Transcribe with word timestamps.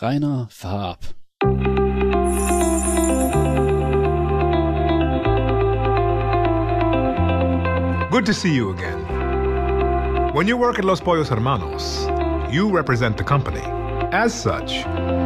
Rainer 0.00 0.46
Farb. 0.50 0.98
Good 8.10 8.26
to 8.26 8.34
see 8.34 8.54
you 8.54 8.70
again. 8.70 10.32
When 10.34 10.46
you 10.46 10.56
work 10.56 10.78
at 10.78 10.84
Los 10.84 11.00
Pollos 11.00 11.28
Hermanos, 11.28 12.06
you 12.52 12.70
represent 12.70 13.16
the 13.16 13.24
company. 13.24 13.62
As 14.12 14.32
such, 14.32 14.84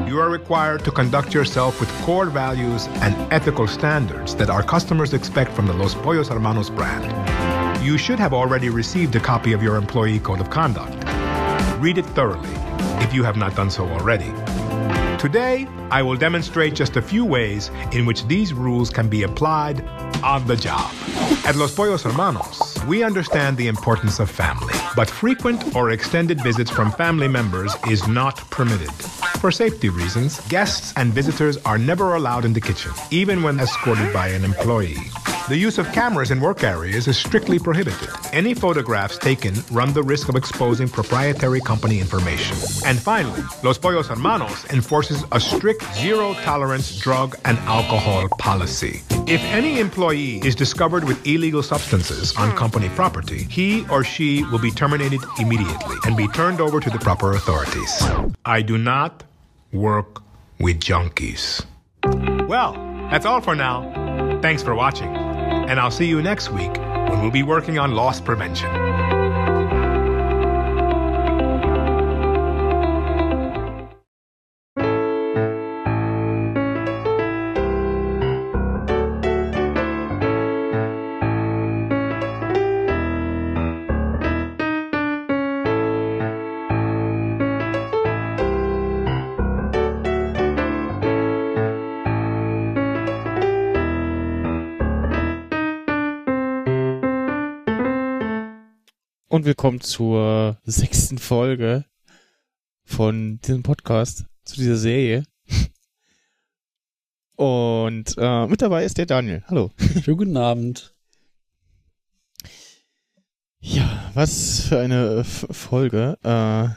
you 0.09 0.19
are 0.19 0.31
required 0.31 0.85
to 0.85 0.91
conduct 0.91 1.35
yourself 1.35 1.79
with 1.79 1.91
core 2.03 2.27
values 2.27 2.87
and 3.03 3.15
ethical 3.33 3.67
standards 3.67 4.35
that 4.37 4.49
our 4.49 4.63
customers 4.63 5.13
expect 5.13 5.53
from 5.53 5.67
the 5.67 5.75
Los 5.75 5.95
Pollos 5.95 6.29
Hermanos 6.29 6.71
brand. 6.71 7.05
You 7.85 7.99
should 7.99 8.19
have 8.19 8.33
already 8.33 8.71
received 8.71 9.15
a 9.17 9.21
copy 9.21 9.53
of 9.53 9.63
your 9.63 9.77
employee 9.77 10.19
code 10.19 10.41
of 10.41 10.49
conduct. 10.49 10.97
Read 11.79 11.99
it 11.99 12.07
thoroughly 12.07 12.55
if 13.05 13.13
you 13.13 13.23
have 13.23 13.37
not 13.37 13.55
done 13.55 13.71
so 13.71 13.87
already. 13.87 14.33
Today, 15.23 15.69
I 15.93 16.03
will 16.03 16.17
demonstrate 16.17 16.75
just 16.75 16.97
a 16.97 17.01
few 17.01 17.25
ways 17.25 17.71
in 17.93 18.07
which 18.07 18.27
these 18.27 18.53
rules 18.53 18.91
can 18.91 19.09
be 19.09 19.23
applied 19.23 19.81
on 20.25 20.45
the 20.49 20.57
job. 20.57 20.93
At 21.47 21.55
Los 21.55 21.73
Pollos 21.73 22.03
Hermanos, 22.03 22.77
we 22.89 23.05
understand 23.05 23.57
the 23.57 23.69
importance 23.69 24.19
of 24.19 24.29
family, 24.29 24.75
but 24.97 25.09
frequent 25.09 25.77
or 25.77 25.93
extended 25.93 26.43
visits 26.43 26.73
from 26.73 26.91
family 26.91 27.29
members 27.29 27.77
is 27.89 28.09
not 28.09 28.39
permitted. 28.51 28.91
For 29.39 29.53
safety 29.53 29.91
reasons, 29.91 30.41
guests 30.49 30.93
and 30.97 31.13
visitors 31.13 31.57
are 31.59 31.79
never 31.79 32.17
allowed 32.17 32.45
in 32.45 32.53
the 32.53 32.61
kitchen, 32.61 32.91
even 33.13 33.45
when 33.45 33.61
escorted 33.61 34.13
by 34.13 34.27
an 34.27 34.45
employee. 34.45 34.97
The 35.49 35.57
use 35.57 35.79
of 35.79 35.91
cameras 35.93 36.31
in 36.31 36.41
work 36.41 36.63
areas 36.63 37.09
is 37.09 37.19
strictly 37.19 37.59
prohibited. 37.59 38.09
Any 38.33 38.55
photographs 38.55 39.19
taken 39.19 39.55
run 39.73 39.93
the 39.93 40.03
risk 40.03 40.29
of 40.29 40.37
exposing 40.37 40.89
proprietary 40.89 41.61
company 41.61 41.99
information. 41.99 42.57
And 42.87 42.99
finally, 42.99 43.43
Los 43.65 43.77
Pollos 43.77 44.07
Hermanos 44.07 44.65
enforces 44.71 45.25
a 45.33 45.41
strict 45.41 45.83
zero 45.95 46.35
tolerance 46.45 46.97
drug 46.99 47.37
and 47.45 47.59
alcohol 47.61 48.29
policy. 48.39 49.03
If 49.27 49.43
any 49.43 49.81
employee 49.81 50.39
is 50.47 50.55
discovered 50.55 51.03
with 51.05 51.27
illegal 51.27 51.63
substances 51.63 52.37
on 52.37 52.51
hmm. 52.51 52.57
company 52.57 52.89
property, 52.91 53.45
he 53.51 53.85
or 53.89 54.05
she 54.05 54.45
will 54.45 54.61
be 54.61 54.71
terminated 54.71 55.21
immediately 55.41 55.97
and 56.07 56.17
be 56.17 56.29
turned 56.29 56.61
over 56.61 56.79
to 56.79 56.89
the 56.89 56.99
proper 57.01 57.33
authorities. 57.33 58.03
I 58.45 58.63
do 58.63 58.79
not 58.79 59.25
work 59.73 60.23
with 60.61 60.79
junkies. 60.79 61.65
Well, 62.47 62.75
that's 63.11 63.27
all 63.27 63.41
for 63.41 63.55
now. 63.55 64.39
Thanks 64.43 64.63
for 64.63 64.75
watching, 64.75 65.13
and 65.69 65.79
I'll 65.79 65.91
see 65.91 66.07
you 66.07 66.23
next 66.23 66.51
week 66.51 66.77
when 66.77 67.21
we'll 67.21 67.31
be 67.31 67.43
working 67.43 67.79
on 67.79 67.93
loss 67.93 68.21
prevention. 68.21 68.82
Und 99.33 99.47
willkommen 99.47 99.81
zur 99.81 100.59
sechsten 100.65 101.17
Folge 101.17 101.87
von 102.85 103.41
diesem 103.41 103.63
Podcast, 103.63 104.27
zu 104.45 104.57
dieser 104.57 104.77
Serie. 104.77 105.25
Und 107.37 108.15
äh, 108.19 108.47
mit 108.47 108.61
dabei 108.61 108.85
ist 108.85 108.99
der 108.99 109.07
Daniel. 109.07 109.43
Hallo. 109.47 109.71
Schönen 110.03 110.19
guten 110.19 110.37
Abend. 110.37 110.95
Ja, 113.59 114.11
was 114.13 114.67
für 114.67 114.81
eine 114.81 115.21
F 115.21 115.47
Folge. 115.51 116.19
Äh, 116.23 116.69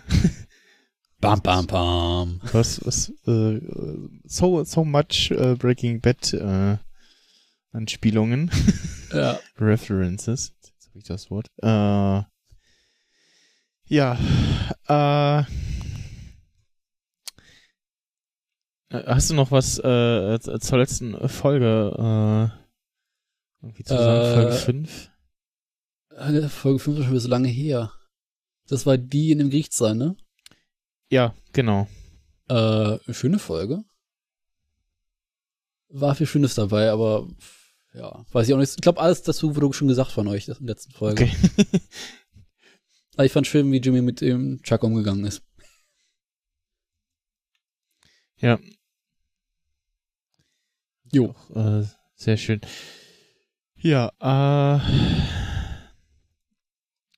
Bam, 1.20 1.42
bam, 1.42 1.68
bam. 1.68 2.40
was, 2.54 2.80
was, 2.86 3.10
äh, 3.28 3.60
so, 4.24 4.64
so 4.64 4.86
much 4.86 5.30
äh, 5.32 5.56
Breaking 5.56 6.00
Bad 6.00 6.32
äh, 6.32 6.78
Anspielungen. 7.74 8.50
Ja. 9.12 9.42
References. 9.60 10.54
Jetzt 10.62 10.88
habe 10.88 11.00
ich 11.00 11.04
das 11.04 11.30
Wort. 11.30 11.50
Äh, 11.62 12.24
ja, 13.88 14.18
äh, 14.88 15.44
hast 18.92 19.30
du 19.30 19.34
noch 19.34 19.52
was 19.52 19.80
äh, 19.80 20.40
zur 20.40 20.78
letzten 20.78 21.28
Folge 21.30 22.52
äh, 22.52 23.66
irgendwie 23.66 23.84
zu 23.84 23.94
sagen? 23.94 24.22
Äh, 24.22 24.34
Folge 24.34 24.52
5? 24.54 25.12
Äh, 26.12 26.50
Folge 26.50 26.80
5 26.80 26.98
ist 26.98 27.04
schon 27.04 27.12
wieder 27.12 27.20
so 27.20 27.30
lange 27.30 27.48
her. 27.48 27.92
Das 28.68 28.86
war 28.86 28.98
die 28.98 29.32
in 29.32 29.40
dem 29.40 29.50
Gerichtssaal, 29.50 29.96
ne? 29.96 30.16
Ja, 31.10 31.36
genau. 31.54 31.88
Äh, 32.48 32.98
schöne 33.14 33.40
Folge. 33.40 33.84
War 35.90 36.16
viel 36.16 36.28
Schönes 36.28 36.56
dabei, 36.56 36.90
aber 36.90 37.28
ja, 37.94 38.26
weiß 38.32 38.48
ich 38.48 38.54
auch 38.54 38.60
nicht. 38.60 38.72
Ich 38.76 38.82
glaube, 38.82 39.00
alles 39.00 39.22
dazu 39.22 39.56
wurde 39.56 39.72
schon 39.74 39.88
gesagt 39.88 40.12
von 40.12 40.28
euch 40.28 40.48
in 40.48 40.56
der 40.56 40.68
letzten 40.68 40.92
Folge. 40.92 41.24
Okay. 41.24 41.80
Aber 43.16 43.26
ich 43.26 43.32
fand 43.32 43.48
schön, 43.48 43.72
wie 43.72 43.78
Jimmy 43.78 44.02
mit 44.02 44.22
dem 44.22 44.62
Chuck 44.62 44.84
umgegangen 44.84 45.26
ist. 45.26 45.42
ja. 48.38 48.60
Jo. 51.12 51.30
Auch, 51.30 51.82
äh, 51.82 51.86
sehr 52.16 52.36
schön. 52.36 52.60
Ja, 53.78 54.10
äh, 54.20 54.80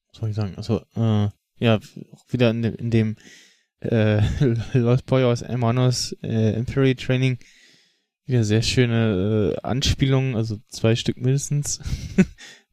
was 0.07 0.19
soll 0.19 0.29
ich 0.29 0.35
sagen? 0.35 0.55
Also, 0.55 0.81
äh, 0.95 1.29
ja, 1.59 1.79
auch 2.11 2.25
wieder 2.29 2.51
in 2.51 2.61
dem, 2.61 2.75
in 2.75 2.91
dem 2.91 3.15
äh, 3.79 4.21
Los 4.77 5.01
Pollos 5.01 5.41
Hermanos 5.41 6.15
äh, 6.21 6.53
Imperial 6.57 6.95
Training 6.95 7.39
wieder 8.25 8.43
sehr 8.43 8.61
schöne 8.61 9.55
äh, 9.55 9.61
Anspielungen, 9.65 10.35
also 10.35 10.57
zwei 10.67 10.95
Stück 10.95 11.17
mindestens. 11.17 11.79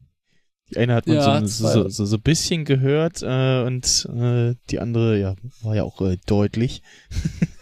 die 0.71 0.79
eine 0.79 0.95
hat 0.95 1.07
man 1.07 1.17
Ja, 1.17 1.47
so, 1.47 1.69
so, 1.69 1.89
so, 1.89 2.05
so 2.07 2.17
ein 2.17 2.23
bisschen 2.23 2.65
gehört 2.65 3.23
äh, 3.23 3.63
und 3.65 4.09
äh, 4.15 4.55
die 4.71 4.81
andere, 4.81 5.19
ja, 5.19 5.35
war 5.63 5.77
ja 5.77 5.83
auch 5.85 6.01
äh, 6.01 6.17
deutlich. 6.27 6.83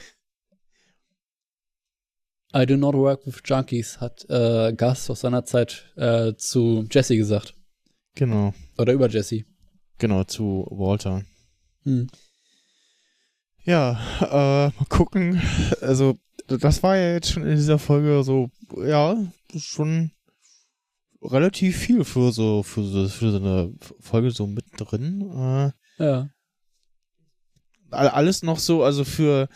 I 2.54 2.66
do 2.66 2.76
not 2.76 2.94
work 2.94 3.26
with 3.26 3.40
junkies, 3.44 3.98
hat 4.00 4.28
äh, 4.28 4.74
Gast 4.74 5.10
aus 5.10 5.20
seiner 5.20 5.44
Zeit 5.44 5.90
äh, 5.96 6.34
zu 6.36 6.86
Jesse 6.90 7.16
gesagt. 7.16 7.54
Genau, 8.14 8.52
Oder 8.76 8.92
über 8.92 9.08
Jesse. 9.08 9.44
genau, 9.98 10.24
zu 10.24 10.66
Walter. 10.70 11.22
Hm. 11.84 12.08
Ja, 13.64 13.98
äh, 14.20 14.66
mal 14.76 14.86
gucken. 14.88 15.40
Also, 15.80 16.18
das 16.46 16.82
war 16.82 16.96
ja 16.96 17.12
jetzt 17.14 17.30
schon 17.30 17.44
in 17.46 17.56
dieser 17.56 17.78
Folge 17.78 18.22
so, 18.22 18.50
ja, 18.84 19.16
schon 19.56 20.10
relativ 21.22 21.76
viel 21.76 22.04
für 22.04 22.32
so, 22.32 22.62
für 22.62 22.82
so, 22.84 23.08
für 23.08 23.30
so 23.30 23.36
eine 23.38 23.74
Folge 24.00 24.30
so 24.30 24.46
mittendrin. 24.46 25.20
Äh, 25.22 26.02
Ja. 26.02 26.28
all- 27.90 28.08
alles 28.08 28.42
noch 28.42 28.58
so, 28.58 28.82
also 28.84 29.04
für, 29.04 29.48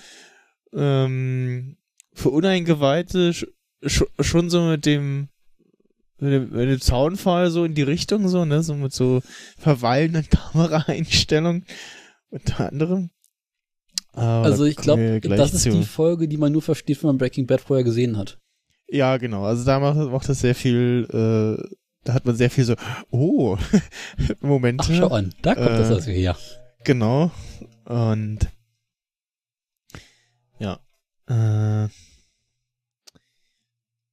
ähm, 0.73 1.77
für 2.13 2.31
Uneingeweihte 2.31 3.33
sch 3.33 3.47
sch 3.87 4.05
schon 4.21 4.51
so 4.51 4.63
mit 4.65 4.87
dem, 4.87 5.29
mit 6.19 6.33
dem, 6.33 6.51
mit 6.51 6.69
dem 6.69 6.81
Zaunfall 6.81 7.51
so 7.51 7.65
in 7.65 7.75
die 7.75 7.83
Richtung 7.83 8.29
so, 8.29 8.45
ne, 8.45 8.63
so 8.63 8.75
mit 8.75 8.93
so 8.93 9.23
verweilenden 9.59 10.29
Kameraeinstellungen 10.31 11.65
unter 12.31 12.69
anderem. 12.73 13.11
Aber 14.13 14.47
Also 14.47 14.65
ich 14.65 14.77
glaube, 14.77 15.21
das 15.21 15.53
ist 15.53 15.65
zu. 15.65 15.71
die 15.73 15.83
Folge, 15.85 16.27
die 16.27 16.39
man 16.39 16.53
nur 16.53 16.63
versteht, 16.63 17.03
wenn 17.03 17.09
man 17.09 17.19
Breaking 17.19 17.47
Bad 17.47 17.61
vorher 17.61 17.85
gesehen 17.85 18.17
hat. 18.17 18.39
Ja, 18.89 19.17
genau. 19.17 19.45
Also 19.45 19.65
da 19.65 19.81
macht, 19.81 19.97
macht 20.11 20.29
das 20.29 20.41
sehr 20.41 20.55
viel, 20.55 21.07
äh, 21.11 21.77
da 22.05 22.15
hat 22.15 22.25
man 22.25 22.37
sehr 22.37 22.51
viel 22.51 22.65
so, 22.65 22.75
oh, 23.11 23.57
Momente. 24.41 24.85
Ach, 24.87 24.95
schau 24.95 25.09
an, 25.09 25.35
da 25.43 25.55
kommt 25.55 25.67
Äh, 25.67 25.79
das 25.79 25.91
also 25.91 26.11
her. 26.11 26.37
Genau. 26.85 27.31
Und 27.85 28.49
ja. 30.59 30.79
Äh, 31.29 31.89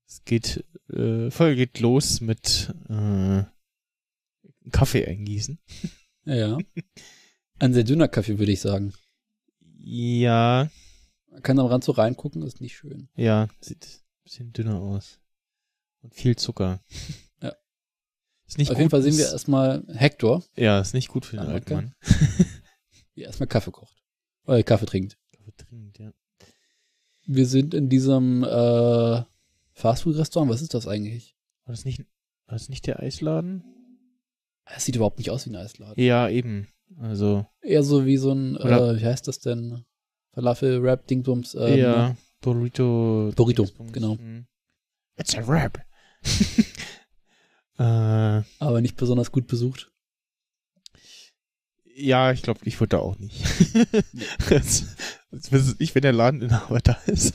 es 0.07 0.23
geht, 0.25 0.65
äh, 0.91 1.29
Folge 1.29 1.55
geht 1.55 1.79
los 1.79 2.19
mit 2.21 2.73
äh, 2.89 3.43
Kaffee 4.71 5.05
eingießen. 5.07 5.59
Ja. 6.25 6.57
Ein 7.59 7.73
sehr 7.73 7.83
dünner 7.83 8.07
Kaffee, 8.07 8.39
würde 8.39 8.51
ich 8.51 8.61
sagen. 8.61 8.93
Ja, 9.77 10.69
Man 11.29 11.41
kann 11.43 11.59
am 11.59 11.67
Rand 11.67 11.83
so 11.83 11.91
reingucken, 11.91 12.41
ist 12.43 12.61
nicht 12.61 12.75
schön. 12.75 13.09
ja, 13.15 13.47
sieht 13.59 14.01
bisschen 14.23 14.53
dünner 14.53 14.79
aus. 14.79 15.19
Und 16.01 16.13
viel 16.13 16.35
Zucker. 16.35 16.79
Ja. 17.41 17.53
Ist 18.47 18.57
nicht 18.57 18.69
Auf 18.69 18.75
gut. 18.75 18.79
jeden 18.79 18.89
Fall 18.91 19.01
sehen 19.01 19.17
wir 19.17 19.25
erstmal 19.31 19.83
Hector, 19.89 20.43
Ja, 20.55 20.79
ist 20.79 20.93
nicht 20.93 21.09
gut 21.09 21.25
für 21.25 21.37
den 21.37 21.45
Ah, 21.47 21.51
alten. 21.53 21.73
Mann. 21.73 21.95
wie 23.15 23.21
er 23.21 23.27
erstmal 23.27 23.47
Kaffee 23.47 23.71
kocht. 23.71 24.01
Oder 24.45 24.63
Kaffee 24.63 24.85
trinkt. 24.85 25.17
Kaffee 25.35 25.51
trinkt, 25.57 25.99
ja. 25.99 26.13
Wir 27.25 27.45
sind 27.47 27.73
in 27.73 27.89
diesem 27.89 28.43
äh, 28.43 29.23
Fastfood-Restaurant. 29.73 30.51
Was 30.51 30.61
ist 30.61 30.73
das 30.73 30.87
eigentlich? 30.87 31.35
War 31.65 31.73
das 31.73 31.85
nicht, 31.85 31.99
war 31.99 32.55
das 32.57 32.69
nicht 32.69 32.85
der 32.87 32.99
Eisladen? 32.99 33.63
Es 34.65 34.85
sieht 34.85 34.95
überhaupt 34.95 35.17
nicht 35.19 35.29
aus 35.29 35.45
wie 35.45 35.49
ein 35.51 35.55
Eisladen. 35.57 36.01
Ja, 36.01 36.29
eben. 36.29 36.67
Also, 36.99 37.45
Eher 37.61 37.83
so 37.83 38.05
wie 38.05 38.17
so 38.17 38.31
ein, 38.31 38.55
äh, 38.57 39.01
wie 39.01 39.05
heißt 39.05 39.27
das 39.27 39.39
denn? 39.39 39.83
Falafel-Rap-Dingsbums. 40.33 41.55
Ähm, 41.55 41.77
ja, 41.77 42.15
Burrito. 42.43 43.31
Burrito, 43.35 43.67
genau. 43.91 44.15
Mhm. 44.15 44.45
It's 45.17 45.35
a 45.35 45.41
rap. 45.41 45.79
äh, 47.79 48.43
Aber 48.59 48.81
nicht 48.81 48.97
besonders 48.97 49.31
gut 49.31 49.47
besucht. 49.47 49.91
ja, 51.95 52.31
ich 52.31 52.41
glaube, 52.43 52.59
ich 52.65 52.79
wurde 52.79 52.89
da 52.89 52.99
auch 52.99 53.17
nicht. 53.17 53.41
weiß 54.49 55.75
ich, 55.79 55.95
wenn 55.95 56.01
der 56.01 56.13
Ladeninhaber 56.13 56.79
da 56.79 56.93
ist. 57.05 57.33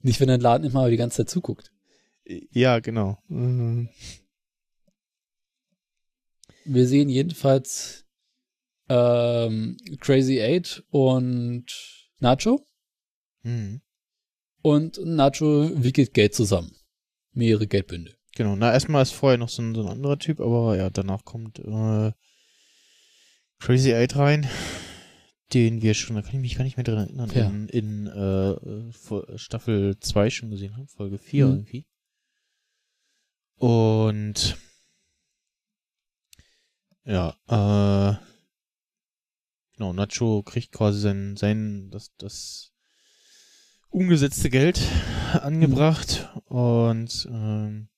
Nicht, 0.00 0.18
wenn 0.20 0.28
dein 0.28 0.40
Laden 0.40 0.66
immer 0.66 0.90
die 0.90 0.96
ganze 0.96 1.18
Zeit 1.18 1.30
zuguckt. 1.30 1.72
Ja, 2.50 2.80
genau. 2.80 3.18
Mhm. 3.28 3.88
Wir 6.64 6.86
sehen 6.88 7.08
jedenfalls 7.08 8.04
ähm, 8.88 9.76
Crazy 10.00 10.40
Eight 10.40 10.84
und 10.90 11.66
Nacho. 12.18 12.66
Mhm. 13.42 13.80
Und 14.62 15.00
Nacho 15.04 15.70
wickelt 15.82 16.14
Geld 16.14 16.34
zusammen. 16.34 16.74
Mehrere 17.32 17.66
Geldbünde. 17.66 18.14
Genau, 18.34 18.56
na 18.56 18.72
erstmal 18.72 19.02
ist 19.02 19.12
vorher 19.12 19.38
noch 19.38 19.48
so 19.48 19.60
ein, 19.62 19.74
so 19.74 19.82
ein 19.82 19.88
anderer 19.88 20.18
Typ, 20.18 20.40
aber 20.40 20.76
ja, 20.76 20.88
danach 20.90 21.24
kommt 21.24 21.58
äh, 21.58 22.12
Crazy 23.58 23.92
Eight 23.94 24.16
rein, 24.16 24.48
den 25.52 25.82
wir 25.82 25.94
schon, 25.94 26.16
da 26.16 26.22
kann 26.22 26.34
ich 26.34 26.40
mich 26.40 26.54
gar 26.56 26.64
nicht 26.64 26.76
mehr 26.76 26.84
dran 26.84 26.98
erinnern, 27.08 27.30
Ja. 27.34 27.46
in, 27.48 27.68
in 27.68 28.06
äh, 28.06 29.38
Staffel 29.38 29.98
2 29.98 30.30
schon 30.30 30.50
gesehen 30.50 30.76
haben, 30.76 30.88
Folge 30.88 31.18
4 31.18 31.46
Mhm. 31.46 31.52
irgendwie. 31.52 31.86
Und 33.56 34.56
ja, 37.04 37.30
äh, 37.48 38.16
genau, 39.76 39.92
Nacho 39.92 40.42
kriegt 40.42 40.72
quasi 40.72 41.00
sein, 41.00 41.36
sein, 41.36 41.90
das, 41.90 42.14
das 42.16 42.71
umgesetzte 43.92 44.50
Geld 44.50 44.80
angebracht 45.34 46.28
und 46.46 47.28
ähm, 47.30 47.88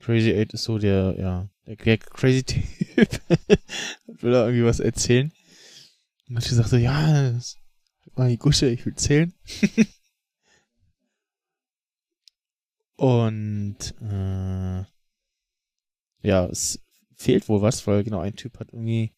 Crazy 0.00 0.32
Eight 0.32 0.52
ist 0.54 0.64
so 0.64 0.78
der, 0.78 1.14
ja, 1.18 1.48
der, 1.66 1.76
der 1.76 1.98
crazy 1.98 2.42
Typ. 2.44 2.66
will 4.06 4.34
er 4.34 4.46
irgendwie 4.46 4.64
was 4.64 4.80
erzählen. 4.80 5.32
Und 6.28 6.34
Nacho 6.34 6.54
sagt 6.54 6.70
so, 6.70 6.76
ja, 6.76 7.32
das 7.32 7.56
war 8.14 8.28
die 8.28 8.38
Gusche, 8.38 8.66
ich 8.66 8.84
will 8.86 8.94
zählen. 8.94 9.34
und 12.96 13.76
äh, 14.00 14.84
ja, 16.22 16.46
es 16.46 16.80
fehlt 17.14 17.48
wohl 17.48 17.62
was, 17.62 17.86
weil 17.86 18.02
genau 18.02 18.20
ein 18.20 18.36
Typ 18.36 18.58
hat 18.58 18.72
irgendwie 18.72 19.12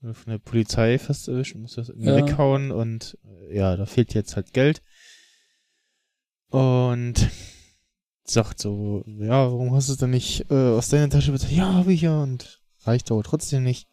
von 0.00 0.30
der 0.32 0.38
Polizei 0.38 0.98
fast 0.98 1.28
erwischt 1.28 1.54
muss 1.56 1.74
das 1.74 1.90
irgendwie 1.90 2.08
Ja. 2.08 2.16
weghauen 2.16 2.70
und 2.70 3.18
äh, 3.24 3.56
ja, 3.56 3.76
da 3.76 3.86
fehlt 3.86 4.14
jetzt 4.14 4.36
halt 4.36 4.52
Geld. 4.52 4.82
Und 6.48 7.30
sagt 8.24 8.60
so, 8.60 9.04
ja, 9.06 9.50
warum 9.50 9.74
hast 9.74 9.88
du 9.88 9.92
es 9.92 9.98
dann 9.98 10.10
nicht 10.10 10.50
äh, 10.50 10.54
aus 10.54 10.88
deiner 10.88 11.10
Tasche 11.10 11.32
bezahlt? 11.32 11.52
Ja, 11.52 11.74
habe 11.74 11.92
ich 11.92 12.02
ja 12.02 12.22
und 12.22 12.60
reicht 12.80 13.10
aber 13.10 13.22
trotzdem 13.22 13.62
nicht. 13.62 13.88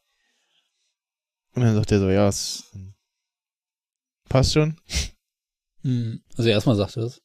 Und 1.54 1.64
dann 1.64 1.76
sagt 1.76 1.92
er 1.92 2.00
so, 2.00 2.10
ja, 2.10 2.28
es 2.28 2.72
passt 4.30 4.54
schon. 4.54 4.80
Hm. 5.82 6.22
Also 6.36 6.50
erstmal 6.50 6.76
sagt 6.76 6.98
er 6.98 7.04
das. 7.04 7.22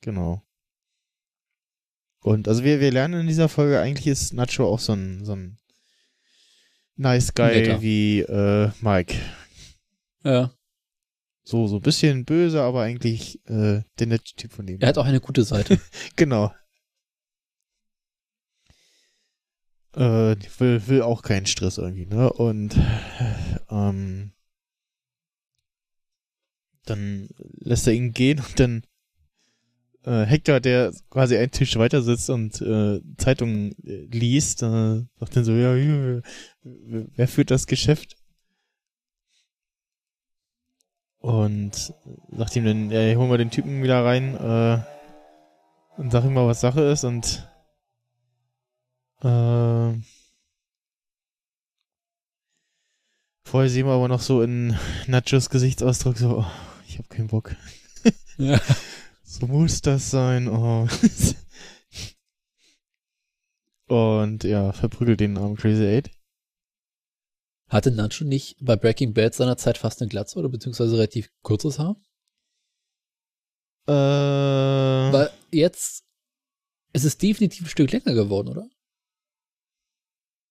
Genau. 0.00 0.42
Und 2.20 2.48
also 2.48 2.64
wir, 2.64 2.80
wir 2.80 2.90
lernen 2.90 3.20
in 3.20 3.26
dieser 3.26 3.48
Folge, 3.48 3.80
eigentlich 3.80 4.06
ist 4.06 4.32
Nacho 4.32 4.66
auch 4.66 4.78
so 4.80 4.94
ein, 4.94 5.24
so 5.24 5.32
ein 5.32 5.58
nice 6.96 7.32
guy 7.34 7.60
Netter. 7.60 7.82
wie 7.82 8.20
äh, 8.20 8.70
Mike. 8.80 9.14
Ja. 10.22 10.52
So, 11.42 11.66
so 11.66 11.76
ein 11.76 11.82
bisschen 11.82 12.24
böse, 12.24 12.62
aber 12.62 12.82
eigentlich 12.82 13.38
äh, 13.48 13.82
der 13.98 14.06
nette 14.06 14.34
Typ 14.36 14.52
von 14.52 14.66
dem. 14.66 14.80
Er 14.80 14.88
hat 14.88 14.98
auch 14.98 15.04
eine 15.04 15.20
gute 15.20 15.44
Seite. 15.44 15.78
Genau. 16.16 16.52
Äh, 19.94 20.36
will, 20.58 20.86
will 20.88 21.02
auch 21.02 21.22
keinen 21.22 21.46
Stress 21.46 21.78
irgendwie, 21.78 22.06
ne? 22.06 22.32
Und 22.32 22.76
ähm, 23.70 24.32
dann 26.84 27.28
lässt 27.60 27.86
er 27.86 27.92
ihn 27.92 28.12
gehen 28.12 28.40
und 28.40 28.58
dann 28.58 28.82
äh, 30.04 30.24
Hector, 30.24 30.60
der 30.60 30.92
quasi 31.10 31.36
einen 31.36 31.50
Tisch 31.50 31.76
weiter 31.76 32.02
sitzt 32.02 32.30
und 32.30 32.60
äh, 32.60 33.00
Zeitungen 33.16 33.74
äh, 33.84 34.06
liest, 34.10 34.62
äh, 34.62 35.02
sagt 35.18 35.36
dann 35.36 35.44
so, 35.44 35.52
ja, 35.52 35.74
wer 36.62 37.28
führt 37.28 37.50
das 37.50 37.66
Geschäft? 37.66 38.16
Und 41.18 41.94
sagt 42.32 42.56
ihm 42.56 42.64
dann, 42.66 42.90
ja, 42.90 43.16
holen 43.16 43.30
wir 43.30 43.38
den 43.38 43.50
Typen 43.50 43.82
wieder 43.82 44.04
rein, 44.04 44.34
äh, 44.34 44.82
und 45.96 46.10
sag 46.10 46.24
ihm 46.24 46.34
mal, 46.34 46.46
was 46.46 46.60
Sache 46.60 46.82
ist 46.82 47.04
und 47.04 47.48
äh, 49.22 49.94
vorher 53.44 53.70
sehen 53.70 53.86
wir 53.86 53.92
aber 53.92 54.08
noch 54.08 54.20
so 54.20 54.42
in 54.42 54.76
Nachos 55.06 55.48
Gesichtsausdruck 55.48 56.18
so, 56.18 56.38
oh, 56.40 56.46
ich 56.86 56.98
hab 56.98 57.08
keinen 57.08 57.28
Bock. 57.28 57.56
ja. 58.36 58.60
So 59.34 59.48
muss 59.48 59.82
das 59.82 60.10
sein. 60.10 60.46
Oh. 60.46 60.86
und 63.92 64.44
ja, 64.44 64.72
verprügelt 64.72 65.18
den 65.18 65.36
armen 65.36 65.56
Crazy 65.56 65.84
Eight. 65.84 66.10
Hatte 67.68 67.90
Nacho 67.90 68.24
nicht 68.24 68.56
bei 68.60 68.76
Breaking 68.76 69.12
Bad 69.12 69.34
seinerzeit 69.34 69.76
fast 69.76 70.00
eine 70.00 70.08
Glatze 70.08 70.38
oder 70.38 70.48
beziehungsweise 70.48 70.94
relativ 70.94 71.32
kurzes 71.42 71.80
Haar? 71.80 71.96
Äh, 73.88 73.92
Weil 75.12 75.32
jetzt 75.50 76.04
ist 76.92 77.04
es 77.04 77.18
definitiv 77.18 77.66
ein 77.66 77.70
Stück 77.70 77.90
länger 77.90 78.14
geworden, 78.14 78.50
oder? 78.50 78.68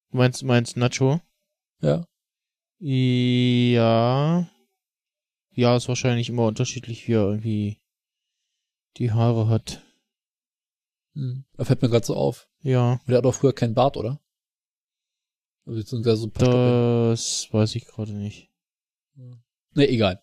meinst, 0.10 0.44
meinst 0.44 0.76
Nacho? 0.76 1.22
Ja. 1.80 2.06
Ja. 2.80 4.50
Ja, 5.56 5.78
ist 5.78 5.88
wahrscheinlich 5.88 6.28
immer 6.28 6.48
unterschiedlich, 6.48 7.08
wie 7.08 7.14
er 7.14 7.30
irgendwie 7.30 7.83
die 8.98 9.12
Haare 9.12 9.48
hat. 9.48 9.82
Hm. 11.14 11.46
Da 11.58 11.66
fällt 11.66 11.82
mir 11.82 11.90
gerade 11.90 12.06
so 12.06 12.16
auf. 12.16 12.50
Ja, 12.62 13.00
Der 13.08 13.18
hat 13.18 13.26
auch 13.26 13.34
früher 13.36 13.54
keinen 13.54 13.74
Bart, 13.76 13.98
oder? 13.98 14.20
Beziehungsweise 15.66 16.18
so 16.18 16.28
ein 16.28 16.32
paar 16.32 16.46
Stoppeln. 16.46 17.10
das 17.12 17.48
weiß 17.52 17.76
ich 17.76 17.86
gerade 17.86 18.14
nicht. 18.14 18.50
Nee, 19.76 19.86
egal. 19.86 20.22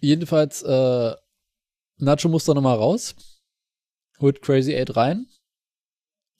Jedenfalls, 0.00 0.62
äh, 0.62 1.14
Nacho 1.96 2.28
muss 2.28 2.44
da 2.44 2.54
nochmal 2.54 2.76
raus, 2.76 3.14
holt 4.20 4.42
Crazy 4.42 4.74
Eight 4.74 4.96
rein 4.96 5.26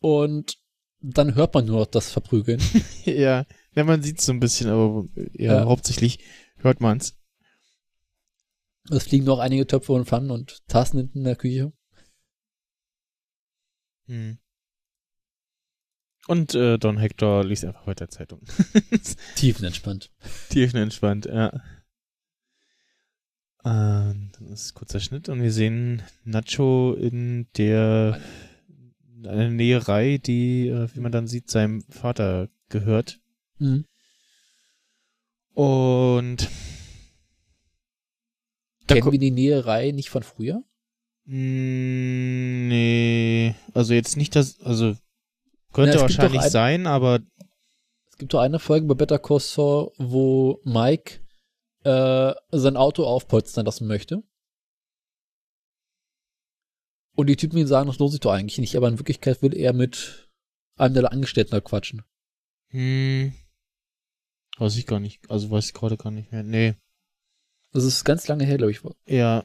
und 0.01 0.59
dann 1.01 1.35
hört 1.35 1.55
man 1.55 1.65
nur 1.67 1.81
noch 1.81 1.87
das 1.87 2.11
Verprügeln. 2.11 2.61
ja, 3.05 3.47
ja, 3.75 3.85
man 3.85 4.03
sieht's 4.03 4.27
so 4.27 4.33
ein 4.33 4.41
bisschen, 4.41 4.69
aber 4.69 5.07
ja, 5.33 5.55
Ja. 5.61 5.65
hauptsächlich 5.65 6.19
hört 6.57 6.81
man's. 6.81 7.17
Es 8.91 9.05
fliegen 9.05 9.25
noch 9.25 9.39
einige 9.39 9.67
Töpfe 9.67 9.93
und 9.93 10.07
Pfannen 10.07 10.31
und 10.31 10.67
Tassen 10.69 10.99
hinten 10.99 11.19
in 11.19 11.25
der 11.25 11.37
Küche. 11.37 11.73
Hm. 14.07 14.39
Und 16.27 16.55
äh, 16.55 16.79
Don 16.79 16.99
Hector 16.99 17.45
liest 17.45 17.65
einfach 17.65 17.87
weiter 17.87 18.09
Zeitung. 18.09 18.43
Tiefenentspannt. 19.37 20.11
Tiefenentspannt, 20.51 21.27
ja. 21.27 21.53
Ähm, 23.65 24.31
dann 24.33 24.49
ist 24.49 24.75
kurzer 24.75 25.01
Schnitt 25.01 25.29
und 25.29 25.43
wir 25.43 25.53
sehen 25.53 26.03
Nacho 26.25 26.95
in 26.95 27.49
der 27.57 28.21
in 29.17 29.27
einer 29.27 29.51
Näherei, 29.51 30.19
die, 30.19 30.69
äh, 30.69 30.89
wie 30.95 31.01
man 31.01 31.13
dann 31.13 31.27
sieht, 31.27 31.51
seinem 31.51 31.81
Vater 31.83 32.51
gehört. 32.69 33.21
Mhm. 33.59 33.87
Und 35.55 36.49
da 38.87 38.95
Kennen 38.95 39.13
wir 39.13 39.19
die 39.19 39.31
Näherei 39.31 39.91
nicht 39.93 40.11
von 40.11 40.23
früher? 40.23 40.63
Mm, 41.27 42.69
nee, 42.69 43.55
also 43.73 43.95
jetzt 43.95 44.17
nicht 44.17 44.37
das, 44.37 44.61
also 44.61 44.95
könnte 45.73 45.95
doch 45.95 46.03
wahrscheinlich 46.03 46.41
ein- 46.43 46.51
sein, 46.51 46.87
aber 46.87 47.21
Es 48.11 48.19
gibt 48.19 48.33
doch 48.35 48.41
eine 48.41 48.59
Folge 48.59 48.87
bei 48.87 48.95
Better 48.95 49.19
Call 49.19 49.41
Saul, 49.41 49.91
wo 49.99 50.61
Mike 50.65 51.21
äh, 51.85 52.33
sein 52.53 52.77
Auto 52.77 53.05
aufpolstern 53.05 53.67
lassen 53.67 53.87
möchte. 53.87 54.23
Und 57.17 57.29
die 57.29 57.37
Typen 57.37 57.59
ihm 57.59 57.67
sagen, 57.67 57.87
das 57.87 57.99
lohnt 57.99 58.13
sich 58.13 58.21
doch 58.21 58.33
eigentlich 58.33 58.59
nicht, 58.59 58.77
aber 58.77 58.89
in 58.89 58.99
Wirklichkeit 58.99 59.41
will 59.43 59.55
er 59.57 59.73
mit 59.73 60.31
einem 60.77 60.95
der 60.95 61.13
Angestellten 61.13 61.53
da 61.53 61.61
quatschen. 61.61 62.03
hm, 62.71 63.33
Weiß 64.59 64.77
ich 64.77 64.87
gar 64.87 65.01
nicht. 65.01 65.29
Also 65.31 65.51
weiß 65.51 65.67
ich 65.67 65.75
gerade 65.75 65.97
gar 65.97 66.11
nicht 66.11 66.31
mehr. 66.33 66.43
Nee. 66.45 66.75
Das 67.75 67.85
ist 67.85 68.05
ganz 68.05 68.29
lange 68.29 68.45
her, 68.45 68.57
glaube 68.57 68.71
ich. 68.71 68.81
Ja. 69.07 69.45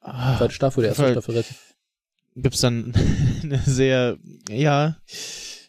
Ah, 0.00 0.36
Zweite 0.36 0.52
Staffel, 0.52 0.82
der 0.82 0.90
erste. 0.90 1.12
Staffel 1.12 1.44
gibt's 2.34 2.60
dann 2.60 2.92
eine 3.42 3.58
sehr, 3.60 4.18
ja, 4.50 4.96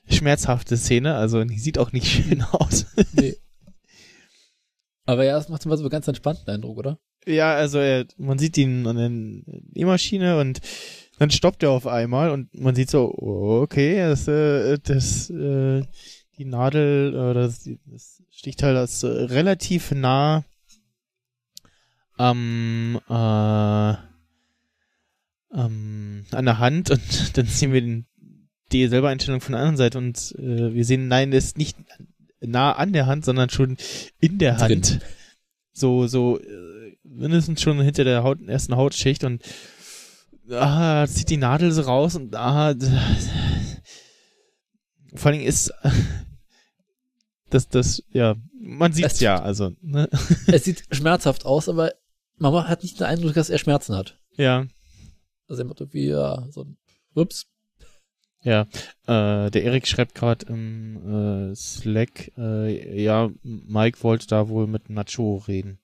schmerzhafte 0.09 0.75
Szene. 0.75 1.15
Also 1.15 1.43
die 1.43 1.59
sieht 1.59 1.77
auch 1.77 1.91
nicht 1.91 2.07
schön 2.11 2.41
aus. 2.41 2.87
Nee. 3.13 3.35
Aber 5.05 5.23
ja, 5.23 5.33
das 5.33 5.49
macht 5.49 5.65
immer 5.65 5.77
so 5.77 5.83
einen 5.83 5.91
ganz 5.91 6.07
entspannten 6.07 6.49
Eindruck, 6.49 6.77
oder? 6.77 6.97
Ja, 7.27 7.53
also 7.53 7.77
er, 7.77 8.05
man 8.17 8.39
sieht 8.39 8.57
ihn 8.57 8.87
an 8.87 8.97
der 8.97 9.81
E-Maschine 9.81 10.39
und 10.39 10.61
dann 11.19 11.29
stoppt 11.29 11.61
er 11.61 11.71
auf 11.71 11.85
einmal 11.85 12.31
und 12.31 12.53
man 12.59 12.73
sieht 12.73 12.89
so, 12.89 13.13
oh, 13.15 13.61
okay, 13.61 13.97
das, 13.97 14.27
äh, 14.27 14.79
das, 14.81 15.29
äh, 15.29 15.83
die 16.37 16.45
Nadel, 16.45 17.13
äh, 17.13 17.33
das, 17.35 17.69
das 17.85 18.23
Stichteil 18.31 18.73
das 18.73 19.03
äh, 19.03 19.07
relativ 19.07 19.91
nah 19.91 20.43
am, 22.17 22.99
äh, 23.09 23.93
ähm, 25.55 26.25
an 26.31 26.45
der 26.45 26.59
Hand 26.59 26.89
und 26.91 27.01
dann 27.37 27.45
sehen 27.45 27.73
wir 27.73 27.81
den, 27.81 28.05
die 28.71 28.87
selber 28.87 29.09
Einstellung 29.09 29.41
von 29.41 29.53
der 29.53 29.61
anderen 29.61 29.77
Seite 29.77 29.97
und 29.97 30.33
äh, 30.37 30.73
wir 30.73 30.85
sehen, 30.85 31.07
nein, 31.07 31.31
das 31.31 31.45
ist 31.45 31.57
nicht 31.57 31.77
nah 32.41 32.73
an 32.73 32.93
der 32.93 33.05
Hand, 33.05 33.23
sondern 33.25 33.49
schon 33.49 33.77
in 34.19 34.37
der 34.39 34.55
Drin. 34.55 34.81
Hand. 34.83 34.99
So, 35.71 36.07
so, 36.07 36.39
äh, 36.39 36.97
mindestens 37.03 37.61
schon 37.61 37.79
hinter 37.81 38.03
der 38.03 38.23
Haut, 38.23 38.41
ersten 38.47 38.75
Hautschicht 38.75 39.23
und 39.23 39.43
ah, 40.49 41.05
zieht 41.07 41.29
die 41.29 41.37
Nadel 41.37 41.71
so 41.71 41.81
raus 41.83 42.15
und 42.15 42.35
ah, 42.35 42.75
vor 45.15 45.27
allen 45.27 45.39
Dingen 45.39 45.47
ist 45.49 45.71
das, 47.49 47.67
das, 47.69 48.03
ja, 48.11 48.35
man 48.59 48.91
sieht's 48.93 49.15
Es- 49.15 49.19
ja, 49.19 49.41
also, 49.41 49.71
ne? 49.81 50.09
es 50.47 50.63
sieht 50.63 50.83
schmerzhaft 50.91 51.45
aus, 51.45 51.69
aber 51.69 51.93
Mama 52.37 52.67
hat 52.67 52.83
nicht 52.83 52.99
den 52.99 53.05
Eindruck, 53.07 53.33
dass 53.33 53.49
er 53.49 53.57
Schmerzen 53.57 53.95
hat. 53.95 54.19
ja, 54.35 54.65
Also 55.47 55.61
er 55.61 55.65
macht 55.65 55.79
irgendwie, 55.81 56.07
ja, 56.07 56.45
so 56.51 56.63
ein, 56.63 56.77
ups. 57.15 57.45
ja. 58.41 58.61
Äh, 59.05 59.49
der 59.51 59.63
Erik 59.63 59.87
schreibt 59.87 60.15
gerade 60.15 60.45
im 60.47 61.51
äh, 61.51 61.55
Slack, 61.55 62.31
äh, 62.37 63.01
ja, 63.03 63.29
Mike 63.43 64.01
wollte 64.03 64.27
da 64.27 64.49
wohl 64.49 64.67
mit 64.67 64.89
Nacho 64.89 65.37
reden. 65.47 65.79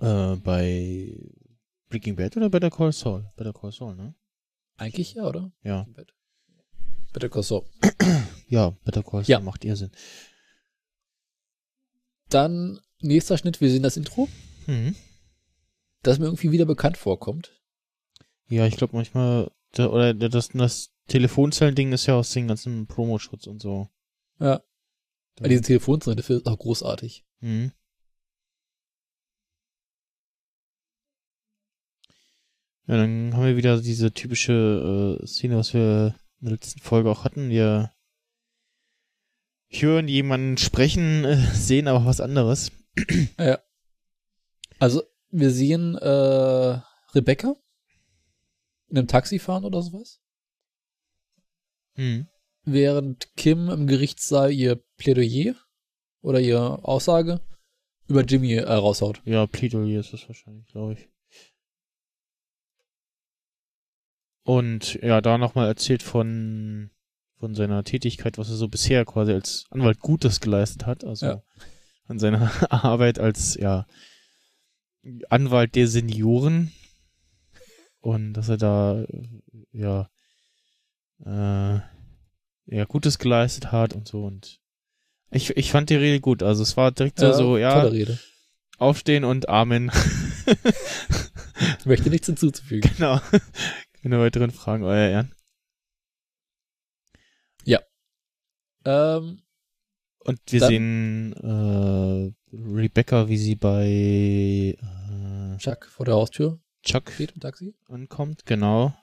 Äh, 0.00 0.36
bei 0.36 1.18
Breaking 1.88 2.16
Bad 2.16 2.36
oder 2.36 2.50
bei 2.50 2.60
der 2.60 2.70
Call 2.70 2.92
Saul? 2.92 3.30
Bei 3.36 3.44
der 3.44 3.52
Call 3.52 3.72
Saul, 3.72 3.96
ne? 3.96 4.14
Eigentlich 4.76 5.14
ja, 5.14 5.24
oder? 5.26 5.50
Ja. 5.62 5.86
Bitte 7.12 7.28
kurz 7.30 7.48
so. 7.48 7.66
Ja, 8.48 8.70
Better 8.84 9.02
Call 9.02 9.24
Saul 9.24 9.30
Ja. 9.30 9.40
macht 9.40 9.64
ihr 9.64 9.74
Sinn. 9.76 9.90
Dann 12.28 12.78
nächster 13.00 13.38
Schnitt, 13.38 13.60
wir 13.60 13.70
sehen 13.70 13.82
das 13.82 13.96
Intro, 13.96 14.28
Mhm. 14.68 14.94
das 16.02 16.18
mir 16.18 16.26
irgendwie 16.26 16.52
wieder 16.52 16.66
bekannt 16.66 16.98
vorkommt. 16.98 17.58
Ja, 18.48 18.66
ich 18.66 18.76
glaube 18.76 18.94
manchmal, 18.94 19.50
da, 19.72 19.88
oder 19.88 20.12
das, 20.12 20.50
das 20.50 20.90
Telefonzellen-Ding 21.08 21.92
ist 21.92 22.06
ja 22.06 22.14
aus 22.14 22.30
den 22.32 22.48
ganzen 22.48 22.86
Promoschutz 22.86 23.46
und 23.46 23.62
so. 23.62 23.88
Ja. 24.38 24.62
Weil 25.38 25.48
diese 25.48 25.62
Telefonzelle, 25.62 26.16
das 26.16 26.28
ist 26.28 26.46
auch 26.46 26.58
großartig. 26.58 27.24
Mhm. 27.40 27.72
Ja, 32.86 32.96
dann 32.96 33.34
haben 33.34 33.44
wir 33.44 33.56
wieder 33.56 33.80
diese 33.80 34.12
typische 34.12 35.18
äh, 35.22 35.26
Szene, 35.26 35.56
was 35.56 35.72
wir 35.72 36.14
in 36.40 36.46
der 36.46 36.52
letzten 36.52 36.80
Folge 36.80 37.10
auch 37.10 37.24
hatten. 37.24 37.48
Wir 37.48 37.92
hören 39.70 40.08
jemanden 40.08 40.56
sprechen, 40.58 41.24
äh, 41.24 41.36
sehen 41.54 41.88
aber 41.88 42.04
was 42.04 42.20
anderes. 42.20 42.70
Ja. 43.38 43.60
Also, 44.78 45.02
wir 45.30 45.50
sehen 45.50 45.96
äh, 45.96 46.80
Rebecca 47.14 47.54
in 48.88 48.98
einem 48.98 49.08
Taxi 49.08 49.38
fahren 49.38 49.64
oder 49.64 49.82
sowas, 49.82 50.20
Mhm. 51.96 52.28
während 52.64 53.34
Kim 53.36 53.68
im 53.68 53.86
Gerichtssaal 53.86 54.52
ihr 54.52 54.76
Plädoyer 54.96 55.54
oder 56.22 56.40
ihre 56.40 56.84
Aussage 56.84 57.40
über 58.06 58.22
Jimmy 58.24 58.54
äh, 58.54 58.62
raushaut. 58.72 59.20
Ja, 59.24 59.46
Plädoyer 59.46 60.00
ist 60.00 60.12
das 60.12 60.26
wahrscheinlich, 60.28 60.66
glaube 60.68 60.94
ich. 60.94 61.08
Und 64.44 64.94
ja, 65.02 65.20
da 65.20 65.36
nochmal 65.36 65.66
erzählt 65.68 66.02
von, 66.02 66.90
von 67.38 67.54
seiner 67.54 67.84
Tätigkeit, 67.84 68.38
was 68.38 68.48
er 68.48 68.56
so 68.56 68.68
bisher 68.68 69.04
quasi 69.04 69.32
als 69.32 69.66
Anwalt 69.70 69.98
Gutes 70.00 70.40
geleistet 70.40 70.86
hat. 70.86 71.04
Also 71.04 71.26
Ja. 71.26 71.42
an 72.06 72.18
seiner 72.18 72.50
Arbeit 72.72 73.18
als 73.18 73.54
ja 73.56 73.86
Anwalt 75.28 75.74
der 75.74 75.88
Senioren. 75.88 76.72
Und 78.00 78.34
dass 78.34 78.48
er 78.48 78.56
da 78.58 79.04
ja 79.72 80.08
äh, 81.24 81.80
ja 82.66 82.84
Gutes 82.86 83.18
geleistet 83.18 83.72
hat 83.72 83.92
und 83.94 84.06
so 84.06 84.24
und 84.24 84.60
ich, 85.30 85.50
ich 85.56 85.72
fand 85.72 85.90
die 85.90 85.96
Rede 85.96 86.20
gut. 86.20 86.42
Also 86.42 86.62
es 86.62 86.76
war 86.76 86.90
direkt 86.92 87.18
so, 87.18 87.32
so 87.32 87.58
ja, 87.58 87.82
Rede. 87.82 88.18
aufstehen 88.78 89.24
und 89.24 89.48
Amen. 89.48 89.90
Ich 91.80 91.86
möchte 91.86 92.08
nichts 92.08 92.28
hinzuzufügen. 92.28 92.88
genau. 92.96 93.20
Keine 94.00 94.20
weiteren 94.20 94.52
Fragen, 94.52 94.84
euer 94.84 95.08
Ehren. 95.08 95.34
Ähm, 98.84 99.42
Und 100.20 100.40
wir 100.46 100.60
Dann- 100.60 100.68
sehen 100.68 101.32
äh, 101.34 102.32
Rebecca, 102.52 103.28
wie 103.28 103.38
sie 103.38 103.54
bei 103.54 104.76
äh, 104.78 105.56
Chuck 105.58 105.86
vor 105.86 106.06
der 106.06 106.14
Haustür 106.14 106.60
Chuck 106.82 107.10
steht 107.10 107.32
im 107.32 107.40
Taxi. 107.40 107.74
ankommt, 107.88 108.46
genau. 108.46 108.94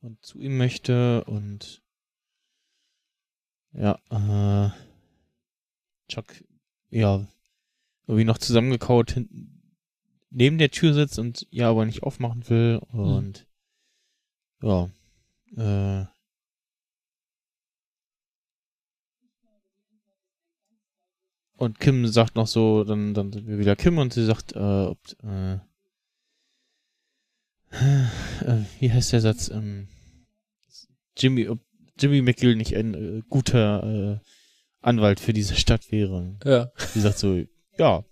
Und 0.00 0.24
zu 0.24 0.40
ihm 0.40 0.56
möchte 0.56 1.24
und 1.24 1.82
ja, 3.72 3.98
äh, 4.10 4.70
Chuck, 6.08 6.26
ja, 6.90 7.26
irgendwie 8.06 8.24
noch 8.24 8.38
zusammengekaut 8.38 9.12
hinten 9.12 9.52
neben 10.30 10.58
der 10.58 10.70
Tür 10.70 10.94
sitzt 10.94 11.18
und 11.18 11.46
ja, 11.50 11.68
aber 11.68 11.84
nicht 11.84 12.02
aufmachen 12.02 12.48
will 12.48 12.80
und 12.90 13.46
ja, 14.62 14.90
äh, 15.56 16.06
und 21.62 21.78
Kim 21.78 22.08
sagt 22.08 22.34
noch 22.34 22.48
so, 22.48 22.82
dann, 22.82 23.14
dann 23.14 23.32
sind 23.32 23.46
wir 23.46 23.56
wieder 23.56 23.76
Kim 23.76 23.98
und 23.98 24.12
sie 24.12 24.24
sagt, 24.24 24.52
äh, 24.56 24.58
ob, 24.58 24.98
äh, 25.22 25.54
äh, 27.70 28.64
wie 28.80 28.90
heißt 28.90 29.12
der 29.12 29.20
Satz? 29.20 29.48
Ähm, 29.48 29.86
Jimmy, 31.16 31.48
ob 31.48 31.60
Jimmy 31.96 32.20
McGill 32.20 32.56
nicht 32.56 32.74
ein 32.74 32.94
äh, 32.94 33.22
guter 33.28 33.84
äh, 33.84 34.18
Anwalt 34.80 35.20
für 35.20 35.32
diese 35.32 35.54
Stadt 35.54 35.92
wäre. 35.92 36.36
Ja. 36.44 36.72
Sie 36.76 37.00
sagt 37.00 37.18
so, 37.18 37.40
ja. 37.78 38.04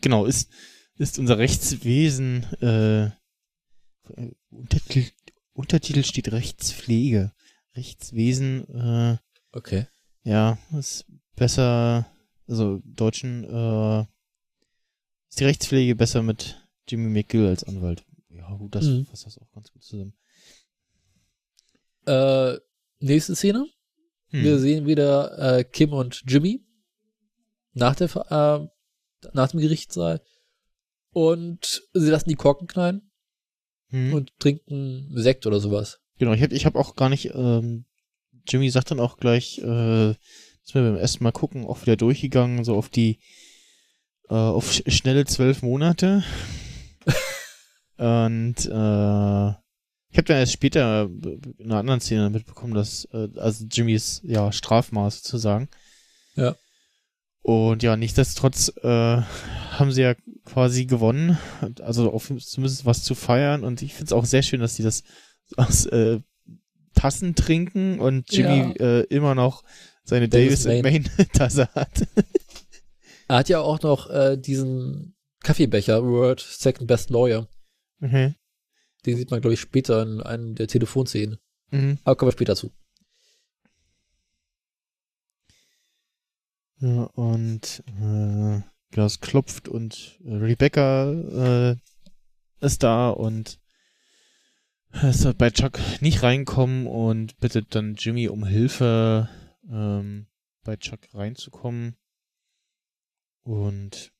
genau, 0.00 0.26
ist, 0.26 0.48
ist 0.96 1.18
unser 1.18 1.38
Rechtswesen, 1.38 2.44
äh, 2.60 3.10
Untertitel, 4.48 5.10
Untertitel 5.54 6.04
steht 6.04 6.30
Rechtspflege. 6.30 7.32
Rechtswesen, 7.74 8.68
äh, 8.68 9.18
Okay. 9.52 9.86
ja, 10.24 10.58
ist 10.78 11.04
besser, 11.36 12.06
also 12.48 12.80
Deutschen, 12.84 13.44
äh, 13.44 14.00
ist 15.28 15.40
die 15.40 15.44
Rechtspflege 15.44 15.94
besser 15.94 16.22
mit 16.22 16.58
Jimmy 16.88 17.08
McGill 17.10 17.46
als 17.46 17.64
Anwalt. 17.64 18.04
Ja, 18.30 18.50
gut, 18.54 18.74
das 18.74 18.86
Mhm. 18.86 19.06
fasst 19.06 19.26
das 19.26 19.38
auch 19.38 19.50
ganz 19.52 19.70
gut 19.72 19.82
zusammen. 19.82 20.14
Äh, 22.06 22.56
nächste 23.00 23.34
Szene. 23.36 23.66
Hm. 24.28 24.42
Wir 24.42 24.58
sehen 24.58 24.86
wieder 24.86 25.58
äh, 25.58 25.64
Kim 25.64 25.92
und 25.92 26.22
Jimmy 26.26 26.64
nach, 27.74 27.94
der, 27.94 28.08
äh, 28.16 29.28
nach 29.34 29.50
dem 29.50 29.60
Gerichtssaal. 29.60 30.22
Und 31.12 31.82
sie 31.92 32.08
lassen 32.10 32.28
die 32.30 32.34
Korken 32.36 32.66
knallen 32.66 33.10
Hm. 33.88 34.14
und 34.14 34.32
trinken 34.38 35.10
Sekt 35.14 35.46
oder 35.46 35.60
sowas. 35.60 36.00
Genau, 36.18 36.32
ich 36.32 36.42
habe 36.42 36.54
ich 36.54 36.64
hab 36.64 36.74
auch 36.76 36.96
gar 36.96 37.08
nicht, 37.10 37.30
ähm, 37.34 37.84
Jimmy 38.46 38.70
sagt 38.70 38.90
dann 38.90 39.00
auch 39.00 39.16
gleich, 39.16 39.58
äh, 39.58 40.14
dass 40.14 40.74
wir 40.74 40.82
beim 40.82 40.96
ersten 40.96 41.24
Mal 41.24 41.32
gucken, 41.32 41.66
auch 41.66 41.82
wieder 41.82 41.96
durchgegangen, 41.96 42.64
so 42.64 42.76
auf 42.76 42.88
die, 42.88 43.20
äh, 44.28 44.34
auf 44.34 44.72
sch 44.72 44.82
schnelle 44.86 45.24
zwölf 45.24 45.62
Monate. 45.62 46.24
Und, 47.96 48.66
äh, 48.66 49.62
ich 50.12 50.18
habe 50.18 50.26
dann 50.26 50.36
erst 50.36 50.52
später 50.52 51.08
in 51.58 51.64
einer 51.64 51.78
anderen 51.78 52.00
Szene 52.00 52.28
mitbekommen, 52.28 52.74
dass, 52.74 53.06
äh, 53.12 53.28
also 53.36 53.64
Jimmys, 53.70 54.20
ja, 54.24 54.52
Strafmaß 54.52 55.22
sozusagen. 55.22 55.68
Ja. 56.36 56.54
Und 57.40 57.82
ja, 57.82 57.96
nichtsdestotrotz, 57.96 58.72
äh, 58.82 59.22
haben 59.22 59.90
sie 59.90 60.02
ja 60.02 60.14
quasi 60.44 60.84
gewonnen. 60.84 61.38
Also 61.80 62.12
auf 62.12 62.30
zumindest 62.38 62.84
was 62.84 63.02
zu 63.02 63.14
feiern. 63.14 63.64
Und 63.64 63.82
ich 63.82 63.94
finde 63.94 64.06
es 64.06 64.12
auch 64.12 64.26
sehr 64.26 64.42
schön, 64.42 64.60
dass 64.60 64.76
die 64.76 64.82
das 64.82 65.02
aus, 65.56 65.86
äh, 65.86 66.20
Tassen 66.94 67.34
trinken 67.34 67.98
und 68.00 68.30
Jimmy 68.32 68.74
Ja. 68.78 68.86
äh, 69.00 69.00
immer 69.04 69.34
noch 69.34 69.62
seine 70.04 70.28
Davis 70.28 70.64
Davis 70.64 70.82
Main 70.82 71.28
Tasse 71.32 71.68
hat. 71.74 72.06
Er 73.28 73.36
hat 73.38 73.48
ja 73.48 73.60
auch 73.60 73.80
noch 73.80 74.10
äh, 74.10 74.36
diesen 74.36 75.14
Kaffeebecher, 75.42 76.04
Word 76.04 76.40
Second 76.40 76.86
Best 76.86 77.08
Lawyer. 77.08 77.48
Mhm. 78.00 78.34
Den 79.06 79.16
sieht 79.16 79.30
man, 79.30 79.40
glaube 79.40 79.54
ich, 79.54 79.60
später 79.60 80.02
in 80.02 80.20
einem 80.20 80.54
der 80.54 80.68
Telefonszenen. 80.68 81.38
Mhm. 81.70 81.98
Aber 82.04 82.16
kommen 82.16 82.28
wir 82.28 82.32
später 82.32 82.56
zu. 82.56 82.70
Ja, 86.80 87.04
und 87.14 87.82
äh, 88.00 88.56
ja, 88.96 89.06
es 89.06 89.20
klopft 89.20 89.68
und 89.68 90.18
äh, 90.24 90.34
Rebecca 90.34 91.10
äh, 91.12 91.76
ist 92.60 92.82
da 92.82 93.08
und 93.10 93.60
es 94.92 95.24
wird 95.24 95.38
bei 95.38 95.50
Chuck 95.50 95.78
nicht 96.00 96.22
reinkommen 96.22 96.86
und 96.86 97.38
bittet 97.38 97.74
dann 97.74 97.94
Jimmy 97.94 98.28
um 98.28 98.44
Hilfe, 98.44 99.28
ähm, 99.70 100.26
bei 100.64 100.76
Chuck 100.76 101.00
reinzukommen. 101.14 101.96
Und 103.42 104.12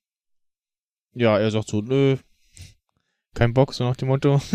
ja, 1.15 1.39
er 1.39 1.51
sagt 1.51 1.69
so, 1.69 1.81
nö, 1.83 2.17
kein 3.35 3.55
Bock, 3.55 3.75
so 3.75 3.85
nach 3.85 3.97
dem 3.97 4.09
Motto. 4.09 4.41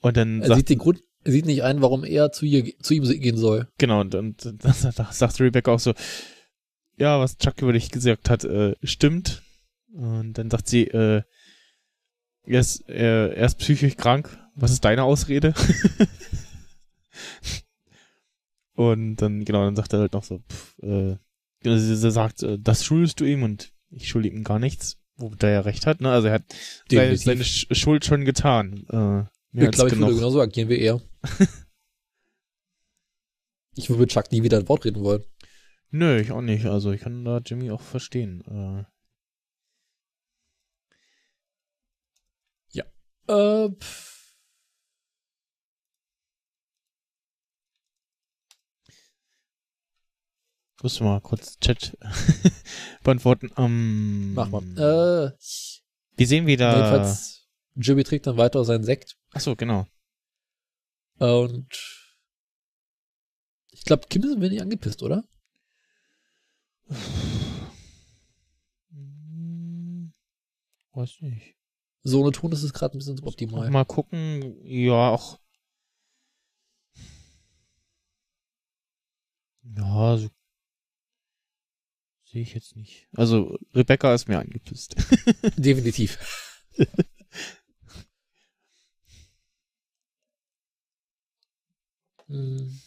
und 0.00 0.16
dann 0.16 0.40
Er 0.42 0.48
sagt 0.48 0.58
sieht 0.58 0.70
den 0.70 0.78
Grund, 0.78 1.02
er 1.24 1.32
sieht 1.32 1.46
nicht 1.46 1.62
ein, 1.62 1.82
warum 1.82 2.04
er 2.04 2.30
zu, 2.32 2.46
ihr, 2.46 2.78
zu 2.78 2.94
ihm 2.94 3.04
gehen 3.04 3.36
soll. 3.36 3.68
Genau, 3.78 4.00
und, 4.00 4.14
und 4.14 4.44
dann 4.44 4.58
sagt 4.72 5.14
sagt 5.14 5.40
Rebecca 5.40 5.72
auch 5.72 5.80
so, 5.80 5.94
ja, 6.96 7.18
was 7.18 7.38
Chuck 7.38 7.60
über 7.62 7.72
dich 7.72 7.90
gesagt 7.90 8.30
hat, 8.30 8.44
äh, 8.44 8.76
stimmt. 8.82 9.42
Und 9.92 10.34
dann 10.34 10.50
sagt 10.50 10.68
sie, 10.68 10.86
äh, 10.86 11.22
er 12.44 12.60
ist, 12.60 12.88
äh, 12.88 13.28
er 13.34 13.46
ist 13.46 13.58
psychisch 13.58 13.96
krank. 13.96 14.38
Was 14.54 14.70
ist 14.72 14.84
deine 14.84 15.04
Ausrede? 15.04 15.54
und 18.74 19.16
dann, 19.16 19.44
genau, 19.44 19.64
dann 19.64 19.76
sagt 19.76 19.92
er 19.92 20.00
halt 20.00 20.12
noch 20.12 20.24
so, 20.24 20.38
pff, 20.40 20.78
äh, 20.82 21.16
genau, 21.60 21.76
sie, 21.76 21.96
sie 21.96 22.10
sagt, 22.10 22.42
äh, 22.42 22.58
das 22.58 22.84
schuldest 22.84 23.20
du 23.20 23.24
ihm 23.24 23.42
und 23.42 23.72
ich 23.90 24.08
schulde 24.08 24.28
ihm 24.28 24.44
gar 24.44 24.58
nichts, 24.58 24.98
womit 25.16 25.42
er 25.42 25.50
ja 25.50 25.60
recht 25.60 25.86
hat, 25.86 26.00
ne? 26.00 26.10
Also 26.10 26.28
er 26.28 26.34
hat 26.34 26.44
seine, 26.90 27.16
seine 27.16 27.42
Sch- 27.44 27.74
Schuld 27.74 28.04
schon 28.04 28.24
getan. 28.24 28.84
Äh, 28.88 29.64
Ich 29.64 29.70
glaube, 29.70 29.90
ich 29.90 29.98
würde 29.98 30.14
genauso 30.14 30.40
agieren 30.40 30.68
wie 30.70 30.78
er. 30.80 31.00
ich 33.76 33.88
würde 33.88 34.00
mit 34.00 34.10
Chuck 34.10 34.32
nie 34.32 34.42
wieder 34.42 34.58
ein 34.58 34.68
Wort 34.68 34.84
reden 34.84 35.02
wollen. 35.02 35.24
Nö, 35.90 36.18
ich 36.18 36.32
auch 36.32 36.40
nicht. 36.40 36.64
Also 36.66 36.92
ich 36.92 37.02
kann 37.02 37.24
da 37.24 37.38
Jimmy 37.44 37.70
auch 37.70 37.82
verstehen. 37.82 38.42
Äh, 38.48 38.84
Äh, 43.32 43.70
Musst 50.82 50.98
du 50.98 51.04
mal 51.04 51.20
kurz 51.20 51.58
Chat 51.60 51.96
beantworten. 53.04 53.50
Ähm, 53.56 54.34
mach 54.34 54.48
mal. 54.48 54.62
Äh, 54.72 55.32
wir 56.16 56.26
sehen 56.26 56.46
wieder. 56.46 56.74
jedenfalls, 56.74 57.46
Jimmy 57.76 58.02
trägt 58.02 58.26
dann 58.26 58.36
weiter 58.36 58.64
seinen 58.64 58.82
Sekt. 58.82 59.16
Achso, 59.30 59.54
genau. 59.54 59.86
Und 61.18 61.68
ich 63.70 63.84
glaube, 63.84 64.08
Kim 64.08 64.22
sind 64.22 64.40
wir 64.40 64.50
nicht 64.50 64.60
angepisst, 64.60 65.02
oder? 65.04 65.22
Weiß 70.94 71.20
nicht. 71.20 71.54
So 72.04 72.22
eine 72.22 72.32
Ton 72.32 72.52
ist 72.52 72.62
es 72.62 72.72
gerade 72.72 72.96
ein 72.96 72.98
bisschen 72.98 73.16
suboptimal. 73.16 73.70
Mal 73.70 73.84
gucken. 73.84 74.56
Ja, 74.64 75.10
auch. 75.10 75.38
Ja, 79.62 80.16
so. 80.16 80.28
Sehe 82.24 82.42
ich 82.42 82.54
jetzt 82.54 82.76
nicht. 82.76 83.08
Also, 83.14 83.58
Rebecca 83.74 84.12
ist 84.14 84.26
mir 84.26 84.38
angepisst. 84.38 84.96
Definitiv. 85.56 86.18
Hm, 92.28 92.80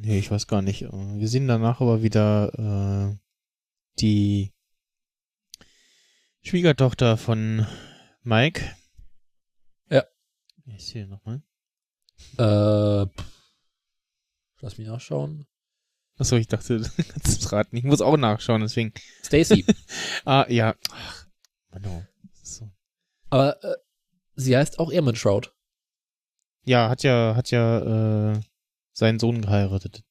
Nee, 0.00 0.18
ich 0.20 0.30
weiß 0.30 0.46
gar 0.46 0.62
nicht. 0.62 0.82
Äh, 0.82 0.90
Wir 1.18 1.28
sehen 1.28 1.48
danach 1.48 1.80
aber 1.80 2.02
wieder 2.02 3.10
äh, 3.12 3.16
die 4.00 4.52
Schwiegertochter 6.42 7.16
von 7.16 7.66
Mike. 8.22 8.62
Ja. 9.90 10.04
Ist 10.76 10.90
hier 10.90 11.06
nochmal? 11.06 11.42
Äh, 12.36 13.06
lass 14.60 14.78
mich 14.78 14.86
nachschauen. 14.86 15.46
Achso, 16.16 16.36
ich 16.36 16.48
dachte, 16.48 16.78
du 16.80 16.88
kannst 17.04 17.42
es 17.42 17.52
raten. 17.52 17.76
Ich 17.76 17.84
muss 17.84 18.00
auch 18.00 18.16
nachschauen, 18.16 18.62
deswegen. 18.62 18.92
Stacy. 19.22 19.64
Ah, 20.24 20.46
ja. 20.48 20.74
Ach, 20.90 21.26
so. 22.42 22.70
Aber 23.30 23.62
äh, 23.62 23.76
sie 24.34 24.56
heißt 24.56 24.78
auch 24.78 24.90
Ehrmann-Shroud. 24.90 25.54
Ja, 26.64 26.90
hat 26.90 27.02
ja, 27.02 27.34
hat 27.34 27.50
ja 27.50 28.32
äh, 28.32 28.40
seinen 28.92 29.18
Sohn 29.18 29.40
geheiratet. 29.40 30.02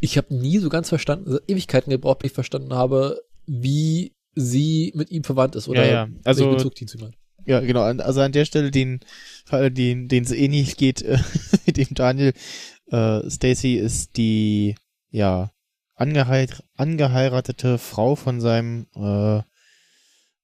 Ich 0.00 0.16
habe 0.16 0.34
nie 0.34 0.58
so 0.58 0.68
ganz 0.68 0.88
verstanden, 0.88 1.26
also 1.26 1.40
Ewigkeiten 1.46 1.90
gebraucht, 1.90 2.20
bis 2.20 2.30
ich 2.30 2.34
verstanden 2.34 2.74
habe, 2.74 3.22
wie 3.46 4.16
sie 4.34 4.92
mit 4.94 5.10
ihm 5.10 5.24
verwandt 5.24 5.56
ist. 5.56 5.68
Oder 5.68 5.84
ja, 5.84 5.92
ja. 5.92 6.08
Also, 6.24 6.50
Bezug 6.52 6.74
die 6.74 6.86
zu 6.86 6.98
ihm 6.98 7.06
hat. 7.06 7.14
Ja, 7.46 7.60
genau. 7.60 7.82
Also 7.82 8.20
an 8.20 8.32
der 8.32 8.44
Stelle, 8.44 8.70
den, 8.70 9.00
alle, 9.48 9.70
den, 9.70 10.08
den 10.08 10.24
es 10.24 10.32
eh 10.32 10.48
nicht 10.48 10.76
geht, 10.78 11.02
äh, 11.02 11.18
mit 11.66 11.76
dem 11.76 11.94
Daniel, 11.94 12.32
äh, 12.90 13.28
Stacy 13.30 13.74
ist 13.76 14.16
die, 14.16 14.74
ja, 15.10 15.52
angeheirat, 15.94 16.64
angeheiratete 16.76 17.78
Frau 17.78 18.14
von 18.14 18.40
seinem, 18.40 18.86
äh, 18.94 19.42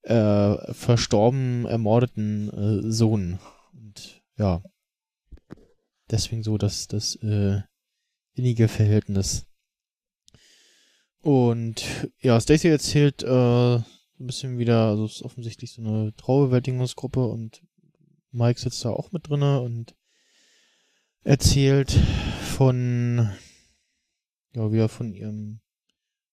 äh, 0.02 0.72
verstorben, 0.72 1.66
ermordeten 1.66 2.50
äh, 2.50 2.90
Sohn. 2.90 3.38
Und 3.72 4.22
ja, 4.36 4.62
deswegen 6.10 6.42
so 6.42 6.58
das, 6.58 6.86
das, 6.86 7.16
äh, 7.16 7.60
innige 8.36 8.68
Verhältnis. 8.68 9.46
Und 11.26 12.08
ja, 12.20 12.38
Stacy 12.38 12.68
erzählt, 12.68 13.24
äh, 13.24 13.76
ein 13.78 13.84
bisschen 14.16 14.58
wieder, 14.58 14.86
also 14.86 15.06
es 15.06 15.16
ist 15.16 15.22
offensichtlich 15.22 15.72
so 15.72 15.82
eine 15.82 16.14
Trauerbewältigungsgruppe 16.14 17.26
und 17.26 17.64
Mike 18.30 18.60
sitzt 18.60 18.84
da 18.84 18.90
auch 18.90 19.10
mit 19.10 19.28
drinne 19.28 19.60
und 19.60 19.96
erzählt 21.24 21.90
von, 21.90 23.28
ja, 24.54 24.70
wieder 24.70 24.88
von 24.88 25.12
ihrem 25.12 25.58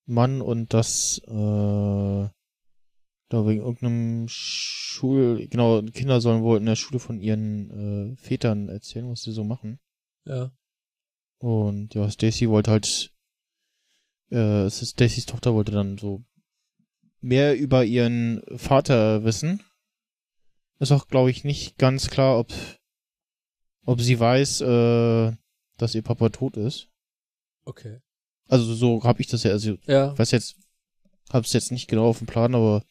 Mann 0.06 0.41
und 0.41 0.75
das, 0.75 1.19
äh, 1.25 1.32
da 1.32 2.32
wegen 3.32 3.63
irgendeinem 3.63 4.27
Schul, 4.27 5.47
genau, 5.47 5.82
Kinder 5.82 6.21
sollen 6.21 6.43
wohl 6.43 6.60
in 6.60 6.67
der 6.67 6.75
Schule 6.75 6.99
von 6.99 7.19
ihren 7.19 8.13
äh, 8.13 8.15
Vätern 8.15 8.69
erzählen, 8.69 9.10
was 9.10 9.23
sie 9.23 9.32
so 9.32 9.43
machen. 9.43 9.79
Ja. 10.25 10.51
Und 11.39 11.95
ja, 11.95 12.08
Stacy 12.12 12.47
wollte 12.47 12.69
halt, 12.69 13.12
äh, 14.31 14.63
es 14.63 14.81
ist 14.81 14.91
Stacys 14.91 15.25
Tochter 15.25 15.53
wollte 15.53 15.71
dann 15.71 15.97
so 15.97 16.23
mehr 17.21 17.57
über 17.57 17.86
ihren 17.86 18.41
Vater 18.57 19.23
wissen. 19.23 19.63
Ist 20.79 20.91
auch, 20.91 21.07
glaube 21.07 21.31
ich, 21.31 21.43
nicht 21.43 21.77
ganz 21.77 22.09
klar, 22.09 22.39
ob, 22.39 22.51
ob 23.86 24.01
sie 24.01 24.19
weiß, 24.19 24.62
äh, 24.62 25.31
dass 25.77 25.95
ihr 25.95 26.01
Papa 26.01 26.29
tot 26.29 26.57
ist. 26.57 26.89
Okay. 27.65 28.01
Also 28.47 28.73
so 28.73 29.03
habe 29.03 29.21
ich 29.21 29.27
das 29.27 29.43
ja, 29.43 29.51
also 29.51 29.77
Ja. 29.86 30.12
ich 30.12 30.19
weiß 30.19 30.31
jetzt, 30.31 30.57
hab's 31.31 31.53
jetzt 31.53 31.71
nicht 31.71 31.88
genau 31.88 32.07
auf 32.07 32.17
dem 32.17 32.27
Plan, 32.27 32.53
aber 32.55 32.83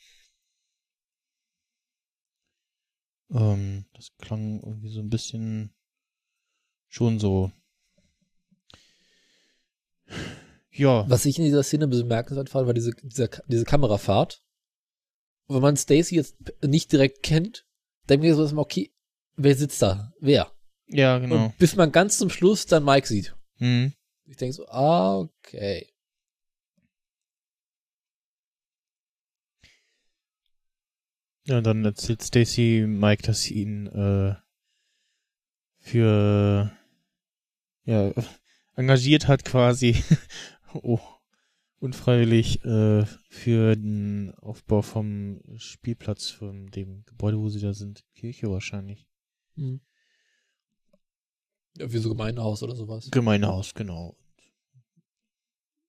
ähm, 3.30 3.84
das 3.94 4.12
klang 4.18 4.60
irgendwie 4.62 4.88
so 4.90 5.00
ein 5.00 5.10
bisschen 5.10 5.74
schon 6.88 7.18
so. 7.20 7.52
Ja. 10.72 11.08
Was 11.08 11.26
ich 11.26 11.38
in 11.38 11.44
dieser 11.44 11.62
Szene 11.62 11.86
bemerkenswert 11.86 12.48
fand, 12.48 12.66
war 12.66 12.74
diese, 12.74 12.92
diese, 13.02 13.28
diese 13.46 13.64
Kamerafahrt. 13.64 14.42
Und 15.46 15.56
wenn 15.56 15.62
man 15.62 15.76
Stacy 15.76 16.16
jetzt 16.16 16.36
nicht 16.64 16.90
direkt 16.92 17.22
kennt, 17.22 17.66
denkt 18.08 18.24
man 18.24 18.34
so 18.34 18.42
erstmal, 18.42 18.64
okay, 18.64 18.92
wer 19.36 19.54
sitzt 19.54 19.82
da? 19.82 20.12
Wer? 20.20 20.50
Ja, 20.86 21.18
genau. 21.18 21.46
Und 21.46 21.58
bis 21.58 21.76
man 21.76 21.92
ganz 21.92 22.18
zum 22.18 22.30
Schluss 22.30 22.66
dann 22.66 22.84
Mike 22.84 23.06
sieht. 23.06 23.34
Mhm. 23.58 23.92
Ich 24.24 24.36
denke 24.36 24.54
so, 24.54 24.66
ah, 24.68 25.18
okay. 25.18 25.88
Ja, 31.44 31.60
dann 31.60 31.84
erzählt 31.84 32.22
Stacy 32.22 32.84
Mike, 32.86 33.24
dass 33.24 33.42
sie 33.42 33.54
ihn 33.54 33.86
äh, 33.88 34.36
für 35.78 36.70
ja 37.84 38.12
engagiert 38.76 39.28
hat 39.28 39.44
quasi, 39.44 40.02
oh, 40.74 41.00
unfreiwillig 41.78 42.64
äh, 42.64 43.04
für 43.28 43.74
den 43.74 44.32
Aufbau 44.36 44.82
vom 44.82 45.40
Spielplatz 45.56 46.30
von 46.30 46.70
dem 46.70 47.04
Gebäude, 47.06 47.38
wo 47.38 47.48
sie 47.48 47.60
da 47.60 47.74
sind. 47.74 48.04
Kirche 48.14 48.50
wahrscheinlich. 48.50 49.06
Mhm. 49.56 49.80
Ja, 51.78 51.92
wie 51.92 51.98
so 51.98 52.10
Gemeindehaus 52.10 52.62
oder 52.62 52.76
sowas. 52.76 53.10
Gemeindehaus, 53.10 53.74
genau. 53.74 54.16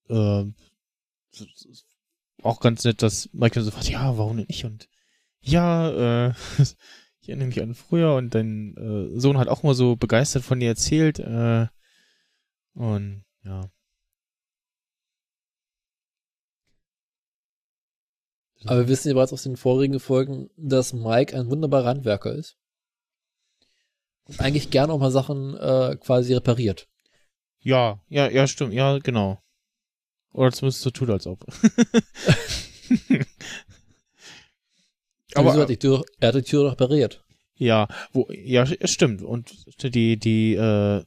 Äh, 0.09 0.45
auch 2.41 2.59
ganz 2.59 2.83
nett, 2.83 3.01
dass 3.01 3.29
Michael 3.33 3.63
so 3.63 3.71
fragt, 3.71 3.89
ja, 3.89 4.17
warum 4.17 4.37
denn 4.37 4.45
ich? 4.49 4.65
Und 4.65 4.89
ja, 5.41 6.27
äh, 6.29 6.33
ich 7.21 7.29
erinnere 7.29 7.47
mich 7.47 7.61
an 7.61 7.75
früher 7.75 8.15
und 8.15 8.33
dein 8.33 8.75
äh, 8.77 9.19
Sohn 9.19 9.37
hat 9.37 9.47
auch 9.47 9.63
mal 9.63 9.75
so 9.75 9.95
begeistert 9.95 10.43
von 10.43 10.59
dir 10.59 10.69
erzählt. 10.69 11.19
Äh, 11.19 11.67
und 12.73 13.25
ja. 13.43 13.69
Aber 18.65 18.79
wir 18.79 18.87
wissen 18.87 19.09
ja 19.09 19.13
bereits 19.13 19.33
aus 19.33 19.43
den 19.43 19.57
vorigen 19.57 19.99
Folgen, 19.99 20.49
dass 20.57 20.93
Mike 20.93 21.37
ein 21.37 21.49
wunderbarer 21.49 21.89
Handwerker 21.89 22.33
ist. 22.33 22.57
Und 24.25 24.39
eigentlich 24.39 24.69
gerne 24.69 24.93
auch 24.93 24.99
mal 24.99 25.11
Sachen 25.11 25.57
äh, 25.57 25.97
quasi 25.99 26.33
repariert. 26.33 26.87
Ja, 27.59 27.99
ja, 28.09 28.29
ja, 28.29 28.47
stimmt, 28.47 28.73
ja, 28.73 28.99
genau. 28.99 29.39
Oder 30.33 30.51
zumindest 30.51 30.81
so 30.81 30.89
tut, 30.89 31.09
als 31.09 31.27
ob. 31.27 31.45
Aber 35.35 35.53
hat 35.53 35.69
die 35.69 35.77
Tür, 35.77 36.03
er 36.19 36.29
hat 36.29 36.35
die 36.35 36.43
Tür 36.43 36.71
repariert. 36.71 37.23
Ja, 37.55 37.87
wo, 38.11 38.27
ja, 38.31 38.65
stimmt. 38.65 39.21
Und 39.21 39.53
die, 39.83 40.17
die, 40.17 40.55
äh, 40.55 41.03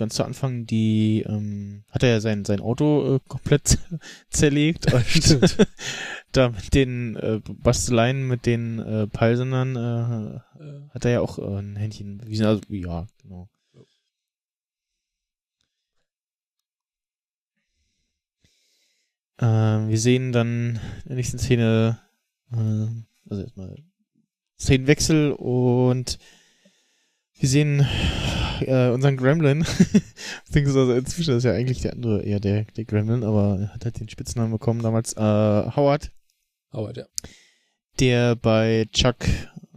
ganz 0.00 0.14
zu 0.14 0.24
Anfang, 0.24 0.66
die, 0.66 1.24
ähm, 1.28 1.84
hat 1.90 2.02
er 2.02 2.08
ja 2.08 2.20
sein, 2.20 2.44
sein 2.46 2.60
Auto 2.60 3.16
äh, 3.16 3.20
komplett 3.28 3.78
zerlegt. 4.30 4.92
Und 4.92 5.04
Stimmt. 5.06 5.68
da 6.32 6.48
mit 6.48 6.74
den 6.74 7.16
äh, 7.16 7.40
Basteleien, 7.46 8.26
mit 8.26 8.46
den 8.46 8.78
äh, 8.78 9.06
Peilsendern, 9.06 9.76
äh, 9.76 10.40
hat 10.94 11.04
er 11.04 11.10
ja 11.10 11.20
auch 11.20 11.38
äh, 11.38 11.58
ein 11.58 11.76
Händchen 11.76 12.18
bewiesen. 12.18 12.46
Also, 12.46 12.62
ja, 12.70 13.06
genau. 13.22 13.48
Ähm, 19.38 19.88
wir 19.88 19.98
sehen 19.98 20.32
dann 20.32 20.80
in 21.02 21.08
der 21.08 21.16
nächsten 21.16 21.38
Szene, 21.38 21.98
äh, 22.52 23.28
also 23.28 23.42
erstmal 23.42 23.76
Szenenwechsel 24.58 25.32
und 25.32 26.18
wir 27.34 27.48
sehen 27.48 27.86
äh, 28.62 28.90
unseren 28.90 29.16
Gremlin. 29.16 29.64
Beziehungsweise 30.46 30.96
inzwischen 30.96 31.36
ist 31.36 31.44
ja 31.44 31.52
eigentlich 31.52 31.80
der 31.80 31.92
andere 31.92 32.22
eher 32.22 32.40
der, 32.40 32.64
der 32.64 32.84
Gremlin, 32.84 33.24
aber 33.24 33.58
er 33.60 33.74
hat 33.74 33.84
halt 33.84 34.00
den 34.00 34.08
Spitznamen 34.08 34.52
bekommen 34.52 34.82
damals, 34.82 35.14
äh, 35.14 35.20
Howard, 35.20 36.10
Howard, 36.72 36.96
ja. 36.98 37.06
der 37.98 38.36
bei 38.36 38.86
Chuck 38.92 39.26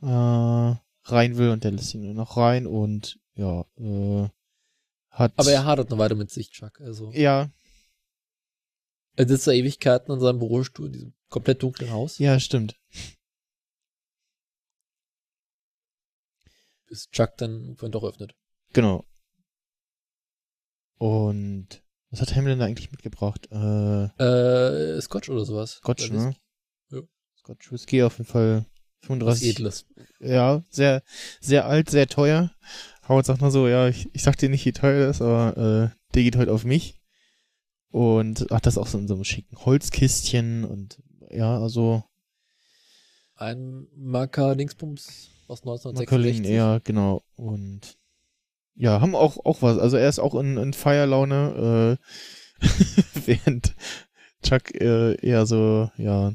äh, 0.02 0.06
rein 0.06 1.38
will 1.38 1.50
und 1.50 1.63
der 1.63 1.72
lässt 1.72 1.93
ihn 1.93 2.02
nur 2.02 2.13
noch 2.13 2.38
rein 2.38 2.67
und 2.67 3.19
ja, 3.36 3.65
äh, 3.78 4.30
hat. 5.10 5.34
Aber 5.38 5.52
er 5.52 5.65
hadert 5.65 5.89
noch 5.89 5.98
weiter 5.98 6.15
mit 6.15 6.32
sich, 6.32 6.52
Chuck. 6.52 6.80
Also, 6.82 7.12
Ja, 7.12 7.50
er 9.15 9.28
sitzt 9.28 9.48
da 9.48 9.52
Ewigkeiten 9.52 10.12
in 10.13 10.19
seinem 10.19 10.39
Bürostuhl 10.39 10.88
in 10.88 10.93
diesem 10.93 11.13
komplett 11.30 11.62
dunklen 11.62 11.91
Haus, 11.91 12.17
ja, 12.17 12.39
stimmt. 12.39 12.80
bis 16.93 17.10
Chuck 17.10 17.36
dann 17.38 17.62
irgendwann 17.62 17.91
doch 17.91 18.04
öffnet. 18.04 18.36
Genau. 18.73 19.05
Und 20.97 21.67
was 22.12 22.21
hat 22.21 22.36
Hamlin 22.36 22.59
da 22.59 22.65
eigentlich 22.65 22.91
mitgebracht? 22.91 23.47
Äh, 23.51 24.05
Äh, 24.23 25.01
Scotch 25.01 25.29
oder 25.29 25.45
sowas. 25.45 25.73
Scotch, 25.73 26.09
Oder 26.12 26.19
ne? 26.29 26.36
Ja. 26.91 26.99
Scotch 27.39 27.71
Whisky 27.71 28.03
auf 28.03 28.17
jeden 28.17 28.29
Fall 28.29 28.65
Was 29.01 29.07
35. 29.07 29.49
Edles. 29.49 29.86
Ja, 30.19 30.63
sehr, 30.69 31.01
sehr 31.41 31.65
alt, 31.65 31.89
sehr 31.89 32.07
teuer. 32.07 32.51
Howard 33.07 33.25
sagt 33.25 33.41
nur 33.41 33.51
so, 33.51 33.67
ja, 33.67 33.88
ich, 33.89 34.09
ich 34.13 34.23
sag 34.23 34.38
dir 34.38 34.49
nicht, 34.49 34.65
wie 34.65 34.71
teuer 34.71 35.07
das 35.07 35.17
ist, 35.17 35.21
aber 35.21 35.57
äh, 35.57 36.13
der 36.13 36.23
geht 36.23 36.38
heute 36.38 36.53
auf 36.53 36.63
mich. 36.63 36.99
Und 37.89 38.47
hat 38.49 38.65
das 38.65 38.77
auch 38.77 38.88
so 38.88 38.97
in 38.97 39.07
so 39.07 39.15
einem 39.15 39.23
schicken 39.23 39.57
Holzkistchen 39.65 40.63
und 40.63 41.01
ja, 41.29 41.59
also 41.59 42.03
Ein 43.36 43.88
Marker 43.95 44.55
Dingsbums 44.55 45.29
aus 45.47 45.63
Macaulay, 45.65 46.29
1966. 46.29 46.55
ja, 46.55 46.79
genau. 46.79 47.23
Und 47.36 47.97
ja, 48.75 49.01
haben 49.01 49.15
auch, 49.15 49.38
auch 49.45 49.62
was. 49.62 49.77
Also 49.77 49.97
er 49.97 50.09
ist 50.09 50.19
auch 50.19 50.36
in, 50.36 50.57
in 50.57 50.73
Feierlaune, 50.73 51.97
äh, 52.62 52.65
während 53.25 53.75
Chuck 54.43 54.73
äh, 54.75 55.15
eher 55.15 55.45
so, 55.45 55.89
ja, 55.97 56.33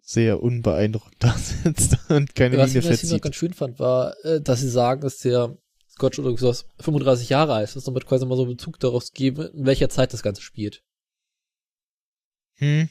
sehr 0.00 0.42
unbeeindruckt 0.42 1.16
da 1.18 1.36
sitzt 1.36 1.98
und 2.10 2.34
keine 2.34 2.56
Was 2.56 2.74
ich 2.74 2.76
Miene 2.76 2.84
in 2.84 2.90
der 2.90 2.96
Szene 2.96 3.12
noch 3.12 3.20
verzieht. 3.20 3.22
ganz 3.22 3.36
schön 3.36 3.52
fand, 3.52 3.78
war, 3.78 4.14
äh, 4.24 4.40
dass 4.40 4.60
sie 4.60 4.70
sagen, 4.70 5.02
dass 5.02 5.18
der 5.18 5.56
Scotch 5.90 6.18
oder 6.18 6.36
sowas 6.36 6.66
35 6.80 7.28
Jahre 7.28 7.54
alt 7.54 7.74
ist, 7.74 7.86
damit 7.86 8.06
quasi 8.06 8.24
mal 8.24 8.36
so 8.36 8.44
einen 8.44 8.56
Bezug 8.56 8.78
daraus 8.80 9.12
geben, 9.12 9.48
in 9.52 9.66
welcher 9.66 9.88
Zeit 9.88 10.12
das 10.12 10.22
Ganze 10.22 10.42
spielt. 10.42 10.82
Hm? 12.54 12.88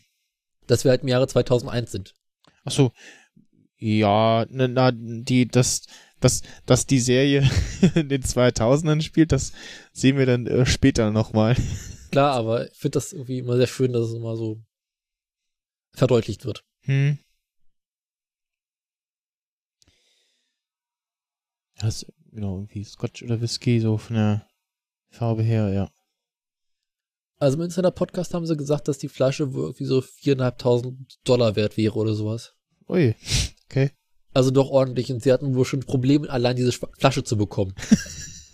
Dass 0.67 0.84
wir 0.84 0.91
halt 0.91 1.01
im 1.01 1.08
Jahre 1.08 1.27
2001 1.27 1.91
sind. 1.91 2.13
Ach 2.65 2.71
so. 2.71 2.91
Ja, 3.77 4.45
na, 4.49 4.67
na, 4.67 4.91
die, 4.91 5.47
das, 5.47 5.84
das, 6.19 6.41
dass 6.65 6.86
die 6.86 6.99
Serie 6.99 7.49
in 7.95 8.10
den 8.10 8.23
2000ern 8.23 9.01
spielt, 9.01 9.32
das 9.32 9.53
sehen 9.93 10.17
wir 10.17 10.25
dann 10.25 10.47
äh, 10.47 10.65
später 10.65 11.12
nochmal. 11.12 11.56
Klar, 12.12 12.34
aber 12.34 12.71
ich 12.71 12.77
finde 12.77 12.97
das 12.97 13.13
irgendwie 13.13 13.39
immer 13.39 13.58
sehr 13.58 13.67
schön, 13.67 13.93
dass 13.93 14.08
es 14.08 14.13
immer 14.13 14.36
so 14.36 14.62
verdeutlicht 15.93 16.45
wird. 16.45 16.63
Hm. 16.82 17.19
Ja, 21.80 21.88
ist, 21.88 22.06
genau, 22.32 22.56
irgendwie 22.56 22.84
Scotch 22.84 23.23
oder 23.23 23.41
Whisky, 23.41 23.80
so 23.80 23.97
von 23.97 24.15
der 24.15 24.47
Farbe 25.10 25.43
her, 25.43 25.69
ja. 25.69 25.91
Also 27.39 27.58
im 27.58 27.63
Insider-Podcast 27.63 28.34
haben 28.34 28.47
sie 28.47 28.58
gesagt, 28.58 28.88
dass 28.88 28.97
die 28.97 29.10
Flasche 29.10 29.53
wohl 29.53 29.65
irgendwie 29.65 29.86
so 29.86 29.99
4.500 29.99 30.95
Dollar 31.23 31.56
wert 31.56 31.77
wäre 31.77 31.95
oder 31.95 32.15
sowas. 32.15 32.56
Ui, 32.88 33.15
okay. 33.69 33.91
Also 34.38 34.52
doch 34.52 34.69
ordentlich. 34.69 35.12
Und 35.12 35.23
sie 35.23 35.34
hatten 35.34 35.56
wohl 35.56 35.65
schon 35.65 35.80
Probleme, 35.80 36.30
allein 36.30 36.56
diese 36.56 36.71
Flasche 36.71 37.23
zu 37.23 37.38
bekommen. 37.38 37.73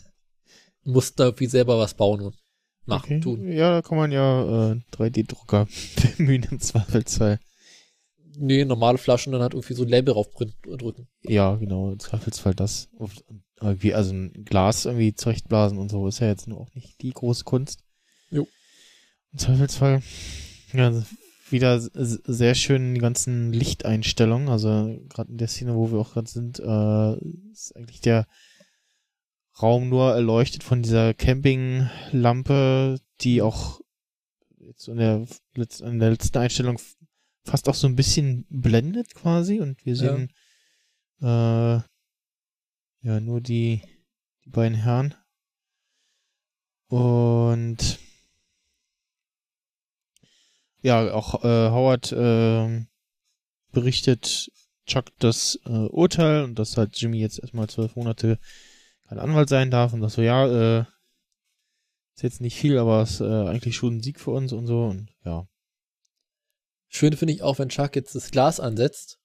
Mussten 0.85 1.17
da 1.17 1.25
irgendwie 1.25 1.47
selber 1.47 1.77
was 1.77 1.93
bauen 1.93 2.21
und 2.21 2.37
machen, 2.85 3.17
okay. 3.17 3.19
tun. 3.19 3.51
Ja, 3.51 3.69
da 3.69 3.81
kann 3.81 3.97
man 3.97 4.13
ja 4.13 4.71
äh, 4.71 4.79
3D-Drucker 4.93 5.67
bemühen 6.17 6.47
im 6.49 6.61
Zweifelsfall. 6.61 7.37
Nee, 8.37 8.63
normale 8.63 8.97
Flaschen 8.97 9.33
dann 9.33 9.41
halt 9.41 9.55
irgendwie 9.55 9.73
so 9.73 9.83
ein 9.83 9.89
Label 9.89 10.13
draufdrücken. 10.13 11.09
Ja, 11.23 11.57
genau, 11.57 11.91
im 11.91 11.99
Zweifelsfall 11.99 12.55
das. 12.55 12.87
Irgendwie, 13.59 13.93
also 13.93 14.13
ein 14.13 14.45
Glas 14.45 14.85
irgendwie 14.85 15.13
zurechtblasen 15.13 15.77
und 15.77 15.91
so 15.91 16.07
ist 16.07 16.19
ja 16.19 16.27
jetzt 16.27 16.47
nur 16.47 16.61
auch 16.61 16.73
nicht 16.75 17.01
die 17.01 17.11
große 17.11 17.43
Kunst. 17.43 17.83
Jo. 18.29 18.47
Im 19.33 19.39
Zweifelsfall. 19.39 20.01
Ja, 20.71 21.03
wieder 21.53 21.79
sehr 21.79 22.55
schön 22.55 22.93
die 22.93 22.99
ganzen 22.99 23.53
Lichteinstellungen. 23.53 24.49
Also 24.49 24.99
gerade 25.07 25.31
in 25.31 25.37
der 25.37 25.47
Szene, 25.47 25.75
wo 25.75 25.89
wir 25.91 25.99
auch 25.99 26.11
gerade 26.13 26.29
sind, 26.29 26.59
äh, 26.59 27.13
ist 27.51 27.73
eigentlich 27.77 28.01
der 28.01 28.27
Raum 29.61 29.87
nur 29.87 30.11
erleuchtet 30.13 30.63
von 30.63 30.81
dieser 30.81 31.13
Campinglampe, 31.13 32.99
die 33.21 33.41
auch 33.41 33.79
jetzt 34.59 34.87
in 34.89 34.97
der, 34.97 35.25
in 35.81 35.99
der 35.99 36.09
letzten 36.11 36.37
Einstellung 36.39 36.79
fast 37.45 37.69
auch 37.69 37.75
so 37.75 37.87
ein 37.87 37.95
bisschen 37.95 38.45
blendet 38.49 39.13
quasi 39.13 39.59
und 39.61 39.85
wir 39.85 39.93
Ja. 39.93 39.99
sehen 39.99 40.29
äh, 41.21 41.81
ja 43.07 43.19
nur 43.19 43.41
die, 43.41 43.81
die 44.45 44.49
beiden 44.49 44.77
Herren. 44.77 45.13
Und 46.87 47.99
ja, 50.83 51.13
auch 51.13 51.43
äh, 51.43 51.69
Howard 51.71 52.11
äh, 52.11 52.85
berichtet 53.71 54.51
Chuck 54.85 55.05
das 55.19 55.57
äh, 55.65 55.69
Urteil 55.69 56.43
und 56.43 56.59
dass 56.59 56.77
halt 56.77 56.95
Jimmy 56.97 57.19
jetzt 57.19 57.39
erstmal 57.39 57.69
zwölf 57.69 57.95
Monate 57.95 58.37
kein 59.07 59.17
Anwalt 59.17 59.49
sein 59.49 59.71
darf 59.71 59.93
und 59.93 60.01
das 60.01 60.13
so, 60.13 60.21
ja, 60.21 60.81
äh, 60.81 60.85
ist 62.15 62.21
jetzt 62.21 62.41
nicht 62.41 62.57
viel, 62.57 62.77
aber 62.77 63.01
es 63.01 63.15
ist 63.15 63.21
äh, 63.21 63.47
eigentlich 63.47 63.75
schon 63.75 63.97
ein 63.97 64.03
Sieg 64.03 64.19
für 64.19 64.31
uns 64.31 64.51
und 64.51 64.67
so 64.67 64.85
und 64.85 65.09
ja. 65.23 65.47
Schön 66.89 67.15
finde 67.15 67.33
ich 67.33 67.41
auch, 67.41 67.57
wenn 67.57 67.69
Chuck 67.69 67.95
jetzt 67.95 68.13
das 68.13 68.29
Glas 68.29 68.59
ansetzt, 68.59 69.19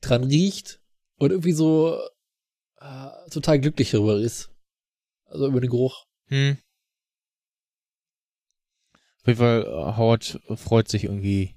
dran 0.00 0.24
riecht 0.24 0.80
und 1.18 1.30
irgendwie 1.30 1.52
so 1.52 2.00
äh, 2.80 3.30
total 3.30 3.60
glücklich 3.60 3.90
darüber 3.90 4.18
ist. 4.18 4.50
Also 5.26 5.46
über 5.46 5.60
den 5.60 5.70
Geruch. 5.70 6.06
Hm. 6.28 6.58
Auf 9.28 9.36
jeden 9.36 9.38
Fall, 9.40 9.62
äh, 9.66 9.96
Howard 9.98 10.40
freut 10.56 10.88
sich 10.88 11.04
irgendwie, 11.04 11.54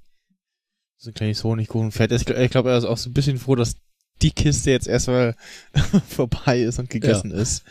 so 0.97 1.09
ein 1.09 1.13
kleines 1.13 1.41
Honigkuchen 1.45 1.91
fährt. 1.91 2.11
Ich, 2.11 2.23
gl- 2.23 2.37
ich 2.43 2.51
glaube, 2.51 2.69
er 2.69 2.77
ist 2.77 2.83
auch 2.83 2.97
so 2.97 3.09
ein 3.09 3.13
bisschen 3.13 3.37
froh, 3.39 3.55
dass 3.55 3.75
die 4.21 4.31
Kiste 4.31 4.71
jetzt 4.71 4.87
erstmal 4.89 5.37
vorbei 6.09 6.59
ist 6.61 6.79
und 6.79 6.89
gegessen 6.89 7.31
ist. 7.31 7.63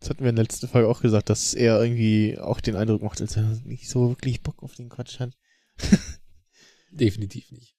Das 0.00 0.08
hatten 0.08 0.22
wir 0.24 0.30
in 0.30 0.36
der 0.36 0.44
letzten 0.46 0.66
Folge 0.66 0.88
auch 0.88 1.02
gesagt, 1.02 1.28
dass 1.28 1.52
er 1.52 1.78
irgendwie 1.82 2.38
auch 2.38 2.62
den 2.62 2.74
Eindruck 2.74 3.02
macht, 3.02 3.20
als 3.20 3.36
er 3.36 3.42
nicht 3.64 3.86
so 3.90 4.08
wirklich 4.08 4.40
Bock 4.40 4.62
auf 4.62 4.74
den 4.76 4.88
Quatsch 4.88 5.20
hat. 5.20 5.36
Definitiv 6.90 7.52
nicht. 7.52 7.76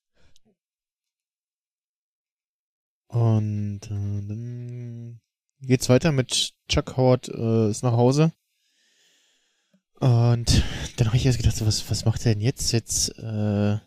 Und 3.07 3.81
äh, 3.85 4.27
dann 4.27 5.19
geht's 5.61 5.89
weiter 5.89 6.11
mit 6.11 6.53
Chuck 6.69 6.95
Howard 6.95 7.27
äh, 7.27 7.69
ist 7.71 7.81
nach 7.81 7.93
Hause. 7.93 8.33
Und 10.01 10.63
dann 10.97 11.07
habe 11.07 11.17
ich 11.17 11.27
erst 11.27 11.37
gedacht, 11.37 11.55
so, 11.55 11.67
was, 11.67 11.87
was 11.91 12.05
macht 12.05 12.25
er 12.25 12.33
denn 12.33 12.41
jetzt? 12.41 12.71
Jetzt 12.71 13.09
äh, 13.19 13.77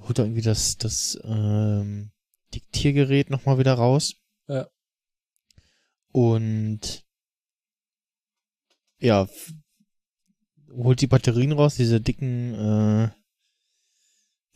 holt 0.00 0.18
er 0.18 0.24
irgendwie 0.24 0.40
das, 0.40 0.78
das 0.78 1.18
ähm, 1.24 2.10
Diktiergerät 2.54 3.28
nochmal 3.28 3.58
wieder 3.58 3.74
raus. 3.74 4.14
Ja. 4.48 4.66
Und 6.10 7.04
ja, 8.98 9.28
holt 10.72 11.02
die 11.02 11.06
Batterien 11.06 11.52
raus, 11.52 11.76
diese 11.76 12.00
dicken 12.00 12.54
äh, 12.54 13.04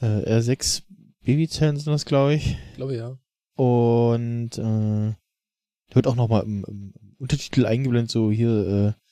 äh, 0.01 0.39
R6 0.39 0.83
Babyzellen 1.21 1.77
sind 1.77 1.93
das, 1.93 2.07
glaube 2.07 2.37
ich. 2.37 2.57
Ich 2.71 2.77
glaube 2.77 2.97
ja. 2.97 3.19
Und 3.55 4.57
äh, 4.57 5.15
wird 5.95 6.07
auch 6.07 6.17
nochmal 6.17 6.45
im, 6.45 6.65
im 6.65 6.95
Untertitel 7.19 7.67
eingeblendet, 7.67 8.11
so 8.11 8.31
hier 8.31 8.97
äh, 8.97 9.08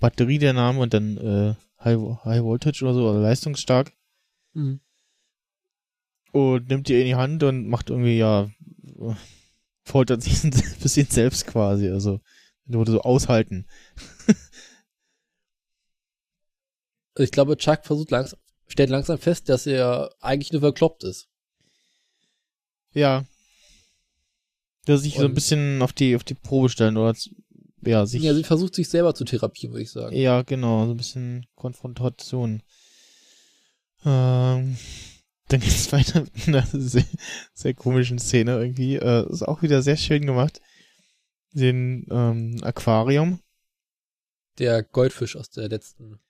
Batterie 0.00 0.38
der 0.38 0.52
Name 0.52 0.80
und 0.80 0.92
dann 0.94 1.16
äh, 1.18 1.54
High, 1.84 1.98
High 2.24 2.42
Voltage 2.42 2.84
oder 2.84 2.94
so, 2.94 3.08
oder 3.08 3.20
leistungsstark. 3.20 3.92
Mhm. 4.54 4.80
Und 6.32 6.68
nimmt 6.68 6.88
die 6.88 7.00
in 7.00 7.06
die 7.06 7.14
Hand 7.14 7.42
und 7.42 7.68
macht 7.68 7.90
irgendwie, 7.90 8.18
ja, 8.18 8.50
foltert 9.82 10.22
sich 10.22 10.42
ein 10.44 10.52
bisschen 10.82 11.06
selbst 11.06 11.46
quasi. 11.46 11.88
Also, 11.88 12.20
wurde 12.66 12.92
so 12.92 13.02
aushalten. 13.02 13.66
Also 17.14 17.24
ich 17.24 17.32
glaube, 17.32 17.56
Chuck 17.56 17.84
versucht 17.84 18.10
langsam, 18.10 18.38
stellt 18.66 18.90
langsam 18.90 19.18
fest, 19.18 19.48
dass 19.48 19.66
er 19.66 20.14
eigentlich 20.20 20.52
nur 20.52 20.60
verkloppt 20.60 21.04
ist. 21.04 21.28
Ja. 22.92 23.24
Dass 24.86 25.02
sich 25.02 25.16
so 25.16 25.24
ein 25.24 25.34
bisschen 25.34 25.82
auf 25.82 25.92
die, 25.92 26.16
auf 26.16 26.24
die 26.24 26.34
Probe 26.34 26.68
stellen 26.68 26.96
oder 26.96 27.14
ja, 27.82 28.06
sich. 28.06 28.22
Ja, 28.22 28.34
sie 28.34 28.44
versucht 28.44 28.74
sich 28.74 28.88
selber 28.88 29.14
zu 29.14 29.24
therapieren, 29.24 29.72
würde 29.72 29.82
ich 29.82 29.90
sagen. 29.90 30.14
Ja, 30.16 30.42
genau, 30.42 30.84
so 30.86 30.92
ein 30.92 30.96
bisschen 30.96 31.46
Konfrontation. 31.54 32.62
Ähm, 34.04 34.76
dann 35.48 35.60
geht's 35.60 35.92
weiter 35.92 36.22
mit 36.22 36.48
einer 36.48 36.66
sehr, 36.72 37.04
sehr 37.52 37.74
komischen 37.74 38.18
Szene 38.18 38.58
irgendwie. 38.58 38.96
Äh, 38.96 39.30
ist 39.30 39.46
auch 39.46 39.62
wieder 39.62 39.82
sehr 39.82 39.96
schön 39.96 40.26
gemacht. 40.26 40.60
Den 41.52 42.06
ähm, 42.10 42.58
Aquarium. 42.62 43.40
Der 44.58 44.82
Goldfisch 44.82 45.36
aus 45.36 45.50
der 45.50 45.68
letzten. 45.68 46.20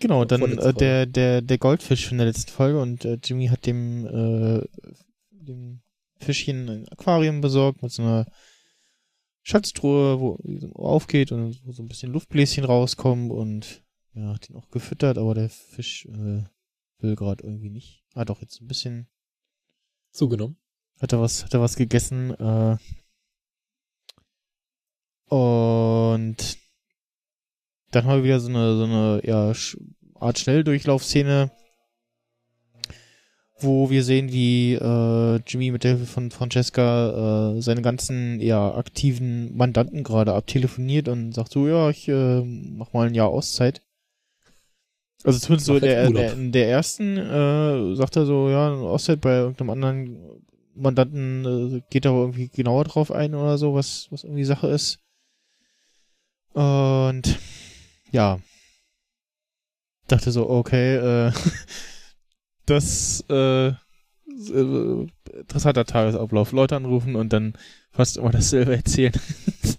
Genau, 0.00 0.24
dann 0.24 0.58
äh, 0.58 0.72
der, 0.74 1.06
der, 1.06 1.42
der 1.42 1.58
Goldfisch 1.58 2.06
von 2.06 2.18
der 2.18 2.28
letzten 2.28 2.52
Folge 2.52 2.80
und 2.80 3.04
äh, 3.04 3.18
Jimmy 3.22 3.48
hat 3.48 3.66
dem, 3.66 4.06
äh, 4.06 4.64
dem 5.30 5.80
Fischchen 6.20 6.68
ein 6.68 6.88
Aquarium 6.88 7.40
besorgt 7.40 7.82
mit 7.82 7.90
so 7.90 8.02
einer 8.02 8.26
Schatztruhe, 9.48 10.20
wo 10.20 10.38
aufgeht 10.74 11.32
und 11.32 11.58
wo 11.64 11.72
so 11.72 11.82
ein 11.82 11.88
bisschen 11.88 12.12
Luftbläschen 12.12 12.64
rauskommen 12.64 13.30
und 13.30 13.82
ja, 14.12 14.34
hat 14.34 14.50
ihn 14.50 14.56
auch 14.56 14.68
gefüttert, 14.68 15.16
aber 15.16 15.32
der 15.32 15.48
Fisch 15.48 16.04
äh, 16.04 16.44
will 16.98 17.16
gerade 17.16 17.44
irgendwie 17.44 17.70
nicht. 17.70 18.04
Ah 18.12 18.26
doch, 18.26 18.42
jetzt 18.42 18.60
ein 18.60 18.66
bisschen 18.68 19.08
Zugenommen. 20.10 20.58
hat 21.00 21.14
er 21.14 21.20
was, 21.20 21.44
hat 21.44 21.54
er 21.54 21.62
was 21.62 21.76
gegessen. 21.76 22.34
Äh, 22.34 22.76
und 25.34 26.58
dann 27.90 28.04
haben 28.04 28.18
wir 28.18 28.24
wieder 28.24 28.40
so 28.40 28.48
eine, 28.48 28.76
so 28.76 28.84
eine 28.84 29.20
ja, 29.24 29.52
Art 30.14 30.38
Schnelldurchlaufszene, 30.38 31.50
wo 33.60 33.90
wir 33.90 34.04
sehen, 34.04 34.32
wie 34.32 34.74
äh, 34.74 35.40
Jimmy 35.46 35.70
mit 35.70 35.84
der 35.84 35.92
Hilfe 35.96 36.06
von 36.06 36.30
Francesca 36.30 37.56
äh, 37.56 37.62
seine 37.62 37.82
ganzen 37.82 38.40
ja, 38.40 38.74
aktiven 38.74 39.56
Mandanten 39.56 40.04
gerade 40.04 40.34
abtelefoniert 40.34 41.08
und 41.08 41.32
sagt 41.32 41.52
so, 41.52 41.66
ja, 41.66 41.90
ich 41.90 42.08
äh, 42.08 42.42
mach 42.42 42.92
mal 42.92 43.08
ein 43.08 43.14
Jahr 43.14 43.28
Auszeit. 43.28 43.82
Also 45.24 45.40
zumindest 45.40 45.66
so 45.66 45.74
in 45.74 45.80
der, 45.80 46.10
der, 46.10 46.32
in 46.32 46.52
der 46.52 46.68
ersten 46.68 47.16
äh, 47.16 47.96
sagt 47.96 48.16
er 48.16 48.24
so, 48.24 48.48
ja, 48.48 48.72
Auszeit 48.72 49.20
bei 49.20 49.38
irgendeinem 49.38 49.70
anderen 49.70 50.18
Mandanten 50.74 51.78
äh, 51.78 51.82
geht 51.90 52.06
aber 52.06 52.18
irgendwie 52.20 52.48
genauer 52.48 52.84
drauf 52.84 53.10
ein 53.10 53.34
oder 53.34 53.58
so, 53.58 53.74
was, 53.74 54.06
was 54.10 54.22
irgendwie 54.22 54.44
Sache 54.44 54.68
ist. 54.68 55.00
Und 56.52 57.38
ja. 58.12 58.38
Dachte 60.06 60.30
so, 60.30 60.48
okay, 60.48 60.96
äh, 60.96 61.32
das 62.70 63.24
äh, 63.28 63.68
ist, 63.68 64.50
äh, 64.50 65.06
interessanter 65.32 65.84
Tagesablauf. 65.84 66.52
Leute 66.52 66.76
anrufen 66.76 67.16
und 67.16 67.32
dann 67.32 67.54
fast 67.90 68.16
immer 68.16 68.30
dasselbe 68.30 68.76
erzählen. 68.76 69.12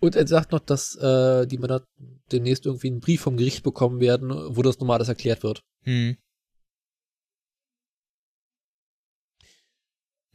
Und 0.00 0.16
er 0.16 0.26
sagt 0.26 0.50
noch, 0.50 0.58
dass 0.58 0.96
äh, 0.96 1.46
die 1.46 1.58
Männer 1.58 1.86
demnächst 2.32 2.66
irgendwie 2.66 2.88
einen 2.88 2.98
Brief 2.98 3.20
vom 3.20 3.36
Gericht 3.36 3.62
bekommen 3.62 4.00
werden, 4.00 4.30
wo 4.56 4.60
das 4.62 4.80
nochmal 4.80 4.96
alles 4.96 5.08
erklärt 5.08 5.44
wird. 5.44 5.62
Hm. 5.82 6.16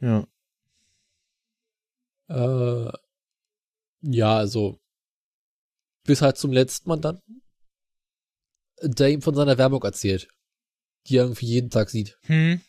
Ja. 0.00 0.26
Äh, 2.28 2.92
ja, 4.00 4.38
also 4.38 4.80
bis 6.04 6.22
halt 6.22 6.38
zum 6.38 6.50
letzten 6.50 6.88
Mandanten, 6.88 7.42
der 8.82 9.10
ihm 9.10 9.20
von 9.20 9.34
seiner 9.34 9.58
Werbung 9.58 9.82
erzählt, 9.82 10.28
die 11.08 11.16
er 11.16 11.24
irgendwie 11.24 11.46
jeden 11.46 11.70
Tag 11.70 11.90
sieht. 11.90 12.18
Hm. 12.22 12.60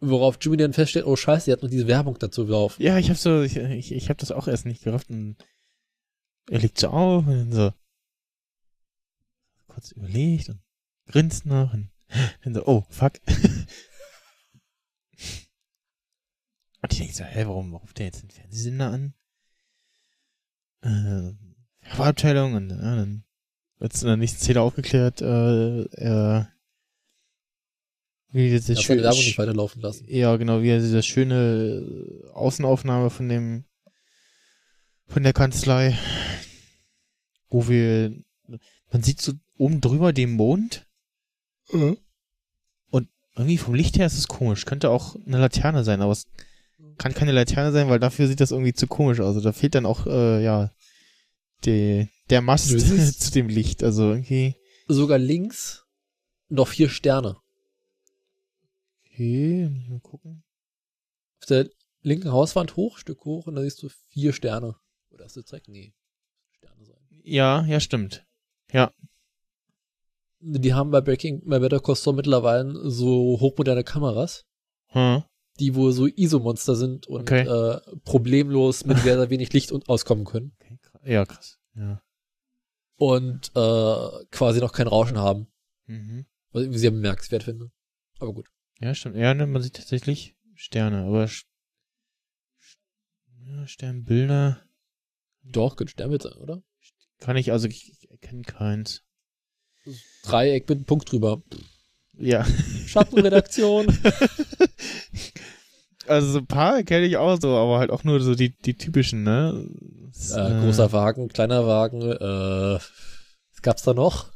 Worauf 0.00 0.38
Jimmy 0.40 0.56
dann 0.56 0.72
feststellt, 0.72 1.06
oh 1.06 1.16
scheiße, 1.16 1.50
er 1.50 1.56
hat 1.56 1.62
noch 1.62 1.70
diese 1.70 1.88
Werbung 1.88 2.18
dazu 2.18 2.44
laufen. 2.44 2.80
Ja, 2.82 2.98
ich 2.98 3.10
hab 3.10 3.16
so, 3.16 3.42
ich, 3.42 3.56
ich, 3.56 3.92
ich 3.92 4.10
hab 4.10 4.18
das 4.18 4.30
auch 4.30 4.46
erst 4.46 4.64
nicht 4.64 4.84
gerafft 4.84 5.10
und 5.10 5.36
er 6.48 6.60
legt 6.60 6.78
so 6.78 6.88
auf 6.88 7.26
und 7.26 7.36
dann 7.36 7.52
so 7.52 7.72
kurz 9.66 9.90
überlegt 9.92 10.50
und 10.50 10.60
grinst 11.06 11.46
noch 11.46 11.72
und 11.72 11.90
dann 12.42 12.54
so, 12.54 12.64
oh, 12.66 12.84
fuck. 12.90 13.14
und 13.26 13.66
ich 16.92 16.98
denke 16.98 17.14
so, 17.14 17.24
hä, 17.24 17.44
warum 17.46 17.74
ruft 17.74 17.98
der 17.98 18.06
jetzt 18.06 18.22
den 18.22 18.30
Fernsehsender 18.30 18.90
an? 18.90 19.14
Äh, 20.82 21.32
Werbeabteilung 21.88 22.54
und 22.54 22.70
ja, 22.70 22.76
dann 22.96 23.24
wird's 23.78 24.02
in 24.02 24.08
der 24.08 24.16
nächsten 24.16 24.40
Szene 24.40 24.60
aufgeklärt, 24.60 25.20
äh, 25.22 25.84
er 25.96 26.52
wie 28.30 28.52
das 28.54 28.68
Er 28.68 28.76
hat 28.76 28.82
seine 28.84 28.96
schön- 28.98 29.02
Werbung 29.02 29.18
nicht 29.20 29.38
weiterlaufen 29.38 29.80
lassen. 29.82 30.04
ja, 30.08 30.36
genau, 30.36 30.62
wie 30.62 30.68
er 30.68 30.80
diese 30.80 31.02
schöne 31.02 32.24
äh, 32.26 32.30
Außenaufnahme 32.32 33.08
von 33.10 33.28
dem, 33.28 33.64
von 35.06 35.22
der 35.22 35.32
Kanzlei, 35.32 35.96
wo 37.48 37.68
wir, 37.68 38.12
man 38.92 39.02
sieht 39.02 39.22
so 39.22 39.32
oben 39.56 39.80
drüber 39.80 40.12
den 40.12 40.32
Mond 40.32 40.86
und 42.90 43.08
irgendwie 43.36 43.58
vom 43.58 43.74
Licht 43.74 43.98
her 43.98 44.06
ist 44.06 44.18
es 44.18 44.28
komisch. 44.28 44.64
Könnte 44.66 44.90
auch 44.90 45.16
eine 45.26 45.38
Laterne 45.38 45.84
sein, 45.84 46.00
aber 46.02 46.12
es 46.12 46.26
kann 46.98 47.14
keine 47.14 47.32
Laterne 47.32 47.72
sein, 47.72 47.88
weil 47.88 47.98
dafür 47.98 48.26
sieht 48.26 48.40
das 48.40 48.50
irgendwie 48.50 48.72
zu 48.74 48.86
komisch 48.86 49.20
aus. 49.20 49.28
Also 49.28 49.40
da 49.40 49.52
fehlt 49.52 49.74
dann 49.74 49.86
auch, 49.86 50.06
äh, 50.06 50.42
ja, 50.42 50.70
die, 51.64 52.08
der 52.30 52.40
Mast 52.42 52.68
zu 53.20 53.30
dem 53.32 53.48
Licht. 53.48 53.82
Also 53.82 54.10
irgendwie, 54.10 54.54
Sogar 54.88 55.18
links 55.18 55.84
noch 56.48 56.68
vier 56.68 56.88
Sterne. 56.88 57.36
okay, 59.06 59.68
muss 59.68 59.82
ich 59.82 59.88
mal 59.88 60.00
gucken. 60.00 60.42
Auf 61.40 61.46
der 61.46 61.68
linken 62.02 62.32
Hauswand 62.32 62.76
hoch, 62.76 62.98
Stück 62.98 63.24
hoch, 63.24 63.46
und 63.46 63.54
da 63.56 63.62
siehst 63.62 63.82
du 63.82 63.88
vier 64.08 64.32
Sterne. 64.32 64.76
Oder 65.10 65.24
hast 65.24 65.36
du 65.36 65.42
direkt? 65.42 65.68
Nee. 65.68 65.92
Sterne 66.52 66.84
sein. 66.84 66.96
Ja, 67.22 67.64
ja, 67.66 67.80
stimmt. 67.80 68.24
Die 70.40 70.72
haben 70.72 70.90
bei 70.92 71.00
Breaking, 71.00 71.42
bei 71.46 71.58
Better 71.58 71.80
Call 71.80 71.96
Saul 71.96 72.14
mittlerweile 72.14 72.88
so 72.90 73.38
hochmoderne 73.40 73.82
Kameras, 73.82 74.44
Hm. 74.90 75.24
die 75.58 75.74
wohl 75.74 75.92
so 75.92 76.06
ISO-Monster 76.06 76.76
sind 76.76 77.08
und 77.08 77.22
Okay. 77.22 77.40
äh, 77.46 77.80
problemlos 78.04 78.84
mit 78.84 78.98
sehr, 78.98 79.16
sehr 79.18 79.30
wenig 79.30 79.52
Licht 79.52 79.72
und 79.72 79.88
auskommen 79.88 80.24
können. 80.24 80.52
Ja, 81.04 81.24
krass. 81.24 81.58
Ja. 81.74 82.02
Und 82.96 83.52
äh, 83.54 84.24
quasi 84.30 84.60
noch 84.60 84.72
kein 84.72 84.88
Rauschen 84.88 85.18
haben. 85.18 85.46
Mhm. 85.86 86.26
Was 86.52 86.64
ich 86.64 86.78
sehr 86.78 86.90
bemerkenswert 86.90 87.44
finde. 87.44 87.70
Aber 88.18 88.32
gut. 88.32 88.48
Ja, 88.80 88.94
stimmt. 88.94 89.16
Ja, 89.16 89.34
ne, 89.34 89.46
man 89.46 89.62
sieht 89.62 89.76
tatsächlich 89.76 90.36
Sterne, 90.54 91.04
aber 91.04 91.28
ja, 93.46 93.66
Sternbilder 93.66 94.62
Doch, 95.42 95.76
könnte 95.76 95.92
Sternbild 95.92 96.22
sein, 96.22 96.34
oder? 96.34 96.62
kann 97.20 97.36
ich, 97.36 97.52
also 97.52 97.68
ich, 97.68 97.90
ich 97.90 98.10
erkenne 98.10 98.42
keins. 98.42 99.02
Dreieck 100.22 100.68
mit 100.68 100.78
einem 100.78 100.84
Punkt 100.84 101.10
drüber. 101.10 101.42
Ja. 102.16 102.44
Schattenredaktion. 102.86 103.86
Also 106.08 106.32
so 106.32 106.38
ein 106.38 106.46
paar 106.46 106.82
kenne 106.82 107.06
ich 107.06 107.16
auch 107.16 107.38
so, 107.40 107.56
aber 107.56 107.78
halt 107.78 107.90
auch 107.90 108.04
nur 108.04 108.20
so 108.20 108.34
die, 108.34 108.56
die 108.56 108.74
typischen, 108.74 109.22
ne? 109.22 109.68
Das, 110.12 110.32
Äh, 110.32 110.60
großer 110.60 110.92
Wagen, 110.92 111.28
kleiner 111.28 111.66
Wagen, 111.66 112.02
äh, 112.02 112.78
was 112.78 113.62
gab's 113.62 113.82
da 113.82 113.94
noch? 113.94 114.30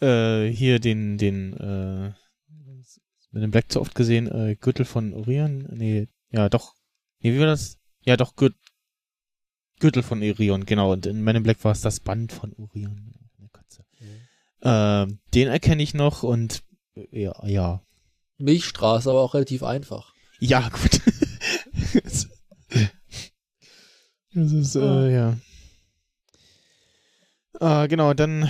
Äh, 0.00 0.46
hier 0.46 0.78
den, 0.80 1.18
den, 1.18 1.54
äh, 1.56 2.12
mit 3.30 3.42
dem 3.42 3.50
Black 3.50 3.70
zu 3.70 3.80
oft 3.80 3.94
gesehen, 3.94 4.26
äh, 4.26 4.56
Gürtel 4.56 4.84
von 4.84 5.12
Orion. 5.12 5.68
Nee, 5.70 6.08
ja, 6.30 6.48
doch. 6.48 6.74
Nee, 7.20 7.34
wie 7.34 7.40
war 7.40 7.46
das? 7.46 7.78
Ja, 8.04 8.16
doch, 8.16 8.36
Gür 8.36 8.50
Gürtel 9.80 10.02
von 10.02 10.22
Orion, 10.22 10.66
genau. 10.66 10.92
Und 10.92 11.06
in 11.06 11.22
Men 11.22 11.36
in 11.36 11.42
Black 11.44 11.62
war 11.64 11.72
es 11.72 11.82
das 11.82 12.00
Band 12.00 12.32
von 12.32 12.52
Orion. 12.54 13.12
Katze. 13.52 13.84
Ähm, 14.62 15.20
den 15.34 15.48
erkenne 15.48 15.82
ich 15.82 15.94
noch 15.94 16.22
und 16.22 16.62
äh, 16.96 17.22
ja, 17.22 17.46
ja. 17.46 17.82
Milchstraße, 18.38 19.10
aber 19.10 19.20
auch 19.20 19.34
relativ 19.34 19.62
einfach. 19.62 20.14
Ja, 20.40 20.68
gut. 20.68 21.00
das 24.34 24.52
ist, 24.52 24.76
äh, 24.76 25.14
ja. 25.14 25.36
Ah, 27.60 27.86
genau, 27.86 28.14
dann 28.14 28.42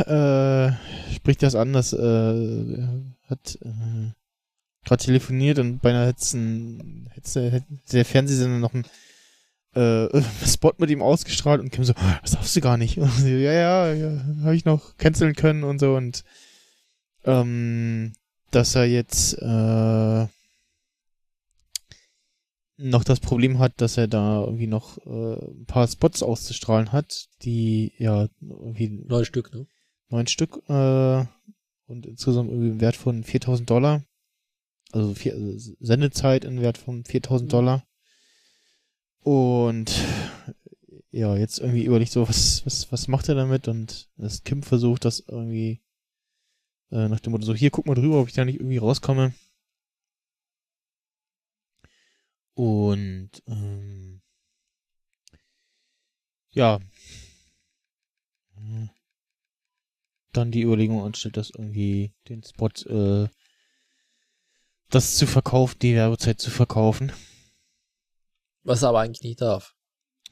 äh, 0.00 0.72
spricht 1.14 1.42
das 1.42 1.54
an, 1.54 1.72
dass 1.72 1.94
äh, 1.94 1.96
er 1.98 3.00
hat 3.28 3.58
äh, 3.62 4.12
gerade 4.84 5.02
telefoniert 5.02 5.58
und 5.58 5.80
beinahe 5.80 6.08
hätte 6.08 7.64
der 7.92 8.04
Fernsehsender 8.04 8.58
noch 8.58 8.74
einen 8.74 8.84
äh, 9.74 10.22
Spot 10.46 10.74
mit 10.76 10.90
ihm 10.90 11.00
ausgestrahlt 11.00 11.60
und 11.60 11.70
Kim 11.70 11.84
so, 11.84 11.94
das 12.20 12.32
darfst 12.32 12.54
du 12.54 12.60
gar 12.60 12.76
nicht. 12.76 12.98
Und 12.98 13.10
sie, 13.12 13.42
ja, 13.42 13.52
ja, 13.52 13.92
ja, 13.94 14.24
habe 14.42 14.56
ich 14.56 14.66
noch 14.66 14.98
canceln 14.98 15.34
können 15.34 15.64
und 15.64 15.78
so 15.78 15.96
und 15.96 16.22
ähm, 17.24 18.12
dass 18.50 18.74
er 18.74 18.84
jetzt 18.84 19.38
äh, 19.40 20.26
noch 22.76 23.04
das 23.04 23.20
Problem 23.20 23.58
hat, 23.58 23.80
dass 23.80 23.96
er 23.96 24.08
da 24.08 24.44
irgendwie 24.44 24.66
noch 24.66 24.98
äh, 25.06 25.34
ein 25.34 25.66
paar 25.66 25.86
Spots 25.86 26.22
auszustrahlen 26.22 26.92
hat, 26.92 27.28
die 27.42 27.92
ja 27.98 28.28
irgendwie 28.40 28.88
Neun 28.88 29.24
Stück, 29.24 29.52
ne? 29.54 29.66
neun 30.08 30.26
Stück 30.26 30.62
äh, 30.68 31.24
und 31.86 32.06
insgesamt 32.06 32.50
irgendwie 32.50 32.70
im 32.70 32.80
Wert 32.80 32.96
von 32.96 33.22
4000 33.24 33.68
Dollar. 33.68 34.04
Also, 34.92 35.14
vier, 35.14 35.34
also 35.34 35.74
Sendezeit 35.80 36.44
im 36.44 36.60
Wert 36.60 36.78
von 36.78 37.04
4000 37.04 37.52
Dollar. 37.52 37.84
Und 39.20 39.92
ja, 41.10 41.36
jetzt 41.36 41.58
irgendwie 41.58 41.84
überlegt 41.84 42.12
so, 42.12 42.28
was, 42.28 42.64
was, 42.66 42.90
was 42.92 43.08
macht 43.08 43.28
er 43.28 43.34
damit? 43.34 43.68
Und 43.68 44.08
das 44.16 44.44
Kim 44.44 44.62
versucht 44.62 45.04
das 45.04 45.24
irgendwie 45.26 45.80
äh, 46.90 47.08
nach 47.08 47.20
dem 47.20 47.32
Motto 47.32 47.44
so, 47.44 47.54
hier, 47.54 47.70
guck 47.70 47.86
mal 47.86 47.94
drüber, 47.94 48.20
ob 48.20 48.28
ich 48.28 48.34
da 48.34 48.44
nicht 48.44 48.60
irgendwie 48.60 48.78
rauskomme. 48.78 49.32
Und 52.54 53.30
ähm, 53.46 54.22
ja, 56.50 56.78
dann 60.32 60.50
die 60.50 60.62
Überlegung 60.62 61.02
anstellt, 61.02 61.36
das 61.36 61.50
irgendwie 61.50 62.12
den 62.28 62.42
Spot, 62.42 62.68
äh, 62.86 63.28
das 64.90 65.16
zu 65.16 65.26
verkaufen, 65.26 65.78
die 65.80 65.94
Werbezeit 65.94 66.40
zu 66.40 66.50
verkaufen. 66.50 67.12
Was 68.62 68.82
er 68.82 68.90
aber 68.90 69.00
eigentlich 69.00 69.22
nicht 69.22 69.40
darf. 69.40 69.74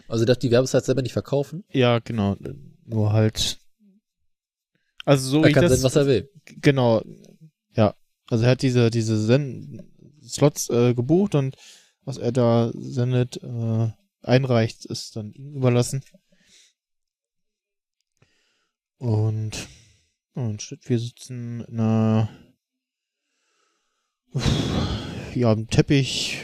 Also 0.08 0.24
er 0.24 0.26
darf 0.26 0.38
die 0.38 0.50
Werbezeit 0.50 0.84
selber 0.84 1.02
nicht 1.02 1.12
verkaufen. 1.12 1.64
Ja, 1.70 1.98
genau. 1.98 2.36
Nur 2.84 3.12
halt. 3.12 3.58
Also 5.04 5.28
so 5.28 5.38
wie 5.40 5.44
er 5.44 5.48
ich 5.48 5.54
kann 5.54 5.62
das, 5.64 5.72
senden, 5.72 5.84
was 5.84 5.96
er 5.96 6.06
will. 6.06 6.30
Genau. 6.44 7.02
Ja. 7.74 7.94
Also 8.28 8.44
er 8.44 8.52
hat 8.52 8.62
diese, 8.62 8.90
diese 8.90 9.18
Sen 9.18 9.82
Slots 10.24 10.70
äh, 10.70 10.94
gebucht 10.94 11.34
und 11.34 11.56
was 12.04 12.18
er 12.18 12.32
da 12.32 12.70
sendet, 12.74 13.42
äh, 13.42 13.90
einreicht, 14.22 14.84
ist 14.86 15.16
dann 15.16 15.32
ihm 15.32 15.54
überlassen. 15.54 16.02
Und, 18.98 19.68
und 20.34 20.78
wir 20.84 20.98
sitzen 20.98 21.64
in 21.64 21.80
einer, 21.80 22.28
ja, 25.34 25.52
im 25.52 25.68
Teppich, 25.68 26.38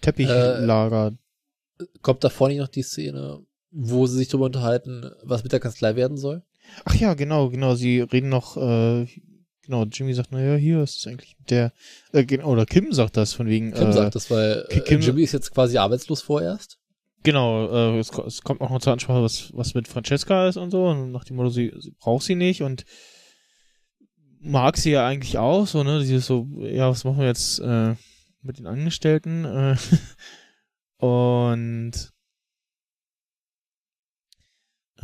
Teppichlager. 0.00 1.16
Kommt 2.00 2.24
da 2.24 2.30
vorne 2.30 2.56
noch 2.56 2.68
die 2.68 2.82
Szene, 2.82 3.44
wo 3.70 4.06
sie 4.06 4.16
sich 4.16 4.28
darüber 4.28 4.46
unterhalten, 4.46 5.10
was 5.22 5.42
mit 5.42 5.52
der 5.52 5.60
Kanzlei 5.60 5.96
werden 5.96 6.16
soll? 6.16 6.42
Ach 6.84 6.94
ja, 6.94 7.14
genau, 7.14 7.50
genau. 7.50 7.74
Sie 7.74 8.00
reden 8.00 8.28
noch, 8.30 8.56
äh, 8.56 9.06
genau, 9.68 9.84
Jimmy 9.84 10.14
sagt, 10.14 10.32
naja, 10.32 10.56
hier 10.56 10.82
ist 10.82 10.96
es 10.96 11.06
eigentlich 11.06 11.36
der, 11.48 11.72
äh, 12.12 12.38
oder 12.40 12.64
Kim 12.66 12.92
sagt 12.92 13.16
das 13.18 13.34
von 13.34 13.46
wegen, 13.46 13.72
Kim 13.72 13.88
äh, 13.88 13.92
sagt 13.92 14.14
das, 14.14 14.30
weil 14.30 14.66
äh, 14.70 14.80
Kim- 14.80 15.00
Jimmy 15.02 15.22
ist 15.22 15.32
jetzt 15.32 15.52
quasi 15.52 15.76
arbeitslos 15.78 16.22
vorerst. 16.22 16.78
Genau, 17.22 17.68
äh, 17.96 17.98
es, 17.98 18.10
es 18.26 18.42
kommt 18.42 18.60
auch 18.60 18.70
noch 18.70 18.80
zur 18.80 18.92
Ansprache, 18.94 19.22
was, 19.22 19.50
was 19.52 19.74
mit 19.74 19.86
Francesca 19.88 20.48
ist 20.48 20.56
und 20.56 20.70
so, 20.70 20.86
und 20.86 21.12
nach 21.12 21.24
dem 21.24 21.36
Motto, 21.36 21.50
sie, 21.50 21.72
sie 21.78 21.92
braucht 21.98 22.22
sie 22.24 22.34
nicht 22.36 22.62
und 22.62 22.84
mag 24.40 24.76
sie 24.78 24.92
ja 24.92 25.06
eigentlich 25.06 25.36
auch, 25.36 25.66
so, 25.66 25.82
ne, 25.82 26.00
sie 26.02 26.14
ist 26.16 26.26
so, 26.26 26.46
ja, 26.60 26.88
was 26.88 27.04
machen 27.04 27.18
wir 27.18 27.26
jetzt, 27.26 27.58
äh, 27.58 27.94
mit 28.42 28.58
den 28.58 28.66
Angestellten, 28.66 29.44
äh, 29.44 29.76
und, 31.04 32.12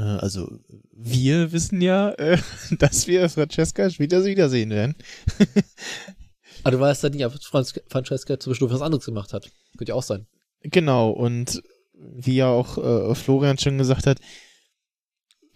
also, 0.02 0.58
wir 0.92 1.52
wissen 1.52 1.80
ja, 1.80 2.10
äh, 2.12 2.38
dass 2.78 3.06
wir 3.06 3.28
Francesca 3.28 3.90
später 3.90 4.24
wiedersehen 4.24 4.70
werden. 4.70 4.96
Aber 6.64 6.70
du 6.72 6.80
weißt 6.80 7.02
ja 7.02 7.10
nicht, 7.10 7.24
ob 7.24 7.34
Franz 7.42 7.74
Francesca 7.88 8.40
zwischendurch 8.40 8.72
was 8.72 8.82
anderes 8.82 9.04
gemacht 9.04 9.32
hat. 9.32 9.50
Könnte 9.76 9.90
ja 9.90 9.94
auch 9.94 10.02
sein. 10.02 10.26
Genau, 10.62 11.10
und 11.10 11.62
wie 11.92 12.36
ja 12.36 12.48
auch 12.48 12.78
äh, 12.78 13.14
Florian 13.14 13.58
schon 13.58 13.78
gesagt 13.78 14.06
hat, 14.06 14.18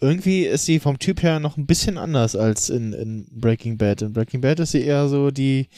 irgendwie 0.01 0.44
ist 0.44 0.66
sie 0.66 0.79
vom 0.79 0.98
Typ 0.98 1.22
her 1.22 1.40
noch 1.40 1.57
ein 1.57 1.66
bisschen 1.66 1.98
anders 1.98 2.37
als 2.37 2.68
in, 2.68 2.92
in 2.92 3.27
Breaking 3.33 3.79
Bad. 3.79 4.03
In 4.03 4.12
Breaking 4.12 4.40
Bad 4.40 4.61
ist 4.61 4.72
sie 4.72 4.83
eher 4.83 5.09
so 5.09 5.31
die, 5.31 5.68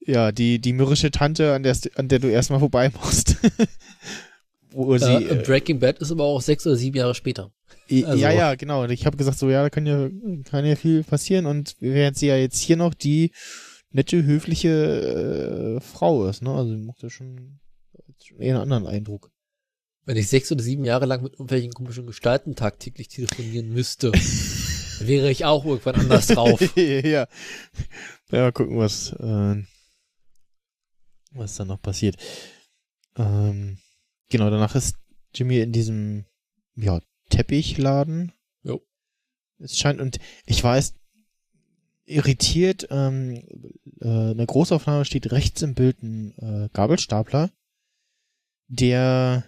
ja, 0.00 0.32
die, 0.32 0.58
die 0.58 0.72
mürrische 0.72 1.10
Tante, 1.10 1.52
an 1.52 1.62
der, 1.62 1.76
an 1.96 2.08
der 2.08 2.18
du 2.18 2.28
erstmal 2.28 2.60
vorbei 2.60 2.90
musst. 3.02 3.36
Wo 4.72 4.96
sie, 4.98 5.04
äh, 5.04 5.40
äh, 5.40 5.42
Breaking 5.42 5.78
Bad 5.78 5.98
ist 5.98 6.10
aber 6.10 6.24
auch 6.24 6.40
sechs 6.40 6.66
oder 6.66 6.76
sieben 6.76 6.96
Jahre 6.96 7.14
später. 7.14 7.52
Also- 7.90 8.14
Ja, 8.14 8.30
ja, 8.30 8.54
genau. 8.54 8.82
Und 8.84 8.90
ich 8.90 9.04
habe 9.06 9.16
gesagt, 9.16 9.38
so, 9.38 9.50
ja, 9.50 9.62
da 9.62 9.70
kann 9.70 9.86
ja, 9.86 10.08
kann 10.44 10.64
ja 10.64 10.76
viel 10.76 11.04
passieren. 11.04 11.46
Und 11.46 11.74
während 11.80 12.16
sie 12.16 12.26
ja 12.26 12.36
jetzt 12.36 12.58
hier 12.58 12.76
noch 12.76 12.94
die 12.94 13.32
nette, 13.90 14.24
höfliche 14.24 15.76
äh, 15.78 15.80
Frau 15.80 16.26
ist, 16.26 16.42
ne? 16.42 16.50
Also, 16.50 16.70
sie 16.70 16.78
macht 16.78 17.02
ja 17.02 17.10
schon, 17.10 17.60
schon 18.24 18.40
eher 18.40 18.54
einen 18.54 18.72
anderen 18.72 18.86
Eindruck. 18.86 19.30
Wenn 20.04 20.16
ich 20.16 20.28
sechs 20.28 20.50
oder 20.50 20.62
sieben 20.62 20.84
Jahre 20.84 21.06
lang 21.06 21.22
mit 21.22 21.32
irgendwelchen 21.34 21.72
komischen 21.72 22.06
Gestalten 22.06 22.56
tagtäglich 22.56 23.08
telefonieren 23.08 23.68
müsste, 23.68 24.10
wäre 25.00 25.30
ich 25.30 25.44
auch 25.44 25.64
irgendwann 25.64 25.96
anders 25.96 26.26
drauf. 26.28 26.60
ja. 26.76 27.26
Ja, 28.30 28.50
gucken, 28.50 28.78
was, 28.78 29.12
äh, 29.12 29.62
was 31.32 31.56
dann 31.56 31.68
noch 31.68 31.80
passiert. 31.82 32.16
Ähm, 33.16 33.78
genau, 34.32 34.50
danach 34.50 34.74
ist 34.74 34.96
Jimmy 35.34 35.60
in 35.60 35.72
diesem, 35.72 36.24
ja, 36.74 37.00
Teppichladen. 37.28 38.32
Jo. 38.64 38.82
Es 39.58 39.78
scheint, 39.78 40.00
und 40.00 40.18
ich 40.44 40.62
weiß, 40.62 40.94
irritiert, 42.04 42.88
ähm, 42.90 43.42
äh, 44.00 44.08
eine 44.08 44.46
Großaufnahme 44.46 45.04
steht 45.04 45.30
rechts 45.30 45.62
im 45.62 45.74
Bild 45.74 46.02
ein 46.02 46.34
äh, 46.38 46.68
Gabelstapler, 46.72 47.50
der 48.68 49.44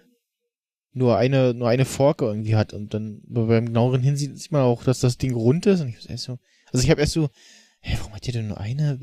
nur 0.92 1.16
eine, 1.16 1.54
nur 1.54 1.68
eine 1.68 1.84
Forke 1.84 2.24
irgendwie 2.24 2.54
hat 2.54 2.72
und 2.72 2.94
dann 2.94 3.20
beim 3.26 3.66
genaueren 3.66 4.02
Hinsehen 4.02 4.36
sieht 4.36 4.52
man 4.52 4.62
auch, 4.62 4.84
dass 4.84 5.00
das 5.00 5.18
Ding 5.18 5.34
rund 5.34 5.66
ist 5.66 5.80
und 5.80 5.88
ich 5.88 5.96
hab 5.96 6.10
erst 6.10 6.24
so, 6.24 6.38
also 6.72 6.84
ich 6.84 6.90
habe 6.90 7.00
erst 7.00 7.14
so, 7.14 7.28
hä, 7.80 7.96
warum 7.98 8.14
hat 8.14 8.26
der 8.26 8.34
denn 8.34 8.48
nur 8.48 8.60
eine? 8.60 9.00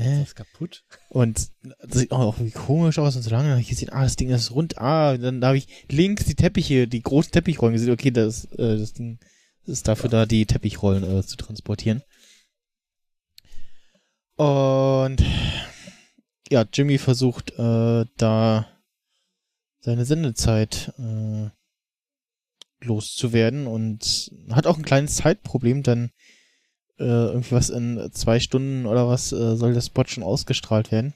Äh? 0.00 0.22
ist 0.22 0.36
kaputt? 0.36 0.84
Und 1.08 1.50
das 1.82 1.98
sieht 1.98 2.12
auch 2.12 2.36
irgendwie 2.36 2.58
komisch 2.58 2.98
aus 2.98 3.16
und 3.16 3.22
so 3.22 3.30
lange 3.30 3.50
habe 3.50 3.60
ich 3.60 3.68
gesehen, 3.68 3.90
ah, 3.90 4.02
das 4.02 4.16
Ding 4.16 4.30
ist 4.30 4.50
rund, 4.50 4.78
ah, 4.78 5.16
dann 5.16 5.40
da 5.40 5.48
habe 5.48 5.58
ich 5.58 5.68
links 5.88 6.24
die 6.24 6.34
Teppiche, 6.34 6.88
die 6.88 7.02
großen 7.02 7.32
Teppichrollen 7.32 7.74
gesehen, 7.74 7.92
okay, 7.92 8.10
das, 8.10 8.46
äh, 8.52 8.78
das 8.78 8.92
Ding 8.92 9.18
ist 9.66 9.88
dafür 9.88 10.10
da, 10.10 10.26
die 10.26 10.46
Teppichrollen 10.46 11.04
äh, 11.04 11.22
zu 11.22 11.36
transportieren. 11.36 12.02
Und 14.36 15.22
ja, 16.50 16.64
Jimmy 16.72 16.98
versucht 16.98 17.52
äh, 17.58 18.06
da 18.16 18.66
seine 19.80 20.04
Sendezeit 20.04 20.92
äh, 20.98 21.50
loszuwerden 22.82 23.66
und 23.66 24.32
hat 24.50 24.66
auch 24.66 24.78
ein 24.78 24.84
kleines 24.84 25.16
Zeitproblem, 25.16 25.82
denn 25.82 26.10
äh, 27.00 27.04
irgendwie 27.04 27.52
was 27.52 27.70
in 27.70 28.10
zwei 28.12 28.38
Stunden 28.40 28.86
oder 28.86 29.08
was 29.08 29.32
äh, 29.32 29.56
soll 29.56 29.74
der 29.74 29.80
Spot 29.80 30.04
schon 30.06 30.22
ausgestrahlt 30.22 30.92
werden. 30.92 31.14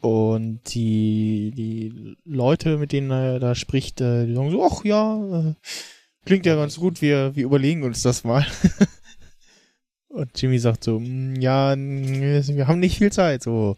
Und 0.00 0.74
die, 0.74 1.52
die 1.54 2.16
Leute, 2.24 2.76
mit 2.78 2.90
denen 2.90 3.10
er 3.12 3.38
da 3.38 3.54
spricht, 3.54 4.00
äh, 4.00 4.26
die 4.26 4.34
sagen 4.34 4.50
so, 4.50 4.64
ach 4.64 4.84
ja, 4.84 5.50
äh, 5.50 5.54
klingt 6.26 6.44
ja 6.44 6.56
ganz 6.56 6.76
gut, 6.76 7.00
wir, 7.00 7.36
wir 7.36 7.44
überlegen 7.44 7.84
uns 7.84 8.02
das 8.02 8.24
mal. 8.24 8.44
Und 10.08 10.30
Jimmy 10.40 10.58
sagt 10.58 10.84
so, 10.84 11.00
"Mm, 11.00 11.36
ja, 11.36 11.74
wir 11.76 12.66
haben 12.66 12.80
nicht 12.80 12.98
viel 12.98 13.12
Zeit, 13.12 13.42
so. 13.44 13.76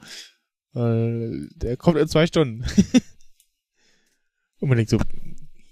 Weil 0.72 1.48
der 1.54 1.76
kommt 1.76 1.98
in 1.98 2.08
zwei 2.08 2.26
Stunden. 2.26 2.64
Und 4.60 4.68
man 4.68 4.76
denkt 4.76 4.90
so, 4.90 4.98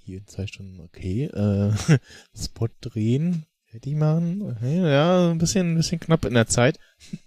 hier 0.04 0.18
in 0.18 0.26
zwei 0.26 0.46
Stunden, 0.46 0.80
okay, 0.80 1.24
äh, 1.24 1.72
Spot 2.36 2.68
drehen, 2.80 3.46
fertig 3.72 3.96
machen, 3.96 4.54
ja, 4.62 5.30
ein 5.30 5.38
bisschen, 5.38 5.72
ein 5.72 5.76
bisschen 5.76 5.98
knapp 5.98 6.26
in 6.26 6.34
der 6.34 6.46
Zeit. 6.46 6.78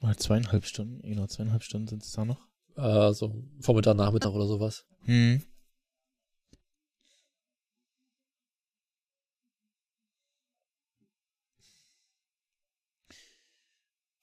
Mal 0.00 0.16
zweieinhalb 0.16 0.64
Stunden, 0.64 1.00
genau, 1.02 1.28
zweieinhalb 1.28 1.62
Stunden 1.62 1.86
sind 1.86 2.02
es 2.02 2.10
da 2.10 2.24
noch. 2.24 2.40
Äh, 2.76 3.12
so 3.12 3.44
Vormittag, 3.60 3.96
Nachmittag 3.96 4.32
oder 4.32 4.48
sowas. 4.48 4.84
Hm. 5.04 5.44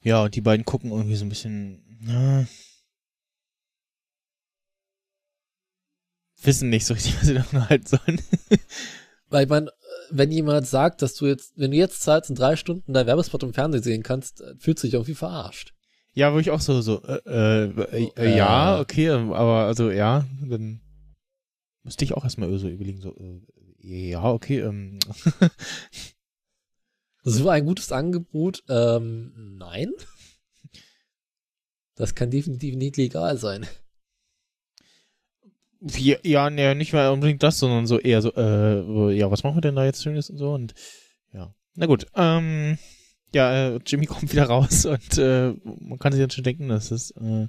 Ja, 0.01 0.23
und 0.23 0.35
die 0.35 0.41
beiden 0.41 0.65
gucken 0.65 0.91
irgendwie 0.91 1.15
so 1.15 1.23
ein 1.23 1.29
bisschen, 1.29 1.97
na, 2.01 2.45
wissen 6.43 6.69
nicht 6.69 6.85
so 6.85 6.93
richtig, 6.93 7.15
was 7.19 7.27
sie 7.27 7.33
davon 7.35 7.69
halten 7.69 7.87
sollen. 7.87 8.21
Weil 9.35 9.43
ich 9.43 9.49
meine, 9.49 9.69
wenn 10.11 10.31
jemand 10.31 10.65
sagt, 10.65 11.01
dass 11.01 11.13
du 11.15 11.25
jetzt, 11.25 11.51
wenn 11.57 11.71
du 11.71 11.75
jetzt 11.77 12.01
zahlst 12.01 12.29
und 12.29 12.39
drei 12.39 12.55
Stunden 12.55 12.93
dein 12.93 13.05
Werbespot 13.05 13.43
im 13.43 13.53
Fernsehen 13.53 13.83
sehen 13.83 14.01
kannst, 14.01 14.39
äh, 14.39 14.55
fühlt 14.59 14.79
sich 14.79 14.93
irgendwie 14.93 15.13
verarscht. 15.13 15.73
ja, 16.13 16.33
wo 16.33 16.39
ich 16.39 16.51
auch 16.51 16.61
so, 16.61 16.79
so, 16.79 17.03
äh, 17.03 17.65
äh, 17.65 18.11
äh, 18.15 18.37
ja, 18.37 18.79
okay, 18.79 19.07
ähm, 19.09 19.33
aber 19.33 19.65
also 19.65 19.91
ja, 19.91 20.25
dann 20.41 20.79
müsste 21.83 22.05
ich 22.05 22.13
auch 22.13 22.23
erstmal 22.23 22.57
so 22.57 22.69
überlegen, 22.69 23.01
so, 23.01 23.13
äh, 23.17 23.41
ja, 23.81 24.23
okay, 24.23 24.61
ähm, 24.61 24.99
So 27.25 27.49
ein 27.49 27.65
gutes 27.65 27.91
Angebot, 27.91 28.63
ähm, 28.69 29.57
nein. 29.57 29.91
Das 31.95 32.15
kann 32.15 32.31
definitiv 32.31 32.77
nicht 32.77 32.95
legal 32.95 33.37
sein. 33.37 33.67
Ja, 35.87 36.17
ja, 36.23 36.49
nee, 36.49 36.73
nicht 36.73 36.93
mal 36.93 37.09
unbedingt 37.11 37.43
das, 37.43 37.59
sondern 37.59 37.85
so 37.85 37.99
eher 37.99 38.21
so, 38.21 38.33
äh, 38.35 39.13
ja, 39.15 39.29
was 39.29 39.43
machen 39.43 39.57
wir 39.57 39.61
denn 39.61 39.75
da 39.75 39.85
jetzt 39.85 40.01
Schönes 40.01 40.31
und 40.31 40.37
so 40.37 40.53
und 40.53 40.73
ja. 41.31 41.53
Na 41.75 41.85
gut, 41.85 42.07
ähm, 42.15 42.79
ja, 43.35 43.67
äh, 43.67 43.79
Jimmy 43.85 44.05
kommt 44.07 44.31
wieder 44.31 44.45
raus 44.45 44.85
und 44.85 45.17
äh, 45.17 45.53
man 45.63 45.99
kann 45.99 46.11
sich 46.11 46.21
dann 46.21 46.31
schon 46.31 46.43
denken, 46.43 46.69
dass 46.69 46.89
es 46.89 47.11
äh, 47.11 47.47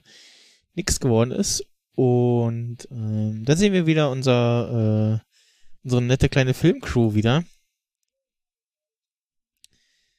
nix 0.75 1.01
geworden 1.01 1.31
ist. 1.31 1.65
Und 1.95 2.87
ähm, 2.91 3.45
da 3.47 3.57
sehen 3.57 3.73
wir 3.73 3.87
wieder 3.87 4.11
unser, 4.11 5.23
äh, 5.23 5.85
unsere 5.85 6.03
nette 6.03 6.29
kleine 6.29 6.53
Filmcrew 6.53 7.15
wieder. 7.15 7.45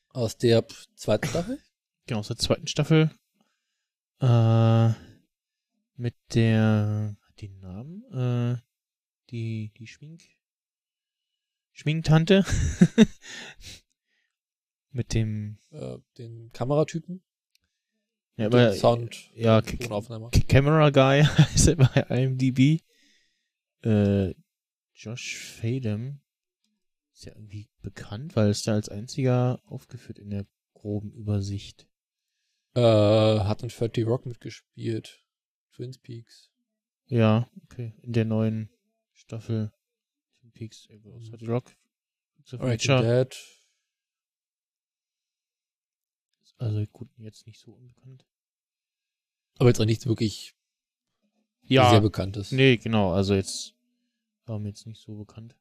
Aus 0.10 0.38
der 0.38 0.66
zweiten 0.96 1.28
Staffel? 1.28 1.60
Genau, 2.08 2.22
aus 2.22 2.30
der 2.30 2.38
zweiten 2.38 2.66
Staffel. 2.66 3.12
Äh, 4.22 4.90
mit 5.98 6.16
der, 6.34 7.17
einen 7.46 7.60
Namen? 7.60 8.04
Äh, 8.12 8.62
die, 9.30 9.72
die 9.78 9.88
Schmink, 9.88 10.24
Schminktante. 11.72 12.44
mit 14.92 15.14
dem, 15.14 15.60
Äh, 15.72 15.98
den 16.18 16.52
Kameratypen? 16.52 17.24
ja, 18.38 18.50
den 18.50 18.60
aber, 18.60 18.74
Sound. 18.74 19.30
ja, 19.36 19.62
den 19.62 20.48
Camera 20.48 20.90
Guy 20.90 21.24
heißt 21.38 21.68
er 21.68 21.76
bei 21.76 22.02
IMDb. 22.24 22.82
Äh, 23.84 24.34
Josh 24.94 25.38
Fadem. 25.38 26.22
Ist 27.14 27.26
ja 27.26 27.34
irgendwie 27.34 27.70
bekannt, 27.82 28.36
weil 28.36 28.50
es 28.50 28.64
da 28.64 28.74
als 28.74 28.90
einziger 28.90 29.62
aufgeführt 29.66 30.20
in 30.20 30.30
der 30.30 30.46
groben 30.74 31.12
Übersicht. 31.12 31.88
Äh, 32.76 32.82
hat 32.82 33.64
in 33.64 33.70
30 33.70 34.06
Rock 34.06 34.26
mitgespielt. 34.26 35.24
Twin 35.72 35.96
Peaks. 36.02 36.52
Ja, 37.08 37.50
okay. 37.64 37.94
In 38.02 38.14
der 38.14 38.26
neuen 38.26 38.70
Staffel 39.14 39.72
Twin 40.40 40.52
Peaks, 40.52 40.90
hat 41.32 41.42
die 41.42 41.46
Rock? 41.46 41.76
The 42.46 42.58
Breaking. 42.58 43.02
Dead. 43.02 43.36
Also 46.60 46.84
gut, 46.92 47.10
jetzt 47.18 47.46
nicht 47.46 47.60
so 47.60 47.74
unbekannt. 47.74 48.26
Aber 49.60 49.70
jetzt 49.70 49.80
auch 49.80 49.86
nichts 49.86 50.06
wirklich 50.08 50.56
Ja, 51.64 51.90
sehr 51.92 52.02
bekanntes. 52.02 52.52
nee, 52.52 52.78
genau. 52.78 53.12
Also 53.14 53.36
jetzt 53.36 53.76
war 54.46 54.58
mir 54.60 54.70
jetzt 54.70 54.88
nicht 54.88 55.02
so 55.02 55.16
bekannt. 55.16 55.56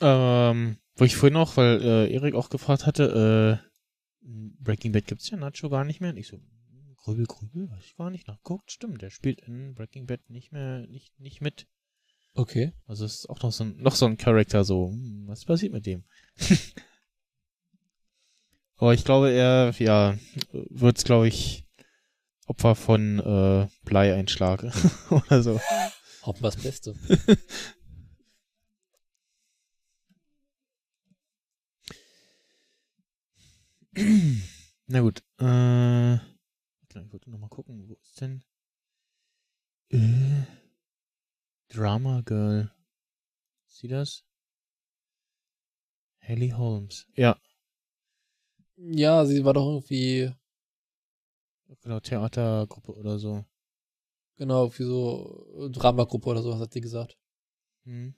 Ähm, 0.00 0.78
wo 0.96 1.04
ich 1.04 1.16
vorhin 1.16 1.34
noch, 1.34 1.56
weil 1.56 1.80
äh, 1.82 2.12
Erik 2.12 2.34
auch 2.34 2.50
gefragt 2.50 2.86
hatte, 2.86 3.62
äh, 3.62 3.66
Breaking 4.62 4.92
Bad 4.92 5.06
gibt's 5.06 5.30
ja 5.30 5.36
Nacho 5.36 5.68
gar 5.70 5.84
nicht 5.84 6.00
mehr. 6.00 6.10
Und 6.10 6.16
ich 6.18 6.28
so, 6.28 6.38
Grübel, 7.06 7.26
Grübel, 7.26 7.70
weiß 7.70 7.84
ich 7.84 7.96
gar 7.96 8.10
nicht 8.10 8.26
nachguckt. 8.26 8.72
Stimmt, 8.72 9.00
der 9.00 9.10
spielt 9.10 9.40
in 9.42 9.76
Breaking 9.76 10.06
Bad 10.06 10.28
nicht 10.28 10.50
mehr, 10.50 10.88
nicht, 10.88 11.20
nicht 11.20 11.40
mit. 11.40 11.68
Okay. 12.34 12.72
Also 12.88 13.04
es 13.04 13.20
ist 13.20 13.30
auch 13.30 13.40
noch 13.42 13.52
so 13.52 13.62
ein, 13.62 13.76
noch 13.76 13.94
so 13.94 14.06
ein 14.06 14.16
Charakter 14.16 14.64
so, 14.64 14.88
hm, 14.88 15.22
was 15.28 15.44
passiert 15.44 15.72
mit 15.72 15.86
dem? 15.86 16.02
Aber 18.76 18.92
ich 18.92 19.04
glaube, 19.04 19.30
er, 19.30 19.72
ja, 19.78 20.18
wird's, 20.50 21.04
glaube 21.04 21.28
ich, 21.28 21.64
Opfer 22.46 22.74
von 22.74 23.20
äh, 23.20 23.68
Bleieinschlag 23.84 24.64
oder 25.10 25.44
so. 25.44 25.60
Hoffen 26.22 26.42
wir 26.42 26.50
das 26.50 26.60
Beste. 26.60 26.96
Na 34.88 35.00
gut, 35.00 35.22
äh, 35.38 36.18
ich 37.04 37.12
wollte 37.12 37.30
noch 37.30 37.38
mal 37.38 37.48
gucken, 37.48 37.88
wo 37.88 37.94
ist 37.94 38.20
denn 38.20 38.42
äh, 39.90 40.44
Drama 41.68 42.22
Girl? 42.22 42.72
Sie 43.66 43.88
das? 43.88 44.24
Haley 46.20 46.50
Holmes. 46.50 47.06
Ja, 47.14 47.38
Ja, 48.76 49.24
sie 49.24 49.44
war 49.44 49.54
doch 49.54 49.66
irgendwie, 49.66 50.32
genau, 51.82 52.00
Theatergruppe 52.00 52.92
oder 52.94 53.18
so. 53.18 53.44
genau, 54.36 54.70
wie 54.78 54.84
so 54.84 55.68
Dramagruppe 55.72 56.28
oder 56.28 56.42
sowas 56.42 56.60
hat 56.60 56.72
sie 56.72 56.80
gesagt. 56.80 57.16
Hm. 57.84 58.14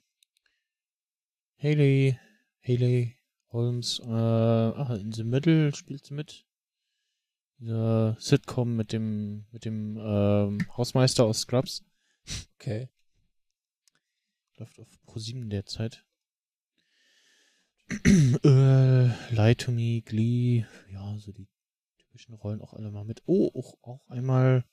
Haley, 1.61 2.17
Haley 2.61 3.15
Holmes, 3.51 3.99
äh, 3.99 4.09
ach, 4.11 4.89
in 4.91 5.11
The 5.11 5.23
Middle 5.23 5.73
spielt 5.75 6.05
sie 6.05 6.13
mit. 6.13 6.45
Dieser 7.59 8.15
Sitcom 8.19 8.75
mit 8.75 8.93
dem, 8.93 9.45
mit 9.51 9.65
dem, 9.65 9.97
ähm, 9.97 10.59
Hausmeister 10.77 11.25
aus 11.25 11.41
Scrubs. 11.41 11.83
Okay. 12.55 12.89
Läuft 14.55 14.79
auf 14.79 14.87
Pro7 15.07 15.49
derzeit. 15.49 16.05
äh, 18.05 19.33
Lie 19.33 19.55
to 19.55 19.71
Me, 19.71 20.01
Glee, 20.01 20.65
ja, 20.91 21.17
so 21.17 21.31
die 21.31 21.47
typischen 21.97 22.35
Rollen 22.35 22.61
auch 22.61 22.73
alle 22.73 22.91
mal 22.91 23.03
mit. 23.03 23.23
Oh, 23.25 23.49
auch, 23.53 23.77
auch 23.81 24.07
einmal, 24.09 24.63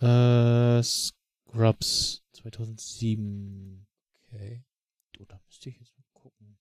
äh, 0.00 0.82
Scrubs 0.82 2.24
2007. 2.32 3.86
Okay. 4.22 4.64
Oh, 5.20 5.24
da 5.26 5.40
müsste 5.46 5.68
ich 5.70 5.78
jetzt 5.78 5.96
mal 5.96 6.04
gucken. 6.12 6.58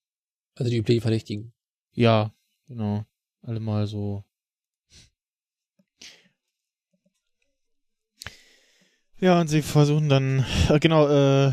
Also 0.55 0.69
die 0.69 0.77
üblichen 0.77 1.01
Verdächtigen. 1.01 1.53
Ja, 1.93 2.33
genau. 2.65 3.05
Alle 3.41 3.59
mal 3.59 3.87
so. 3.87 4.23
Ja, 9.19 9.41
und 9.41 9.47
sie 9.47 9.63
versuchen 9.63 10.09
dann, 10.09 10.45
äh, 10.69 10.79
genau, 10.79 11.07
äh, 11.07 11.51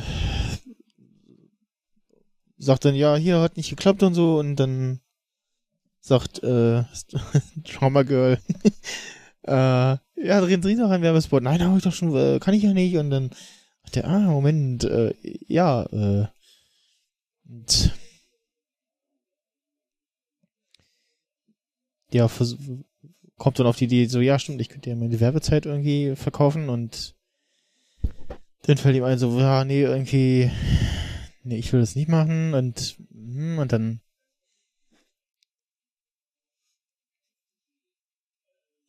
sagt 2.59 2.85
dann, 2.85 2.95
ja, 2.95 3.17
hier 3.17 3.41
hat 3.41 3.57
nicht 3.57 3.71
geklappt 3.71 4.03
und 4.03 4.13
so, 4.13 4.39
und 4.39 4.57
dann 4.57 5.01
sagt, 6.01 6.43
äh, 6.43 6.85
Trauma 7.65 8.03
Girl, 8.03 8.39
äh, 9.45 9.97
ja, 10.17 10.41
drehen 10.41 10.63
Sie 10.63 10.75
noch 10.75 10.91
ein 10.91 11.01
Werbespot. 11.01 11.43
Nein, 11.43 11.63
habe 11.63 11.79
ich 11.79 11.85
doch 11.85 11.93
schon, 11.95 12.15
äh, 12.15 12.39
kann 12.39 12.53
ich 12.53 12.63
ja 12.63 12.75
nicht, 12.75 12.99
und 12.99 13.09
dann 13.09 13.31
sagt 13.85 13.97
er, 13.97 14.09
ah, 14.09 14.19
Moment, 14.19 14.85
äh, 14.85 15.15
ja, 15.49 15.85
äh, 15.85 16.27
und 17.49 17.93
ja, 22.11 22.31
kommt 23.39 23.59
dann 23.59 23.67
auf 23.67 23.77
die 23.77 23.85
Idee, 23.87 24.05
so, 24.05 24.21
ja, 24.21 24.39
stimmt, 24.39 24.61
ich 24.61 24.69
könnte 24.69 24.91
ja 24.91 24.97
meine 24.97 25.19
Werbezeit 25.19 25.65
irgendwie 25.65 26.15
verkaufen 26.15 26.69
und 26.69 27.15
dann 28.67 28.77
fällt 28.79 28.97
ihm 28.97 29.05
ein, 29.05 29.19
so, 29.19 29.39
ja, 29.39 29.65
nee, 29.65 29.83
irgendwie, 29.83 30.51
nee, 31.43 31.59
ich 31.59 31.73
will 31.73 31.81
das 31.81 31.97
nicht 31.97 32.09
machen 32.09 32.55
und, 32.55 32.97
hm, 33.13 33.59
und 33.59 33.73
dann 33.73 34.01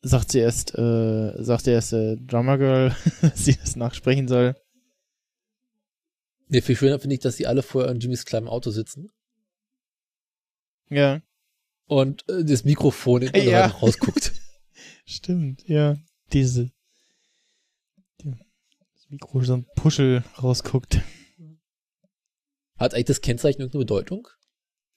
sagt 0.01 0.31
sie 0.31 0.39
erst, 0.39 0.77
äh, 0.77 1.43
sagt 1.43 1.67
er 1.67 1.73
erst, 1.73 1.93
äh, 1.93 2.15
Drummer 2.17 2.57
Girl, 2.57 2.95
dass 3.21 3.45
sie 3.45 3.55
das 3.55 3.75
nachsprechen 3.75 4.27
soll. 4.27 4.55
Ja, 6.49 6.61
viel 6.61 6.75
schöner 6.75 6.99
finde 6.99 7.15
ich, 7.15 7.21
dass 7.21 7.37
sie 7.37 7.47
alle 7.47 7.63
vorher 7.63 7.91
in 7.91 7.99
Jimmys 7.99 8.25
kleinem 8.25 8.47
Auto 8.47 8.69
sitzen. 8.69 9.09
Ja. 10.89 11.21
und 11.87 12.29
äh, 12.29 12.45
das 12.45 12.63
Mikrofon 12.63 13.23
in 13.23 13.49
ja. 13.49 13.65
rausguckt. 13.65 14.33
Stimmt, 15.05 15.67
ja. 15.67 15.97
Diese. 16.31 16.71
Mikro 19.07 19.41
so 19.41 19.53
ein 19.53 19.67
Puschel 19.75 20.23
rausguckt. 20.41 21.01
Hat 22.77 22.93
eigentlich 22.93 23.05
das 23.05 23.21
Kennzeichen 23.21 23.61
irgendeine 23.61 23.85
Bedeutung? 23.85 24.27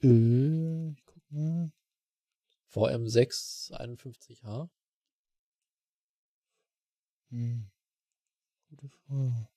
Äh, 0.02 0.90
ich 0.90 1.04
guck 1.04 1.30
mal. 1.30 1.72
VM6 2.72 3.72
51H. 3.72 4.68
Hm. 7.30 7.70
Gute 8.70 8.88
Frage. 8.88 9.48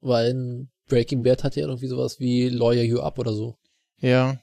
Weil 0.00 0.30
in 0.30 0.70
Breaking 0.86 1.22
Bad 1.22 1.44
hat 1.44 1.56
ja 1.56 1.62
irgendwie 1.62 1.86
sowas 1.86 2.18
wie 2.18 2.48
Lawyer 2.48 2.82
You 2.82 3.00
Up 3.00 3.18
oder 3.18 3.32
so. 3.32 3.58
Ja. 3.98 4.42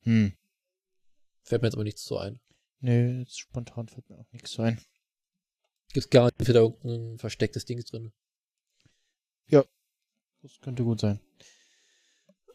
Hm. 0.00 0.32
Fällt 1.42 1.62
mir 1.62 1.68
jetzt 1.68 1.74
aber 1.74 1.84
nichts 1.84 2.04
so 2.04 2.18
ein. 2.18 2.40
Nee, 2.80 3.20
jetzt 3.20 3.38
spontan 3.38 3.88
fällt 3.88 4.08
mir 4.08 4.18
auch 4.18 4.32
nichts 4.32 4.58
ein. 4.58 4.80
Gibt's 5.92 6.08
garantiert 6.10 6.48
wieder 6.48 6.60
irgendein 6.60 7.18
verstecktes 7.18 7.64
Ding 7.64 7.80
drin. 7.84 8.12
Das 10.44 10.58
könnte 10.60 10.82
gut 10.82 10.98
sein. 11.00 11.20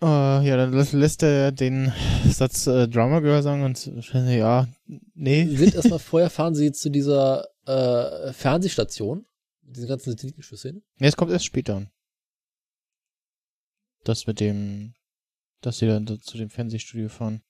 Äh, 0.01 0.05
ja, 0.45 0.57
dann 0.57 0.73
lässt, 0.73 1.23
er 1.23 1.53
den 1.53 1.93
Satz 2.29 2.67
äh, 2.67 2.85
Drama 2.85 3.21
Girl 3.21 3.41
sagen 3.41 3.63
und 3.63 3.85
ja, 4.11 4.67
nee. 5.13 5.45
Sie 5.49 5.55
sind 5.55 5.73
erstmal 5.73 5.99
vorher, 5.99 6.29
fahren 6.29 6.53
sie 6.53 6.73
zu 6.73 6.89
dieser 6.89 7.47
äh, 7.65 8.33
Fernsehstation. 8.33 9.25
mit 9.61 9.77
Diesen 9.77 9.87
ganzen 9.87 10.09
Satellitenschüsseln. 10.11 10.83
Nee, 10.97 11.07
es 11.07 11.15
kommt 11.15 11.31
erst 11.31 11.45
später. 11.45 11.89
Das 14.03 14.27
mit 14.27 14.41
dem, 14.41 14.93
dass 15.61 15.77
sie 15.77 15.87
dann 15.87 16.05
da 16.05 16.19
zu 16.19 16.37
dem 16.37 16.49
Fernsehstudio 16.49 17.07
fahren. 17.07 17.41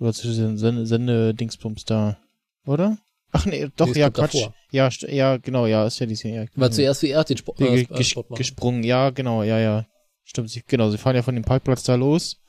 Oder 0.00 0.12
zu 0.12 0.26
diesem 0.26 0.58
Sende- 0.58 0.86
Sende-Dingsbums 0.86 1.84
da. 1.84 2.20
Oder? 2.66 2.98
Ach 3.32 3.46
nee, 3.46 3.68
doch, 3.76 3.86
Nee, 3.86 4.00
ja, 4.00 4.10
Quatsch. 4.10 4.34
davor. 4.34 4.54
Ja, 4.72 4.88
ja, 5.08 5.36
genau, 5.36 5.66
ja, 5.66 5.86
ist 5.86 5.98
ja 6.00 6.06
dieses 6.06 6.24
Jahr. 6.24 6.44
Ja, 6.44 6.50
Weil 6.54 6.72
zuerst 6.72 7.02
wie 7.02 7.10
er 7.10 7.22
den 7.24 7.36
Sport, 7.36 7.58
Die 7.60 7.64
äh, 7.64 7.84
ge- 7.84 7.94
äh, 7.94 7.96
ges 7.98 8.08
Sport 8.08 8.36
gesprungen, 8.36 8.82
ja, 8.82 9.10
genau, 9.10 9.42
ja, 9.42 9.58
ja. 9.58 9.86
Stimmt, 10.24 10.50
sie, 10.50 10.62
genau, 10.66 10.90
sie 10.90 10.98
fahren 10.98 11.16
ja 11.16 11.22
von 11.22 11.34
dem 11.34 11.44
Parkplatz 11.44 11.82
da 11.84 11.94
los. 11.94 12.40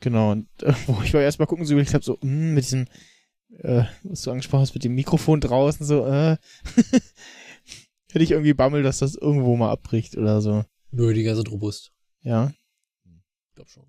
Genau, 0.00 0.32
und 0.32 0.48
äh, 0.62 0.72
wo 0.86 1.02
ich 1.02 1.12
war 1.14 1.20
erstmal 1.22 1.46
gucken, 1.46 1.64
so 1.64 1.76
ich 1.78 1.94
hab 1.94 2.04
so, 2.04 2.18
mh, 2.22 2.54
mit 2.54 2.64
diesem, 2.64 2.86
äh, 3.58 3.84
was 4.04 4.22
du 4.22 4.30
angesprochen 4.30 4.62
hast, 4.62 4.74
mit 4.74 4.84
dem 4.84 4.94
Mikrofon 4.94 5.40
draußen, 5.40 5.84
so, 5.86 6.06
äh, 6.06 6.36
hätte 8.12 8.24
ich 8.24 8.30
irgendwie 8.30 8.54
Bammel, 8.54 8.82
dass 8.82 8.98
das 8.98 9.14
irgendwo 9.14 9.56
mal 9.56 9.70
abbricht 9.70 10.16
oder 10.16 10.40
so. 10.40 10.64
Nö, 10.90 11.12
die 11.14 11.22
ganze 11.22 11.48
robust. 11.48 11.92
Ja. 12.22 12.52
Ich 13.04 13.54
glaub 13.54 13.68
schon. 13.68 13.84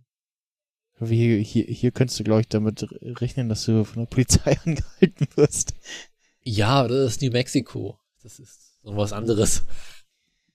Hier, 1.04 1.40
hier, 1.40 1.64
hier 1.66 1.90
könntest 1.92 2.20
du, 2.20 2.24
glaube 2.24 2.42
ich, 2.42 2.48
damit 2.48 2.86
rechnen, 3.20 3.50
dass 3.50 3.66
du 3.66 3.84
von 3.86 4.04
der 4.04 4.08
Polizei 4.08 4.56
angehalten 4.66 5.28
wirst. 5.36 5.74
Ja, 6.44 6.88
das 6.88 7.14
ist 7.14 7.22
New 7.22 7.32
Mexico. 7.32 8.00
Das 8.24 8.40
ist 8.40 8.82
so 8.84 8.96
was 8.96 9.14
anderes. 9.14 9.64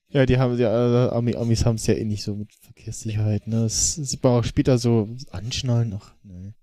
Ja, 0.09 0.25
die 0.25 0.37
haben 0.37 0.57
ja, 0.57 1.07
äh, 1.07 1.09
Ami, 1.09 1.35
Amis 1.35 1.65
haben 1.65 1.75
es 1.75 1.87
ja 1.87 1.93
eh 1.93 2.05
nicht 2.05 2.23
so 2.23 2.35
mit 2.35 2.53
Verkehrssicherheit, 2.61 3.47
ne? 3.47 3.63
Das 3.63 3.95
sieht 3.95 4.23
man 4.23 4.39
auch 4.39 4.43
später 4.43 4.77
so 4.77 5.09
anschnallen, 5.31 5.93
ach, 5.99 6.13
ne. 6.23 6.53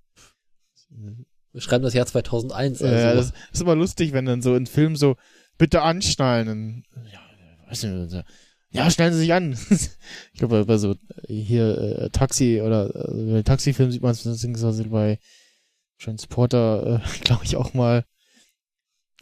Wir 1.52 1.60
schreiben 1.60 1.84
das 1.84 1.94
Jahr 1.94 2.06
2001. 2.06 2.82
Also. 2.82 2.94
Ja, 2.94 3.14
das 3.14 3.32
ist 3.52 3.60
immer 3.60 3.74
lustig, 3.74 4.12
wenn 4.12 4.24
dann 4.24 4.42
so 4.42 4.54
in 4.54 4.66
Filmen 4.66 4.96
so, 4.96 5.16
bitte 5.58 5.82
anschnallen. 5.82 6.48
Und, 6.48 6.84
ja, 7.12 7.20
weiß 7.68 7.84
nicht, 7.84 8.24
ja, 8.74 8.90
schnallen 8.90 9.12
Sie 9.12 9.20
sich 9.20 9.32
an. 9.32 9.56
ich 9.70 10.38
glaube, 10.38 10.64
bei 10.64 10.78
so 10.78 10.92
äh, 10.92 11.32
hier 11.32 11.78
äh, 11.78 12.10
Taxi 12.10 12.60
oder 12.60 12.92
äh, 12.92 13.32
bei 13.32 13.42
Taxifilmen 13.42 13.92
sieht 13.92 14.02
man 14.02 14.10
es 14.10 14.24
beziehungsweise 14.24 14.84
bei 14.88 15.20
Transporter, 16.00 17.00
äh, 17.00 17.18
glaube 17.24 17.44
ich, 17.44 17.56
auch 17.56 17.72
mal. 17.72 18.04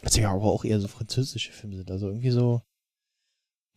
Was 0.03 0.17
ja 0.17 0.33
aber 0.33 0.45
auch 0.45 0.65
eher 0.65 0.81
so 0.81 0.89
französische 0.89 1.53
Filme 1.53 1.77
sind. 1.77 1.91
Also 1.91 2.09
irgendwie 2.09 2.31
so 2.31 2.63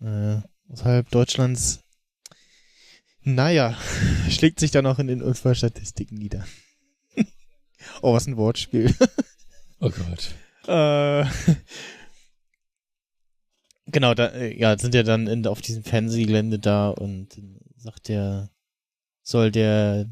äh, 0.02 0.38
außerhalb 0.70 1.10
Deutschlands. 1.10 1.82
Naja, 3.22 3.78
schlägt 4.30 4.60
sich 4.60 4.72
dann 4.72 4.86
auch 4.88 5.00
in 5.00 5.08
den 5.08 5.22
Unfallstatistiken 5.22 6.18
nieder. 6.18 6.46
oh, 8.02 8.14
was 8.14 8.28
ein 8.28 8.38
Wortspiel. 8.38 8.94
oh 9.80 9.90
Gott. 9.90 10.36
Äh, 10.68 11.26
genau, 13.86 14.16
da 14.16 14.28
äh, 14.30 14.58
ja, 14.60 14.78
sind 14.78 14.96
ja 14.96 15.04
dann 15.04 15.28
in, 15.28 15.46
auf 15.46 15.62
diesem 15.62 15.84
Fernsehgelände 15.84 16.58
da 16.58 16.90
und 16.90 17.40
sagt 17.78 18.08
der, 18.08 18.50
soll 19.22 19.52
der 19.52 20.10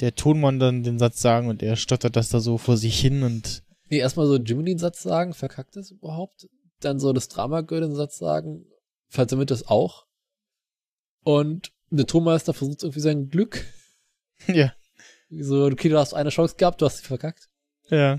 der 0.00 0.14
Tonmann 0.16 0.58
dann 0.58 0.82
den 0.82 0.98
Satz 0.98 1.22
sagen 1.22 1.48
und 1.48 1.62
er 1.62 1.76
stottert 1.76 2.16
das 2.16 2.28
da 2.28 2.40
so 2.40 2.58
vor 2.58 2.76
sich 2.76 2.98
hin 3.00 3.22
und 3.22 3.62
Nee, 3.92 3.98
erstmal 3.98 4.26
so 4.26 4.36
Jimmy 4.36 4.64
den 4.64 4.78
Satz 4.78 5.02
sagen, 5.02 5.34
verkackt 5.34 5.76
das 5.76 5.90
überhaupt? 5.90 6.48
Dann 6.80 6.98
so 6.98 7.12
das 7.12 7.28
den 7.28 7.94
Satz 7.94 8.16
sagen, 8.16 8.64
falls 9.08 9.30
damit 9.30 9.50
das 9.50 9.68
auch. 9.68 10.06
Und 11.24 11.74
der 11.90 12.06
Tonmeister 12.06 12.54
versucht 12.54 12.84
irgendwie 12.84 13.00
sein 13.00 13.28
Glück. 13.28 13.66
ja, 14.46 14.72
So, 15.28 15.66
okay, 15.66 15.90
du 15.90 15.98
hast 15.98 16.14
eine 16.14 16.30
Chance 16.30 16.54
gehabt, 16.56 16.80
du 16.80 16.86
hast 16.86 17.00
sie 17.00 17.04
verkackt. 17.04 17.50
ja, 17.90 18.14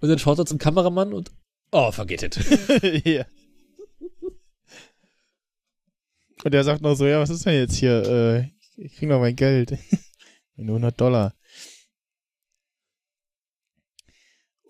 Und 0.00 0.08
dann 0.08 0.20
schaut 0.20 0.38
er 0.38 0.46
zum 0.46 0.58
Kameramann 0.58 1.12
und, 1.12 1.32
oh, 1.72 1.90
forget 1.90 2.22
it. 2.22 3.04
ja. 3.04 3.26
Und 6.44 6.54
er 6.54 6.62
sagt 6.62 6.82
noch 6.82 6.94
so, 6.94 7.04
ja, 7.08 7.18
was 7.18 7.30
ist 7.30 7.44
denn 7.44 7.54
jetzt 7.54 7.74
hier? 7.74 8.06
Äh, 8.06 8.50
ich 8.76 8.94
krieg 8.94 9.08
noch 9.08 9.18
mein 9.18 9.34
Geld. 9.34 9.76
Nur 10.54 10.76
100 10.76 11.00
Dollar. 11.00 11.34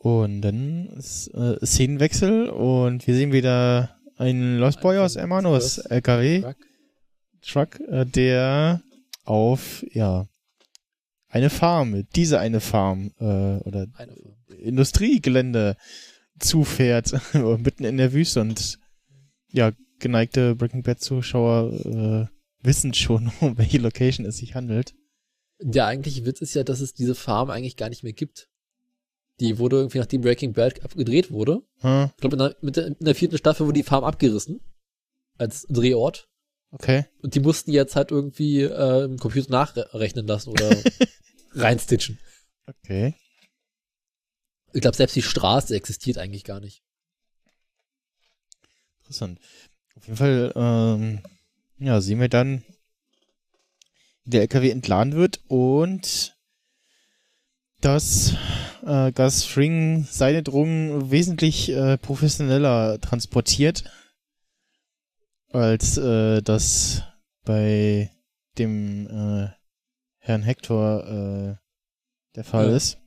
Und 0.02 0.40
dann 0.40 0.86
ist 0.96 1.28
äh, 1.34 1.58
Szenenwechsel 1.62 2.48
und 2.48 3.06
wir 3.06 3.14
sehen 3.14 3.32
wieder 3.32 3.98
einen 4.16 4.56
Lost 4.56 4.80
Boy 4.80 4.96
aus 4.96 5.16
Hermanos 5.16 5.76
LKW 5.76 6.40
Truck. 6.40 6.56
Truck, 7.42 7.80
äh, 7.80 8.06
der 8.06 8.80
auf 9.24 9.84
ja 9.92 10.26
eine 11.28 11.50
Farm, 11.50 12.06
diese 12.16 12.40
eine 12.40 12.60
Farm 12.60 13.12
äh, 13.18 13.24
oder 13.24 13.88
Eine 13.92 14.14
Farm. 14.14 14.36
Industriegelände 14.58 15.76
zufährt, 16.38 17.12
mitten 17.58 17.84
in 17.84 17.98
der 17.98 18.14
Wüste 18.14 18.40
und 18.40 18.78
ja, 19.52 19.72
geneigte 19.98 20.54
Breaking 20.54 20.82
Bad 20.82 21.00
Zuschauer 21.00 21.74
äh, 21.74 22.64
wissen 22.64 22.94
schon, 22.94 23.30
um 23.40 23.58
welche 23.58 23.76
Location 23.76 24.24
es 24.24 24.38
sich 24.38 24.54
handelt. 24.54 24.94
Der 25.60 25.84
eigentliche 25.84 26.24
Witz 26.24 26.40
ist 26.40 26.54
ja, 26.54 26.64
dass 26.64 26.80
es 26.80 26.94
diese 26.94 27.14
Farm 27.14 27.50
eigentlich 27.50 27.76
gar 27.76 27.90
nicht 27.90 28.02
mehr 28.02 28.14
gibt. 28.14 28.49
Die 29.40 29.58
wurde 29.58 29.76
irgendwie, 29.76 29.98
nachdem 29.98 30.20
Breaking 30.20 30.52
Bad 30.52 30.84
abgedreht 30.84 31.30
wurde, 31.30 31.62
Hm, 31.78 32.10
ich 32.14 32.20
glaube, 32.20 32.56
in, 32.62 32.74
in 32.74 32.96
der 33.04 33.14
vierten 33.14 33.38
Staffel 33.38 33.66
wurde 33.66 33.78
die 33.78 33.82
Farm 33.82 34.04
abgerissen. 34.04 34.60
Als 35.38 35.66
Drehort. 35.70 36.28
okay. 36.70 37.06
Und 37.22 37.34
die 37.34 37.40
mussten 37.40 37.70
jetzt 37.72 37.96
halt 37.96 38.10
irgendwie 38.10 38.60
äh, 38.60 39.04
im 39.04 39.16
Computer 39.18 39.50
nachrechnen 39.50 40.26
lassen 40.26 40.50
oder 40.50 40.70
reinstitchen. 41.54 42.18
Okay. 42.66 43.14
Ich 44.72 44.82
glaube, 44.82 44.96
selbst 44.96 45.16
die 45.16 45.22
Straße 45.22 45.74
existiert 45.74 46.18
eigentlich 46.18 46.44
gar 46.44 46.60
nicht. 46.60 46.82
Interessant. 49.00 49.40
Auf 49.96 50.04
jeden 50.06 50.16
Fall, 50.16 50.52
ähm, 50.54 51.20
ja, 51.78 52.00
sehen 52.00 52.20
wir 52.20 52.28
dann, 52.28 52.62
wie 54.24 54.30
der 54.30 54.42
LKW 54.42 54.70
entladen 54.70 55.14
wird 55.14 55.40
und 55.48 56.36
dass 57.80 58.34
äh, 58.84 59.12
Gus 59.12 59.44
Fring 59.44 60.06
seine 60.08 60.42
Drogen 60.42 61.10
wesentlich 61.10 61.70
äh, 61.70 61.98
professioneller 61.98 63.00
transportiert, 63.00 63.84
als 65.52 65.96
äh, 65.96 66.42
das 66.42 67.02
bei 67.44 68.10
dem 68.58 69.06
äh, 69.06 69.48
Herrn 70.18 70.42
Hector 70.42 71.06
äh, 71.06 71.56
der 72.36 72.44
Fall 72.44 72.70
Ja. 72.70 72.76
ist. 72.76 72.98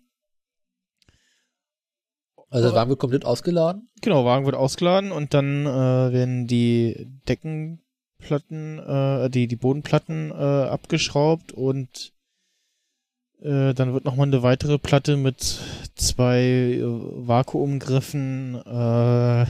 Also 2.49 2.67
der 2.67 2.75
Wagen 2.75 2.89
wird 2.91 2.99
komplett 2.99 3.25
ausgeladen. 3.25 3.89
Genau, 4.01 4.25
Wagen 4.25 4.45
wird 4.45 4.55
ausgeladen 4.55 5.11
und 5.11 5.33
dann 5.33 5.65
äh, 5.65 6.13
werden 6.13 6.45
die 6.45 7.07
Deckenplatten, 7.27 8.77
äh, 8.77 9.29
die, 9.31 9.47
die 9.47 9.55
Bodenplatten 9.55 10.29
äh, 10.29 10.33
abgeschraubt 10.33 11.51
und 11.51 12.12
äh, 13.43 13.73
dann 13.73 13.93
wird 13.93 14.05
nochmal 14.05 14.27
eine 14.27 14.41
weitere 14.41 14.77
Platte 14.77 15.17
mit 15.17 15.59
zwei 15.95 16.39
äh, 16.41 16.81
Vakuumgriffen 16.83 18.55
äh, 18.65 19.45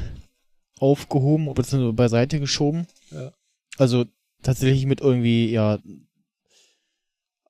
aufgehoben 0.80 1.54
bzw. 1.54 1.92
beiseite 1.92 2.40
geschoben. 2.40 2.88
Ja. 3.12 3.32
Also 3.78 4.06
tatsächlich 4.42 4.86
mit 4.86 5.02
irgendwie, 5.02 5.52
ja, 5.52 5.80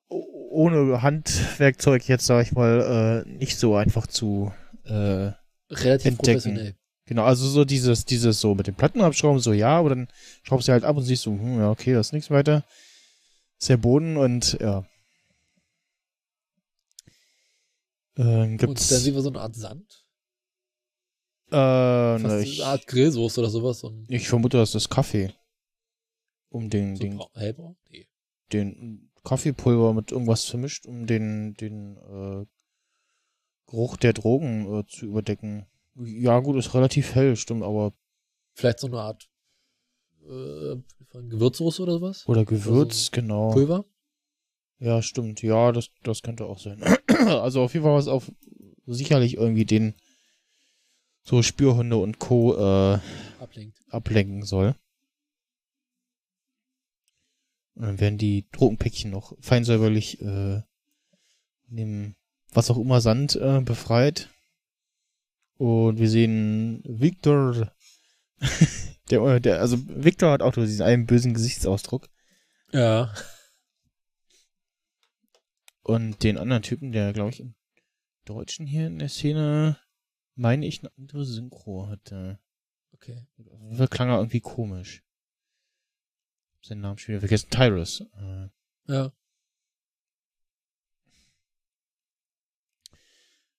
ohne 0.08 1.02
Handwerkzeug 1.02 2.06
jetzt, 2.08 2.26
sag 2.26 2.46
ich 2.46 2.52
mal, 2.52 3.24
äh, 3.26 3.28
nicht 3.28 3.58
so 3.58 3.74
einfach 3.74 4.06
zu 4.06 4.52
äh, 4.84 5.32
Relativ 5.70 6.06
Entdecken. 6.06 6.74
Genau, 7.06 7.24
also 7.24 7.46
so 7.48 7.64
dieses, 7.64 8.04
dieses 8.04 8.40
so 8.40 8.54
mit 8.54 8.66
den 8.66 8.76
Platten 8.76 9.00
abschrauben, 9.00 9.40
so 9.40 9.52
ja, 9.52 9.78
aber 9.78 9.90
dann 9.90 10.08
schraubst 10.42 10.68
du 10.68 10.72
halt 10.72 10.84
ab 10.84 10.96
und 10.96 11.02
siehst 11.02 11.22
so, 11.22 11.32
hm, 11.32 11.58
ja, 11.58 11.70
okay, 11.70 11.92
da 11.92 12.00
ist 12.00 12.12
nichts 12.12 12.30
weiter. 12.30 12.64
Ist 13.58 13.68
der 13.68 13.76
Boden 13.76 14.16
und 14.16 14.58
ja. 14.60 14.84
Und 18.16 18.58
gibt's. 18.58 18.88
dann 18.88 19.00
sehen 19.00 19.14
wir 19.14 19.22
so 19.22 19.30
eine 19.30 19.40
Art 19.40 19.54
Sand. 19.56 20.04
äh, 21.48 21.50
Fast 21.50 22.24
na, 22.24 22.32
eine 22.34 22.42
ich, 22.42 22.64
Art 22.64 22.86
Grillsoße 22.86 23.40
oder 23.40 23.50
sowas. 23.50 23.80
So 23.80 23.88
ein, 23.90 24.06
ich 24.08 24.28
vermute, 24.28 24.56
das 24.56 24.74
ist 24.74 24.88
Kaffee. 24.88 25.32
Um 26.48 26.70
den, 26.70 26.94
so 26.96 27.02
den, 27.02 27.20
ein 27.20 27.26
hellbraun? 27.34 27.76
Nee. 27.90 28.06
den 28.52 29.10
Kaffeepulver 29.24 29.92
mit 29.94 30.12
irgendwas 30.12 30.44
vermischt, 30.44 30.86
um 30.86 31.06
den, 31.06 31.54
den 31.54 31.96
äh, 31.96 32.46
Geruch 33.66 33.96
der 33.96 34.12
Drogen 34.12 34.72
äh, 34.80 34.86
zu 34.86 35.06
überdecken. 35.06 35.66
Ja, 35.96 36.38
gut, 36.40 36.56
ist 36.56 36.74
relativ 36.74 37.14
hell, 37.14 37.34
stimmt, 37.36 37.62
aber. 37.62 37.92
Vielleicht 38.52 38.78
so 38.80 38.86
eine 38.86 39.00
Art 39.00 39.28
äh, 40.22 40.76
von 41.08 41.28
Gewürzsoße 41.28 41.82
oder 41.82 41.92
sowas? 41.94 42.28
Oder 42.28 42.44
Gewürz, 42.44 43.08
Also 43.08 43.10
genau. 43.12 43.50
Pulver? 43.52 43.84
Ja, 44.78 45.02
stimmt. 45.02 45.42
Ja, 45.42 45.72
das, 45.72 45.90
das 46.02 46.22
könnte 46.22 46.44
auch 46.44 46.58
sein. 46.58 46.80
Also 47.28 47.62
auf 47.62 47.74
jeden 47.74 47.84
Fall 47.84 47.94
was 47.94 48.08
auf 48.08 48.30
sicherlich 48.86 49.36
irgendwie 49.36 49.64
den 49.64 49.94
so 51.22 51.42
Spürhunde 51.42 51.96
und 51.96 52.18
Co. 52.18 52.54
Äh, 52.54 52.98
Ablenkt. 53.40 53.78
ablenken 53.88 54.42
soll. 54.44 54.74
Und 57.74 57.82
dann 57.82 58.00
werden 58.00 58.18
die 58.18 58.46
Drogenpäckchen 58.52 59.10
noch 59.10 59.34
feinsäuberlich 59.40 60.20
äh, 60.20 60.62
dem 61.68 62.14
was 62.52 62.70
auch 62.70 62.78
immer 62.78 63.00
Sand 63.00 63.36
äh, 63.36 63.60
befreit. 63.60 64.28
Und 65.56 65.98
wir 65.98 66.08
sehen 66.08 66.82
Victor, 66.84 67.72
der, 69.10 69.40
der, 69.40 69.60
also 69.60 69.78
Victor 69.88 70.30
hat 70.30 70.42
auch 70.42 70.52
diesen 70.52 70.82
einen 70.82 71.06
bösen 71.06 71.34
Gesichtsausdruck. 71.34 72.08
Ja. 72.72 73.12
Und 75.84 76.22
den 76.24 76.38
anderen 76.38 76.62
Typen, 76.62 76.92
der, 76.92 77.12
glaube 77.12 77.30
ich, 77.30 77.40
im 77.40 77.54
Deutschen 78.24 78.66
hier 78.66 78.86
in 78.86 78.98
der 78.98 79.10
Szene, 79.10 79.78
meine 80.34 80.66
ich, 80.66 80.80
eine 80.80 80.90
andere 80.96 81.26
Synchro 81.26 81.88
hatte. 81.88 82.40
Okay. 82.92 83.26
Fall 83.76 83.88
klang 83.88 84.08
er 84.08 84.16
irgendwie 84.18 84.40
komisch. 84.40 85.02
Hab 86.56 86.64
seinen 86.64 86.80
Namen 86.80 86.98
schon 86.98 87.12
wieder 87.12 87.20
vergessen. 87.20 87.50
Tyrus. 87.50 88.00
Äh, 88.00 88.48
Ja. 88.88 89.12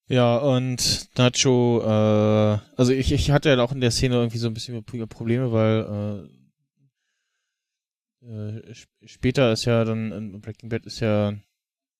ja, 0.07 0.38
und 0.38 1.09
Nacho, 1.17 1.82
äh, 1.84 2.59
also 2.76 2.91
ich, 2.91 3.11
ich 3.11 3.30
hatte 3.32 3.49
ja 3.49 3.59
auch 3.63 3.71
in 3.71 3.82
der 3.82 3.91
Szene 3.91 4.15
irgendwie 4.15 4.38
so 4.39 4.47
ein 4.47 4.53
bisschen 4.55 4.84
Probleme, 4.84 5.51
weil 5.51 6.30
äh, 8.23 8.28
äh, 8.28 8.73
sp- 8.73 8.89
später 9.05 9.51
ist 9.51 9.65
ja 9.65 9.84
dann 9.84 10.11
in 10.11 10.41
Breaking 10.41 10.69
Bad 10.69 10.86
ist 10.86 10.99
ja 11.01 11.34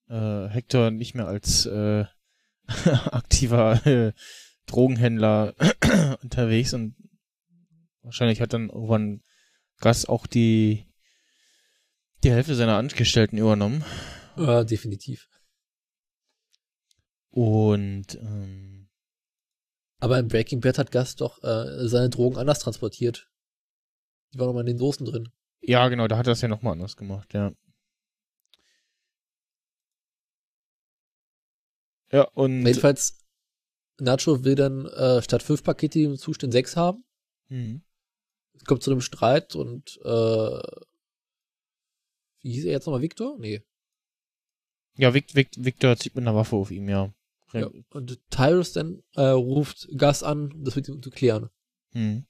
äh, 0.10 0.47
Hector 0.47 0.91
nicht 0.91 1.16
mehr 1.16 1.28
als 1.28 1.66
äh, 1.66 2.06
aktiver 3.12 3.86
äh, 3.86 4.14
Drogenhändler 4.66 5.53
unterwegs 6.24 6.74
und 6.74 6.95
wahrscheinlich 8.01 8.41
hat 8.41 8.53
dann 8.53 8.70
irgendwann 8.70 9.22
Gus 9.82 10.06
auch 10.06 10.26
die 10.28 10.86
die 12.24 12.32
Hälfte 12.32 12.56
seiner 12.56 12.78
Angestellten 12.78 13.38
übernommen 13.38 13.84
Äh, 14.38 14.66
definitiv. 14.66 15.28
und 17.30 18.16
ähm, 18.16 18.89
Aber 19.99 20.20
in 20.20 20.28
Breaking 20.28 20.62
Bad 20.62 20.78
hat 20.78 20.91
Gus 20.91 21.16
doch 21.16 21.43
äh, 21.43 21.88
seine 21.88 22.10
Drogen 22.10 22.38
anders 22.38 22.60
transportiert. 22.60 23.30
Die 24.34 24.39
waren 24.39 24.47
noch 24.47 24.53
mal 24.53 24.62
in 24.62 24.68
den 24.68 24.78
Soßen 24.78 25.06
drin. 25.06 25.30
ja 25.62 25.88
genau, 25.89 26.08
da 26.08 26.18
hat 26.18 26.28
er 26.28 26.34
es 26.34 26.41
ja 26.41 26.47
nochmal 26.47 26.74
anders 26.74 26.95
gemacht, 26.97 27.34
ja. 27.34 27.51
Ja, 32.16 32.30
und 32.34 32.66
Jedenfalls, 32.66 33.20
Nacho 33.99 34.45
will 34.45 34.55
dann 34.55 34.86
äh, 34.86 35.22
statt 35.22 35.43
fünf 35.43 35.63
Pakete 35.63 35.99
im 35.99 36.16
Zustand 36.16 36.53
sechs 36.53 36.78
haben. 36.78 37.03
Mhm. 37.49 37.84
Es 38.53 38.63
kommt 38.63 38.84
zu 38.84 38.91
einem 38.91 39.01
Streit 39.01 39.53
und 39.53 39.99
äh, 40.05 40.61
wie 42.39 42.53
hieß 42.53 42.63
er 42.63 42.72
jetzt 42.72 42.86
nochmal? 42.86 43.01
Victor? 43.01 43.38
Nee. 43.38 43.66
ja, 44.95 45.13
Vic, 45.13 45.36
Vic, 45.36 45.49
Victor 45.57 45.97
zieht 45.97 46.16
mit 46.16 46.22
einer 46.22 46.36
Waffe 46.36 46.55
auf 46.55 46.72
ihm, 46.72 46.88
ja. 46.88 47.13
Ja. 47.51 47.70
Und 47.89 48.18
Tyrus 48.30 48.72
dann 48.72 49.03
äh, 49.16 49.22
ruft 49.28 49.89
Gus 49.97 50.24
an, 50.24 50.53
um 50.53 50.63
das 50.63 50.78
mit 50.78 50.88
ihm 50.88 51.03
zu 51.03 51.09
klären. 51.09 51.49
Mhm. 51.91 52.26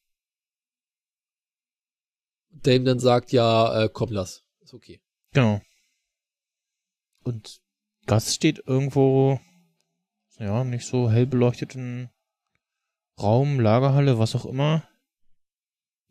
Der 2.49 2.75
ihm 2.75 2.85
dann 2.85 2.97
sagt, 2.97 3.31
ja, 3.31 3.83
äh, 3.83 3.89
komm, 3.93 4.11
lass. 4.11 4.43
Ist 4.61 4.73
okay. 4.73 4.99
Genau. 5.33 5.61
Und 7.23 7.61
Gus 8.07 8.33
steht 8.33 8.63
irgendwo, 8.65 9.39
ja, 10.39 10.63
nicht 10.63 10.85
so 10.85 11.09
hell 11.09 11.25
beleuchteten 11.25 12.09
Raum, 13.19 13.59
Lagerhalle, 13.59 14.19
was 14.19 14.35
auch 14.35 14.45
immer. 14.45 14.87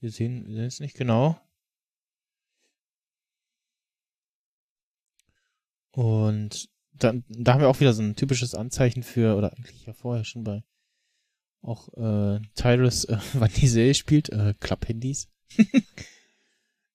Wir 0.01 0.11
sehen, 0.11 0.47
es 0.59 0.81
nicht 0.81 0.97
genau. 0.97 1.39
Und 5.93 6.69
dann, 6.93 7.25
da 7.29 7.55
haben 7.55 7.61
wir 7.61 7.69
auch 7.69 7.81
wieder 7.81 7.93
so 7.93 8.03
ein 8.03 8.17
typisches 8.17 8.55
Anzeichen 8.55 9.03
für, 9.03 9.37
oder 9.37 9.53
eigentlich 9.53 9.87
ja 9.87 9.93
vorher 9.93 10.25
schon 10.25 10.45
bei 10.45 10.65
auch 11.63 11.89
äh, 11.95 12.41
Tyrus, 12.55 13.05
äh, 13.05 13.19
wann 13.35 13.51
die 13.57 13.69
Serie 13.69 13.95
spielt, 13.95 14.29
äh, 14.31 14.55
Club-Handys. 14.61 15.29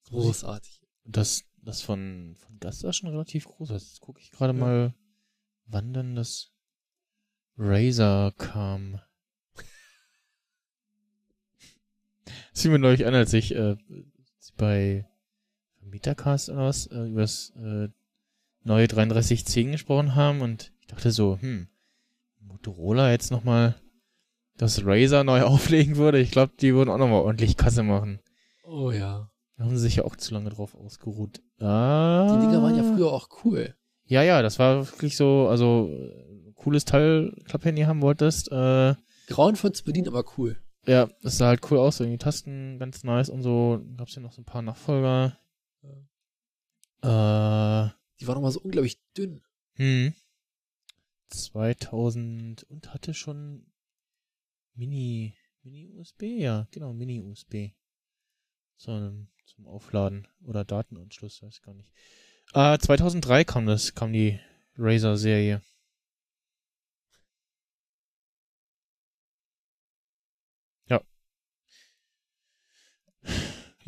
Großartig. 0.09 0.81
Das, 1.05 1.43
das 1.57 1.81
von, 1.81 2.35
von 2.37 2.59
ist 2.69 2.95
schon 2.95 3.09
relativ 3.09 3.45
groß. 3.45 3.69
Jetzt 3.69 3.99
gucke 3.99 4.21
ich 4.21 4.31
gerade 4.31 4.53
mal, 4.53 4.93
wann 5.65 5.93
denn 5.93 6.15
das 6.15 6.51
Razer 7.59 8.31
kam. 8.37 9.01
Das 12.51 12.61
fiel 12.61 12.71
mir 12.71 12.79
neulich 12.79 13.05
an, 13.05 13.13
als 13.13 13.33
ich 13.33 13.53
äh, 13.53 13.75
bei 14.55 15.05
Metacast 15.81 16.49
oder 16.49 16.67
was 16.67 16.87
äh, 16.87 17.09
über 17.09 17.21
das 17.21 17.51
äh, 17.57 17.89
neue 18.63 18.87
3310 18.87 19.73
gesprochen 19.73 20.15
haben 20.15 20.41
und 20.41 20.71
ich 20.79 20.87
dachte 20.87 21.11
so, 21.11 21.37
hm, 21.39 21.67
Motorola 22.39 23.11
jetzt 23.11 23.29
nochmal 23.29 23.75
das 24.57 24.85
Razer 24.85 25.23
neu 25.23 25.41
auflegen 25.43 25.97
würde. 25.97 26.19
Ich 26.19 26.31
glaube, 26.31 26.53
die 26.59 26.73
würden 26.73 26.89
auch 26.89 26.97
nochmal 26.97 27.21
ordentlich 27.21 27.57
Kasse 27.57 27.83
machen. 27.83 28.19
Oh 28.63 28.91
ja. 28.91 29.29
Da 29.57 29.65
haben 29.65 29.75
sie 29.75 29.83
sich 29.83 29.97
ja 29.97 30.05
auch 30.05 30.15
zu 30.15 30.33
lange 30.33 30.49
drauf 30.49 30.75
ausgeruht. 30.75 31.41
Ah. 31.59 32.33
Die 32.33 32.45
Dinger 32.45 32.63
waren 32.63 32.77
ja 32.77 32.83
früher 32.83 33.11
auch 33.11 33.27
cool. 33.43 33.75
Ja, 34.05 34.23
ja, 34.23 34.41
das 34.41 34.57
war 34.59 34.87
wirklich 34.87 35.17
so, 35.17 35.47
also 35.49 35.89
cooles 36.59 36.85
Teil, 36.85 37.33
Klapphandy 37.45 37.83
haben 37.83 38.01
wolltest. 38.01 38.51
Äh, 38.51 38.95
Grauenvoll 39.27 39.71
zu 39.73 39.83
bedienen, 39.83 40.07
aber 40.07 40.23
cool. 40.37 40.57
ja, 40.85 41.09
das 41.21 41.37
sah 41.37 41.47
halt 41.47 41.61
cool 41.71 41.77
aus, 41.77 41.97
so 41.97 42.05
die 42.05 42.17
Tasten 42.17 42.77
ganz 42.79 43.03
nice 43.03 43.29
und 43.29 43.41
so. 43.41 43.81
Gab's 43.97 44.15
ja 44.15 44.21
noch 44.21 44.31
so 44.33 44.41
ein 44.41 44.45
paar 44.45 44.61
Nachfolger. 44.61 45.37
Äh, 47.01 47.89
Die 48.19 48.27
waren 48.27 48.35
nochmal 48.35 48.51
so 48.51 48.61
unglaublich 48.61 48.99
dünn. 49.17 49.41
hm. 49.75 50.13
2000 51.29 52.63
und 52.63 52.91
hatte 52.93 53.13
schon 53.13 53.65
Mini, 54.73 55.35
Mini-USB? 55.63 56.23
Ja, 56.23 56.67
genau, 56.71 56.91
Mini-USB. 56.93 57.71
So, 58.77 59.11
zum 59.45 59.67
Aufladen 59.67 60.27
oder 60.43 60.65
Datenanschluss, 60.65 61.43
weiß 61.43 61.55
ich 61.57 61.61
gar 61.61 61.73
nicht. 61.75 61.91
Äh, 62.53 62.79
2003 62.79 63.43
kam 63.43 63.67
das, 63.67 63.93
kam 63.93 64.11
die 64.11 64.39
Razer-Serie. 64.77 65.61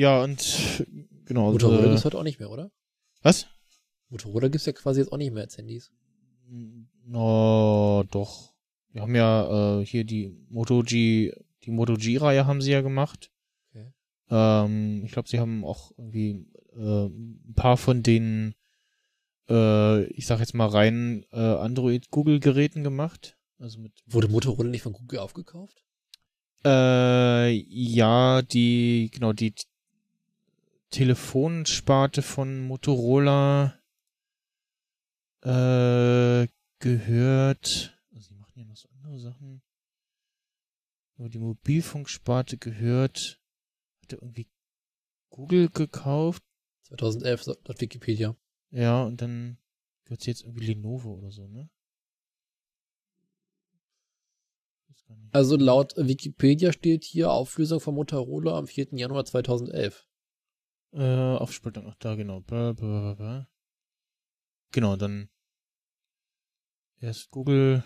Ja, 0.01 0.23
und 0.23 0.83
genau. 1.25 1.51
Motorola 1.51 1.77
also, 1.77 1.89
gibt's 1.89 2.05
heute 2.05 2.17
auch 2.17 2.23
nicht 2.23 2.39
mehr, 2.39 2.49
oder? 2.49 2.71
was? 3.21 3.45
Motorola 4.09 4.47
gibt's 4.47 4.65
ja 4.65 4.73
quasi 4.73 4.99
jetzt 4.99 5.11
auch 5.11 5.17
nicht 5.17 5.31
mehr 5.31 5.43
als 5.43 5.59
Handys. 5.59 5.91
No, 7.05 8.03
doch. 8.09 8.51
Wir 8.93 9.03
haben 9.03 9.13
ja 9.13 9.79
äh, 9.79 9.85
hier 9.85 10.03
die 10.03 10.35
Moto 10.49 10.81
G, 10.81 11.31
die 11.65 11.69
Moto 11.69 11.93
G-Reihe 11.93 12.47
haben 12.47 12.63
sie 12.63 12.71
ja 12.71 12.81
gemacht. 12.81 13.31
Okay. 13.69 13.91
Ähm, 14.31 15.03
ich 15.05 15.11
glaube, 15.11 15.29
sie 15.29 15.39
haben 15.39 15.63
auch 15.63 15.91
irgendwie 15.95 16.47
äh, 16.75 17.05
ein 17.05 17.53
paar 17.55 17.77
von 17.77 18.01
den, 18.01 18.55
äh, 19.49 20.05
ich 20.05 20.25
sag 20.25 20.39
jetzt 20.39 20.55
mal 20.55 20.67
rein 20.67 21.27
äh, 21.31 21.37
Android-Google-Geräten 21.37 22.83
gemacht. 22.83 23.37
Also 23.59 23.79
mit 23.79 23.93
Wurde 24.07 24.29
Motorola 24.29 24.67
nicht 24.67 24.81
von 24.81 24.93
Google 24.93 25.19
aufgekauft? 25.19 25.85
äh, 26.63 27.49
ja, 27.51 28.41
die, 28.41 29.11
genau, 29.13 29.33
die 29.33 29.53
Telefonsparte 30.91 32.21
von 32.21 32.67
Motorola 32.67 33.79
äh, 35.41 36.47
gehört. 36.79 37.97
Also 38.13 38.27
sie 38.27 38.35
machen 38.35 38.59
ja 38.59 38.65
noch 38.65 38.77
so 38.77 38.89
andere 38.89 39.19
Sachen. 39.19 39.61
Aber 41.17 41.29
die 41.29 41.39
Mobilfunksparte 41.39 42.57
gehört. 42.57 43.41
Hat 44.03 44.13
er 44.13 44.21
irgendwie 44.21 44.47
Google 45.29 45.69
gekauft? 45.69 46.43
2011 46.83 47.45
laut 47.45 47.81
Wikipedia. 47.81 48.35
Ja, 48.71 49.03
und 49.03 49.21
dann 49.21 49.57
gehört 50.03 50.21
sie 50.21 50.31
jetzt 50.31 50.43
irgendwie 50.43 50.65
Lenovo 50.65 51.13
oder 51.13 51.31
so, 51.31 51.47
ne? 51.47 51.69
Also 55.31 55.55
laut 55.55 55.93
Wikipedia 55.95 56.73
steht 56.73 57.03
hier 57.03 57.31
Auflösung 57.31 57.79
von 57.79 57.95
Motorola 57.95 58.57
am 58.57 58.67
4. 58.67 58.87
Januar 58.91 59.25
2011. 59.25 60.07
Äh, 60.93 61.37
Aufspaltung, 61.37 61.87
ach 61.87 61.95
da, 61.99 62.15
genau. 62.15 62.41
Bla, 62.41 62.73
bla, 62.73 63.01
bla, 63.01 63.13
bla. 63.13 63.47
Genau, 64.71 64.95
dann 64.95 65.29
erst 66.99 67.31
Google 67.31 67.83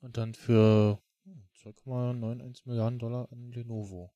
und 0.00 0.16
dann 0.16 0.34
für 0.34 1.00
hm, 1.24 1.48
2,91 1.54 2.62
Milliarden 2.66 2.98
Dollar 2.98 3.30
an 3.32 3.52
Lenovo. 3.52 4.12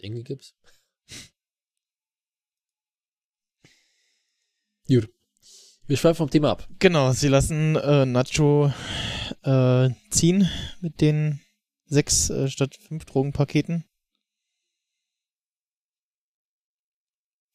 Dinge 0.00 0.22
gibt's. 0.22 0.54
Gut. 4.88 5.19
Wir 5.90 5.96
schweifen 5.96 6.18
vom 6.18 6.30
Thema 6.30 6.52
ab. 6.52 6.68
Genau, 6.78 7.10
sie 7.10 7.26
lassen 7.26 7.74
äh, 7.74 8.06
Nacho 8.06 8.72
äh, 9.42 9.90
ziehen 10.10 10.48
mit 10.80 11.00
den 11.00 11.40
sechs 11.86 12.30
äh, 12.30 12.48
statt 12.48 12.76
fünf 12.76 13.06
Drogenpaketen. 13.06 13.84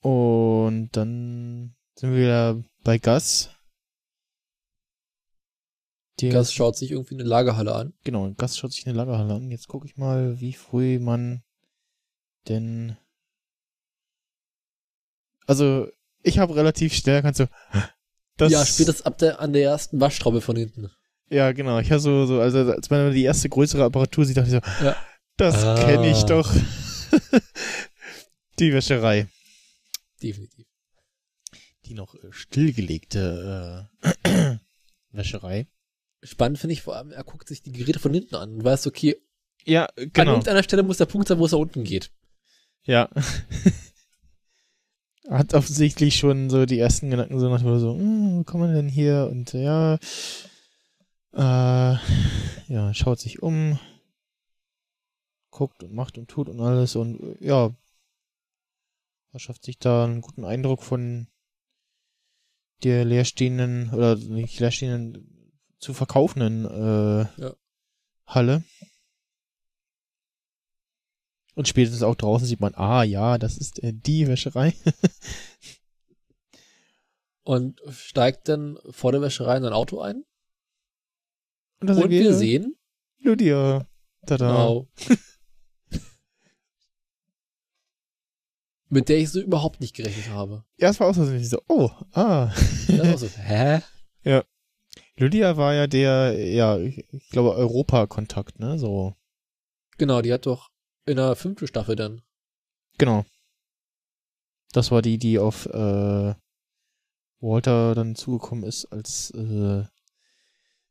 Und 0.02 0.90
dann 0.92 1.78
sind 1.96 2.12
wir 2.12 2.18
wieder 2.18 2.64
bei 2.84 2.98
Gas. 2.98 3.52
Der, 6.20 6.34
Gas 6.34 6.54
schaut 6.54 6.76
sich 6.76 6.92
irgendwie 6.92 7.16
eine 7.16 7.24
Lagerhalle 7.24 7.74
an. 7.74 7.94
Genau, 8.04 8.30
Gas 8.34 8.58
schaut 8.58 8.74
sich 8.74 8.86
eine 8.86 8.98
Lagerhalle 8.98 9.36
an. 9.36 9.50
Jetzt 9.50 9.70
gucke 9.70 9.88
ich 9.88 9.96
mal, 9.96 10.42
wie 10.42 10.52
früh 10.52 11.00
man 11.00 11.42
denn. 12.50 12.98
Also, 15.48 15.88
ich 16.22 16.38
habe 16.38 16.58
relativ 16.58 16.94
schnell 16.94 17.16
erkannt 17.16 17.38
so. 17.38 17.48
Das, 18.38 18.52
ja, 18.52 18.66
spätestens 18.66 19.06
ab 19.06 19.18
der, 19.18 19.40
an 19.40 19.54
der 19.54 19.64
ersten 19.64 20.00
Waschtraube 20.00 20.42
von 20.42 20.56
hinten. 20.56 20.90
Ja, 21.30 21.52
genau. 21.54 21.80
Ich 21.80 21.90
habe 21.92 22.00
so, 22.02 22.26
so, 22.26 22.40
also 22.42 22.60
als 22.72 22.90
man 22.90 23.14
die 23.14 23.24
erste 23.24 23.50
größere 23.50 23.84
Apparatur 23.84 24.26
sieht, 24.26 24.38
dachte 24.38 24.50
ich 24.50 24.56
so, 24.80 24.86
Ja. 24.86 24.96
das 25.38 25.64
Ah. 25.64 25.76
kenne 25.86 26.12
ich 26.12 26.24
doch. 26.24 26.54
die 28.60 28.74
Wäscherei. 28.74 29.28
Definitiv. 30.22 30.66
Die 31.86 31.94
noch 31.94 32.16
äh, 32.16 32.32
stillgelegte 32.32 33.90
äh, 34.04 34.56
Wäscherei. 35.12 35.68
Spannend 36.24 36.58
finde 36.60 36.74
ich 36.74 36.82
vor 36.82 36.96
allem, 36.96 37.12
er 37.12 37.24
guckt 37.24 37.48
sich 37.48 37.62
die 37.62 37.72
Geräte 37.72 38.00
von 38.00 38.14
hinten 38.14 38.36
an 38.36 38.54
und 38.56 38.64
weiß, 38.64 38.88
okay, 38.88 39.16
Ja, 39.66 39.86
an 39.86 40.10
genau. 40.14 40.32
irgendeiner 40.32 40.64
Stelle 40.64 40.84
muss 40.84 40.98
der 40.98 41.06
Punkt 41.06 41.28
sein, 41.28 41.38
wo 41.38 41.46
es 41.46 41.52
da 41.52 41.58
unten 41.58 41.84
geht. 41.84 42.12
Ja. 42.84 43.10
Hat 45.30 45.54
offensichtlich 45.54 46.16
schon 46.18 46.50
so 46.50 46.66
die 46.66 46.80
ersten 46.80 47.10
Gedanken 47.10 47.40
so 47.40 47.50
nach 47.50 47.60
so, 47.62 47.96
hm, 47.96 48.40
wo 48.40 48.44
kommen 48.44 48.70
wir 48.70 48.76
denn 48.76 48.90
hier? 48.90 49.28
Und 49.32 49.54
äh, 49.54 49.64
ja, 49.64 49.96
äh, 51.34 51.98
ja, 52.68 52.94
schaut 52.94 53.20
sich 53.20 53.42
um, 53.42 53.80
guckt 55.50 55.84
und 55.84 55.94
macht 55.94 56.18
und 56.18 56.28
tut 56.28 56.50
und 56.50 56.60
alles 56.60 56.96
und 56.96 57.20
äh, 57.20 57.46
ja, 57.46 57.72
verschafft 59.32 59.66
sich 59.66 59.80
da 59.80 60.04
einen 60.04 60.22
guten 60.22 60.46
Eindruck 60.46 60.84
von 60.84 61.28
der 62.84 63.06
leerstehenden 63.06 63.90
oder 63.92 64.16
nicht 64.16 64.60
leerstehenden 64.60 65.52
zu 65.80 65.94
verkaufenden 65.94 66.66
äh, 66.66 67.42
Ja. 67.42 67.56
Halle. 68.28 68.64
Und 71.56 71.68
spätestens 71.68 72.04
auch 72.04 72.16
draußen 72.16 72.48
sieht 72.48 72.60
man, 72.60 72.76
ah 72.76 73.04
ja, 73.04 73.38
das 73.38 73.58
ist 73.58 73.82
äh, 73.82 73.94
die 73.94 74.28
Wäscherei. 74.28 74.74
Und 77.44 77.82
steigt 77.90 78.50
dann 78.50 78.78
vor 78.90 79.12
der 79.12 79.22
Wäscherei 79.22 79.58
in 79.58 79.66
ein 79.66 79.74
Auto 79.74 80.02
ein. 80.02 80.26
Und, 81.80 81.90
Und 81.90 82.10
wir 82.10 82.34
sehen, 82.34 82.76
Lydia. 83.20 83.88
Tada. 84.26 84.48
genau, 84.48 84.88
mit 88.90 89.10
der 89.10 89.20
ich 89.20 89.30
so 89.30 89.40
überhaupt 89.40 89.82
nicht 89.82 89.96
gerechnet 89.96 90.30
habe. 90.30 90.64
Ja, 90.78 90.90
es 90.90 91.00
war 91.00 91.10
auch 91.10 91.14
so, 91.14 91.26
so, 91.40 91.62
oh, 91.68 91.92
ah. 92.14 92.52
Das 92.88 93.00
war 93.00 93.18
so, 93.18 93.28
hä? 93.38 93.82
Lydia 95.18 95.56
war 95.56 95.74
ja 95.74 95.88
der, 95.88 96.34
ja, 96.34 96.78
ich, 96.78 97.06
ich 97.12 97.30
glaube, 97.30 97.56
Europakontakt, 97.56 98.60
ne, 98.60 98.78
so. 98.78 99.16
Genau, 99.98 100.22
die 100.22 100.34
hat 100.34 100.46
doch 100.46 100.72
in 101.06 101.18
der 101.18 101.36
fünften 101.36 101.68
Staffel 101.68 101.96
dann. 101.96 102.22
Genau. 102.98 103.26
Das 104.72 104.92
war 104.92 105.02
die, 105.02 105.18
die 105.18 105.40
auf 105.40 105.68
äh, 105.68 106.34
Walter 107.40 107.96
dann 107.96 108.16
zugekommen 108.16 108.64
ist, 108.64 108.86
als 108.86 109.32
äh, 109.32 109.84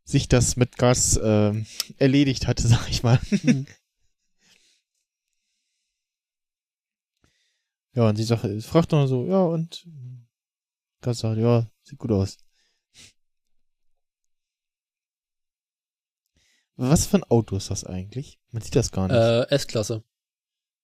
sich 0.04 0.28
das 0.28 0.56
mit 0.56 0.76
Gas 0.76 1.16
äh, 1.16 1.52
erledigt 1.98 2.46
hatte, 2.46 2.66
sag 2.68 2.88
ich 2.88 3.02
mal. 3.02 3.20
Hm. 3.28 3.66
ja, 7.94 8.08
und 8.08 8.16
sie 8.16 8.24
sagt, 8.24 8.46
fragt 8.62 8.92
noch 8.92 9.06
so, 9.06 9.26
ja, 9.26 9.42
und 9.42 9.86
Gas 11.00 11.18
sagt, 11.18 11.38
ja, 11.38 11.66
sieht 11.82 11.98
gut 11.98 12.12
aus. 12.12 12.38
Was 16.76 17.06
für 17.06 17.18
ein 17.18 17.24
Auto 17.24 17.56
ist 17.56 17.70
das 17.70 17.84
eigentlich? 17.84 18.40
Man 18.50 18.62
sieht 18.62 18.74
das 18.76 18.90
gar 18.90 19.08
nicht. 19.08 19.16
Äh, 19.16 19.48
S-Klasse. 19.54 20.02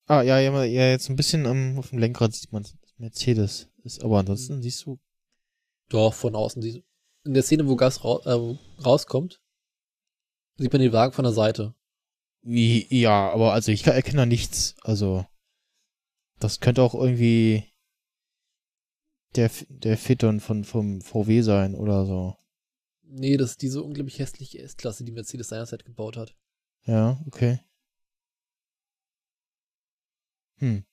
Ah, 0.06 0.22
ja, 0.22 0.38
ja, 0.38 0.64
ja, 0.64 0.88
jetzt 0.88 1.08
ein 1.08 1.16
bisschen 1.16 1.46
am, 1.46 1.78
auf 1.78 1.90
dem 1.90 1.98
Lenkrad 1.98 2.32
sieht 2.34 2.52
man 2.52 2.66
Mercedes 2.96 3.68
ist, 3.82 4.02
aber 4.04 4.18
ansonsten 4.18 4.62
siehst 4.62 4.84
du, 4.84 5.00
Doch, 5.88 6.14
von 6.14 6.34
außen. 6.34 6.60
Die, 6.60 6.84
in 7.24 7.34
der 7.34 7.42
Szene, 7.42 7.66
wo 7.66 7.76
Gas 7.76 8.04
ra 8.04 8.20
äh, 8.24 8.56
rauskommt, 8.84 9.40
sieht 10.56 10.72
man 10.72 10.82
den 10.82 10.92
Wagen 10.92 11.12
von 11.12 11.24
der 11.24 11.32
Seite. 11.32 11.74
ja, 12.42 13.30
aber 13.30 13.52
also 13.52 13.72
ich 13.72 13.86
erkenne 13.86 14.18
da 14.18 14.26
nichts, 14.26 14.76
also, 14.82 15.24
das 16.38 16.60
könnte 16.60 16.82
auch 16.82 16.94
irgendwie 16.94 17.64
der, 19.36 19.50
der 19.68 19.96
Phaeton 19.96 20.40
von, 20.40 20.64
vom 20.64 21.00
VW 21.00 21.42
sein 21.42 21.74
oder 21.74 22.06
so. 22.06 22.36
Nee, 23.12 23.36
das 23.36 23.52
ist 23.52 23.62
diese 23.62 23.82
unglaublich 23.82 24.18
hässliche 24.20 24.60
S-Klasse, 24.60 25.04
die 25.04 25.10
Mercedes 25.12 25.48
seinerzeit 25.48 25.84
gebaut 25.84 26.16
hat. 26.16 26.36
Ja, 26.84 27.20
okay. 27.26 27.60
Hm, 30.58 30.84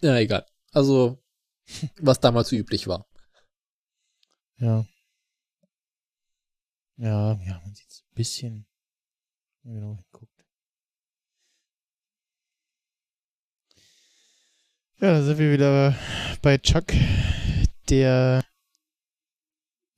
Ja, 0.00 0.16
egal. 0.16 0.46
Also, 0.72 1.18
was 2.00 2.20
damals 2.20 2.48
so 2.48 2.56
üblich 2.56 2.86
war. 2.86 3.06
ja. 4.58 4.84
Ja, 6.96 7.34
ja, 7.46 7.60
man 7.64 7.74
sieht 7.74 7.86
ein 7.86 8.14
bisschen, 8.14 8.66
genau 9.62 9.96
hinguckt. 9.96 10.44
Ja, 15.00 15.12
da 15.12 15.22
sind 15.22 15.38
wir 15.38 15.52
wieder 15.52 15.94
bei 16.42 16.58
Chuck, 16.58 16.86
der 17.88 18.42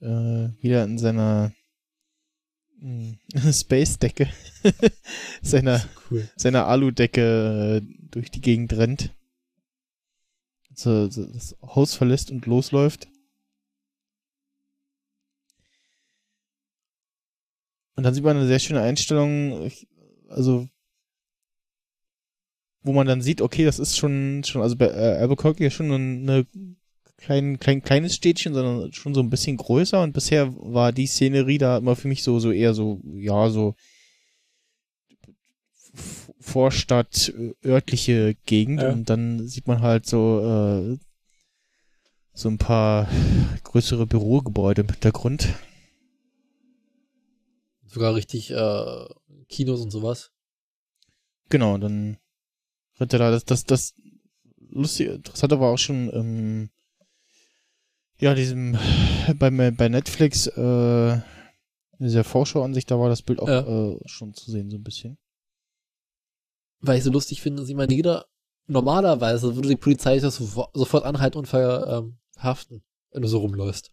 äh, 0.01 0.49
wieder 0.63 0.85
in 0.85 0.99
seiner 0.99 1.53
mh, 2.81 3.15
Space-Decke, 3.53 4.29
seiner, 5.43 5.83
Cool. 6.11 6.29
seiner 6.37 6.67
Alu-Decke 6.67 7.83
äh, 7.83 7.95
durch 8.11 8.31
die 8.31 8.41
Gegend 8.41 8.73
rennt. 8.75 9.15
So, 10.75 11.09
so 11.11 11.25
das 11.27 11.57
Haus 11.63 11.95
verlässt 11.95 12.31
und 12.31 12.47
losläuft. 12.47 13.09
Und 17.97 18.05
dann 18.05 18.15
sieht 18.15 18.25
man 18.25 18.37
eine 18.37 18.47
sehr 18.47 18.59
schöne 18.59 18.81
Einstellung, 18.81 19.67
ich- 19.67 19.87
also 20.29 20.69
wo 22.83 22.93
man 22.93 23.07
dann 23.07 23.21
sieht, 23.21 23.43
okay, 23.43 23.65
das 23.65 23.79
ist 23.79 23.99
schon, 23.99 24.43
schon 24.45 24.63
also 24.63 24.77
bei 24.77 24.87
äh, 24.87 25.19
Albuquerque 25.19 25.67
ist 25.67 25.75
schon 25.75 25.91
eine 25.93 26.47
klein, 27.21 27.59
klein, 27.59 27.83
kleines 27.83 28.15
Städtchen, 28.15 28.55
sondern 28.55 28.93
schon 28.93 29.15
so 29.15 29.21
ein 29.21 29.31
bisschen 29.31 29.57
größer 29.57 30.03
und 30.03 30.13
bisher 30.13 30.53
war 30.57 30.93
die 30.93 31.07
Szenerie 31.07 31.59
da 31.59 31.79
immer 31.79 31.97
für 31.97 32.09
mich 32.09 32.23
so, 32.23 32.39
so 32.41 32.51
eher 32.51 32.75
so, 32.75 33.01
ja, 33.15 33.51
so 33.51 33.75
Vorstadt, 36.39 37.33
äh, 37.37 37.55
örtliche 37.67 38.37
Gegend 38.47 38.81
Ja. 38.81 38.93
und 38.93 39.11
dann 39.11 39.47
sieht 39.47 39.67
man 39.67 39.81
halt 39.83 40.07
so, 40.07 40.41
äh, 40.41 40.99
so 42.33 42.49
ein 42.49 42.59
paar 42.59 43.09
größere 43.65 44.07
Bürogebäude 44.07 44.83
im 44.83 44.89
Hintergrund. 44.89 45.49
Sogar 47.87 48.15
richtig 48.15 48.51
äh, 48.53 49.05
Kinos 49.49 49.81
und 49.81 49.91
sowas. 49.91 50.31
Genau, 51.49 51.77
dann 51.77 52.19
rennt 53.01 53.13
er 53.13 53.19
da, 53.19 53.31
das, 53.33 53.45
das, 53.45 53.65
das 53.65 53.95
lustige, 54.71 55.13
interessante 55.15 55.59
war 55.59 55.73
auch 55.73 55.79
schon, 55.79 56.09
ähm, 56.15 56.71
ja, 58.21 58.35
diesem, 58.35 58.79
bei, 59.39 59.51
bei 59.71 59.89
Netflix, 59.89 60.47
äh, 60.47 61.21
dieser 61.99 62.25
Vorschauansicht, 62.25 62.91
da 62.91 62.99
war 62.99 63.09
das 63.09 63.23
Bild 63.23 63.41
auch 63.41 63.49
Ja. 63.49 63.61
äh, 63.93 63.99
schon 64.07 64.33
zu 64.35 64.51
sehen, 64.51 64.71
so 64.71 64.77
ein 64.77 64.83
bisschen. 64.83 65.19
Weil 66.81 66.99
ich 66.99 67.05
so 67.05 67.11
lustig 67.11 67.43
finde, 67.43 67.61
dass 67.63 67.69
ich 67.69 67.77
meine, 67.77 67.93
jeder, 67.93 68.27
normalerweise 68.67 69.55
würde 69.55 69.69
die 69.69 69.77
Polizei 69.77 70.19
das 70.19 70.37
sofort, 70.37 71.05
anhalten 71.05 71.39
und 71.39 71.53
ähm, 71.53 72.19
haften, 72.39 72.83
wenn 73.11 73.23
du 73.23 73.29
so 73.29 73.39
rumläufst. 73.39 73.93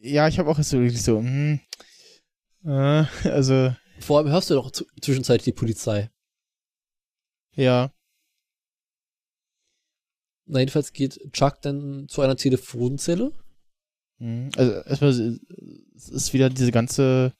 Ja, 0.00 0.26
ich 0.28 0.38
habe 0.38 0.50
auch 0.50 0.58
jetzt 0.58 0.70
so 0.70 0.78
wirklich 0.80 1.02
so, 1.02 1.18
hm, 1.18 1.60
äh, 2.64 3.04
also, 3.28 3.74
Vor 4.00 4.18
allem 4.18 4.28
hörst 4.28 4.50
du 4.50 4.54
doch 4.54 4.70
zwischenzeitlich 5.00 5.44
die 5.44 5.58
Polizei. 5.58 6.10
ja, 7.54 7.92
Na, 10.46 10.60
jedenfalls 10.60 10.92
geht 10.92 11.32
Chuck 11.32 11.60
dann 11.62 12.08
zu 12.08 12.22
einer 12.22 12.36
Telefonzelle. 12.36 13.32
hm, 14.18 14.50
also 14.56 14.72
erstmal, 14.72 15.38
es 15.96 16.08
ist 16.08 16.32
wieder 16.32 16.48
diese 16.48 16.70
ganze, 16.72 17.32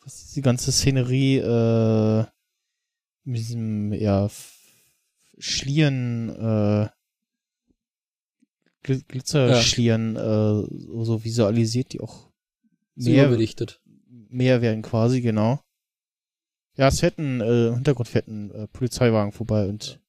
was 0.00 0.22
ist 0.22 0.36
die 0.36 0.42
ganze 0.42 0.72
Szenerie, 0.72 1.38
äh, 1.38 2.24
mit 3.24 3.36
diesem, 3.38 3.92
ja, 3.92 4.28
Schlieren, 5.38 6.30
äh, 6.30 6.88
Gl 8.82 9.02
Glitzerschlieren, 9.06 10.16
äh, 10.16 11.04
so, 11.04 11.22
visualisiert, 11.22 11.92
die 11.92 12.00
auch 12.00 12.30
mehr, 12.94 13.24
überbelichtet. 13.26 13.80
mehr 14.30 14.62
werden 14.62 14.82
quasi, 14.82 15.20
genau. 15.20 15.60
Ja, 16.76 16.88
es 16.88 17.00
fährt 17.00 17.18
ein, 17.18 17.40
äh, 17.40 17.68
im 17.68 17.74
Hintergrund 17.74 18.08
fährt 18.08 18.28
ein 18.28 18.50
äh, 18.50 18.66
Polizeiwagen 18.68 19.32
vorbei 19.32 19.66
und 19.68 20.00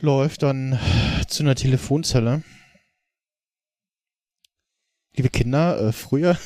läuft 0.00 0.42
dann 0.42 0.78
zu 1.28 1.42
einer 1.42 1.54
Telefonzelle. 1.54 2.42
Liebe 5.14 5.30
Kinder, 5.30 5.80
äh, 5.80 5.92
früher 5.92 6.36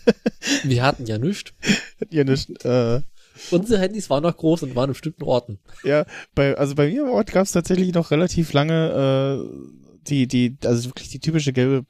Wir 0.64 0.82
hatten 0.82 1.06
ja 1.06 1.18
nichts. 1.18 1.52
hatten 2.00 2.14
ihr 2.14 2.24
nicht, 2.24 2.64
äh, 2.64 3.02
Unsere 3.50 3.80
Handys 3.80 4.10
waren 4.10 4.24
noch 4.24 4.36
groß 4.36 4.64
und 4.64 4.74
waren 4.74 4.90
in 4.90 4.94
bestimmten 4.94 5.22
Orten. 5.22 5.60
ja, 5.84 6.04
bei, 6.34 6.56
also 6.56 6.74
bei 6.74 6.88
mir 6.88 7.02
im 7.02 7.10
Ort 7.10 7.32
gab 7.32 7.44
es 7.44 7.52
tatsächlich 7.52 7.94
noch 7.94 8.10
relativ 8.10 8.52
lange 8.52 9.40
äh, 9.40 9.88
die, 10.08 10.26
die, 10.26 10.56
also 10.64 10.90
wirklich 10.90 11.08
die 11.08 11.20
typische 11.20 11.52
gelbe 11.52 11.84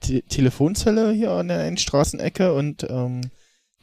Te 0.00 0.22
Telefonzelle 0.22 1.12
hier 1.12 1.30
an 1.30 1.46
der 1.48 1.60
einen 1.60 1.76
Straßenecke 1.76 2.52
und 2.52 2.84
ähm, 2.90 3.20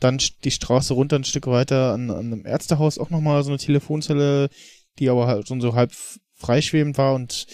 dann 0.01 0.19
die 0.43 0.51
Straße 0.51 0.93
runter 0.93 1.15
ein 1.15 1.23
Stück 1.23 1.47
weiter 1.47 1.93
an, 1.93 2.09
an 2.09 2.33
einem 2.33 2.45
Ärztehaus 2.45 2.97
auch 2.97 3.09
nochmal 3.09 3.43
so 3.43 3.49
eine 3.49 3.57
Telefonzelle, 3.57 4.49
die 4.97 5.09
aber 5.09 5.27
halt 5.27 5.47
schon 5.47 5.61
so 5.61 5.75
halb 5.75 5.93
freischwebend 6.39 6.97
war 6.97 7.13
und 7.13 7.47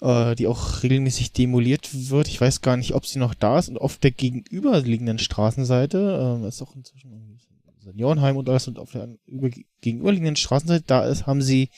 äh, 0.00 0.34
die 0.34 0.46
auch 0.46 0.82
regelmäßig 0.82 1.32
demoliert 1.32 2.10
wird. 2.10 2.28
Ich 2.28 2.40
weiß 2.40 2.60
gar 2.60 2.76
nicht, 2.76 2.94
ob 2.94 3.06
sie 3.06 3.18
noch 3.18 3.34
da 3.34 3.58
ist 3.58 3.68
und 3.68 3.78
auf 3.78 3.96
der 3.96 4.10
gegenüberliegenden 4.10 5.18
Straßenseite, 5.18 6.36
ähm, 6.38 6.44
ist 6.46 6.60
auch 6.62 6.74
inzwischen 6.74 7.12
irgendwie 7.12 7.38
Seniorenheim 7.84 8.36
und 8.36 8.48
alles 8.48 8.68
und 8.68 8.78
auf 8.78 8.92
der 8.92 9.08
über, 9.26 9.50
gegenüberliegenden 9.80 10.36
Straßenseite 10.36 10.84
da 10.86 11.06
ist, 11.06 11.26
haben 11.26 11.42
sie 11.42 11.70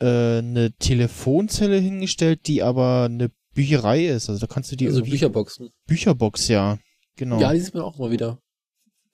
äh, 0.00 0.38
eine 0.38 0.72
Telefonzelle 0.78 1.78
hingestellt, 1.78 2.46
die 2.46 2.62
aber 2.62 3.04
eine 3.04 3.30
Bücherei 3.54 4.06
ist. 4.06 4.30
Also 4.30 4.40
da 4.40 4.46
kannst 4.46 4.70
du 4.72 4.76
die 4.76 4.86
also 4.86 5.02
Bücherboxen. 5.02 5.70
Bücherbox, 5.86 6.48
ja. 6.48 6.78
Genau. 7.16 7.40
Ja, 7.40 7.52
die 7.52 7.60
sieht 7.60 7.74
man 7.74 7.82
auch 7.82 7.98
mal 7.98 8.10
wieder. 8.10 8.38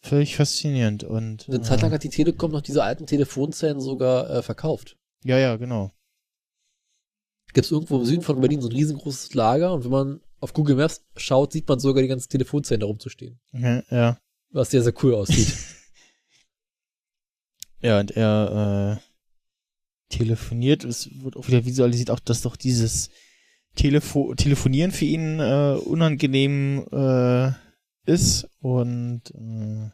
Völlig 0.02 0.36
faszinierend. 0.36 1.02
Und 1.02 1.48
Eine 1.48 1.62
Zeit 1.62 1.82
lang 1.82 1.90
äh, 1.90 1.94
hat 1.94 2.04
die 2.04 2.11
Telekom 2.11 2.52
noch 2.52 2.61
diese 2.61 2.84
alten 2.84 3.07
Telefonzellen 3.07 3.80
sogar 3.80 4.30
äh, 4.30 4.42
verkauft. 4.42 4.96
ja, 5.24 5.38
ja, 5.38 5.57
genau. 5.57 5.90
Gibt 7.57 7.64
es 7.64 7.72
irgendwo 7.72 7.96
im 7.96 8.04
Süden 8.04 8.20
von 8.20 8.38
Berlin 8.38 8.61
so 8.61 8.68
ein 8.68 8.74
riesengroßes 8.74 9.32
Lager 9.32 9.72
und 9.72 9.82
wenn 9.82 9.90
man 9.90 10.20
auf 10.40 10.52
Google 10.52 10.76
Maps 10.76 11.07
schaut, 11.16 11.52
sieht 11.52 11.66
man 11.66 11.80
sogar 11.80 12.02
die 12.02 12.09
ganzen 12.09 12.28
Telefonzellen 12.28 12.80
da 12.80 12.86
rumzustehen. 12.86 13.40
Ja, 13.52 13.82
ja. 13.88 14.20
Was 14.50 14.72
sehr, 14.72 14.82
sehr 14.82 14.92
cool 15.02 15.14
aussieht. 15.14 15.54
Ja, 17.80 18.00
und 18.00 18.11
er 18.11 18.98
äh, 18.98 20.14
telefoniert. 20.14 20.84
Es 20.84 21.09
wird 21.22 21.36
auch 21.36 21.46
wieder 21.46 21.64
visualisiert, 21.64 22.11
auch 22.11 22.18
dass 22.20 22.42
doch 22.42 22.57
dieses 22.57 23.11
Telefo 23.74 24.34
Telefonieren 24.34 24.90
für 24.90 25.04
ihn 25.04 25.40
äh, 25.40 25.78
unangenehm 25.82 26.86
äh, 26.90 27.52
ist 28.04 28.48
und 28.61 29.22
äh, 29.34 29.90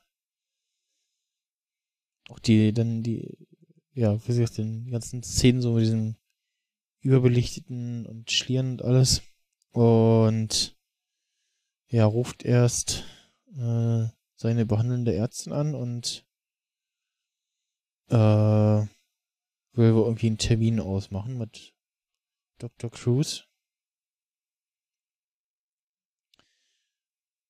auch 2.29 2.39
die 2.39 2.73
dann 2.73 3.03
die 3.03 3.37
ja 3.95 4.17
wie 4.27 4.27
gesagt 4.27 4.59
den 4.59 4.91
ganzen 4.91 5.23
Szenen 5.23 5.61
so 5.61 5.73
mit 5.73 5.83
diesem 5.83 6.17
überbelichteten 7.03 8.07
und 8.07 8.31
Schlieren 8.31 8.73
und 8.73 8.83
alles 8.83 9.23
und 9.73 10.77
ja 11.89 12.07
ruft 12.07 12.45
erst 12.45 13.05
äh, 13.57 14.07
seine 14.37 14.67
behandelnde 14.67 15.15
Ärztin 15.15 15.53
an 15.53 15.75
und 15.75 16.27
äh, 18.09 18.87
will 19.75 19.95
wohl 19.95 20.05
irgendwie 20.05 20.29
einen 20.29 20.39
Termin 20.39 20.81
ausmachen 20.81 21.39
mit 21.39 21.75
Dr. 22.59 22.91
Cruz. 22.91 23.49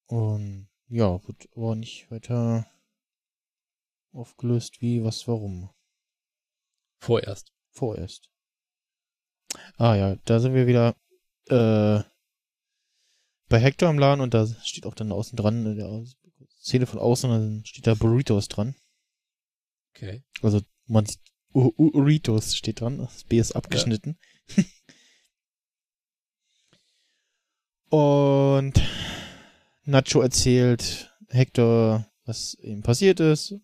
Und 0.07 0.69
ja, 0.89 1.27
wird 1.27 1.49
aber 1.57 1.75
nicht 1.75 2.11
weiter 2.11 2.67
aufgelöst, 4.13 4.81
wie, 4.81 5.03
was, 5.03 5.27
warum. 5.27 5.71
Vorerst. 7.01 7.53
Vorerst. 7.71 8.32
Ah 9.77 9.95
ja, 9.95 10.17
da 10.25 10.41
sind 10.41 10.55
wir 10.55 10.67
wieder 10.67 10.97
äh, 11.49 12.03
bei 13.49 13.59
Hector 13.59 13.91
im 13.91 13.99
Laden 13.99 14.21
und 14.21 14.33
da 14.35 14.47
steht 14.47 14.87
auch 14.87 14.95
dann 14.95 15.13
außen 15.13 15.37
dran, 15.37 15.67
in 15.67 15.77
der 15.77 16.05
Szene 16.61 16.87
von 16.87 16.99
außen, 16.99 17.29
dann 17.31 17.65
steht 17.65 17.87
da 17.87 17.95
Burritos 17.95 18.49
dran. 18.49 18.75
Okay. 19.95 20.23
Also 20.41 20.61
man 20.87 21.05
sieht 21.07 21.21
U- 21.55 21.73
U- 21.77 21.91
Uritos 21.93 22.57
steht 22.57 22.81
dran, 22.81 22.99
das 22.99 23.25
B 23.25 23.39
ist 23.39 23.53
abgeschnitten. 23.53 24.19
Und 27.91 28.81
Nacho 29.85 30.23
erzählt 30.23 31.15
Hector, 31.29 32.11
was 32.25 32.55
ihm 32.55 32.83
passiert 32.83 33.21
ist. 33.21 33.55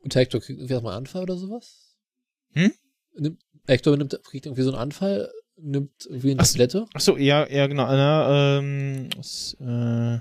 Und 0.00 0.16
Hector 0.16 0.40
kriegt 0.40 0.58
irgendwie 0.58 0.74
einen 0.74 0.86
Anfall 0.88 1.22
oder 1.22 1.36
sowas? 1.36 1.91
Hm? 2.52 2.72
Nimmt, 3.16 3.42
Hector 3.66 3.96
nimmt, 3.96 4.18
kriegt 4.24 4.46
irgendwie 4.46 4.62
so 4.62 4.70
einen 4.70 4.80
Anfall, 4.80 5.30
nimmt 5.56 6.06
irgendwie 6.06 6.32
eine 6.32 6.40
Ach. 6.40 6.46
Tablette. 6.46 6.86
Ach 6.94 7.00
so, 7.00 7.16
ja, 7.16 7.48
ja, 7.48 7.66
genau. 7.66 7.86
Na, 7.86 8.58
ähm, 8.58 9.08
was, 9.16 9.56
äh, 9.60 10.20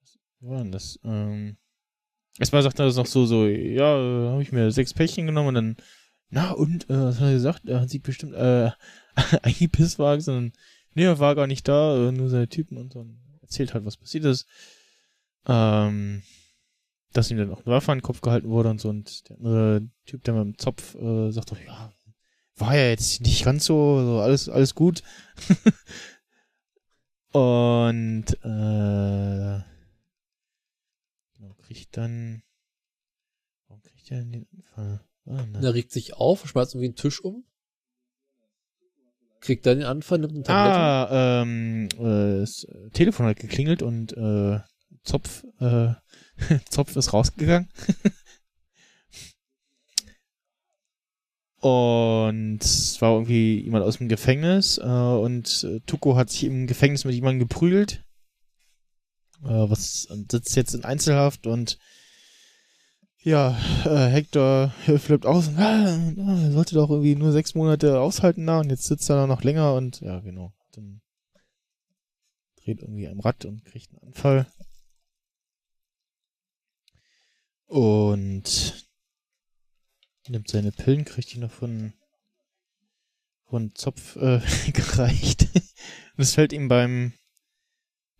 was 0.00 0.18
war 0.40 0.58
denn 0.58 0.72
das? 0.72 0.98
Ähm, 1.04 1.56
erstmal 2.38 2.62
sagt 2.62 2.78
er 2.78 2.86
das 2.86 2.96
noch 2.96 3.06
so, 3.06 3.26
so, 3.26 3.46
ja, 3.46 3.96
äh, 3.96 4.30
habe 4.30 4.42
ich 4.42 4.52
mir 4.52 4.70
sechs 4.70 4.94
Päckchen 4.94 5.26
genommen 5.26 5.48
und 5.48 5.54
dann, 5.54 5.76
na 6.30 6.50
und, 6.52 6.84
äh, 6.90 6.98
was 6.98 7.16
hat 7.20 7.28
er 7.28 7.32
gesagt? 7.32 7.68
Er 7.68 7.80
hat 7.80 7.90
sich 7.90 8.02
bestimmt, 8.02 8.34
äh, 8.34 8.70
eingepisst 9.42 9.98
war, 9.98 10.20
sondern, 10.20 10.52
nee, 10.94 11.04
er 11.04 11.18
war 11.18 11.34
gar 11.34 11.46
nicht 11.46 11.66
da, 11.66 12.08
äh, 12.08 12.12
nur 12.12 12.28
seine 12.28 12.48
Typen 12.48 12.76
und 12.76 12.92
so. 12.92 13.06
Erzählt 13.40 13.72
halt, 13.72 13.84
was 13.84 13.96
passiert 13.96 14.24
ist. 14.24 14.46
Ähm, 15.46 16.22
dass 17.12 17.30
ihm 17.30 17.38
dann 17.38 17.50
auch 17.50 17.64
eine 17.64 17.74
Waffe 17.74 17.92
an 17.92 17.98
den 17.98 18.02
Kopf 18.02 18.20
gehalten 18.20 18.48
wurde 18.48 18.68
und 18.68 18.80
so 18.80 18.90
und 18.90 19.28
der 19.28 19.36
andere 19.38 19.88
Typ, 20.08 20.24
der 20.24 20.32
mit 20.32 20.44
dem 20.44 20.58
Zopf, 20.58 20.94
äh, 20.94 21.30
sagt 21.30 21.50
doch, 21.50 21.60
ja, 21.60 21.92
war 22.56 22.74
ja 22.74 22.88
jetzt 22.88 23.20
nicht 23.20 23.44
ganz 23.44 23.66
so, 23.66 24.02
so 24.02 24.20
alles, 24.20 24.48
alles 24.48 24.74
gut. 24.74 25.02
und 27.32 28.24
äh, 28.42 29.62
genau, 31.36 31.54
kriegt 31.58 31.94
dann 31.98 32.42
warum 33.66 33.82
kriegt 33.82 34.10
er 34.10 34.20
denn 34.20 34.32
den 34.32 34.46
Anfall? 34.56 35.04
Ah, 35.26 35.44
er 35.60 35.74
regt 35.74 35.92
sich 35.92 36.14
auf, 36.14 36.48
schmeißt 36.48 36.74
irgendwie 36.74 36.86
einen 36.86 36.96
Tisch 36.96 37.20
um. 37.20 37.44
Kriegt 39.40 39.66
dann 39.66 39.76
den 39.78 39.86
Anfall, 39.86 40.20
nimmt 40.20 40.32
eine 40.32 40.42
Tablette. 40.42 40.78
ah 40.78 41.42
ähm, 41.42 41.88
äh, 41.98 42.40
das 42.40 42.66
Telefon 42.94 43.26
hat 43.26 43.38
geklingelt 43.38 43.82
und 43.82 44.16
äh, 44.16 44.58
Zopf, 45.02 45.44
äh, 45.60 45.92
Zopf 46.70 46.96
ist 46.96 47.12
rausgegangen. 47.12 47.68
Und 51.60 52.60
es 52.62 53.00
war 53.00 53.12
irgendwie 53.12 53.62
jemand 53.62 53.84
aus 53.84 53.98
dem 53.98 54.08
Gefängnis 54.08 54.78
äh, 54.78 54.82
und 54.82 55.64
äh, 55.64 55.80
Tuko 55.86 56.14
hat 56.14 56.30
sich 56.30 56.44
im 56.44 56.68
Gefängnis 56.68 57.04
mit 57.04 57.14
jemandem 57.14 57.40
geprügelt. 57.40 58.04
Äh, 59.42 59.68
was 59.68 60.06
und 60.06 60.30
sitzt 60.30 60.54
jetzt 60.56 60.74
in 60.74 60.84
Einzelhaft 60.84 61.46
und 61.46 61.78
ja, 63.20 63.58
äh, 63.84 64.06
Hector 64.08 64.72
flippt 64.98 65.26
aus 65.26 65.48
und 65.48 65.58
ah, 65.58 66.50
sollte 66.52 66.76
doch 66.76 66.90
irgendwie 66.90 67.16
nur 67.16 67.32
sechs 67.32 67.54
Monate 67.54 68.00
aushalten 68.00 68.46
da 68.46 68.60
und 68.60 68.70
jetzt 68.70 68.84
sitzt 68.84 69.10
er 69.10 69.16
da 69.16 69.26
noch 69.26 69.42
länger 69.42 69.74
und 69.74 70.00
ja, 70.00 70.20
genau. 70.20 70.52
Dann 70.72 71.00
dreht 72.62 72.82
irgendwie 72.82 73.08
am 73.08 73.18
Rad 73.18 73.44
und 73.44 73.64
kriegt 73.64 73.90
einen 73.90 74.08
Anfall. 74.08 74.46
Und 77.66 78.87
nimmt 80.28 80.48
seine 80.48 80.72
Pillen, 80.72 81.04
kriegt 81.04 81.32
die 81.32 81.38
noch 81.38 81.50
von, 81.50 81.92
von 83.44 83.74
Zopf 83.74 84.16
äh, 84.16 84.40
gereicht. 84.72 85.48
Und 86.16 86.22
es 86.22 86.34
fällt 86.34 86.52
ihm 86.52 86.68
beim, 86.68 87.12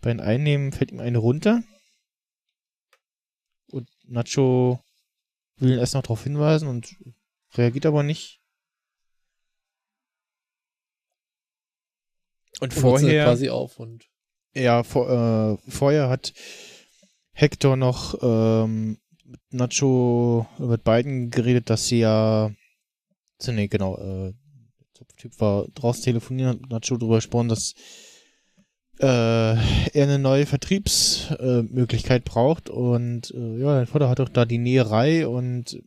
beim 0.00 0.20
Einnehmen, 0.20 0.72
fällt 0.72 0.90
ihm 0.90 1.00
eine 1.00 1.18
runter. 1.18 1.62
Und 3.70 3.88
Nacho 4.04 4.82
will 5.56 5.72
ihn 5.72 5.78
erst 5.78 5.94
noch 5.94 6.02
darauf 6.02 6.22
hinweisen 6.22 6.68
und 6.68 6.96
reagiert 7.54 7.86
aber 7.86 8.02
nicht. 8.02 8.40
Und, 12.60 12.74
vorher 12.74 13.24
quasi 13.24 13.50
auf 13.50 13.78
und 13.78 14.08
ja 14.52 14.82
vor, 14.82 15.08
äh, 15.08 15.70
vorher 15.70 16.08
hat 16.08 16.32
Hector 17.32 17.76
noch 17.76 18.18
ähm, 18.20 18.98
mit 19.28 19.40
Nacho, 19.50 20.46
mit 20.58 20.84
beiden 20.84 21.30
geredet, 21.30 21.70
dass 21.70 21.86
sie 21.86 22.00
ja, 22.00 22.50
nee, 23.46 23.68
genau, 23.68 23.96
äh, 23.98 24.32
der 24.98 25.06
Typ 25.16 25.38
war 25.40 25.66
draußen 25.74 26.04
telefonieren, 26.04 26.60
mit 26.60 26.70
Nacho 26.70 26.96
drüber 26.96 27.16
gesprochen, 27.16 27.48
dass 27.48 27.74
äh, 29.00 29.04
er 29.04 29.90
eine 29.94 30.18
neue 30.18 30.46
Vertriebsmöglichkeit 30.46 32.22
äh, 32.22 32.28
braucht 32.28 32.70
und 32.70 33.30
äh, 33.32 33.58
ja, 33.58 33.74
dein 33.76 33.86
Vater 33.86 34.08
hat 34.08 34.20
auch 34.20 34.28
da 34.28 34.44
die 34.44 34.58
Näherei 34.58 35.28
und 35.28 35.80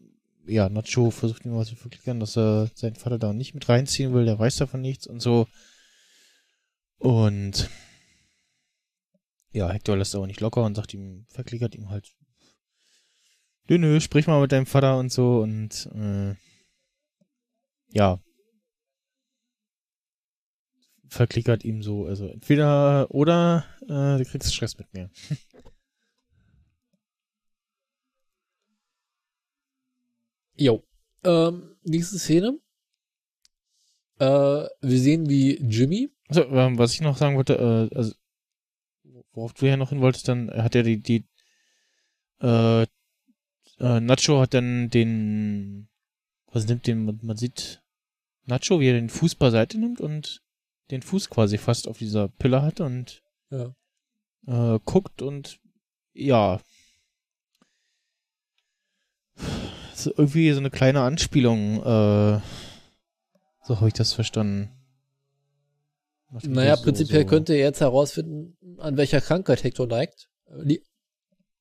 ja, 0.46 0.70
Nacho 0.70 1.12
versucht 1.12 1.46
ihm 1.46 1.54
mal 1.54 1.66
zu 1.66 1.76
verklickern, 1.76 2.20
dass 2.20 2.38
er 2.38 2.70
seinen 2.74 2.96
Vater 2.96 3.20
da 3.20 3.34
nicht 3.34 3.54
mit 3.54 3.68
reinziehen 3.68 4.14
will, 4.14 4.26
der 4.26 4.40
weiß 4.40 4.58
davon 4.58 4.82
nichts 4.82 5.08
und 5.08 5.20
so. 5.20 5.48
Und 6.98 7.70
ja, 9.52 9.70
Hector 9.70 9.98
lässt 9.98 10.16
aber 10.16 10.28
nicht 10.28 10.40
locker 10.40 10.64
und 10.64 10.76
sagt 10.76 10.94
ihm, 10.94 11.26
verklickert 11.30 11.76
ihm 11.76 11.90
halt, 11.90 12.12
nö, 13.70 13.78
nö, 13.78 14.00
sprich 14.00 14.28
mal 14.28 14.42
mit 14.42 14.52
deinem 14.52 14.66
Vater 14.66 14.98
und 14.98 15.12
so 15.12 15.40
und 15.42 15.90
äh, 15.96 16.36
ja, 17.94 18.20
verklickert 21.12 21.66
ihm 21.66 21.84
so, 21.84 22.06
also 22.06 22.28
entweder 22.28 23.12
oder 23.12 23.66
äh, 23.84 24.18
du 24.18 24.24
kriegst 24.26 24.54
Stress 24.54 24.78
mit 24.78 24.94
mir. 24.94 25.10
Jo. 30.56 30.84
Ähm, 31.24 31.76
nächste 31.84 32.20
Szene. 32.20 32.60
Äh, 34.20 34.26
wir 34.26 35.00
sehen, 35.00 35.28
wie 35.28 35.56
Jimmy, 35.56 36.12
Also, 36.28 36.44
ähm, 36.44 36.78
was 36.78 36.94
ich 36.94 37.02
noch 37.02 37.18
sagen 37.18 37.36
wollte, 37.36 37.56
äh, 37.92 37.96
also 37.96 38.14
worauf 39.34 39.54
du 39.54 39.66
ja 39.66 39.76
noch 39.76 39.90
hin 39.90 40.02
wolltest, 40.02 40.28
dann 40.28 40.52
hat 40.52 40.76
er 40.76 40.84
die, 40.84 41.02
die 41.02 41.26
äh, 42.42 42.86
äh, 43.82 44.00
Nacho 44.00 44.40
hat 44.42 44.54
dann 44.54 44.90
den 44.90 45.88
was 46.54 46.68
nimmt 46.68 46.86
den, 46.88 47.06
man, 47.22 47.38
sieht 47.38 47.82
Nacho, 48.46 48.80
wie 48.80 48.88
er 48.88 48.94
den 48.94 49.10
Fuß 49.10 49.36
beiseite 49.36 49.78
nimmt 49.80 50.02
und 50.02 50.42
den 50.92 51.02
Fuß 51.02 51.30
quasi 51.30 51.58
fast 51.58 51.88
auf 51.88 51.98
dieser 51.98 52.28
Pille 52.28 52.62
hat 52.62 52.82
und 52.82 53.24
ja. 53.50 53.74
äh, 54.48 54.80
guckt 54.84 55.22
und 55.22 55.60
ja. 56.14 56.60
So 59.96 60.12
irgendwie 60.18 60.52
so 60.52 60.60
eine 60.60 60.72
kleine 60.72 61.02
Anspielung, 61.02 61.78
äh, 61.80 62.40
so 63.64 63.76
habe 63.78 63.88
ich 63.88 63.94
das 63.94 64.14
verstanden. 64.14 64.72
Naja, 66.44 66.76
so- 66.76 66.84
prinzipiell 66.84 67.22
so- 67.22 67.28
könnte 67.28 67.54
er 67.54 67.60
jetzt 67.60 67.82
herausfinden, 67.82 68.58
an 68.80 68.98
welcher 68.98 69.22
Krankheit 69.22 69.64
Hector 69.64 69.88
neigt, 69.88 70.30
äh, 70.48 70.80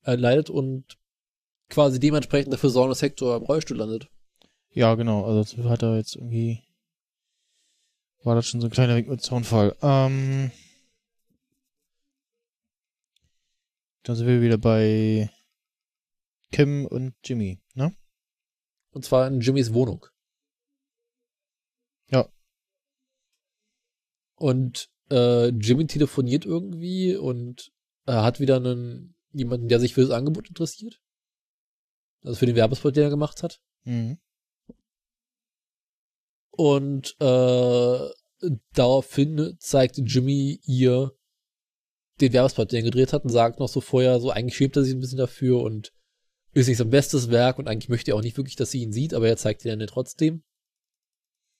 äh, 0.05 0.14
leidet 0.16 0.51
und 0.51 0.97
quasi 1.71 1.99
dementsprechend 1.99 2.53
dafür 2.53 2.71
sorgen, 2.71 2.91
dass 2.91 3.03
Hector 3.03 3.37
im 3.37 3.45
Rollstuhl 3.45 3.77
landet. 3.79 4.09
Ja, 4.73 4.95
genau, 4.95 5.25
also 5.25 5.57
das 5.57 5.64
hat 5.66 5.83
er 5.83 5.97
jetzt 5.97 6.16
irgendwie, 6.16 6.62
war 8.23 8.35
das 8.35 8.47
schon 8.47 8.61
so 8.61 8.66
ein 8.66 8.73
kleiner 8.73 8.97
Weg 8.97 9.09
mit 9.09 9.23
Zaunfall. 9.23 9.77
Ähm, 9.81 10.51
dann 14.03 14.16
sind 14.16 14.27
wir 14.27 14.43
wieder 14.43 14.59
bei 14.59 15.31
Kim 16.53 16.87
und 16.87 17.14
Jimmy, 17.25 17.61
ne? 17.75 17.95
Und 18.93 19.05
zwar 19.05 19.27
in 19.27 19.41
Jimmys 19.41 19.73
Wohnung. 19.73 20.07
Ja. 22.09 22.29
Und 24.35 24.89
äh, 25.11 25.49
Jimmy 25.49 25.87
telefoniert 25.87 26.45
irgendwie 26.45 27.16
und 27.16 27.73
äh, 28.07 28.12
hat 28.12 28.41
wieder 28.41 28.57
einen 28.57 29.14
jemanden, 29.33 29.68
der 29.68 29.79
sich 29.79 29.95
für 29.95 30.03
das 30.03 30.11
Angebot 30.11 30.49
interessiert. 30.49 31.01
Also 32.23 32.37
für 32.37 32.47
den 32.47 32.57
Werbespot, 32.57 32.97
den 32.97 33.05
er 33.05 33.11
gemacht 33.11 33.43
hat. 33.43 33.61
Mhm. 33.85 34.18
Und 36.51 37.16
äh, 37.21 38.09
daraufhin 38.75 39.57
zeigt 39.59 39.99
Jimmy 39.99 40.61
ihr 40.64 41.12
den 42.21 42.33
Werbespot, 42.33 42.71
den 42.71 42.79
er 42.79 42.91
gedreht 42.91 43.12
hat 43.12 43.25
und 43.25 43.31
sagt 43.31 43.61
noch 43.61 43.68
so 43.68 43.81
vorher, 43.81 44.21
so 44.21 44.31
eigentlich 44.31 44.57
schämt 44.57 44.77
er 44.77 44.85
sich 44.85 44.95
ein 44.95 45.01
bisschen 45.01 45.18
dafür 45.18 45.62
und 45.62 45.93
ist 46.53 46.66
nicht 46.66 46.79
sein 46.79 46.91
bestes 46.91 47.31
Werk 47.31 47.59
und 47.59 47.68
eigentlich 47.68 47.89
möchte 47.89 48.11
er 48.11 48.16
auch 48.16 48.23
nicht 48.23 48.37
wirklich, 48.37 48.57
dass 48.57 48.71
sie 48.71 48.83
ihn 48.83 48.93
sieht, 48.93 49.14
aber 49.14 49.29
er 49.29 49.37
zeigt 49.37 49.64
ihn 49.64 49.79
dann 49.79 49.89
trotzdem. 49.89 50.43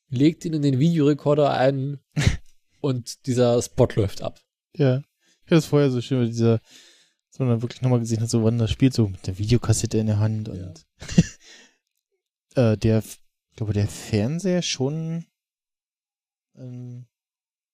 Legt 0.09 0.45
ihn 0.45 0.53
in 0.53 0.63
den 0.63 0.81
Videorekorder 0.81 1.53
ein 1.53 2.01
und 2.81 3.27
dieser 3.27 3.61
Spot 3.63 3.89
läuft 3.95 4.23
ab. 4.23 4.41
Ja. 4.75 4.99
Ich 5.45 5.53
habe 5.53 5.57
das 5.57 5.67
vorher 5.67 5.91
so 5.91 6.01
schön 6.01 6.21
mit 6.21 6.31
dieser, 6.31 6.61
dass 7.31 7.39
man 7.39 7.49
dann 7.49 7.63
wirklich 7.63 7.83
nochmal 7.83 8.01
gesehen 8.01 8.21
hat, 8.21 8.29
so 8.31 8.43
wann 8.45 8.59
das 8.59 8.71
spielt, 8.71 8.93
so 8.95 9.09
mit 9.09 9.27
der 9.27 9.39
Videokassette 9.39 9.99
in 9.99 10.07
der 10.09 10.19
Hand 10.19 10.49
Ja. 10.49 10.55
und 10.55 10.87
äh, 12.57 12.77
der, 12.77 12.99
ich 13.01 13.57
glaube, 13.57 13.73
der 13.73 13.89
Fernseher 13.89 14.63
schon 14.63 15.27
ähm, 16.57 17.07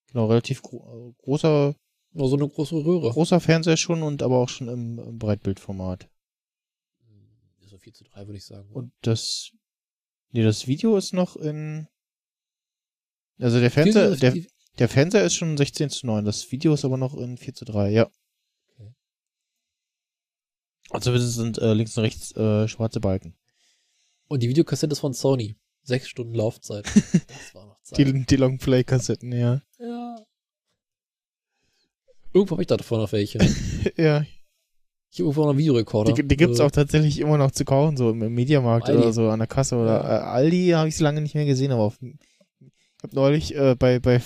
genau, 0.08 0.26
relativ 0.26 0.62
gro 0.62 1.14
großer, 1.18 1.74
Nur 2.12 2.28
so 2.28 2.36
eine 2.36 2.48
große 2.48 2.74
Röhre. 2.74 3.10
großer 3.10 3.40
Fernseher 3.40 3.76
schon 3.76 4.02
und 4.02 4.22
aber 4.22 4.36
auch 4.38 4.48
schon 4.48 4.68
im, 4.68 4.98
im 4.98 5.18
Breitbildformat. 5.18 6.08
So 7.62 7.78
4 7.78 7.94
zu 7.94 8.04
3 8.04 8.26
würde 8.26 8.36
ich 8.38 8.44
sagen. 8.44 8.70
Und 8.72 8.92
das, 9.02 9.50
nee, 10.30 10.42
das 10.42 10.66
Video 10.66 10.96
ist 10.96 11.12
noch 11.12 11.36
in, 11.36 11.88
also 13.40 13.58
der 13.60 13.70
4 13.70 13.82
Fernseher, 13.92 14.16
der, 14.16 14.44
der 14.78 14.88
Fernseher 14.88 15.24
ist 15.24 15.34
schon 15.34 15.56
16 15.56 15.90
zu 15.90 16.06
9, 16.06 16.24
das 16.24 16.50
Video 16.52 16.74
ist 16.74 16.84
aber 16.84 16.96
noch 16.96 17.14
in 17.14 17.36
4 17.38 17.54
zu 17.54 17.64
3, 17.64 17.90
ja. 17.90 18.10
Also 20.90 21.12
es 21.12 21.34
sind 21.34 21.58
äh, 21.58 21.74
links 21.74 21.96
und 21.98 22.04
rechts 22.04 22.34
äh, 22.36 22.68
schwarze 22.68 23.00
Balken. 23.00 23.34
Und 24.28 24.42
die 24.42 24.48
Videokassette 24.48 24.92
ist 24.92 25.00
von 25.00 25.12
Sony. 25.14 25.56
Sechs 25.82 26.08
Stunden 26.08 26.34
Laufzeit. 26.34 26.84
Das 27.28 27.54
war 27.54 27.66
noch 27.66 27.80
Zeit. 27.82 27.98
Die, 27.98 28.24
die 28.26 28.36
Longplay-Kassetten, 28.36 29.32
ja. 29.32 29.62
ja. 29.78 30.16
Irgendwo 32.32 32.52
habe 32.52 32.62
ich 32.62 32.66
davon 32.68 33.00
noch 33.00 33.12
welche. 33.12 33.38
ja, 33.96 34.22
Ich 35.10 35.18
habe 35.20 35.28
irgendwo 35.28 35.42
noch 35.42 35.50
einen 35.50 35.58
Videorekorder. 35.58 36.12
die, 36.12 36.26
die 36.26 36.36
gibt's 36.36 36.58
Äh, 36.58 36.62
auch 36.64 36.70
tatsächlich 36.70 37.18
immer 37.20 37.38
noch 37.38 37.50
zu 37.52 37.64
kaufen, 37.64 37.96
so 37.96 38.10
im, 38.10 38.22
im 38.22 38.34
Mediamarkt 38.34 38.88
oder 38.88 39.12
so 39.12 39.28
an 39.30 39.38
der 39.38 39.48
Kasse 39.48 39.76
oder 39.76 40.02
Ja. 40.02 40.18
äh, 40.18 40.22
Aldi 40.22 40.68
habe 40.70 40.88
ich 40.88 40.98
lange 41.00 41.20
nicht 41.20 41.34
mehr 41.34 41.46
gesehen, 41.46 41.72
aber 41.72 41.82
auf, 41.82 41.98
ich 42.02 43.02
habe 43.02 43.14
neulich 43.14 43.54
äh, 43.54 43.74
bei 43.76 43.98
bei 44.00 44.20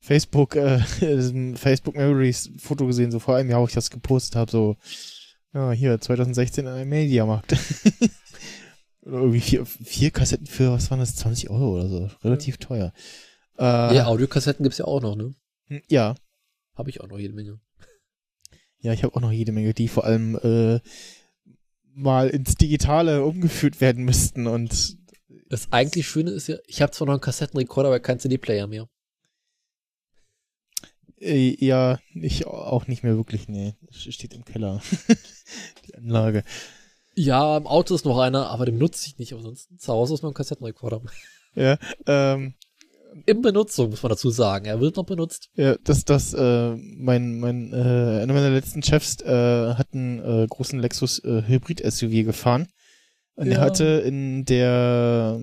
Facebook 0.00 0.56
äh, 0.56 0.80
diesem 1.00 1.56
Facebook 1.56 1.96
Memories 1.96 2.50
Foto 2.58 2.86
gesehen, 2.86 3.10
so 3.10 3.18
vor 3.20 3.36
einem 3.36 3.50
Jahr, 3.50 3.60
wo 3.62 3.66
ich 3.66 3.74
das 3.74 3.90
gepostet 3.90 4.36
habe, 4.36 4.50
so 4.50 4.76
ja 5.54 5.72
hier 5.72 6.00
2016 6.00 6.66
in 6.66 6.72
einem 6.72 6.88
Mediamarkt. 6.88 7.52
oder 9.02 9.18
irgendwie 9.18 9.40
vier, 9.40 9.66
vier 9.66 10.10
Kassetten 10.10 10.46
für 10.46 10.72
was 10.72 10.90
waren 10.90 11.00
das 11.00 11.16
20 11.16 11.50
Euro 11.50 11.74
oder 11.76 11.88
so, 11.88 12.10
relativ 12.24 12.58
teuer. 12.58 12.92
Äh, 13.58 13.96
Ja, 13.96 14.06
Audiokassetten 14.06 14.62
gibt's 14.62 14.78
ja 14.78 14.84
auch 14.84 15.00
noch, 15.00 15.16
ne? 15.16 15.34
hm, 15.68 15.82
ja, 15.88 16.14
Habe 16.74 16.90
ich 16.90 17.00
auch 17.00 17.08
noch 17.08 17.18
jede 17.18 17.34
Menge. 17.34 17.60
Ja, 18.78 18.92
ich 18.92 19.02
habe 19.02 19.14
auch 19.16 19.20
noch 19.20 19.32
jede 19.32 19.52
Menge, 19.52 19.74
die 19.74 19.88
vor 19.88 20.04
allem 20.04 20.38
äh, 20.42 20.80
mal 21.94 22.28
ins 22.28 22.56
Digitale 22.56 23.24
umgeführt 23.24 23.80
werden 23.80 24.04
müssten 24.04 24.46
und 24.46 24.96
Das 25.48 25.72
eigentlich 25.72 26.06
Schöne 26.06 26.30
ist 26.32 26.46
ja, 26.48 26.56
ich 26.66 26.82
habe 26.82 26.92
zwar 26.92 27.06
noch 27.06 27.14
einen 27.14 27.20
Kassettenrekorder, 27.22 27.88
aber 27.88 28.00
keinen 28.00 28.18
CD-Player 28.20 28.66
mehr. 28.66 28.88
Äh, 31.20 31.56
ja, 31.64 31.98
ich 32.14 32.46
auch 32.46 32.86
nicht 32.86 33.02
mehr 33.02 33.16
wirklich, 33.16 33.48
nee. 33.48 33.74
Steht 33.90 34.34
im 34.34 34.44
Keller. 34.44 34.80
die 35.86 35.94
Anlage. 35.94 36.44
Ja, 37.14 37.56
im 37.56 37.66
Auto 37.66 37.94
ist 37.94 38.04
noch 38.04 38.18
einer, 38.18 38.50
aber 38.50 38.66
den 38.66 38.78
nutze 38.78 39.06
ich 39.06 39.18
nicht. 39.18 39.30
Sonst 39.30 39.68
zu 39.80 39.92
Hause 39.92 40.14
ist 40.14 40.22
noch 40.22 40.30
ein 40.30 40.34
Kassettenrekorder. 40.34 41.02
Ja, 41.58 41.78
ähm, 42.06 42.52
In 43.24 43.40
Benutzung, 43.40 43.88
muss 43.88 44.02
man 44.02 44.10
dazu 44.10 44.28
sagen. 44.28 44.66
Er 44.66 44.78
wird 44.78 44.96
noch 44.96 45.06
benutzt. 45.06 45.48
ja, 45.54 45.76
das, 45.84 46.04
das, 46.04 46.34
äh, 46.34 46.76
mein, 46.76 47.38
mein, 47.40 47.72
äh, 47.72 48.20
einer 48.22 48.34
meiner 48.34 48.50
letzten 48.50 48.82
Chefs 48.82 49.22
äh, 49.22 49.72
hat 49.74 49.94
einen 49.94 50.18
äh, 50.18 50.46
großen 50.46 50.78
Lexus 50.78 51.18
äh, 51.24 51.44
Hybrid-SUV 51.46 52.24
gefahren. 52.26 52.68
Und 53.36 53.46
er 53.46 53.54
Ja. 53.54 53.60
hatte 53.60 53.84
in 54.04 54.44
der 54.44 55.40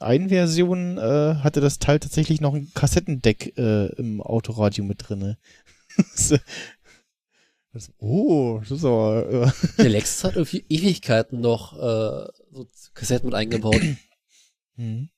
ähm, 0.00 0.06
einen 0.06 0.28
Version 0.28 0.98
äh, 0.98 1.36
hatte 1.42 1.60
das 1.60 1.78
Teil 1.78 1.98
tatsächlich 2.00 2.40
noch 2.40 2.54
ein 2.54 2.70
Kassettendeck 2.74 3.56
äh, 3.58 3.86
im 3.96 4.20
Autoradio 4.20 4.84
mit 4.84 5.08
drinne. 5.08 5.38
Das- 5.96 6.34
das- 7.72 7.92
oh, 7.98 8.58
das 8.60 8.70
ist 8.70 8.84
aber 8.84 9.28
äh, 9.28 9.50
Der 9.78 9.88
Lexus 9.90 10.24
hat 10.24 10.36
irgendwie 10.36 10.64
Ewigkeiten 10.68 11.40
noch 11.40 11.74
äh, 11.74 12.28
so 12.52 12.66
Kassetten 12.94 13.26
mit 13.26 13.34
eingebaut. 13.34 13.80
Mhm. 14.80 15.08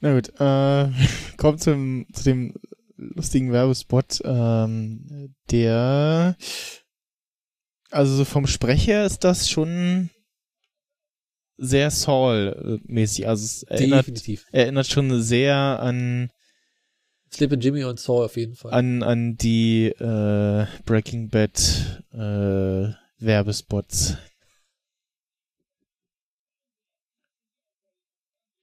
Na 0.00 0.12
gut, 0.14 0.28
äh, 0.40 0.90
kommt 1.36 1.60
zum, 1.62 2.06
zu 2.12 2.24
dem 2.24 2.54
lustigen 2.96 3.52
Werbespot, 3.52 4.20
ähm, 4.24 5.32
der, 5.52 6.36
also 7.92 8.16
so 8.16 8.24
vom 8.24 8.48
Sprecher 8.48 9.04
ist 9.06 9.22
das 9.22 9.48
schon 9.48 10.10
sehr 11.58 11.90
Saul-mäßig, 11.90 13.28
also 13.28 13.44
es 13.44 13.62
erinnert, 13.64 14.06
Definitiv. 14.06 14.46
erinnert 14.52 14.86
schon 14.86 15.20
sehr 15.22 15.56
an 15.56 16.30
Sleeping 17.32 17.60
Jimmy 17.60 17.84
und 17.84 18.00
Saw 18.00 18.24
auf 18.24 18.36
jeden 18.36 18.54
Fall. 18.54 18.72
An, 18.72 19.02
an 19.02 19.36
die 19.36 19.86
äh, 19.88 20.66
Breaking 20.86 21.28
Bad 21.28 22.02
äh, 22.12 22.92
Werbespots. 23.18 24.16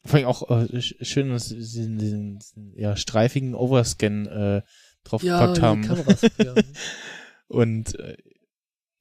Vor 0.03 0.15
allem 0.19 0.25
auch 0.27 0.49
äh, 0.49 0.77
sch- 0.77 1.03
schön, 1.03 1.29
dass 1.29 1.49
sie 1.49 1.55
diesen, 1.57 1.97
diesen, 1.97 2.39
diesen 2.39 2.73
ja, 2.77 2.95
streifigen 2.95 3.55
Overscan 3.55 4.25
äh, 4.27 4.61
draufgepackt 5.03 5.57
die 5.57 5.61
haben. 5.61 5.81
Kameras, 5.83 6.21
ja. 6.37 6.53
Und 7.47 7.97
äh, 7.99 8.17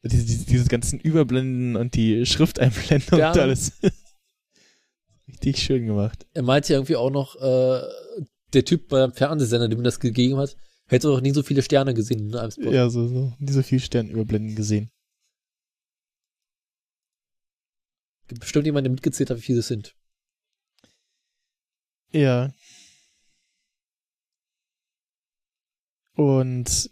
diese, 0.08 0.24
diese, 0.24 0.44
diese 0.46 0.64
ganzen 0.66 1.00
Überblenden 1.00 1.76
und 1.76 1.94
die 1.94 2.24
Schrifteinblendung 2.26 3.18
Ja. 3.18 3.32
und 3.32 3.38
alles. 3.38 3.72
Richtig 5.28 5.58
schön 5.58 5.86
gemacht. 5.86 6.26
Er 6.34 6.42
meinte 6.42 6.72
ja 6.72 6.78
irgendwie 6.78 6.96
auch 6.96 7.10
noch, 7.10 7.36
äh, 7.36 7.80
der 8.52 8.64
Typ 8.64 8.88
beim 8.88 9.12
Fernsehsender, 9.12 9.68
dem 9.68 9.82
das 9.82 9.98
gegeben 10.00 10.36
hat, 10.38 10.56
hätte 10.86 11.08
noch 11.08 11.20
nie 11.20 11.32
so 11.32 11.42
viele 11.42 11.62
Sterne 11.62 11.94
gesehen 11.94 12.28
in 12.28 12.36
einem 12.36 12.50
Spot. 12.50 12.70
Ja, 12.70 12.88
so, 12.90 13.08
so. 13.08 13.32
Nie 13.38 13.52
so 13.52 13.62
viel 13.62 13.80
Sternüberblenden 13.80 14.54
gesehen. 14.54 14.90
Gibt 18.28 18.40
bestimmt 18.40 18.66
jemand, 18.66 18.86
der 18.86 18.92
mitgezählt 18.92 19.30
hat, 19.30 19.38
wie 19.38 19.42
viele 19.42 19.58
es 19.60 19.68
sind. 19.68 19.94
Ja. 22.12 22.52
Und 26.16 26.90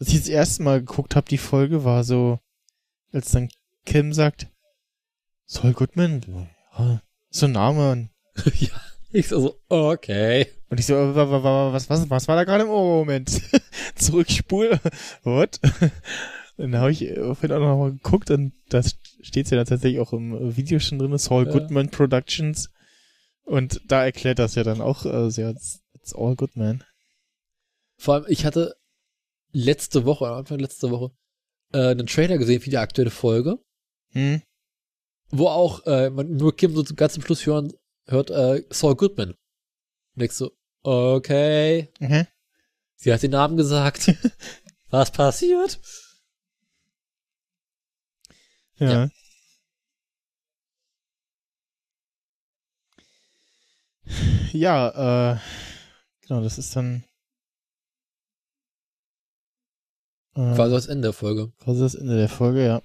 als 0.00 0.08
ich 0.08 0.18
das 0.18 0.28
erste 0.28 0.62
Mal 0.62 0.80
geguckt 0.80 1.14
habe, 1.14 1.28
die 1.28 1.38
Folge 1.38 1.84
war 1.84 2.02
so, 2.04 2.40
als 3.12 3.30
dann 3.30 3.48
Kim 3.84 4.12
sagt, 4.12 4.48
Saul 5.46 5.72
Goodman, 5.72 6.46
so 7.30 7.46
ein 7.46 7.52
Name. 7.52 7.92
Und, 7.92 8.10
ja. 8.60 8.68
Ich 9.12 9.28
so, 9.28 9.40
so, 9.40 9.60
okay. 9.68 10.46
und 10.68 10.78
ich 10.78 10.86
so, 10.86 10.94
wa- 10.94 11.14
wa- 11.30 11.42
wa- 11.42 11.72
was, 11.72 11.90
was, 11.90 12.08
was 12.08 12.28
war 12.28 12.36
da 12.36 12.44
gerade 12.44 12.62
im 12.62 12.68
Moment? 12.70 13.40
Zurückspul. 13.96 14.78
What? 15.24 15.58
Und 16.56 16.72
dann 16.72 16.80
habe 16.80 16.92
ich 16.92 17.00
vorhin 17.16 17.52
auch 17.52 17.58
noch 17.58 17.76
mal 17.78 17.90
geguckt 17.92 18.30
und 18.30 18.52
da 18.68 18.80
steht 19.22 19.50
ja 19.50 19.56
dann 19.56 19.66
tatsächlich 19.66 20.00
auch 20.00 20.12
im 20.12 20.56
Video 20.56 20.78
schon 20.78 20.98
drin, 21.00 21.16
Saul 21.18 21.46
Ja. 21.46 21.52
Goodman 21.52 21.90
Productions. 21.90 22.70
Und 23.42 23.80
da 23.88 24.04
erklärt 24.04 24.38
das 24.38 24.54
ja 24.54 24.62
dann 24.62 24.80
auch, 24.80 25.04
äh, 25.04 25.28
so, 25.30 25.40
ja, 25.42 25.50
it's, 25.50 25.80
it's 25.94 26.14
all 26.14 26.36
good, 26.36 26.54
man. 26.56 26.84
Vor 27.96 28.14
allem, 28.14 28.24
ich 28.28 28.44
hatte 28.44 28.76
letzte 29.52 30.04
Woche, 30.04 30.28
Anfang 30.28 30.58
letzte 30.58 30.90
Woche, 30.90 31.12
äh, 31.72 31.90
einen 31.90 32.06
Trailer 32.06 32.38
gesehen 32.38 32.60
für 32.60 32.70
die 32.70 32.78
aktuelle 32.78 33.10
Folge, 33.10 33.58
Hm? 34.10 34.42
wo 35.30 35.48
auch 35.48 35.86
äh, 35.86 36.10
man 36.10 36.36
nur 36.36 36.56
Kim 36.56 36.74
so 36.74 36.82
ganz 36.94 37.14
zum 37.14 37.22
Schluss 37.22 37.46
hören, 37.46 37.72
hört 38.06 38.30
äh, 38.30 38.64
Saul 38.70 38.96
Goodman. 38.96 39.34
Und 40.16 40.22
ich 40.22 40.32
so, 40.32 40.50
okay. 40.82 41.92
Mhm. 42.00 42.26
Sie 42.96 43.12
hat 43.12 43.22
den 43.22 43.30
Namen 43.30 43.56
gesagt. 43.56 44.12
Was 44.90 45.10
passiert? 45.12 45.80
Ja. 48.78 48.90
Ja. 49.04 49.10
Ja, 54.52 55.34
äh, 55.34 55.38
genau, 56.26 56.42
das 56.42 56.58
ist 56.58 56.74
dann 56.74 57.04
äh, 60.34 60.54
Quasi 60.54 60.72
das 60.72 60.86
Ende 60.86 61.08
der 61.08 61.12
Folge. 61.12 61.52
quasi 61.58 61.80
das 61.80 61.94
Ende 61.94 62.16
der 62.16 62.28
Folge, 62.28 62.64
ja. 62.64 62.82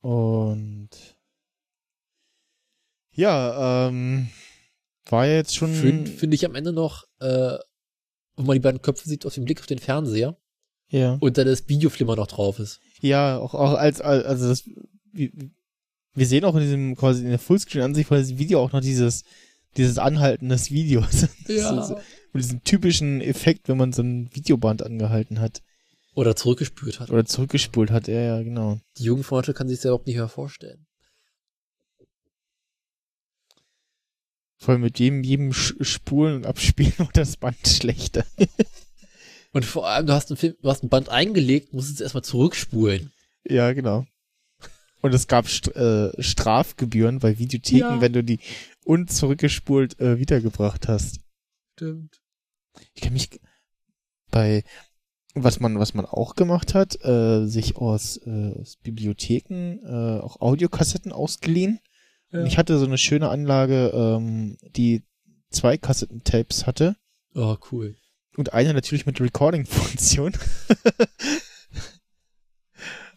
Und 0.00 0.90
ja, 3.12 3.88
ähm, 3.88 4.28
war 5.06 5.26
ja 5.26 5.34
jetzt 5.34 5.56
schon 5.56 5.72
Finde 5.72 6.10
find 6.10 6.34
ich 6.34 6.44
am 6.44 6.54
Ende 6.54 6.72
noch, 6.72 7.04
äh, 7.18 7.56
wo 8.36 8.42
man 8.44 8.54
die 8.54 8.60
beiden 8.60 8.82
Köpfe 8.82 9.08
sieht 9.08 9.24
aus 9.26 9.34
dem 9.34 9.44
Blick 9.44 9.60
auf 9.60 9.66
den 9.66 9.78
Fernseher 9.78 10.36
ja, 10.88 11.16
und 11.20 11.38
da 11.38 11.44
das 11.44 11.68
Videoflimmer 11.68 12.14
noch 12.14 12.26
drauf 12.26 12.58
ist. 12.58 12.80
ja, 13.00 13.38
auch, 13.38 13.54
auch 13.54 13.72
als, 13.72 14.00
als 14.00 14.24
also 14.24 14.48
das, 14.48 14.64
wir, 15.12 15.30
wir 16.14 16.26
sehen 16.26 16.44
auch 16.44 16.54
in 16.54 16.62
diesem 16.62 16.96
quasi 16.96 17.22
in 17.22 17.30
der 17.30 17.38
Fullscreen-Ansicht 17.38 18.08
von 18.08 18.18
diesem 18.18 18.38
Video 18.38 18.60
auch 18.60 18.72
noch 18.72 18.80
dieses 18.80 19.24
dieses 19.76 19.98
Anhalten 19.98 20.48
des 20.48 20.70
Videos. 20.70 21.26
So, 21.46 21.82
so, 21.82 22.00
mit 22.36 22.44
diesem 22.44 22.64
typischen 22.64 23.20
Effekt, 23.20 23.68
wenn 23.68 23.76
man 23.76 23.92
so 23.92 24.02
ein 24.02 24.34
Videoband 24.34 24.82
angehalten 24.82 25.40
hat 25.40 25.62
Oder 26.14 26.36
zurückgespült 26.36 27.00
hat. 27.00 27.10
oder 27.10 27.24
zurückgespult 27.24 27.90
hat. 27.90 28.08
Ja, 28.08 28.20
ja, 28.20 28.42
genau. 28.42 28.78
Die 28.98 29.04
Jugendfreunde 29.04 29.54
kann 29.54 29.68
sich 29.68 29.78
das 29.78 29.84
ja 29.84 29.90
überhaupt 29.90 30.06
nicht 30.06 30.16
mehr 30.16 30.28
vorstellen. 30.28 30.86
Vor 34.58 34.72
allem 34.72 34.82
mit 34.82 34.98
jedem, 34.98 35.22
jedem 35.22 35.52
Spulen 35.52 36.36
und 36.36 36.46
Abspielen 36.46 36.92
wird 36.98 37.16
das 37.16 37.36
Band 37.36 37.66
schlechter. 37.66 38.24
Und 39.52 39.64
vor 39.64 39.86
allem, 39.88 40.06
du 40.06 40.12
hast 40.12 40.30
ein, 40.30 40.36
Film, 40.36 40.54
du 40.60 40.68
hast 40.68 40.82
ein 40.82 40.88
Band 40.88 41.08
eingelegt, 41.08 41.72
musst 41.72 41.92
es 41.92 42.00
erstmal 42.00 42.24
zurückspulen. 42.24 43.12
ja, 43.44 43.72
genau. 43.72 44.06
Und 45.02 45.14
es 45.14 45.28
gab 45.28 45.46
St 45.48 45.68
äh, 45.76 46.10
Strafgebühren 46.20 47.20
bei 47.20 47.38
Videotheken, 47.38 47.78
Ja. 47.78 48.00
wenn 48.00 48.12
du 48.14 48.24
die 48.24 48.40
unzurückgespult 48.84 50.00
äh, 50.00 50.18
wiedergebracht 50.18 50.88
hast. 50.88 51.20
Stimmt. 51.74 52.18
Ich 52.94 53.02
kann 53.02 53.12
mich 53.12 53.40
bei 54.30 54.64
was 55.34 55.60
man 55.60 55.78
was 55.78 55.92
man 55.92 56.06
auch 56.06 56.34
gemacht 56.34 56.74
hat, 56.74 57.04
äh, 57.04 57.46
sich 57.46 57.76
aus, 57.76 58.16
äh, 58.26 58.54
aus 58.58 58.76
Bibliotheken 58.76 59.78
äh, 59.84 60.20
auch 60.20 60.40
Audiokassetten 60.40 61.12
ausgeliehen. 61.12 61.80
Ja. 62.32 62.44
Ich 62.44 62.56
hatte 62.58 62.78
so 62.78 62.86
eine 62.86 62.96
schöne 62.98 63.28
Anlage, 63.28 63.90
ähm, 63.94 64.56
die 64.62 65.04
zwei 65.50 65.76
Kassettentapes 65.76 66.66
hatte 66.66 66.96
Oh, 67.34 67.56
cool. 67.70 67.96
und 68.36 68.54
eine 68.54 68.72
natürlich 68.72 69.04
mit 69.04 69.20
Recording-Funktion. 69.20 70.32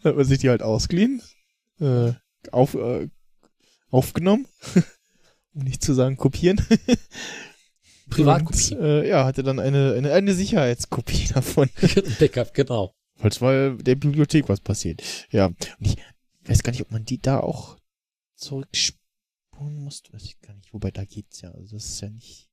hat 0.03 0.15
man 0.15 0.25
sich 0.25 0.39
die 0.39 0.49
halt 0.49 0.61
ausgeliehen, 0.61 1.21
äh, 1.79 2.11
auf, 2.51 2.73
äh, 2.75 3.09
aufgenommen, 3.89 4.45
um 5.53 5.63
nicht 5.63 5.83
zu 5.83 5.93
sagen 5.93 6.17
kopieren. 6.17 6.61
Privatkopie. 8.09 8.75
Und, 8.75 8.81
äh, 8.83 9.07
ja, 9.09 9.25
hatte 9.25 9.43
dann 9.43 9.59
eine, 9.59 9.93
eine, 9.93 10.11
eine 10.13 10.33
Sicherheitskopie 10.33 11.27
davon. 11.33 11.69
Backup, 12.19 12.53
genau. 12.53 12.93
Falls 13.15 13.41
mal 13.41 13.75
der 13.77 13.95
Bibliothek 13.95 14.47
was 14.49 14.59
passiert. 14.61 15.01
Ja, 15.31 15.47
und 15.47 15.57
ich 15.79 15.97
weiß 16.45 16.63
gar 16.63 16.71
nicht, 16.71 16.81
ob 16.81 16.91
man 16.91 17.03
die 17.05 17.21
da 17.21 17.39
auch 17.39 17.77
zurückspulen 18.35 19.83
muss. 19.83 20.01
Weiß 20.11 20.23
ich 20.23 20.39
gar 20.41 20.53
nicht. 20.55 20.73
Wobei, 20.73 20.91
da 20.91 21.03
geht's 21.03 21.41
ja. 21.41 21.51
Also, 21.51 21.75
das 21.75 21.85
ist 21.85 22.01
ja 22.01 22.09
nicht. 22.09 22.49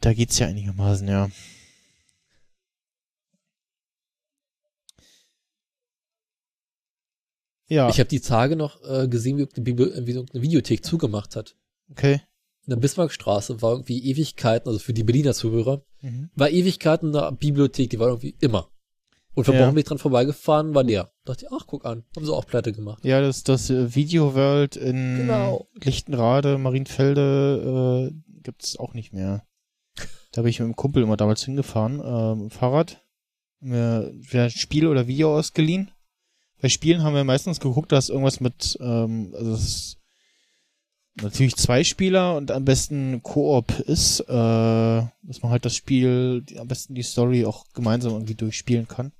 Da 0.00 0.12
geht's 0.14 0.38
ja 0.38 0.46
einigermaßen, 0.48 1.06
ja. 1.08 1.30
Ja, 7.68 7.88
Ich 7.88 8.00
habe 8.00 8.08
die 8.08 8.20
Tage 8.20 8.56
noch 8.56 8.82
äh, 8.82 9.06
gesehen, 9.08 9.38
wie 9.38 9.42
eine, 9.42 9.64
Bibli- 9.64 10.06
wie 10.06 10.12
so 10.12 10.26
eine 10.32 10.42
Videothek 10.42 10.84
zugemacht 10.84 11.36
hat. 11.36 11.56
okay. 11.90 12.20
In 12.66 12.70
der 12.70 12.76
Bismarckstraße 12.76 13.62
war 13.62 13.72
irgendwie 13.72 14.04
Ewigkeiten, 14.10 14.68
also 14.68 14.78
für 14.78 14.92
die 14.92 15.04
Berliner 15.04 15.34
Zuhörer, 15.34 15.82
Mhm. 16.02 16.30
war 16.34 16.50
Ewigkeiten 16.50 17.14
eine 17.14 17.36
Bibliothek, 17.36 17.90
die 17.90 17.98
war 17.98 18.08
irgendwie 18.08 18.36
immer. 18.40 18.70
Und 19.34 19.44
vom 19.44 19.54
Ja. 19.54 19.66
Wochenweg 19.66 19.84
dran 19.86 19.98
vorbeigefahren, 19.98 20.74
war 20.74 20.82
leer. 20.82 21.10
dachte 21.24 21.44
ich, 21.46 21.52
ach, 21.52 21.66
guck 21.66 21.84
an, 21.84 22.04
haben 22.16 22.24
sie 22.24 22.32
auch 22.34 22.46
pleite 22.46 22.72
gemacht. 22.72 23.04
Ja, 23.04 23.20
das, 23.20 23.44
das 23.44 23.70
äh, 23.70 23.94
Video 23.94 24.34
World 24.34 24.76
in 24.76 25.18
Genau. 25.18 25.68
Lichtenrade, 25.82 26.58
Marienfelde 26.58 28.10
äh, 28.10 28.40
gibt's 28.42 28.76
auch 28.78 28.94
nicht 28.94 29.12
mehr. 29.12 29.44
Da 30.32 30.42
bin 30.42 30.50
ich 30.50 30.58
mit 30.60 30.68
dem 30.68 30.76
Kumpel 30.76 31.02
immer 31.02 31.16
damals 31.16 31.44
hingefahren, 31.44 32.00
äh, 32.00 32.34
mit 32.34 32.50
dem 32.50 32.50
Fahrrad. 32.50 33.04
Mir 33.60 34.12
ein 34.32 34.50
Spiel 34.50 34.86
oder 34.86 35.06
Video 35.06 35.36
ausgeliehen. 35.36 35.90
Bei 36.60 36.68
Spielen 36.68 37.02
haben 37.02 37.14
wir 37.14 37.24
meistens 37.24 37.60
geguckt, 37.60 37.92
dass 37.92 38.08
irgendwas 38.08 38.40
mit, 38.40 38.76
ähm, 38.80 39.32
also 39.36 39.52
das 39.52 39.96
natürlich 41.22 41.56
zwei 41.56 41.84
Spieler 41.84 42.36
und 42.36 42.50
am 42.50 42.64
besten 42.64 43.22
Koop 43.22 43.78
ist, 43.80 44.20
äh, 44.20 44.24
dass 44.26 45.42
man 45.42 45.50
halt 45.50 45.64
das 45.64 45.74
Spiel, 45.74 46.42
die, 46.42 46.58
am 46.58 46.68
besten 46.68 46.94
die 46.94 47.02
Story 47.02 47.44
auch 47.44 47.66
gemeinsam 47.72 48.12
irgendwie 48.12 48.34
durchspielen 48.34 48.88
kann. 48.88 49.12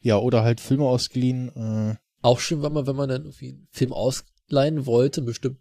Ja, 0.00 0.18
oder 0.18 0.42
halt 0.42 0.60
Filme 0.60 0.84
ausgeliehen, 0.84 1.48
äh, 1.56 1.96
Auch 2.22 2.38
schön 2.40 2.62
war 2.62 2.70
mal, 2.70 2.86
wenn 2.86 2.96
man 2.96 3.08
dann 3.08 3.22
irgendwie 3.22 3.48
einen 3.50 3.68
Film 3.72 3.92
ausleihen 3.92 4.86
wollte, 4.86 5.22
bestimmt, 5.22 5.58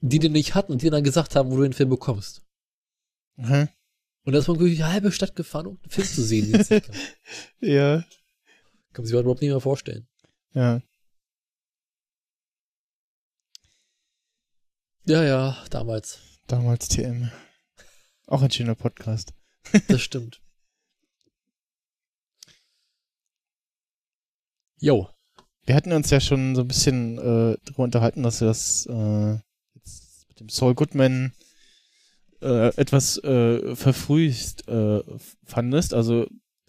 die 0.00 0.18
den 0.18 0.32
nicht 0.32 0.54
hatten 0.54 0.72
und 0.72 0.82
die 0.82 0.90
dann 0.90 1.04
gesagt 1.04 1.34
haben, 1.36 1.50
wo 1.50 1.56
du 1.56 1.62
den 1.62 1.72
Film 1.72 1.90
bekommst. 1.90 2.42
mhm. 3.36 3.68
Und 4.24 4.34
da 4.34 4.38
ist 4.38 4.48
man 4.48 4.58
wirklich 4.60 4.76
die 4.76 4.84
halbe 4.84 5.12
Stadt 5.12 5.34
gefahren, 5.34 5.66
um 5.66 5.78
einen 5.82 5.90
Film 5.90 6.06
zu 6.06 6.22
sehen. 6.22 6.52
den. 6.52 6.82
Ja, 7.60 8.04
Kann 8.92 9.02
man 9.02 9.06
sich 9.06 9.18
überhaupt 9.18 9.40
nicht 9.40 9.50
mehr 9.50 9.60
vorstellen. 9.60 10.06
ja. 10.52 10.82
Ja, 15.04 15.24
ja, 15.24 15.56
damals. 15.70 16.18
Damals 16.46 16.88
TM. 16.88 17.30
Auch 18.26 18.42
ein 18.42 18.50
schöner 18.50 18.74
Podcast. 18.74 19.32
Das 19.88 20.00
stimmt. 20.00 20.40
Jo. 24.78 25.08
Wir 25.66 25.74
hatten 25.74 25.92
uns 25.92 26.10
ja 26.10 26.18
schon 26.20 26.54
so 26.56 26.62
ein 26.62 26.68
bisschen 26.68 27.18
äh, 27.18 27.56
darüber 27.64 27.84
unterhalten, 27.84 28.22
dass 28.22 28.40
wir 28.40 28.48
das 28.48 28.86
äh, 28.86 29.38
jetzt 29.74 30.26
mit 30.28 30.40
dem 30.40 30.48
Saul 30.48 30.74
Goodman 30.74 31.32
äh, 32.40 32.68
etwas 32.76 33.18
äh, 33.22 33.76
verfrüht 33.76 34.66
äh, 34.66 35.02
fandest. 35.44 35.92
Also 35.92 36.26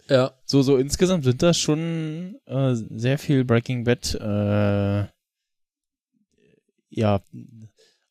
Ja. 0.10 0.34
so, 0.46 0.62
so 0.62 0.78
insgesamt 0.78 1.24
sind 1.24 1.42
das 1.42 1.58
schon 1.58 2.38
äh, 2.46 2.76
sehr 2.76 3.18
viel 3.18 3.46
Breaking 3.46 3.86
Bad 3.86 4.14
äh, 4.16 5.08
ja, 6.94 7.22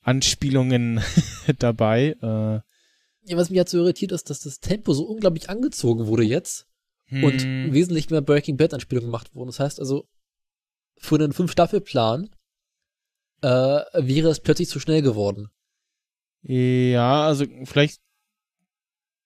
Anspielungen 0.02 1.00
dabei. 1.58 2.16
Äh, 2.22 2.60
ja. 3.30 3.36
Was 3.36 3.50
mich 3.50 3.58
halt 3.58 3.68
so 3.68 3.78
irritiert 3.78 4.12
ist, 4.12 4.30
dass 4.30 4.40
das 4.40 4.60
Tempo 4.60 4.92
so 4.92 5.04
unglaublich 5.04 5.50
angezogen 5.50 6.06
wurde 6.06 6.24
jetzt 6.24 6.66
und 7.10 7.42
hm, 7.42 7.72
wesentlich 7.72 8.08
mehr 8.10 8.22
Breaking 8.22 8.56
Bad 8.56 8.72
Anspielungen 8.72 9.08
gemacht 9.08 9.34
wurden. 9.34 9.48
Das 9.48 9.60
heißt 9.60 9.80
also, 9.80 10.08
für 10.96 11.16
einen 11.16 11.32
Fünf-Staffel-Plan 11.32 12.30
äh, 13.42 13.48
wäre 13.48 14.28
es 14.28 14.40
plötzlich 14.40 14.68
zu 14.68 14.80
schnell 14.80 15.02
geworden. 15.02 15.48
Ja, 16.42 17.26
also 17.26 17.44
vielleicht 17.64 18.00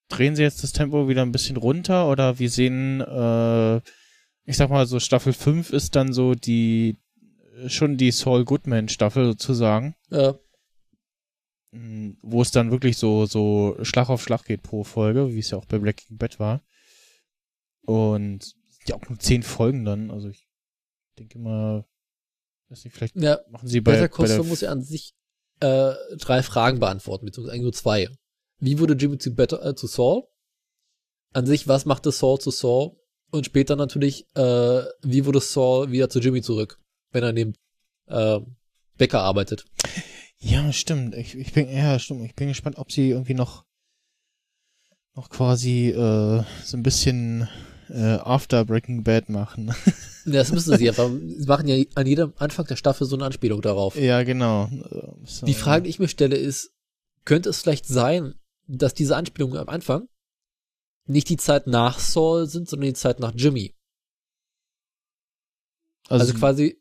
drehen 0.09 0.35
sie 0.35 0.43
jetzt 0.43 0.63
das 0.63 0.73
Tempo 0.73 1.09
wieder 1.09 1.23
ein 1.23 1.33
bisschen 1.33 1.57
runter 1.57 2.09
oder 2.09 2.39
wir 2.39 2.51
sehen, 2.51 3.01
äh, 3.01 3.77
ich 4.45 4.57
sag 4.57 4.71
mal 4.71 4.87
so 4.87 4.99
Staffel 4.99 5.33
5 5.33 5.71
ist 5.71 5.95
dann 5.97 6.13
so 6.13 6.35
die 6.35 6.99
schon 7.69 7.97
die 7.97 8.11
Saul 8.11 8.45
Goodman 8.45 8.89
Staffel 8.89 9.27
sozusagen, 9.27 9.95
Ja. 10.11 10.35
Mh, 11.75 12.17
wo 12.23 12.43
es 12.43 12.51
dann 12.51 12.71
wirklich 12.71 12.97
so 12.97 13.27
so 13.27 13.77
Schlag 13.83 14.09
auf 14.09 14.23
Schlag 14.23 14.45
geht 14.45 14.63
pro 14.63 14.85
Folge, 14.85 15.35
wie 15.35 15.41
es 15.41 15.51
ja 15.51 15.59
auch 15.59 15.67
bei 15.67 15.79
Breaking 15.79 16.17
Bad 16.17 16.39
war. 16.39 16.63
Und 17.83 18.55
ja 18.87 18.97
auch 18.97 19.09
nur 19.09 19.19
zehn 19.19 19.43
Folgen 19.43 19.85
dann, 19.85 20.11
also 20.11 20.29
ich 20.29 20.47
denke 21.19 21.39
mal, 21.39 21.85
weiß 22.69 22.85
nicht, 22.85 22.95
vielleicht 22.95 23.17
ja. 23.17 23.41
machen 23.51 23.69
sie 23.69 23.81
bei, 23.81 23.93
Better 23.93 24.09
Call 24.09 24.27
der 24.27 24.37
Saul 24.37 24.47
muss 24.47 24.61
ja 24.61 24.71
an 24.71 24.83
sich 24.83 25.15
äh, 25.61 25.93
drei 26.19 26.43
Fragen 26.43 26.81
beantworten, 26.81 27.27
beziehungsweise 27.27 27.55
eigentlich 27.55 27.65
nur 27.65 27.73
zwei. 27.73 28.09
Wie 28.59 28.79
wurde 28.79 28.95
Jimmy 28.95 29.19
zu, 29.19 29.35
Better, 29.35 29.65
äh, 29.65 29.75
zu 29.75 29.87
Saul? 29.87 30.25
An 31.33 31.47
sich, 31.47 31.67
was 31.67 31.85
machte 31.85 32.13
Saul 32.13 32.39
zu 32.39 32.51
Saul? 32.51 32.97
Und 33.31 33.47
später 33.47 33.75
natürlich, 33.77 34.27
äh, 34.37 34.85
wie 35.03 35.25
wurde 35.25 35.41
Saul 35.41 35.91
wieder 35.91 36.09
zu 36.09 36.21
Jimmy 36.21 36.43
zurück, 36.43 36.81
wenn 37.11 37.25
er 37.25 37.33
neben 37.33 37.55
äh, 38.07 38.41
Becker 38.97 39.21
arbeitet? 39.21 39.65
Ja, 40.45 40.71
stimmt. 40.73 41.15
Ich, 41.15 41.35
ich 41.35 41.53
bin, 41.55 41.71
ja, 41.71 41.99
stimmt. 41.99 42.23
Ich 42.25 42.35
bin 42.35 42.49
gespannt, 42.49 42.77
ob 42.77 42.93
sie 42.93 43.11
irgendwie 43.11 43.33
noch, 43.33 43.65
noch 45.15 45.31
quasi 45.31 45.89
äh, 45.89 46.45
so 46.63 46.77
ein 46.77 46.83
bisschen 46.83 47.49
äh, 47.89 48.19
After 48.19 48.65
Breaking 48.67 49.03
Bad 49.03 49.29
machen. 49.29 49.75
Ja, 50.27 50.33
das 50.39 50.53
müssen 50.53 50.79
sie 50.79 50.89
einfach. 50.89 51.11
Sie 51.11 51.45
machen 51.45 51.69
ja 51.69 51.85
an 51.97 52.07
jedem 52.07 52.33
Anfang 52.39 52.65
der 52.65 52.77
Staffel 52.77 53.07
so 53.07 53.15
eine 53.15 53.27
Anspielung 53.27 53.61
darauf. 53.61 53.95
ja, 53.95 54.23
genau. 54.23 54.71
So. 55.27 55.45
Die 55.45 55.53
Frage, 55.53 55.83
die 55.83 55.91
ich 55.91 55.99
mir 55.99 56.09
stelle, 56.09 56.37
ist, 56.37 56.73
könnte 57.27 57.51
es 57.51 57.61
vielleicht 57.61 57.85
sein, 57.85 58.35
dass 58.67 58.95
diese 58.95 59.17
Anspielungen 59.17 59.59
am 59.59 59.69
Anfang 59.69 60.09
nicht 61.07 61.29
die 61.29 61.37
Zeit 61.37 61.67
nach 61.67 61.99
Saul 61.99 62.47
sind, 62.47 62.71
sondern 62.71 62.89
die 62.89 62.95
Zeit 62.95 63.21
nach 63.21 63.35
Jimmy? 63.37 63.75
Also, 66.09 66.33
quasi, 66.33 66.81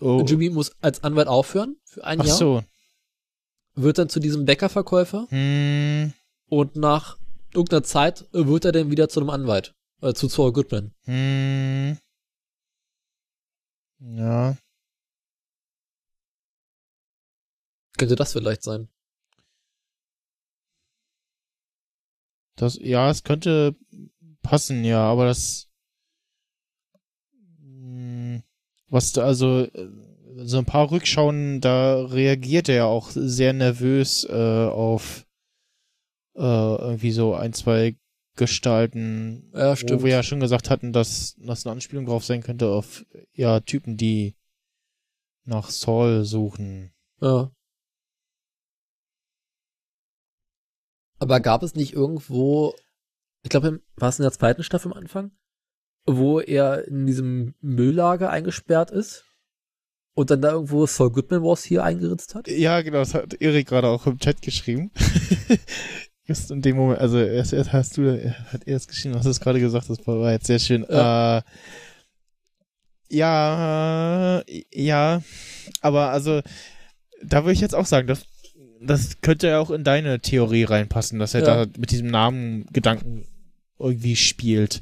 oh, 0.00 0.24
Jimmy 0.26 0.50
muss 0.50 0.72
als 0.80 1.04
Anwalt 1.04 1.28
aufhören 1.28 1.76
für 1.84 2.02
ein 2.02 2.20
Ach 2.20 2.26
Jahr, 2.26 2.36
so. 2.36 2.64
Wird 3.74 3.98
dann 3.98 4.08
zu 4.08 4.20
diesem 4.20 4.44
Bäckerverkäufer 4.44 5.26
Hm, 5.30 6.12
und 6.48 6.76
nach 6.76 7.18
irgendeiner 7.54 7.82
Zeit 7.82 8.26
wird 8.32 8.64
er 8.64 8.72
dann 8.72 8.90
wieder 8.90 9.08
zu 9.08 9.20
einem 9.20 9.30
Anwalt. 9.30 9.74
Äh, 10.00 10.14
zu 10.14 10.28
Saul 10.28 10.52
Goodman. 10.52 10.92
hm. 11.04 11.98
Ja. 14.00 14.56
Könnte 17.96 18.16
das 18.16 18.32
vielleicht 18.32 18.62
sein? 18.64 18.88
Das, 22.56 22.78
ja, 22.80 23.10
es 23.10 23.22
könnte 23.22 23.76
passen, 24.42 24.84
ja, 24.84 25.00
aber 25.04 25.26
das, 25.26 25.68
hm, 27.60 28.42
was 28.88 29.12
da, 29.12 29.24
also, 29.24 29.60
äh, 29.60 29.88
so 30.44 30.58
ein 30.58 30.64
paar 30.64 30.90
Rückschauen, 30.90 31.60
da 31.60 32.04
reagiert 32.04 32.68
er 32.68 32.74
ja 32.74 32.84
auch 32.84 33.10
sehr 33.10 33.52
nervös 33.52 34.24
äh, 34.28 34.66
auf 34.66 35.26
äh, 36.34 36.40
irgendwie 36.40 37.12
so 37.12 37.34
ein, 37.34 37.52
zwei 37.52 37.96
Gestalten, 38.36 39.50
Ja, 39.54 39.76
wo 39.76 40.04
wir 40.04 40.10
ja 40.10 40.22
schon 40.22 40.40
gesagt 40.40 40.70
hatten, 40.70 40.92
dass 40.92 41.36
das 41.38 41.66
eine 41.66 41.72
Anspielung 41.72 42.06
drauf 42.06 42.24
sein 42.24 42.42
könnte 42.42 42.68
auf 42.68 43.04
ja 43.34 43.60
Typen, 43.60 43.96
die 43.98 44.36
nach 45.44 45.68
Saul 45.68 46.24
suchen. 46.24 46.94
Ja. 47.20 47.52
Aber 51.18 51.40
gab 51.40 51.62
es 51.62 51.74
nicht 51.74 51.92
irgendwo, 51.92 52.74
ich 53.42 53.50
glaube, 53.50 53.82
war 53.96 54.08
es 54.08 54.18
in 54.18 54.22
der 54.22 54.32
zweiten 54.32 54.62
Staffel 54.62 54.92
am 54.92 54.98
Anfang, 54.98 55.32
wo 56.06 56.40
er 56.40 56.88
in 56.88 57.06
diesem 57.06 57.54
Mülllager 57.60 58.30
eingesperrt 58.30 58.90
ist 58.90 59.31
und 60.14 60.30
dann 60.30 60.42
da 60.42 60.52
irgendwo 60.52 60.86
Saul 60.86 61.10
Goodman 61.10 61.42
Wars 61.42 61.64
hier 61.64 61.84
eingeritzt 61.84 62.34
hat? 62.34 62.48
Ja, 62.48 62.80
genau, 62.82 62.98
das 62.98 63.14
hat 63.14 63.34
Erik 63.34 63.68
gerade 63.68 63.88
auch 63.88 64.06
im 64.06 64.18
Chat 64.18 64.42
geschrieben. 64.42 64.90
Just 66.26 66.50
in 66.50 66.62
dem 66.62 66.76
Moment, 66.76 67.00
also 67.00 67.18
erst, 67.18 67.52
erst 67.52 67.72
hast 67.72 67.96
du, 67.96 68.32
hat 68.52 68.66
er 68.66 68.76
es 68.76 68.86
geschrieben, 68.86 69.16
hast 69.16 69.24
du 69.24 69.30
es 69.30 69.40
gerade 69.40 69.58
gesagt, 69.60 69.90
das 69.90 70.06
war, 70.06 70.30
jetzt 70.30 70.46
sehr 70.46 70.58
schön. 70.58 70.86
Ja. 70.88 71.38
Äh, 71.38 71.42
ja, 73.08 74.42
ja, 74.72 75.22
aber 75.82 76.10
also, 76.10 76.40
da 77.22 77.42
würde 77.44 77.52
ich 77.52 77.60
jetzt 77.60 77.74
auch 77.74 77.84
sagen, 77.84 78.06
das, 78.06 78.24
das 78.80 79.20
könnte 79.20 79.48
ja 79.48 79.58
auch 79.58 79.70
in 79.70 79.84
deine 79.84 80.20
Theorie 80.20 80.64
reinpassen, 80.64 81.18
dass 81.18 81.34
er 81.34 81.40
Ja. 81.42 81.66
da 81.66 81.72
mit 81.78 81.90
diesem 81.90 82.06
Namen 82.06 82.66
Gedanken 82.72 83.26
irgendwie 83.78 84.16
spielt. 84.16 84.80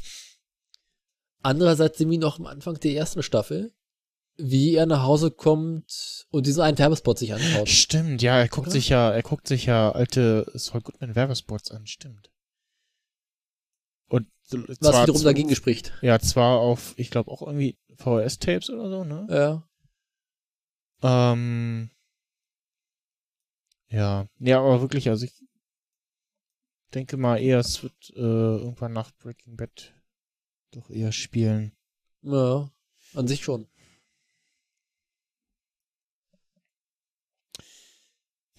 Andererseits 1.42 1.98
sehen 1.98 2.10
wir 2.10 2.18
noch 2.18 2.38
am 2.38 2.46
Anfang 2.46 2.78
der 2.78 2.92
ersten 2.92 3.22
Staffel, 3.22 3.72
wie 4.42 4.74
er 4.74 4.86
nach 4.86 5.02
Hause 5.02 5.30
kommt 5.30 6.26
und 6.30 6.46
diesen 6.46 6.62
einen 6.62 6.78
Werbespot 6.78 7.18
sich 7.18 7.34
anschaut. 7.34 7.68
Stimmt, 7.68 8.22
ja, 8.22 8.38
er 8.38 8.48
guckt 8.48 8.68
Oder? 8.68 8.72
sich 8.72 8.88
ja, 8.88 9.10
er 9.10 9.22
guckt 9.22 9.46
sich 9.48 9.66
ja 9.66 9.92
alte 9.92 10.50
Saul 10.54 10.80
Goodman 10.80 11.14
Werbespots 11.14 11.70
an, 11.70 11.86
stimmt. 11.86 12.30
Und 14.08 14.26
Was 14.80 15.02
wiederum 15.02 15.18
zu- 15.20 15.24
dagegen 15.24 15.54
spricht. 15.54 15.92
Ja, 16.02 16.18
zwar 16.18 16.58
auf, 16.58 16.94
ich 16.96 17.10
glaube 17.10 17.30
auch 17.30 17.42
irgendwie 17.42 17.78
VHS-Tapes 17.96 18.70
oder 18.70 18.90
so, 18.90 19.04
ne? 19.04 19.26
Ja. 19.30 19.68
Ähm, 21.32 21.90
ja, 23.88 24.26
ja, 24.38 24.60
aber 24.60 24.80
wirklich, 24.80 25.08
also 25.08 25.24
ich 25.24 25.32
denke 26.94 27.16
mal 27.16 27.38
eher, 27.38 27.60
es 27.60 27.82
wird 27.82 28.10
äh, 28.16 28.20
irgendwann 28.20 28.92
nach 28.92 29.12
Breaking 29.18 29.56
Bad 29.56 29.94
doch 30.72 30.90
eher 30.90 31.12
spielen. 31.12 31.72
Ja. 32.22 32.70
An 33.14 33.26
sich 33.28 33.42
schon. 33.42 33.66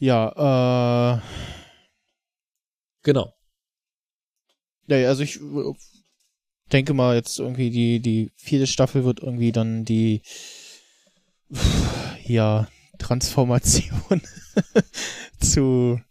Ja, 0.02 1.14
äh, 1.16 1.22
Genau. 3.04 3.36
ja, 4.88 5.08
also 5.08 5.22
ich 5.22 5.40
äh, 5.40 5.74
denke 6.72 6.96
mal 6.96 7.16
jetzt 7.16 7.38
irgendwie 7.40 7.70
die 7.70 8.00
die 8.00 8.32
vierte 8.36 8.66
Staffel 8.66 9.06
wird 9.06 9.20
irgendwie 9.20 9.52
dann 9.52 9.86
die 9.86 10.24
ja 12.26 12.68
Transformation 12.98 14.22
zu 15.40 16.02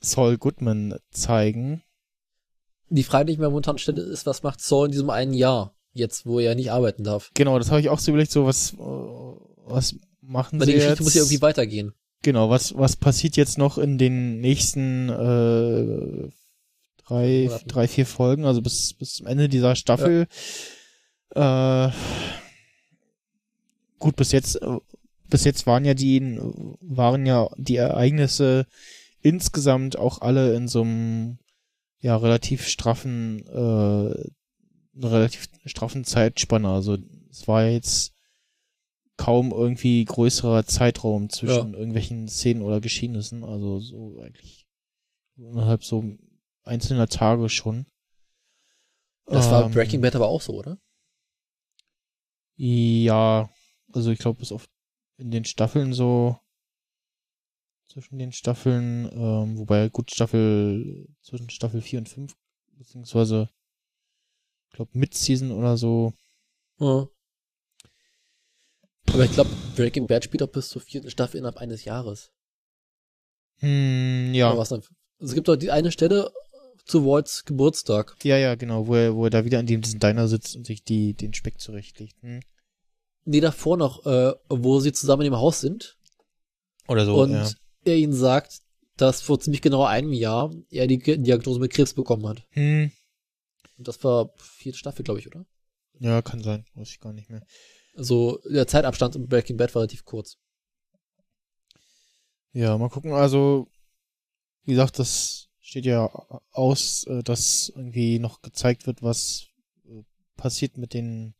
Saul 0.00 0.38
Goodman 0.38 0.96
zeigen. 1.10 1.82
Die 2.88 3.02
Frage, 3.02 3.26
die 3.26 3.32
ich 3.32 3.38
mir 3.40 3.48
momentan 3.48 3.78
stelle, 3.78 4.02
ist, 4.02 4.26
was 4.26 4.44
macht 4.44 4.60
Saul 4.60 4.86
in 4.86 4.92
diesem 4.92 5.10
einen 5.10 5.34
Jahr, 5.34 5.74
jetzt, 5.92 6.24
wo 6.24 6.38
er 6.38 6.54
nicht 6.54 6.70
arbeiten 6.70 7.02
darf? 7.02 7.30
Genau, 7.34 7.58
das 7.58 7.70
habe 7.70 7.80
ich 7.80 7.88
auch 7.88 7.98
so 7.98 8.12
überlegt, 8.12 8.30
so 8.30 8.46
was, 8.46 8.74
äh, 8.74 8.76
was 8.76 9.96
machen 10.20 10.60
Weil 10.60 10.66
sie 10.66 10.72
die 10.72 10.78
Geschichte 10.78 10.94
jetzt? 10.98 11.04
muss 11.04 11.14
ja 11.14 11.22
irgendwie 11.22 11.42
weitergehen. 11.42 11.94
Genau, 12.22 12.50
was, 12.50 12.76
was 12.76 12.96
passiert 12.96 13.36
jetzt 13.36 13.58
noch 13.58 13.78
in 13.78 13.98
den 13.98 14.40
nächsten 14.40 15.08
äh, 15.08 16.30
drei, 17.04 17.50
drei, 17.66 17.88
vier 17.88 18.06
Folgen, 18.06 18.44
also 18.44 18.62
bis, 18.62 18.94
bis 18.94 19.14
zum 19.14 19.26
Ende 19.26 19.48
dieser 19.48 19.76
Staffel. 19.76 20.26
Äh, 21.34 21.90
gut, 23.98 24.16
bis 24.16 24.32
jetzt, 24.32 24.60
bis 25.28 25.44
jetzt 25.44 25.66
waren 25.66 25.84
ja 25.84 25.94
die, 25.94 26.38
waren 26.80 27.26
ja 27.26 27.48
die 27.56 27.76
Ereignisse 27.76 28.66
insgesamt 29.20 29.96
auch 29.98 30.20
alle 30.20 30.54
in 30.54 30.68
so 30.68 30.82
einem 30.82 31.38
ja 32.00 32.16
relativ 32.16 32.66
straffen, 32.66 33.46
äh, 33.46 35.06
relativ 35.06 35.48
straffen 35.64 36.04
Zeitspanne. 36.04 36.68
Also 36.68 36.98
es 37.30 37.46
war 37.48 37.64
jetzt 37.64 38.11
kaum 39.16 39.52
irgendwie 39.52 40.04
größerer 40.04 40.64
Zeitraum 40.64 41.28
zwischen 41.30 41.74
irgendwelchen 41.74 42.28
Szenen 42.28 42.62
oder 42.62 42.80
Geschehnissen. 42.80 43.44
Also 43.44 43.78
so 43.80 44.20
eigentlich 44.20 44.66
innerhalb 45.36 45.84
so 45.84 46.04
einzelner 46.64 47.08
Tage 47.08 47.48
schon. 47.48 47.86
Das 49.26 49.50
war 49.50 49.64
Ähm, 49.64 49.72
Breaking 49.72 50.00
Bad 50.00 50.16
aber 50.16 50.28
auch 50.28 50.40
so, 50.40 50.54
oder? 50.54 50.78
Ja, 52.56 53.50
also 53.92 54.10
ich 54.10 54.18
glaube, 54.18 54.40
bis 54.40 54.52
auf 54.52 54.68
in 55.18 55.30
den 55.30 55.44
Staffeln 55.44 55.92
so 55.92 56.38
zwischen 57.86 58.18
den 58.18 58.32
Staffeln, 58.32 59.10
ähm, 59.12 59.58
wobei 59.58 59.88
gut 59.88 60.10
Staffel 60.10 61.06
zwischen 61.20 61.50
Staffel 61.50 61.82
4 61.82 62.00
und 62.00 62.08
5, 62.08 62.34
beziehungsweise 62.78 63.50
ich 64.68 64.76
glaube 64.76 64.90
Mid-Season 64.98 65.50
oder 65.50 65.76
so. 65.76 66.14
Ja. 66.78 67.06
Aber 69.12 69.26
ich 69.26 69.32
glaube, 69.32 69.50
Breaking 69.76 70.06
Bad 70.06 70.24
spielt 70.24 70.42
auch 70.42 70.48
bis 70.48 70.70
zur 70.70 70.80
vierten 70.80 71.10
Staffel 71.10 71.36
innerhalb 71.36 71.58
eines 71.58 71.84
Jahres. 71.84 72.32
Hm, 73.58 74.32
ja. 74.32 74.48
Oder 74.48 74.58
was 74.58 74.70
dann? 74.70 74.80
Also 75.20 75.32
es 75.32 75.34
gibt 75.34 75.48
doch 75.48 75.56
die 75.56 75.70
eine 75.70 75.92
Stelle 75.92 76.32
zu 76.86 77.04
Walts 77.04 77.44
Geburtstag. 77.44 78.16
Ja, 78.22 78.38
ja, 78.38 78.54
genau, 78.54 78.86
wo 78.86 78.94
er, 78.94 79.14
wo 79.14 79.24
er 79.24 79.30
da 79.30 79.44
wieder 79.44 79.60
in 79.60 79.66
diesem 79.66 80.00
Diner 80.00 80.28
sitzt 80.28 80.56
und 80.56 80.66
sich 80.66 80.82
die, 80.82 81.12
den 81.12 81.34
Speck 81.34 81.60
zurechtlegt. 81.60 82.16
Hm. 82.22 82.40
Nee, 83.24 83.40
davor 83.40 83.76
noch, 83.76 84.06
äh, 84.06 84.32
wo 84.48 84.80
sie 84.80 84.92
zusammen 84.92 85.26
im 85.26 85.36
Haus 85.36 85.60
sind. 85.60 85.98
Oder 86.88 87.04
so, 87.04 87.22
und 87.22 87.32
ja. 87.32 87.50
er 87.84 87.96
ihnen 87.96 88.14
sagt, 88.14 88.62
dass 88.96 89.20
vor 89.20 89.38
ziemlich 89.38 89.60
genau 89.60 89.84
einem 89.84 90.12
Jahr 90.12 90.54
er 90.70 90.86
die 90.86 90.98
Diagnose 90.98 91.60
mit 91.60 91.72
Krebs 91.72 91.92
bekommen 91.92 92.26
hat. 92.26 92.46
Hm. 92.50 92.90
Und 93.76 93.88
das 93.88 94.02
war 94.02 94.32
vierte 94.38 94.78
Staffel, 94.78 95.04
glaube 95.04 95.20
ich, 95.20 95.26
oder? 95.26 95.44
Ja, 96.00 96.22
kann 96.22 96.42
sein. 96.42 96.64
Weiß 96.74 96.88
ich 96.88 96.98
gar 96.98 97.12
nicht 97.12 97.28
mehr. 97.28 97.42
Also 97.96 98.38
der 98.50 98.66
Zeitabstand 98.66 99.16
im 99.16 99.26
Breaking 99.28 99.56
Bad 99.56 99.74
war 99.74 99.82
relativ 99.82 100.04
kurz. 100.04 100.38
Ja, 102.52 102.76
mal 102.78 102.88
gucken. 102.90 103.12
Also, 103.12 103.68
wie 104.64 104.72
gesagt, 104.72 104.98
das 104.98 105.48
steht 105.60 105.86
ja 105.86 106.06
aus, 106.52 107.04
äh, 107.06 107.22
dass 107.22 107.72
irgendwie 107.74 108.18
noch 108.18 108.42
gezeigt 108.42 108.86
wird, 108.86 109.02
was 109.02 109.46
äh, 109.86 110.02
passiert 110.36 110.76
mit 110.76 110.92
den 110.94 111.34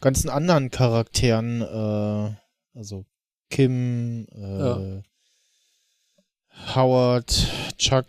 ganzen 0.00 0.28
anderen 0.30 0.70
Charakteren. 0.70 1.62
Äh, 1.62 2.36
also 2.78 3.04
Kim, 3.50 4.26
äh, 4.32 4.58
Ja. 4.58 5.02
Howard, 6.74 7.46
Chuck. 7.78 8.06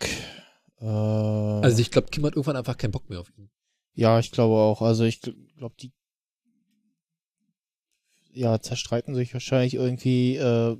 Äh, 0.81 0.85
Also 0.85 1.79
ich 1.81 1.91
glaube, 1.91 2.09
Kim 2.09 2.25
hat 2.25 2.33
irgendwann 2.33 2.55
einfach 2.57 2.77
keinen 2.77 2.91
Bock 2.91 3.09
mehr 3.09 3.19
auf 3.19 3.29
ihn. 3.37 3.49
ja, 3.93 4.19
ich 4.19 4.31
glaube 4.31 4.55
auch. 4.55 4.81
Also 4.81 5.03
ich 5.03 5.21
glaube, 5.21 5.75
die 5.79 5.91
ja 8.33 8.59
zerstreiten 8.59 9.15
sich 9.15 9.33
wahrscheinlich 9.33 9.73
irgendwie. 9.75 10.37
Äh, 10.37 10.77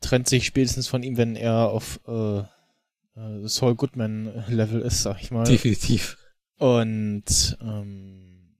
trennt 0.00 0.28
sich 0.28 0.46
spätestens 0.46 0.86
von 0.86 1.02
ihm, 1.02 1.16
wenn 1.16 1.34
er 1.36 1.68
auf 1.70 2.00
äh, 2.06 2.38
äh, 2.40 3.48
Saul 3.48 3.74
Goodman 3.74 4.44
Level 4.48 4.80
ist, 4.82 5.02
sag 5.02 5.20
ich 5.20 5.30
mal. 5.30 5.44
Definitiv. 5.44 6.16
Und 6.58 7.58
ähm, 7.60 8.56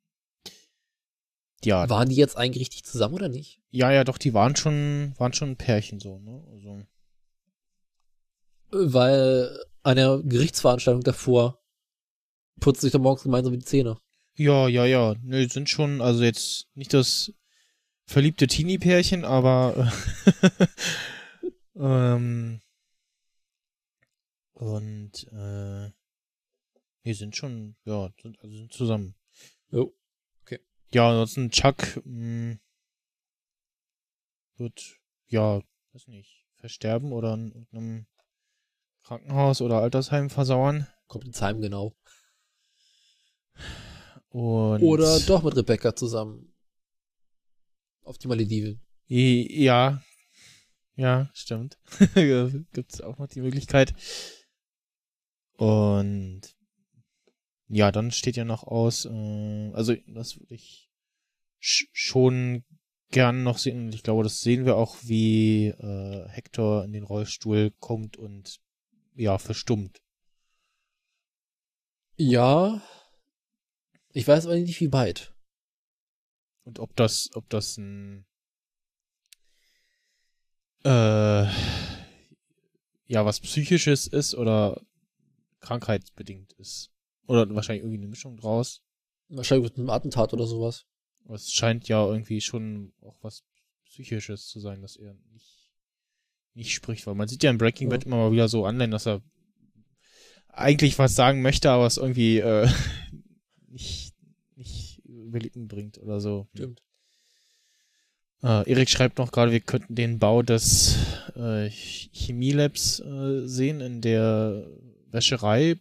ja, 1.64 1.88
Waren 1.88 2.08
die 2.08 2.16
jetzt 2.16 2.36
eigentlich 2.36 2.60
richtig 2.62 2.84
zusammen 2.84 3.14
oder 3.14 3.28
nicht? 3.28 3.60
ja, 3.70 3.90
ja, 3.90 4.04
doch, 4.04 4.18
die 4.18 4.34
waren 4.34 4.56
schon, 4.56 5.14
waren 5.18 5.32
schon 5.32 5.50
ein 5.50 5.56
Pärchen 5.56 6.00
so, 6.00 6.18
ne? 6.18 6.42
Also, 6.52 6.82
Weil 8.70 9.58
an 9.82 9.96
der 9.96 10.20
Gerichtsveranstaltung 10.24 11.02
davor 11.02 11.60
putzen 12.60 12.82
sich 12.82 12.92
doch 12.92 13.00
morgens 13.00 13.22
gemeinsam 13.22 13.52
die 13.52 13.64
Zähne. 13.64 13.98
Ja, 14.36 14.68
ja, 14.68 14.84
ja, 14.84 15.14
nö, 15.22 15.48
sind 15.48 15.68
schon, 15.68 16.00
also 16.00 16.22
jetzt 16.22 16.68
nicht 16.74 16.94
das 16.94 17.32
verliebte 18.06 18.46
Teenie-Pärchen, 18.46 19.24
aber 19.24 19.92
äh, 20.52 20.66
ähm, 21.76 22.60
und 24.52 25.24
äh, 25.32 25.90
wir 27.02 27.14
sind 27.14 27.36
schon, 27.36 27.76
ja, 27.84 28.10
sind, 28.20 28.38
also 28.40 28.56
sind 28.56 28.72
zusammen. 28.72 29.14
Jo. 29.70 29.94
Ja, 30.92 31.10
ansonsten 31.10 31.50
Chuck 31.50 32.00
mh, 32.04 32.58
wird, 34.56 34.98
ja, 35.26 35.60
weiß 35.92 36.06
nicht, 36.06 36.46
versterben 36.54 37.12
oder 37.12 37.34
in 37.34 37.52
irgendeinem 37.52 38.06
Krankenhaus 39.02 39.60
oder 39.60 39.80
Altersheim 39.80 40.30
versauern. 40.30 40.86
Kommt 41.06 41.26
ins 41.26 41.42
Heim 41.42 41.60
genau. 41.60 41.94
Und 44.36 44.82
Oder 44.82 45.18
doch 45.20 45.42
mit 45.44 45.56
Rebecca 45.56 45.96
zusammen. 45.96 46.52
Auf 48.02 48.18
die 48.18 48.28
Malediven. 48.28 48.82
Ja. 49.06 50.02
Ja, 50.94 51.30
stimmt. 51.32 51.78
Gibt's 52.74 53.00
auch 53.00 53.16
noch 53.16 53.28
die 53.28 53.40
Möglichkeit. 53.40 53.94
Und 55.56 56.42
ja, 57.68 57.90
dann 57.90 58.10
steht 58.10 58.36
ja 58.36 58.44
noch 58.44 58.64
aus, 58.64 59.06
äh, 59.06 59.70
also 59.72 59.94
das 60.06 60.38
würde 60.38 60.54
ich 60.54 60.90
sch 61.58 61.86
schon 61.94 62.62
gern 63.10 63.42
noch 63.42 63.56
sehen. 63.56 63.86
Und 63.86 63.94
ich 63.94 64.02
glaube, 64.02 64.22
das 64.22 64.42
sehen 64.42 64.66
wir 64.66 64.76
auch, 64.76 64.98
wie 65.00 65.68
äh, 65.68 66.28
Hector 66.28 66.84
in 66.84 66.92
den 66.92 67.04
Rollstuhl 67.04 67.72
kommt 67.78 68.18
und 68.18 68.60
ja, 69.14 69.38
verstummt. 69.38 70.02
Ja. 72.18 72.82
Ich 74.16 74.26
weiß 74.26 74.46
aber 74.46 74.56
nicht, 74.56 74.80
wie 74.80 74.94
weit. 74.94 75.34
Und 76.64 76.78
ob 76.78 76.96
das, 76.96 77.28
ob 77.34 77.50
das 77.50 77.76
ein 77.76 78.24
äh, 80.84 81.44
ja, 83.04 83.26
was 83.26 83.40
Psychisches 83.40 84.06
ist 84.06 84.34
oder 84.34 84.80
krankheitsbedingt 85.60 86.54
ist. 86.54 86.90
Oder 87.26 87.54
wahrscheinlich 87.54 87.82
irgendwie 87.82 87.98
eine 87.98 88.06
Mischung 88.06 88.38
draus. 88.38 88.80
Wahrscheinlich 89.28 89.68
mit 89.68 89.78
einem 89.78 89.90
Attentat 89.90 90.32
oder 90.32 90.46
sowas. 90.46 90.86
Aber 91.26 91.34
es 91.34 91.52
scheint 91.52 91.86
ja 91.86 92.02
irgendwie 92.02 92.40
schon 92.40 92.94
auch 93.02 93.18
was 93.20 93.44
Psychisches 93.84 94.48
zu 94.48 94.60
sein, 94.60 94.80
dass 94.80 94.96
er 94.96 95.12
nicht, 95.30 95.74
nicht 96.54 96.72
spricht. 96.72 97.06
Weil 97.06 97.16
man 97.16 97.28
sieht 97.28 97.42
ja 97.42 97.50
in 97.50 97.58
Breaking 97.58 97.90
Ja. 97.90 97.98
Bad 97.98 98.06
immer 98.06 98.16
mal 98.16 98.32
wieder 98.32 98.48
so 98.48 98.64
anleihen, 98.64 98.92
dass 98.92 99.06
er 99.06 99.20
eigentlich 100.48 100.98
was 100.98 101.14
sagen 101.14 101.42
möchte, 101.42 101.68
aber 101.70 101.84
es 101.84 101.98
irgendwie 101.98 102.38
äh, 102.38 102.66
nicht, 103.76 104.05
Lippen 105.38 105.68
bringt 105.68 105.98
oder 105.98 106.20
so. 106.20 106.48
Stimmt. 106.54 106.82
Äh, 108.42 108.70
Erik 108.70 108.90
schreibt 108.90 109.18
noch 109.18 109.32
gerade, 109.32 109.52
wir 109.52 109.60
könnten 109.60 109.94
den 109.94 110.18
Bau 110.18 110.42
des 110.42 110.96
äh, 111.34 111.68
Chemielabs 111.70 113.00
äh, 113.00 113.46
sehen 113.46 113.80
in 113.80 114.00
der 114.00 114.66
Wäscherei. 115.10 115.76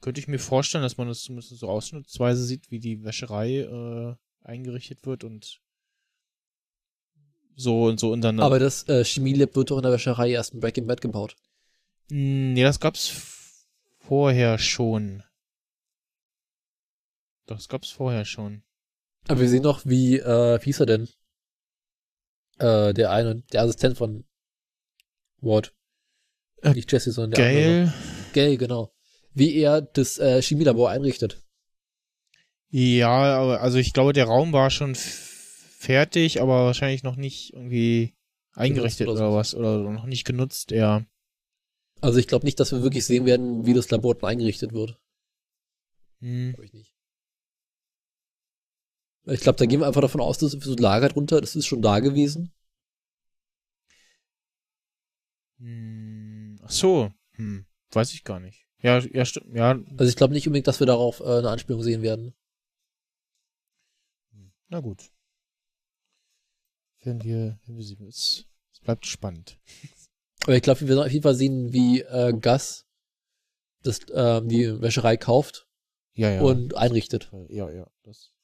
Könnte 0.00 0.20
ich 0.20 0.28
mir 0.28 0.38
vorstellen, 0.38 0.82
dass 0.82 0.96
man 0.96 1.08
das 1.08 1.22
zumindest 1.22 1.56
so 1.56 1.68
ausschnittsweise 1.68 2.44
sieht, 2.44 2.70
wie 2.70 2.78
die 2.78 3.04
Wäscherei 3.04 3.60
äh, 3.60 4.14
eingerichtet 4.42 5.04
wird 5.04 5.24
und 5.24 5.60
so 7.56 7.84
und 7.84 7.98
so 7.98 8.12
und 8.12 8.20
dann. 8.20 8.40
Aber 8.40 8.58
das 8.58 8.88
äh, 8.88 9.04
Chemielab 9.04 9.56
wird 9.56 9.70
doch 9.70 9.78
in 9.78 9.82
der 9.82 9.92
Wäscherei 9.92 10.30
erst 10.30 10.54
in 10.54 10.60
Breaking 10.60 10.86
Bad 10.86 11.00
gebaut. 11.00 11.36
Mm, 12.10 12.52
nee, 12.52 12.62
das 12.62 12.80
gab's 12.80 13.66
vorher 13.98 14.58
schon. 14.58 15.22
Doch, 17.46 17.56
das 17.56 17.68
gab's 17.68 17.90
vorher 17.90 18.24
schon. 18.24 18.62
Aber 19.28 19.40
wir 19.40 19.48
sehen 19.48 19.62
doch, 19.62 19.84
wie, 19.84 20.18
äh, 20.18 20.60
wie 20.60 20.64
hieß 20.64 20.80
er 20.80 20.86
denn? 20.86 21.08
Äh, 22.58 22.94
der 22.94 23.10
eine, 23.10 23.42
der 23.52 23.62
Assistent 23.62 23.98
von 23.98 24.24
Ward. 25.40 25.74
Äh, 26.62 26.72
Nicht 26.72 26.90
Jesse, 26.90 27.12
sondern 27.12 27.32
der 27.32 27.46
andere. 27.46 27.62
Gail. 27.62 27.92
Gail, 28.32 28.56
genau. 28.56 28.92
Wie 29.32 29.54
er 29.56 29.82
das 29.82 30.18
äh, 30.18 30.40
Chemielabor 30.40 30.90
einrichtet. 30.90 31.42
Ja, 32.68 33.38
aber 33.38 33.60
also 33.60 33.78
ich 33.78 33.92
glaube, 33.92 34.12
der 34.12 34.24
Raum 34.24 34.52
war 34.52 34.70
schon 34.70 34.94
fertig, 34.94 36.40
aber 36.40 36.64
wahrscheinlich 36.64 37.02
noch 37.02 37.16
nicht 37.16 37.52
irgendwie 37.52 38.14
eingerichtet 38.54 39.08
oder, 39.08 39.28
oder 39.28 39.36
was 39.36 39.54
oder 39.54 39.78
noch 39.78 40.06
nicht 40.06 40.24
genutzt, 40.24 40.70
ja. 40.70 41.04
Also 42.00 42.18
ich 42.18 42.26
glaube 42.26 42.44
nicht, 42.44 42.58
dass 42.60 42.72
wir 42.72 42.82
wirklich 42.82 43.06
sehen 43.06 43.26
werden, 43.26 43.66
wie 43.66 43.74
das 43.74 43.90
Labor 43.90 44.14
dann 44.14 44.30
eingerichtet 44.30 44.72
wird. 44.72 44.98
Hm. 46.20 46.50
Glaube 46.50 46.64
ich 46.64 46.72
nicht. 46.72 46.95
Ich 49.26 49.40
glaube, 49.40 49.58
da 49.58 49.66
gehen 49.66 49.80
wir 49.80 49.86
einfach 49.86 50.00
davon 50.00 50.20
aus, 50.20 50.38
dass 50.38 50.52
so 50.52 50.72
ein 50.72 50.78
Lager 50.78 51.08
drunter, 51.08 51.40
das 51.40 51.56
ist 51.56 51.66
schon 51.66 51.82
da 51.82 51.98
gewesen. 51.98 52.52
Hm. 55.58 56.60
Ach 56.62 56.70
so, 56.70 57.10
hm. 57.32 57.66
weiß 57.90 58.12
ich 58.12 58.24
gar 58.24 58.40
nicht. 58.40 58.66
Ja, 58.82 58.98
ja, 58.98 59.24
stimmt, 59.24 59.54
ja. 59.54 59.78
Also 59.96 60.04
ich 60.04 60.16
glaube 60.16 60.34
nicht 60.34 60.46
unbedingt, 60.46 60.68
dass 60.68 60.80
wir 60.80 60.86
darauf 60.86 61.20
äh, 61.20 61.38
eine 61.38 61.50
Anspielung 61.50 61.82
sehen 61.82 62.02
werden. 62.02 62.34
Na 64.68 64.80
gut. 64.80 65.10
Werden 67.02 67.22
wir, 67.22 67.58
werden 67.64 67.76
wir 67.76 67.84
sehen. 67.84 68.06
Es, 68.06 68.46
es 68.72 68.80
bleibt 68.80 69.06
spannend. 69.06 69.58
Aber 70.42 70.54
ich 70.54 70.62
glaube, 70.62 70.80
wir 70.80 70.88
werden 70.88 71.04
auf 71.04 71.10
jeden 71.10 71.22
Fall 71.22 71.34
sehen, 71.34 71.72
wie 71.72 72.02
äh, 72.02 72.32
Gus 72.32 72.86
das, 73.82 74.00
ähm, 74.12 74.48
die 74.48 74.80
Wäscherei 74.80 75.16
kauft 75.16 75.68
Ja, 76.14 76.30
ja. 76.30 76.42
und 76.42 76.76
einrichtet. 76.76 77.30
Ja, 77.48 77.70
ja. 77.70 77.88
Das 78.02 78.35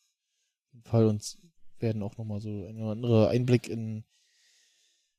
jeden 0.82 0.90
Fall 0.90 1.06
uns 1.06 1.38
werden 1.78 2.02
auch 2.02 2.16
nochmal 2.16 2.40
so 2.40 2.48
ein 2.48 2.76
oder 2.76 2.92
andere 2.92 3.28
Einblick 3.28 3.68
in 3.68 4.04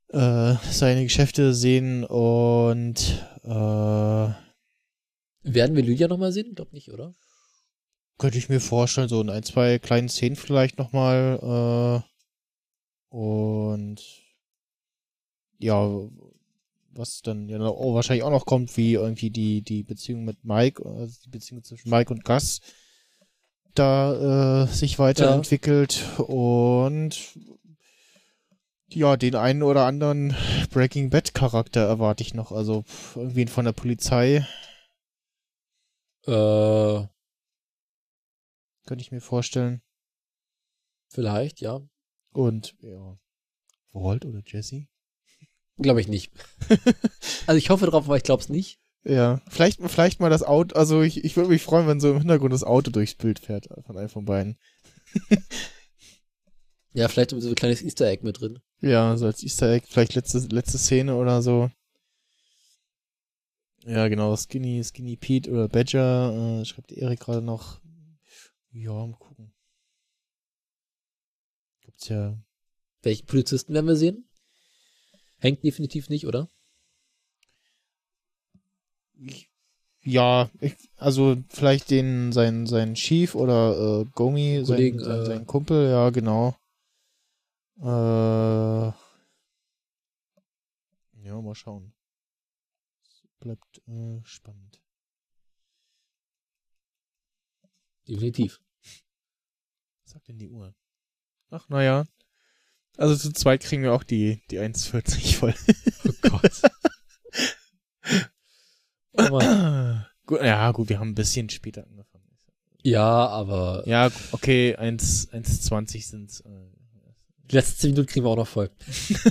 äh, 0.09 0.55
seine 0.69 1.03
Geschäfte 1.03 1.53
sehen 1.53 2.03
und 2.03 3.25
äh, 3.43 3.47
Werden 5.45 5.75
wir 5.75 5.83
Lydia 5.83 6.07
nochmal 6.07 6.31
sehen? 6.31 6.47
Ich 6.49 6.55
glaube 6.55 6.73
nicht, 6.73 6.91
oder? 6.91 7.15
könnte 8.17 8.37
ich 8.37 8.47
mir 8.47 8.61
vorstellen, 8.61 9.09
so 9.09 9.21
in 9.21 9.29
ein, 9.29 9.43
zwei 9.43 9.79
kleinen 9.79 10.07
Szenen 10.07 10.35
vielleicht 10.35 10.77
nochmal 10.77 12.03
äh, 13.11 13.15
und 13.15 14.01
ja, 15.59 16.09
was 16.91 17.21
dann 17.21 17.49
ja 17.49 17.59
auch 17.59 17.95
wahrscheinlich 17.95 18.23
auch 18.23 18.31
noch 18.31 18.45
kommt, 18.45 18.77
wie 18.77 18.93
irgendwie 18.93 19.29
die, 19.29 19.61
die 19.61 19.83
Beziehung 19.83 20.25
mit 20.25 20.43
Mike, 20.45 20.85
also 20.85 21.19
die 21.25 21.29
Beziehung 21.29 21.63
zwischen 21.63 21.89
Mike 21.89 22.13
und 22.13 22.23
Gus 22.23 22.61
da 23.75 24.63
äh, 24.63 24.67
sich 24.67 24.99
weiterentwickelt 24.99 26.03
ja. 26.17 26.23
und 26.25 27.37
ja, 28.89 29.17
den 29.17 29.35
einen 29.35 29.63
oder 29.63 29.85
anderen 29.85 30.35
Breaking 30.69 31.09
Bad 31.09 31.33
Charakter 31.33 31.81
erwarte 31.81 32.21
ich 32.21 32.33
noch, 32.33 32.51
also 32.51 32.83
irgendwie 33.15 33.47
von 33.47 33.65
der 33.65 33.71
Polizei. 33.71 34.47
Äh, 36.25 37.07
könnte 38.85 39.01
ich 39.01 39.11
mir 39.11 39.21
vorstellen. 39.21 39.81
Vielleicht, 41.09 41.61
ja. 41.61 41.81
Und 42.33 42.75
ja, 42.81 43.17
Walt 43.91 44.25
oder 44.25 44.41
Jesse? 44.45 44.87
Glaube 45.77 46.01
ich 46.01 46.07
nicht. 46.07 46.31
also 47.47 47.57
ich 47.57 47.69
hoffe 47.69 47.87
drauf, 47.87 48.05
aber 48.05 48.17
ich 48.17 48.23
glaube 48.23 48.41
es 48.41 48.49
nicht. 48.49 48.79
Ja, 49.05 49.41
vielleicht, 49.49 49.81
vielleicht 49.81 50.21
mal 50.21 50.29
das 50.29 50.43
Auto, 50.43 50.75
also 50.75 51.01
ich, 51.01 51.25
ich 51.25 51.35
würde 51.35 51.49
mich 51.49 51.61
freuen, 51.61 51.87
wenn 51.87 51.99
so 51.99 52.11
im 52.11 52.19
Hintergrund 52.19 52.53
das 52.53 52.63
Auto 52.63 52.89
durchs 52.89 53.15
Bild 53.15 53.39
fährt 53.39 53.67
von 53.85 53.97
einem 53.97 54.07
von 54.07 54.23
beiden. 54.23 54.57
ja, 56.93 57.09
vielleicht 57.09 57.31
so 57.31 57.49
ein 57.49 57.55
kleines 57.55 57.81
Easter 57.81 58.07
Egg 58.07 58.23
mit 58.23 58.39
drin. 58.39 58.59
Ja, 58.79 59.17
so 59.17 59.25
als 59.25 59.43
Easter 59.43 59.71
Egg, 59.71 59.87
vielleicht 59.89 60.15
letzte, 60.15 60.39
letzte 60.39 60.77
Szene 60.77 61.15
oder 61.15 61.41
so. 61.41 61.69
Ja, 63.85 64.07
genau, 64.07 64.37
Skinny, 64.37 64.81
Skinny 64.81 65.17
Pete 65.17 65.51
oder 65.51 65.67
Badger, 65.67 66.61
äh, 66.61 66.65
schreibt 66.65 66.93
Erik 66.93 67.19
gerade 67.19 67.41
noch. 67.41 67.81
Ja, 68.71 68.93
mal 68.93 69.17
gucken. 69.17 69.53
Gibt's 71.81 72.07
ja. 72.07 72.41
Welchen 73.01 73.25
Polizisten 73.25 73.73
werden 73.73 73.87
wir 73.87 73.97
sehen? 73.97 74.29
Hängt 75.39 75.61
definitiv 75.65 76.07
nicht, 76.07 76.25
oder? 76.25 76.49
Ja, 80.05 80.49
ich, 80.59 80.75
also 80.97 81.37
vielleicht 81.49 81.89
den 81.89 82.33
sein 82.33 82.67
sein 82.67 82.95
Chief 82.95 83.35
oder 83.35 84.01
äh, 84.01 84.05
Gomi, 84.13 84.61
Kollegen, 84.65 84.99
sein, 84.99 85.07
sein, 85.07 85.21
äh, 85.21 85.25
sein 85.25 85.47
Kumpel, 85.47 85.89
ja 85.89 86.09
genau. 86.09 86.57
Äh, 87.79 88.91
ja, 91.25 91.41
mal 91.41 91.55
schauen. 91.55 91.93
Bleibt 93.39 93.81
äh, 93.87 94.19
spannend. 94.23 94.81
Definitiv. 98.07 98.59
Was 100.03 100.11
sagt 100.11 100.27
denn 100.27 100.37
die 100.37 100.49
Uhr? 100.49 100.75
Ach, 101.49 101.69
naja. 101.69 102.05
Also 102.97 103.15
zu 103.15 103.31
zweit 103.31 103.63
kriegen 103.63 103.83
wir 103.83 103.93
auch 103.93 104.03
die, 104.03 104.43
die 104.51 104.59
1,40 104.59 105.37
voll. 105.37 105.55
Oh 106.07 106.29
Gott. 106.29 106.61
gut, 110.25 110.41
ja, 110.41 110.71
gut, 110.71 110.89
wir 110.89 110.99
haben 110.99 111.09
ein 111.09 111.15
bisschen 111.15 111.49
später 111.49 111.85
angefangen. 111.85 112.23
Ja, 112.83 113.27
aber. 113.27 113.83
Ja, 113.85 114.11
okay, 114.31 114.75
1,20 114.77 116.07
sind 116.07 116.43
äh, 116.45 117.49
Die 117.49 117.55
letzten 117.55 117.79
10 117.79 117.91
Minuten 117.91 118.07
kriegen 118.07 118.25
wir 118.25 118.29
auch 118.29 118.35
noch 118.35 118.47
voll. 118.47 118.69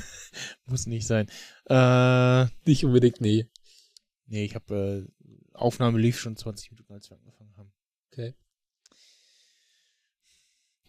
Muss 0.66 0.86
nicht 0.86 1.06
sein. 1.06 1.28
Äh, 1.66 2.47
nicht 2.66 2.85
unbedingt, 2.85 3.20
nee. 3.20 3.47
Nee, 4.27 4.44
ich 4.47 4.55
habe 4.55 5.06
äh, 5.06 5.55
Aufnahme 5.55 5.98
lief 5.98 6.19
schon 6.19 6.36
20 6.36 6.70
Minuten, 6.70 6.93
als 6.94 7.10
wir 7.10 7.19
angefangen 7.19 7.55
haben. 7.56 7.73
Okay. 8.10 8.35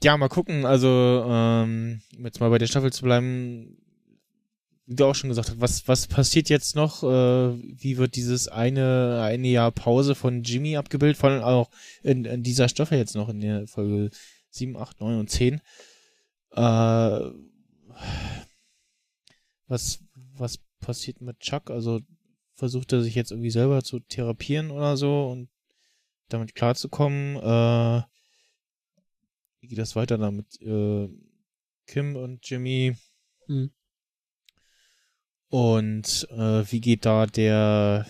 Ja, 0.02 0.18
mal 0.18 0.30
gucken. 0.30 0.66
Also, 0.66 1.26
ähm, 1.28 2.02
um 2.18 2.26
jetzt 2.26 2.40
mal 2.40 2.50
bei 2.50 2.58
der 2.58 2.68
Staffel 2.68 2.92
zu 2.92 3.04
bleiben, 3.04 3.78
wie 4.86 4.96
du 4.96 5.06
auch 5.06 5.16
schon 5.16 5.30
gesagt 5.30 5.50
hast, 5.50 5.62
was, 5.62 5.88
was 5.88 6.08
passiert 6.08 6.50
jetzt 6.50 6.76
noch? 6.76 7.04
Äh, 7.04 7.08
wie 7.08 7.98
wird 7.98 8.16
dieses 8.16 8.48
eine, 8.48 9.22
eine 9.24 9.48
Jahr 9.48 9.72
Pause 9.72 10.16
von 10.16 10.44
Jimmy 10.44 10.76
abgebildet? 10.76 11.18
Vor 11.18 11.30
allem 11.30 11.44
auch 11.44 11.70
in, 12.02 12.26
in 12.26 12.44
dieser 12.44 12.68
Staffel 12.68 12.98
jetzt 12.98 13.16
noch 13.16 13.30
in 13.30 13.40
der 13.40 13.68
Folge 13.68 14.10
7, 14.50 14.76
8, 14.76 15.00
9 15.00 15.20
und 15.20 15.30
10. 15.30 15.62
Äh, 16.52 17.20
was, 19.68 20.00
was 20.36 20.60
passiert 20.80 21.22
mit 21.22 21.40
Chuck? 21.40 21.72
Also 21.72 22.02
versucht 22.56 22.92
er 22.94 23.02
sich 23.02 23.16
jetzt 23.16 23.32
irgendwie 23.32 23.52
selber 23.52 23.84
zu 23.84 24.00
therapieren 24.00 24.70
oder 24.70 24.98
so 24.98 25.30
und 25.30 25.50
damit 26.30 26.56
klarzukommen. 26.56 27.38
Äh, 27.38 28.04
wie 29.62 29.68
geht 29.68 29.78
das 29.78 29.96
weiter 29.96 30.18
damit? 30.18 30.62
Äh, 30.62 31.08
Kim 31.88 32.16
und 32.18 32.48
Jimmy. 32.48 32.96
Hm. 33.48 33.72
Und 35.54 36.28
äh, 36.32 36.64
wie 36.72 36.82
geht 36.82 37.06
da 37.06 37.28
der, 37.28 38.08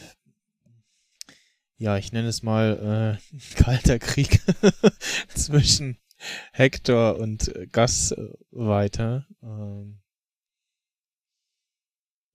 ja, 1.76 1.98
ich 1.98 2.14
nenne 2.14 2.30
es 2.30 2.42
mal 2.42 3.20
äh, 3.20 3.36
kalter 3.62 4.00
Krieg 4.00 4.40
zwischen 5.36 5.98
Hector 6.54 7.18
und 7.18 7.54
Gus 7.74 8.14
äh, 8.14 8.30
weiter? 8.52 9.28
Ähm. 9.42 10.00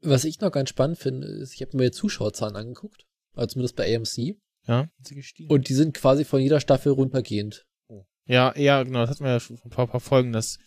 Was 0.03 0.25
ich 0.25 0.43
noch 0.43 0.53
ganz 0.53 0.69
spannend 0.69 0.99
finde, 0.99 1.27
ist, 1.27 1.55
ich 1.55 1.63
habe 1.63 1.79
mir 1.79 1.91
Zuschauerzahlen 1.91 2.57
angeguckt, 2.57 3.07
also 3.33 3.55
zumindest 3.55 3.77
bei 3.77 3.97
AMC. 3.97 4.37
Ja. 4.67 4.91
Und 5.49 5.71
die 5.71 5.75
sind 5.75 5.95
quasi 5.95 6.27
von 6.27 6.43
jeder 6.43 6.61
Staffel 6.61 6.93
runtergehend. 6.93 7.67
Ja, 8.27 8.55
ja, 8.59 8.83
genau, 8.83 9.01
das 9.01 9.09
hatten 9.09 9.25
wir 9.25 9.31
ja 9.31 9.41
schon 9.41 9.57
vor 9.57 9.69
ein 9.69 9.75
paar, 9.75 9.87
paar 9.87 10.01
Folgen, 10.01 10.35
dass 10.35 10.59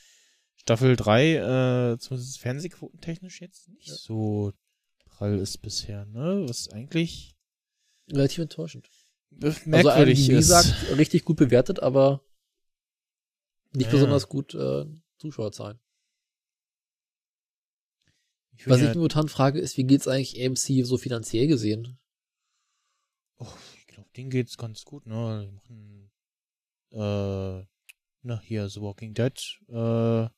Staffel 0.61 0.95
3, 0.95 1.93
äh, 1.93 1.97
zumindest 1.97 2.39
fernsehquotentechnisch 2.39 3.41
jetzt 3.41 3.67
nicht 3.69 3.88
ja. 3.88 3.95
so 3.95 4.53
prall 5.05 5.39
ist 5.39 5.57
bisher, 5.63 6.05
ne? 6.05 6.45
Was 6.47 6.69
eigentlich 6.69 7.35
relativ 8.11 8.43
enttäuschend. 8.43 8.88
Merkwürdig 9.31 10.19
also, 10.19 10.31
wie 10.31 10.35
gesagt, 10.35 10.97
richtig 10.99 11.25
gut 11.25 11.38
bewertet, 11.38 11.79
aber 11.79 12.23
nicht 13.73 13.88
ja. 13.88 13.91
besonders 13.91 14.29
gut 14.29 14.53
äh, 14.53 14.85
Zuschauerzahlen. 15.17 15.79
Was 18.65 18.81
ja 18.81 18.89
ich 18.89 18.95
momentan 18.95 19.29
frage, 19.29 19.59
ist, 19.59 19.77
wie 19.77 19.85
geht's 19.85 20.07
eigentlich 20.07 20.45
AMC 20.45 20.85
so 20.85 20.99
finanziell 20.99 21.47
gesehen? 21.47 21.97
Oh, 23.39 23.47
ich 23.77 23.88
glaube, 23.88 24.11
denen 24.15 24.29
geht's 24.29 24.57
ganz 24.57 24.85
gut, 24.85 25.07
ne? 25.07 25.47
Die 25.47 25.51
machen, 25.51 26.11
äh, 26.91 27.65
na, 28.21 28.39
hier, 28.41 28.69
The 28.69 28.81
Walking 28.81 29.15
Dead, 29.15 29.59
äh, 29.69 30.29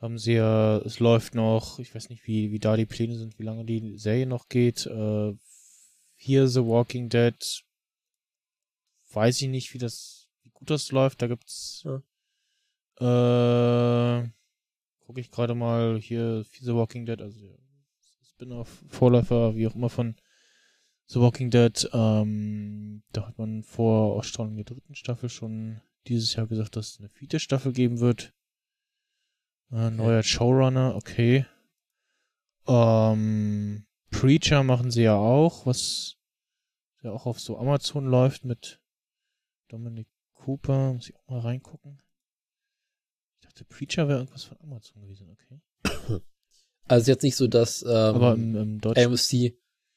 haben 0.00 0.18
sie 0.18 0.34
ja, 0.34 0.78
es 0.78 1.00
läuft 1.00 1.34
noch, 1.34 1.78
ich 1.78 1.94
weiß 1.94 2.10
nicht, 2.10 2.26
wie, 2.26 2.50
wie 2.50 2.58
da 2.58 2.76
die 2.76 2.86
Pläne 2.86 3.16
sind, 3.16 3.38
wie 3.38 3.44
lange 3.44 3.64
die 3.64 3.96
Serie 3.96 4.26
noch 4.26 4.48
geht. 4.48 4.86
Äh, 4.86 5.34
hier 6.16 6.48
The 6.48 6.64
Walking 6.64 7.08
Dead, 7.08 7.64
weiß 9.12 9.42
ich 9.42 9.48
nicht, 9.48 9.74
wie 9.74 9.78
das, 9.78 10.28
wie 10.42 10.50
gut 10.50 10.70
das 10.70 10.90
läuft. 10.92 11.22
Da 11.22 11.26
gibt's, 11.26 11.84
ja. 11.84 11.96
äh, 14.20 14.28
gucke 15.00 15.20
ich 15.20 15.30
gerade 15.30 15.54
mal 15.54 15.98
hier 15.98 16.44
The 16.60 16.74
Walking 16.74 17.06
Dead, 17.06 17.20
also 17.20 17.58
Spin-off, 18.22 18.84
Vorläufer, 18.88 19.56
wie 19.56 19.66
auch 19.66 19.74
immer 19.74 19.90
von 19.90 20.16
The 21.06 21.20
Walking 21.20 21.50
Dead. 21.50 21.88
Ähm, 21.92 23.02
da 23.12 23.28
hat 23.28 23.38
man 23.38 23.62
vor 23.62 24.16
Ausstrahlung 24.16 24.56
der 24.56 24.64
dritten 24.64 24.94
Staffel 24.94 25.28
schon 25.28 25.80
dieses 26.06 26.34
Jahr 26.34 26.46
gesagt, 26.46 26.76
dass 26.76 26.92
es 26.92 26.98
eine 26.98 27.08
vierte 27.08 27.40
Staffel 27.40 27.72
geben 27.72 28.00
wird. 28.00 28.32
Äh, 29.74 29.90
neuer 29.90 30.22
Showrunner, 30.22 30.94
okay. 30.94 31.46
Ähm, 32.68 33.86
Preacher 34.10 34.62
machen 34.62 34.92
sie 34.92 35.02
ja 35.02 35.16
auch, 35.16 35.66
was 35.66 36.16
ja 37.02 37.10
auch 37.10 37.26
auf 37.26 37.40
so 37.40 37.58
Amazon 37.58 38.06
läuft 38.06 38.44
mit 38.44 38.80
Dominic 39.68 40.06
Cooper. 40.34 40.92
Muss 40.92 41.08
ich 41.08 41.16
auch 41.16 41.26
mal 41.26 41.40
reingucken. 41.40 42.00
Ich 43.40 43.46
dachte, 43.46 43.64
Preacher 43.64 44.06
wäre 44.06 44.20
irgendwas 44.20 44.44
von 44.44 44.60
Amazon 44.60 45.02
gewesen, 45.02 45.28
okay. 45.30 45.60
Also 46.86 47.10
jetzt 47.10 47.22
nicht 47.22 47.36
so, 47.36 47.46
dass 47.46 47.82
ähm, 47.82 47.88
Aber 47.88 48.34
im, 48.34 48.54
im 48.54 48.80
AMC 48.84 49.56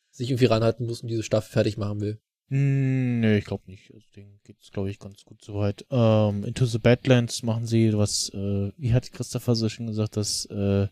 sich 0.10 0.30
irgendwie 0.30 0.46
ranhalten 0.46 0.86
muss 0.86 1.02
und 1.02 1.10
diese 1.10 1.22
Staffel 1.22 1.52
fertig 1.52 1.78
machen 1.78 2.00
will. 2.00 2.22
Hm, 2.50 3.20
nee, 3.20 3.40
ich 3.40 3.46
glaube 3.46 3.70
nicht. 3.70 3.94
Also 3.94 4.06
den 4.16 4.40
geht's, 4.44 4.72
glaube 4.72 4.90
ich, 4.90 5.00
ganz 5.00 5.26
gut 5.26 5.44
soweit. 5.44 5.86
Ähm, 5.90 6.46
Into 6.46 6.66
the 6.66 6.80
Badlands 6.80 7.44
machen 7.44 7.66
sie 7.66 7.96
was, 7.98 8.30
äh, 8.30 8.72
wie 8.78 8.94
hat 8.94 9.12
Christopher 9.12 9.56
so 9.56 9.68
schon 9.68 9.88
gesagt, 9.88 10.16
das 10.16 10.46
äh, 10.46 10.88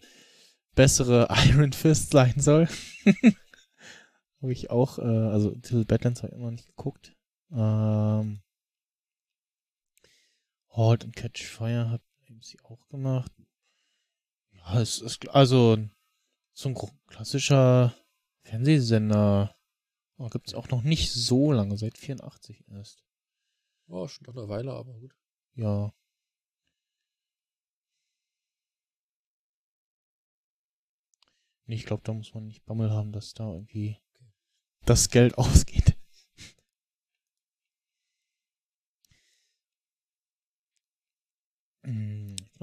bessere 0.76 1.27
Iron 1.48 1.72
Fist 1.72 2.11
sein 2.11 2.34
soll. 2.38 2.68
habe 4.41 4.52
ich 4.52 4.69
auch, 4.69 4.99
äh, 4.99 5.02
also 5.02 5.52
Into 5.52 5.80
the 5.80 5.86
Badlands 5.86 6.23
habe 6.23 6.34
ich 6.34 6.40
immer 6.40 6.52
nicht 6.52 6.68
geguckt. 6.68 7.15
Ähm, 7.52 8.41
Halt 10.76 11.06
and 11.06 11.15
Catch 11.15 11.45
Fire 11.45 11.90
hat 11.90 12.02
sie 12.41 12.60
auch 12.64 12.86
gemacht. 12.90 13.32
Ja, 14.52 14.82
es 14.82 14.99
ist 14.99 15.30
also 15.30 15.77
so 16.53 16.69
ein 16.69 16.76
klassischer 17.07 17.95
Fernsehsender 18.41 19.56
Oh, 20.18 20.30
gibt 20.30 20.48
es 20.48 20.54
auch 20.54 20.70
noch 20.70 20.82
nicht 20.82 21.12
so 21.12 21.52
lange, 21.52 21.78
seit 21.78 21.98
84 21.98 22.64
erst. 22.70 23.04
Oh, 23.88 24.08
schon 24.08 24.26
noch 24.28 24.36
eine 24.36 24.48
Weile, 24.50 24.72
aber 24.74 24.94
gut. 24.94 25.14
Ja. 25.56 25.94
Nee, 31.68 31.76
Ich 31.76 31.86
glaube, 31.86 32.04
da 32.04 32.14
muss 32.14 32.34
man 32.34 32.46
nicht 32.46 32.66
Bammel 32.66 32.92
haben, 32.92 33.12
dass 33.12 33.34
da 33.34 33.52
irgendwie 33.52 33.98
das 34.86 35.10
Geld 35.10 35.38
ausgeht. 35.38 35.96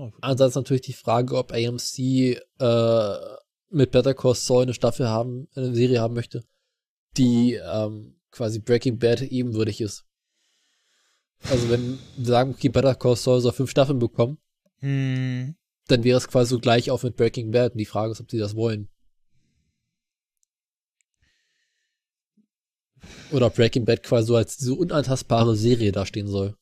Genau, 0.02 0.12
Ansonsten 0.20 0.60
natürlich 0.60 0.82
die 0.82 0.92
Frage, 0.92 1.36
ob 1.36 1.52
AMC 1.52 1.98
äh, 1.98 3.16
mit 3.70 3.90
Better 3.90 4.14
Call 4.14 4.34
Saul 4.34 4.62
eine 4.64 4.74
Staffel 4.74 5.08
haben, 5.08 5.48
eine 5.54 5.74
Serie 5.74 6.00
haben 6.00 6.14
möchte, 6.14 6.44
die 7.16 7.54
ähm, 7.54 8.16
quasi 8.30 8.58
Breaking 8.58 8.98
Bad 8.98 9.22
ebenwürdig 9.22 9.80
ist. 9.80 10.04
Also 11.50 11.68
wenn 11.70 11.98
wir 12.16 12.26
sagen, 12.26 12.50
okay, 12.50 12.68
Better 12.68 12.94
Call 12.94 13.16
Saul 13.16 13.40
soll 13.40 13.52
fünf 13.52 13.70
Staffeln 13.70 13.98
bekommen, 13.98 14.38
Hm, 14.82 15.54
dann 15.86 16.04
wäre 16.04 16.18
es 16.18 16.28
quasi 16.28 16.50
so 16.50 16.58
gleich 16.58 16.90
auf 16.90 17.04
mit 17.04 17.16
Breaking 17.16 17.52
Bad. 17.52 17.72
Und 17.72 17.78
die 17.78 17.86
Frage 17.86 18.12
ist, 18.12 18.20
ob 18.20 18.30
sie 18.30 18.38
das 18.38 18.56
wollen. 18.56 18.88
Oder 23.30 23.48
Breaking 23.48 23.84
Bad 23.84 24.02
quasi 24.02 24.26
so 24.26 24.36
als 24.36 24.56
diese 24.56 24.74
unantastbare 24.74 25.56
Serie 25.56 25.92
dastehen 25.92 26.26
soll. 26.26 26.56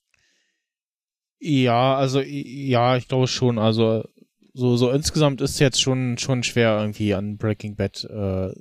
Ja, 1.39 1.97
also 1.97 2.21
ja, 2.21 2.97
ich 2.97 3.09
glaube 3.09 3.27
schon. 3.27 3.59
Also 3.59 4.05
so 4.53 4.77
so 4.77 4.91
insgesamt 4.91 5.41
ist 5.41 5.59
jetzt 5.59 5.81
schon 5.81 6.19
schon 6.19 6.43
schwer 6.43 6.79
irgendwie 6.79 7.15
an 7.15 7.39
Breaking 7.39 7.77
Bad 7.77 8.05
äh, 8.05 8.53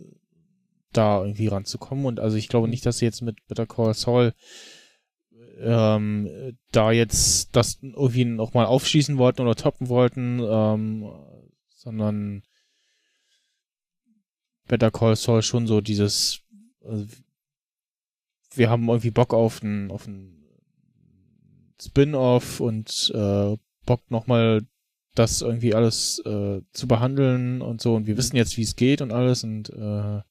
da 0.93 1.21
irgendwie 1.21 1.47
ranzukommen. 1.47 2.05
Und 2.05 2.19
also 2.19 2.37
ich 2.37 2.47
glaube 2.47 2.67
nicht, 2.67 2.85
dass 2.85 2.97
sie 2.99 3.05
jetzt 3.05 3.21
mit 3.21 3.37
Better 3.47 3.65
Call 3.65 3.93
Saul 3.93 4.33
ähm, 5.59 6.57
da 6.71 6.91
jetzt 6.91 7.55
das 7.55 7.79
irgendwie 7.81 8.25
noch 8.25 8.53
mal 8.53 8.65
aufschießen 8.65 9.17
wollten 9.17 9.41
oder 9.41 9.55
toppen 9.55 9.89
wollten, 9.89 10.39
ähm, 10.41 11.09
sondern 11.69 12.43
Better 14.67 14.91
Call 14.91 15.15
Saul 15.15 15.41
schon 15.41 15.67
so 15.67 15.81
dieses 15.81 16.41
also, 16.83 17.05
wir 18.55 18.69
haben 18.69 18.87
irgendwie 18.87 19.11
Bock 19.11 19.33
auf 19.33 19.61
ein 19.61 19.91
auf 19.91 20.07
ein 20.07 20.35
Spin-off 21.81 22.59
und 22.59 23.11
äh, 23.13 23.57
Bock 23.85 24.11
nochmal 24.11 24.61
das 25.15 25.41
irgendwie 25.41 25.73
alles 25.73 26.19
äh, 26.25 26.61
zu 26.71 26.87
behandeln 26.87 27.61
und 27.61 27.81
so. 27.81 27.95
Und 27.95 28.07
wir 28.07 28.17
wissen 28.17 28.35
jetzt, 28.35 28.57
wie 28.57 28.61
es 28.63 28.75
geht 28.75 29.01
und 29.01 29.11
alles 29.11 29.43
und 29.43 29.69
äh, 29.69 30.21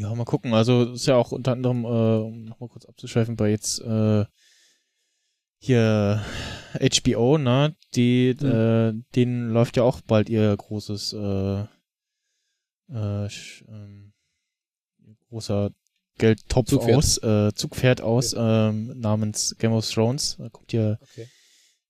ja, 0.00 0.14
mal 0.14 0.24
gucken. 0.24 0.54
Also 0.54 0.92
ist 0.92 1.06
ja 1.06 1.16
auch 1.16 1.32
unter 1.32 1.52
anderem, 1.52 1.84
äh, 1.84 1.88
um 1.88 2.44
nochmal 2.44 2.68
kurz 2.68 2.84
abzuschweifen, 2.86 3.36
bei 3.36 3.50
jetzt 3.50 3.80
äh, 3.80 4.24
hier 5.58 6.24
HBO, 6.74 7.36
ne, 7.38 7.76
die, 7.94 8.28
äh, 8.30 8.94
denen 9.14 9.50
läuft 9.50 9.76
ja 9.76 9.82
auch 9.82 10.00
bald 10.00 10.28
ihr 10.30 10.56
großes 10.56 11.12
äh, 11.12 11.60
äh, 12.92 13.26
sch- 13.26 13.64
ähm, 13.68 14.12
großer 15.28 15.70
Geldtopf 16.18 16.68
Zugpferd. 16.70 16.96
aus, 16.96 17.18
äh, 17.18 17.52
Zugpferd 17.54 18.00
aus, 18.00 18.34
ähm, 18.36 18.98
namens 18.98 19.56
Game 19.58 19.72
of 19.72 19.88
Thrones. 19.88 20.36
Da 20.38 20.48
kommt 20.48 20.72
ja 20.72 20.96
Okay. 21.00 21.28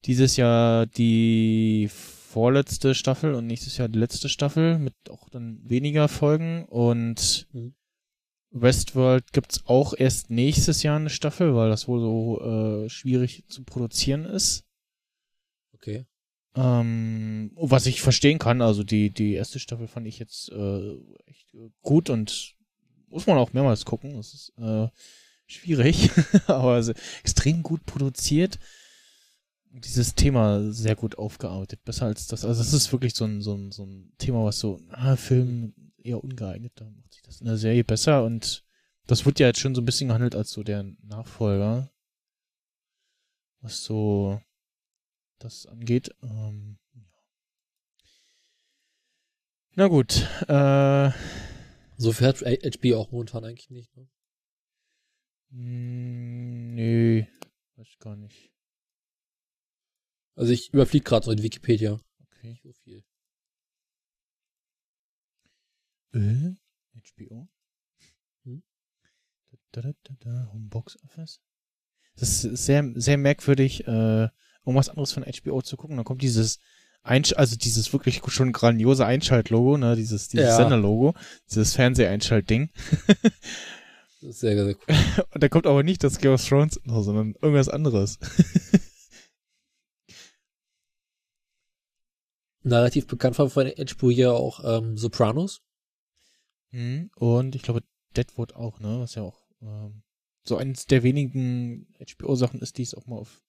dieses 0.05 0.37
Jahr 0.37 0.87
die 0.87 1.89
vorletzte 1.91 2.95
Staffel 2.95 3.35
und 3.35 3.47
nächstes 3.47 3.77
Jahr 3.77 3.89
die 3.89 3.99
letzte 3.99 4.29
Staffel 4.29 4.79
mit 4.79 4.95
auch 5.11 5.29
dann 5.31 5.61
weniger 5.65 6.09
Folgen 6.09 6.65
und 6.67 7.49
Mhm. 7.53 7.75
Westworld 8.51 9.33
gibt's 9.33 9.67
auch 9.67 9.95
erst 9.97 10.31
nächstes 10.31 10.83
Jahr 10.83 10.97
eine 10.97 11.11
Staffel, 11.11 11.55
weil 11.55 11.71
das 11.71 11.87
wohl 11.87 12.01
so 12.01 12.41
äh, 12.85 12.89
schwierig 12.89 13.45
zu 13.49 13.63
produzieren 13.65 14.25
ist. 14.25 14.65
Okay. 15.75 16.07
Ähm, 16.57 17.53
was 17.55 17.87
ich 17.87 18.03
verstehen 18.03 18.41
kann, 18.41 18.61
also 18.61 18.83
die, 18.83 19.11
die 19.11 19.35
erste 19.35 19.61
Staffel 19.61 19.87
fand 19.87 20.07
ich 20.09 20.19
jetzt 20.19 20.51
äh, 20.51 20.95
echt 21.27 21.55
gut 21.81 22.11
und 22.11 22.57
muss 23.09 23.27
man 23.27 23.39
auch 23.39 23.53
mehrmals 23.53 23.85
gucken. 23.85 24.17
Das 24.17 24.35
ist 24.35 24.53
äh, 24.59 24.89
schwierig, 25.47 26.11
aber 26.47 26.73
also 26.73 26.93
extrem 27.21 27.63
gut 27.63 27.87
produziert. 27.87 28.59
Dieses 29.73 30.17
Thema 30.17 30.73
sehr 30.73 30.97
gut 30.97 31.17
aufgearbeitet. 31.19 31.85
Besser 31.85 32.07
als 32.07 32.27
das. 32.27 32.45
Also 32.45 32.61
es 32.61 32.73
ist 32.73 32.91
wirklich 32.91 33.15
so 33.15 33.25
ein, 33.25 33.41
so 33.41 33.55
ein, 33.55 33.71
so 33.71 33.85
ein 33.85 34.13
Thema, 34.19 34.45
was 34.45 34.59
so, 34.59 34.81
ah, 34.91 35.15
Film 35.15 35.73
eher 36.05 36.23
ungeeignet, 36.23 36.73
da 36.77 36.89
macht 36.91 37.13
sich 37.13 37.23
das 37.23 37.41
in 37.41 37.47
der 37.47 37.57
Serie 37.57 37.85
besser 37.85 38.25
und 38.25 38.65
das 39.07 39.25
wird 39.27 39.41
ja 39.41 39.49
jetzt 39.49 39.61
schon 39.61 39.75
so 39.75 39.81
ein 39.81 39.85
bisschen 39.85 40.09
gehandelt 40.09 40.35
als 40.35 40.51
so 40.51 40.63
der 40.63 40.85
Nachfolger. 41.03 41.91
Was 43.61 43.85
so 43.85 44.41
das 45.39 45.67
angeht. 45.67 46.15
Ähm. 46.23 46.79
Na 49.75 49.89
gut, 49.89 50.29
äh, 50.49 51.11
So 51.97 52.15
hat 52.15 52.43
HBO 52.43 52.99
auch 52.99 53.11
momentan 53.13 53.45
eigentlich 53.45 53.71
nicht. 53.71 53.95
Ne? 53.97 54.09
mh, 55.51 56.75
nö, 56.75 57.25
weiß 57.77 57.89
ich 57.89 57.99
gar 57.99 58.17
nicht. 58.17 58.51
Also 60.35 60.53
ich 60.53 60.73
überfliege 60.73 61.05
gerade 61.05 61.27
so 61.27 61.33
in 61.33 61.43
Wikipedia. 61.43 62.01
Okay. 62.23 62.49
Nicht 62.49 62.63
so 62.63 62.73
viel. 62.73 63.05
Äh? 66.13 66.55
HBO? 66.95 67.49
Hm? 68.45 68.63
Da, 69.73 69.81
da, 69.83 69.93
da, 70.03 70.15
da, 70.21 70.51
Home 70.53 70.69
Box 70.69 70.99
Office? 71.05 71.41
Das 72.17 72.45
ist 72.45 72.67
sehr, 72.67 72.91
sehr 72.95 73.17
merkwürdig, 73.17 73.87
äh, 73.87 74.29
um 74.63 74.75
was 74.75 74.89
anderes 74.89 75.13
von 75.13 75.25
HBO 75.25 75.63
zu 75.63 75.77
gucken. 75.77 75.97
Dann 75.97 76.05
kommt 76.05 76.23
dieses 76.23 76.59
Einsch 77.03 77.33
also 77.33 77.57
dieses 77.57 77.93
wirklich 77.93 78.21
schon 78.29 78.53
grandiose 78.53 79.07
Einschaltlogo, 79.07 79.79
ne, 79.79 79.97
dieses, 79.97 80.29
dieses 80.29 80.49
Ja. 80.49 80.57
Senderlogo, 80.57 81.15
dieses 81.49 81.75
Fernseheinschaltding. 81.75 82.71
Das 84.21 84.31
ist 84.31 84.41
sehr, 84.41 84.55
sehr 84.55 84.75
cool. 84.75 84.85
Und 85.33 85.43
da 85.43 85.49
kommt 85.49 85.67
aber 85.67 85.83
nicht 85.83 86.05
das 86.05 86.19
Game 86.19 86.33
of 86.33 86.47
Thrones, 86.47 86.79
sondern 86.85 87.35
irgendwas 87.41 87.71
anderes. 87.71 88.19
Narrativ 92.63 93.07
bekannt 93.07 93.39
war 93.39 93.49
von 93.49 93.67
HBO 93.67 94.11
ja 94.11 94.33
auch 94.33 94.63
ähm, 94.63 94.99
Sopranos. 94.99 95.63
Mhm. 96.71 97.11
Und 97.17 97.55
ich 97.55 97.63
glaube, 97.63 97.83
Deadwood 98.17 98.55
auch, 98.55 98.81
ne? 98.81 99.01
Was 99.01 99.15
ja 99.15 99.23
auch 99.23 99.41
ähm, 99.63 100.03
so 100.43 100.57
eines 100.57 100.87
der 100.87 101.03
wenigen 101.03 101.87
HBO-Sachen 101.99 102.61
ist, 102.61 102.79
die 102.79 102.83
es 102.83 102.95
auch 102.95 103.07
mal 103.07 103.19
auf 103.19 103.43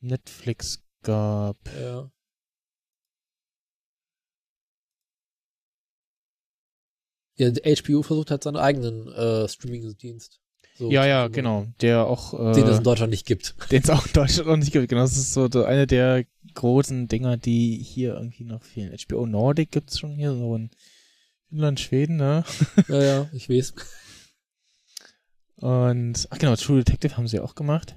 Netflix 0.00 0.84
gab. 1.02 1.58
Ja. 1.78 2.10
Ja, 7.36 7.50
HBO 7.50 8.02
versucht 8.02 8.30
halt 8.30 8.44
seinen 8.44 8.56
eigenen 8.56 9.08
äh, 9.08 9.48
Streaming-Dienst. 9.48 10.40
So 10.76 10.90
ja, 10.90 11.04
ja, 11.06 11.28
genau. 11.28 11.66
Der 11.80 12.06
auch, 12.06 12.30
Den 12.52 12.64
es 12.64 12.76
in 12.76 12.80
äh, 12.80 12.82
Deutschland 12.82 13.10
nicht 13.10 13.26
gibt. 13.26 13.54
den 13.70 13.82
es 13.82 13.90
auch 13.90 14.06
in 14.06 14.12
Deutschland 14.12 14.48
noch 14.48 14.56
nicht 14.56 14.72
gibt. 14.72 14.88
Genau, 14.88 15.02
das 15.02 15.16
ist 15.16 15.32
so 15.32 15.48
eine 15.64 15.86
der 15.86 16.24
großen 16.54 17.08
Dinger, 17.08 17.36
die 17.36 17.76
hier 17.76 18.14
irgendwie 18.14 18.44
noch 18.44 18.62
fehlen. 18.62 18.96
HBO 18.96 19.26
Nordic 19.26 19.72
gibt's 19.72 19.98
schon 19.98 20.12
hier, 20.12 20.32
so 20.34 20.54
in 20.54 20.70
Finnland, 21.54 21.78
Schweden, 21.78 22.16
ne? 22.16 22.44
ja, 22.88 23.00
ja, 23.00 23.30
ich 23.32 23.48
weiß. 23.48 23.74
Und, 25.54 26.26
ach 26.30 26.38
genau, 26.38 26.56
True 26.56 26.82
Detective 26.82 27.16
haben 27.16 27.28
sie 27.28 27.38
auch 27.38 27.54
gemacht. 27.54 27.94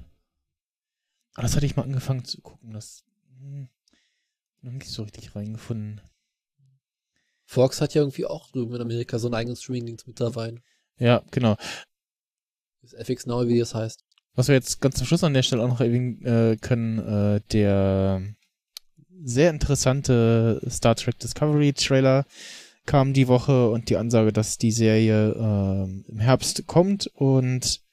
Aber 1.34 1.42
das 1.42 1.56
hatte 1.56 1.66
ich 1.66 1.76
mal 1.76 1.82
angefangen 1.82 2.24
zu 2.24 2.40
gucken. 2.40 2.72
Das 2.72 3.04
hm, 3.40 3.68
noch 4.62 4.74
nicht 4.74 4.90
so 4.90 5.02
richtig 5.02 5.36
reingefunden. 5.36 6.02
Fox 7.46 7.82
hat 7.82 7.96
ja 7.96 8.04
irgendwie 8.04 8.28
auch 8.28 8.52
drüben 8.52 8.76
in 8.76 8.82
Amerika 8.82 9.18
so 9.18 9.28
einen 9.28 9.34
eigenen 9.34 9.56
Streaming-Dienst 9.56 10.08
mit 10.08 10.20
dabei. 10.20 10.54
Ja, 11.00 11.24
genau. 11.32 11.58
Das 12.84 12.94
FX 12.94 13.26
Now, 13.26 13.48
wie 13.48 13.58
das 13.58 13.74
heißt. 13.74 14.04
Was 14.36 14.50
wir 14.50 14.56
jetzt 14.56 14.82
ganz 14.82 14.98
zum 14.98 15.08
Schluss 15.08 15.24
an 15.24 15.34
der 15.34 15.42
Stelle 15.42 15.64
auch 15.64 15.68
noch 15.68 15.82
erwähnen 15.82 16.24
äh, 16.24 16.58
können, 16.62 17.00
äh, 17.00 17.42
der 17.52 18.22
sehr 19.24 19.50
interessante 19.50 20.62
Star 20.70 20.96
Trek 20.96 21.18
Discovery 21.18 21.74
Trailer 21.74 22.24
kam 22.88 23.14
die 23.14 23.28
Woche 23.28 23.70
und 23.70 23.90
die 23.90 23.98
Ansage, 23.98 24.34
dass 24.34 24.58
die 24.58 24.72
Serie 24.72 25.34
ähm, 25.34 26.06
im 26.08 26.20
Herbst 26.20 26.66
kommt 26.66 27.08
und 27.14 27.84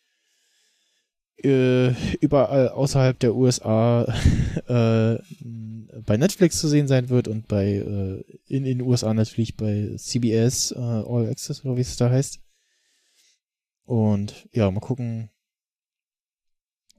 äh, 1.43 1.91
überall 2.21 2.71
außerhalb 2.71 3.19
der 3.19 3.35
USA 3.35 4.05
äh, 4.66 5.19
bei 6.07 6.16
Netflix 6.16 6.59
zu 6.61 6.69
sehen 6.69 6.89
sein 6.89 7.11
wird 7.11 7.29
und 7.29 7.49
bei 7.49 7.75
äh, 7.75 8.25
in 8.47 8.65
den 8.65 8.81
USA 8.81 9.12
natürlich 9.12 9.57
bei 9.57 9.95
CBS 9.97 10.73
äh, 10.73 10.79
All 10.79 11.29
Access 11.29 11.65
oder 11.65 11.77
wie 11.77 11.83
es 11.83 11.97
da 11.97 12.09
heißt. 12.09 12.41
Und 13.85 14.49
ja, 14.53 14.71
mal 14.71 14.81
gucken, 14.81 15.29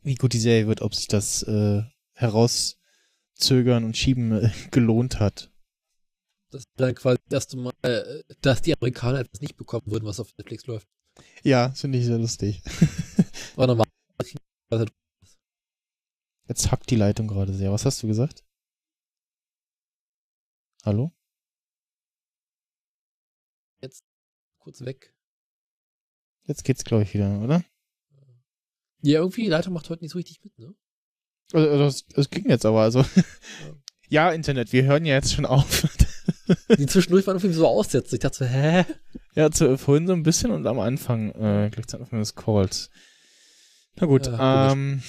wie 0.03 0.15
gut 0.15 0.33
die 0.33 0.39
Serie 0.39 0.67
wird, 0.67 0.81
ob 0.81 0.93
sich 0.93 1.07
das 1.07 1.43
äh, 1.43 1.81
herauszögern 2.13 3.83
und 3.83 3.97
schieben 3.97 4.31
äh, 4.33 4.51
gelohnt 4.71 5.19
hat. 5.19 5.51
Das 6.55 6.61
ist 6.61 6.69
dann 6.77 6.95
quasi 6.95 7.17
das 7.27 7.43
erste 7.43 7.57
Mal, 7.57 7.73
äh, 7.81 8.23
dass 8.39 8.61
die 8.61 8.73
Amerikaner 8.73 9.19
etwas 9.19 9.41
nicht 9.41 9.57
bekommen 9.57 9.87
würden, 9.87 10.05
was 10.05 10.21
auf 10.21 10.31
Netflix 10.37 10.65
läuft. 10.67 10.87
Ja, 11.43 11.71
finde 11.71 11.97
ich 11.97 12.05
sehr 12.05 12.17
lustig. 12.17 12.61
Normal. 13.57 13.85
Also, 14.69 14.85
Jetzt 16.47 16.71
hackt 16.71 16.89
die 16.89 16.95
Leitung 16.95 17.27
gerade 17.27 17.53
sehr. 17.53 17.73
Was 17.73 17.83
hast 17.83 18.01
du 18.01 18.07
gesagt? 18.07 18.45
Hallo? 20.85 21.11
Jetzt 23.81 24.05
kurz 24.59 24.79
weg. 24.79 25.13
Jetzt 26.45 26.63
geht's, 26.63 26.85
glaube 26.85 27.03
ich, 27.03 27.13
wieder, 27.13 27.37
oder? 27.41 27.65
Ja, 29.01 29.19
irgendwie, 29.19 29.43
die 29.43 29.49
Leitung 29.49 29.73
macht 29.73 29.89
heute 29.89 30.05
nicht 30.05 30.11
so 30.11 30.19
richtig 30.19 30.41
mit, 30.41 30.57
ne? 30.57 30.73
Also, 31.51 31.69
also 31.69 31.83
das, 31.83 32.05
das 32.05 32.29
ging 32.29 32.49
jetzt 32.49 32.65
aber, 32.65 32.79
also. 32.79 33.03
ja, 34.07 34.31
Internet, 34.31 34.71
wir 34.71 34.85
hören 34.85 35.03
ja 35.03 35.15
jetzt 35.15 35.33
schon 35.33 35.45
auf. 35.45 35.83
Die 36.77 36.85
zwischendurch 36.85 37.25
waren 37.27 37.37
irgendwie 37.37 37.55
so 37.55 37.67
aussetzen. 37.67 38.15
Ich 38.15 38.21
dachte 38.21 38.37
so, 38.37 38.45
hä? 38.45 38.85
ja, 39.35 39.51
zu, 39.51 39.77
vorhin 39.77 40.07
so 40.07 40.13
ein 40.13 40.23
bisschen 40.23 40.51
und 40.51 40.65
am 40.67 40.79
Anfang, 40.79 41.31
äh, 41.31 41.69
gleich 41.71 41.87
zu 41.87 41.99
Anfang 41.99 42.19
des 42.19 42.35
Calls. 42.35 42.89
Na 43.97 44.07
gut, 44.07 44.27
Ja, 44.27 44.71
ähm, 44.71 45.01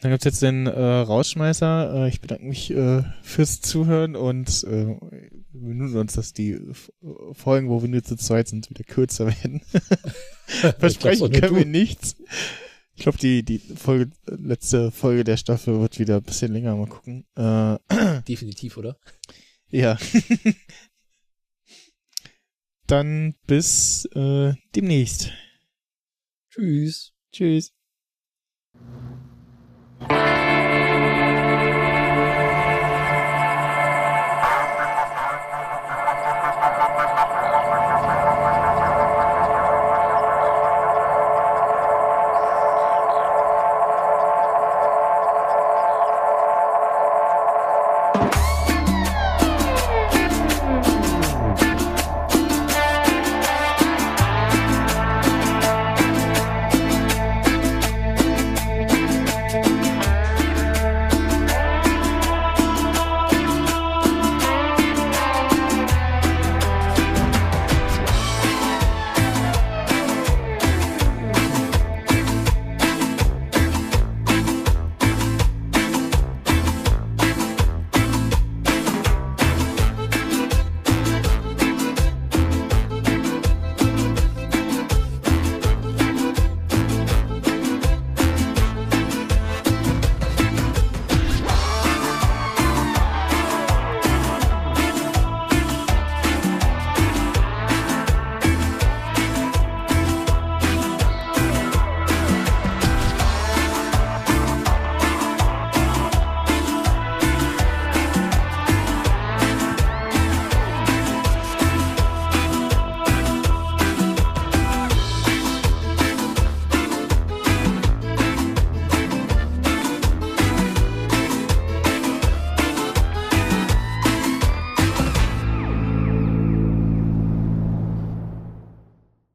dann 0.00 0.10
gibt's 0.10 0.26
jetzt 0.26 0.42
den 0.42 0.66
äh, 0.66 0.80
Rausschmeißer. 0.80 2.04
Äh, 2.04 2.08
ich 2.08 2.20
bedanke 2.20 2.44
mich 2.44 2.70
äh, 2.70 3.02
fürs 3.22 3.62
Zuhören 3.62 4.16
und 4.16 4.64
äh, 4.64 4.86
wir 4.86 5.30
bemühen 5.52 5.96
uns, 5.96 6.12
dass 6.12 6.32
die 6.34 6.60
Folgen, 7.32 7.70
wo 7.70 7.80
wir 7.80 7.88
nur 7.88 8.02
zu 8.02 8.16
zweit 8.16 8.48
sind, 8.48 8.68
wieder 8.68 8.84
kürzer 8.84 9.26
werden. 9.42 9.62
Versprechen 10.78 11.30
nur 11.30 11.40
können 11.40 11.56
wir 11.56 11.64
nichts. 11.64 12.16
Ich 12.96 13.02
glaube, 13.02 13.18
die, 13.18 13.42
die 13.42 13.58
Folge, 13.58 14.10
letzte 14.26 14.90
Folge 14.90 15.24
der 15.24 15.36
Staffel 15.36 15.80
wird 15.80 15.98
wieder 15.98 16.16
ein 16.16 16.22
bisschen 16.22 16.52
länger. 16.52 16.76
Mal 16.76 16.86
gucken. 16.86 17.24
Äh, 17.34 17.78
Definitiv, 18.28 18.76
oder? 18.76 18.98
Ja. 19.74 19.98
Dann 22.86 23.34
bis 23.46 24.04
äh, 24.14 24.54
demnächst. 24.74 25.32
Tschüss. 26.50 27.12
Tschüss. 27.32 27.74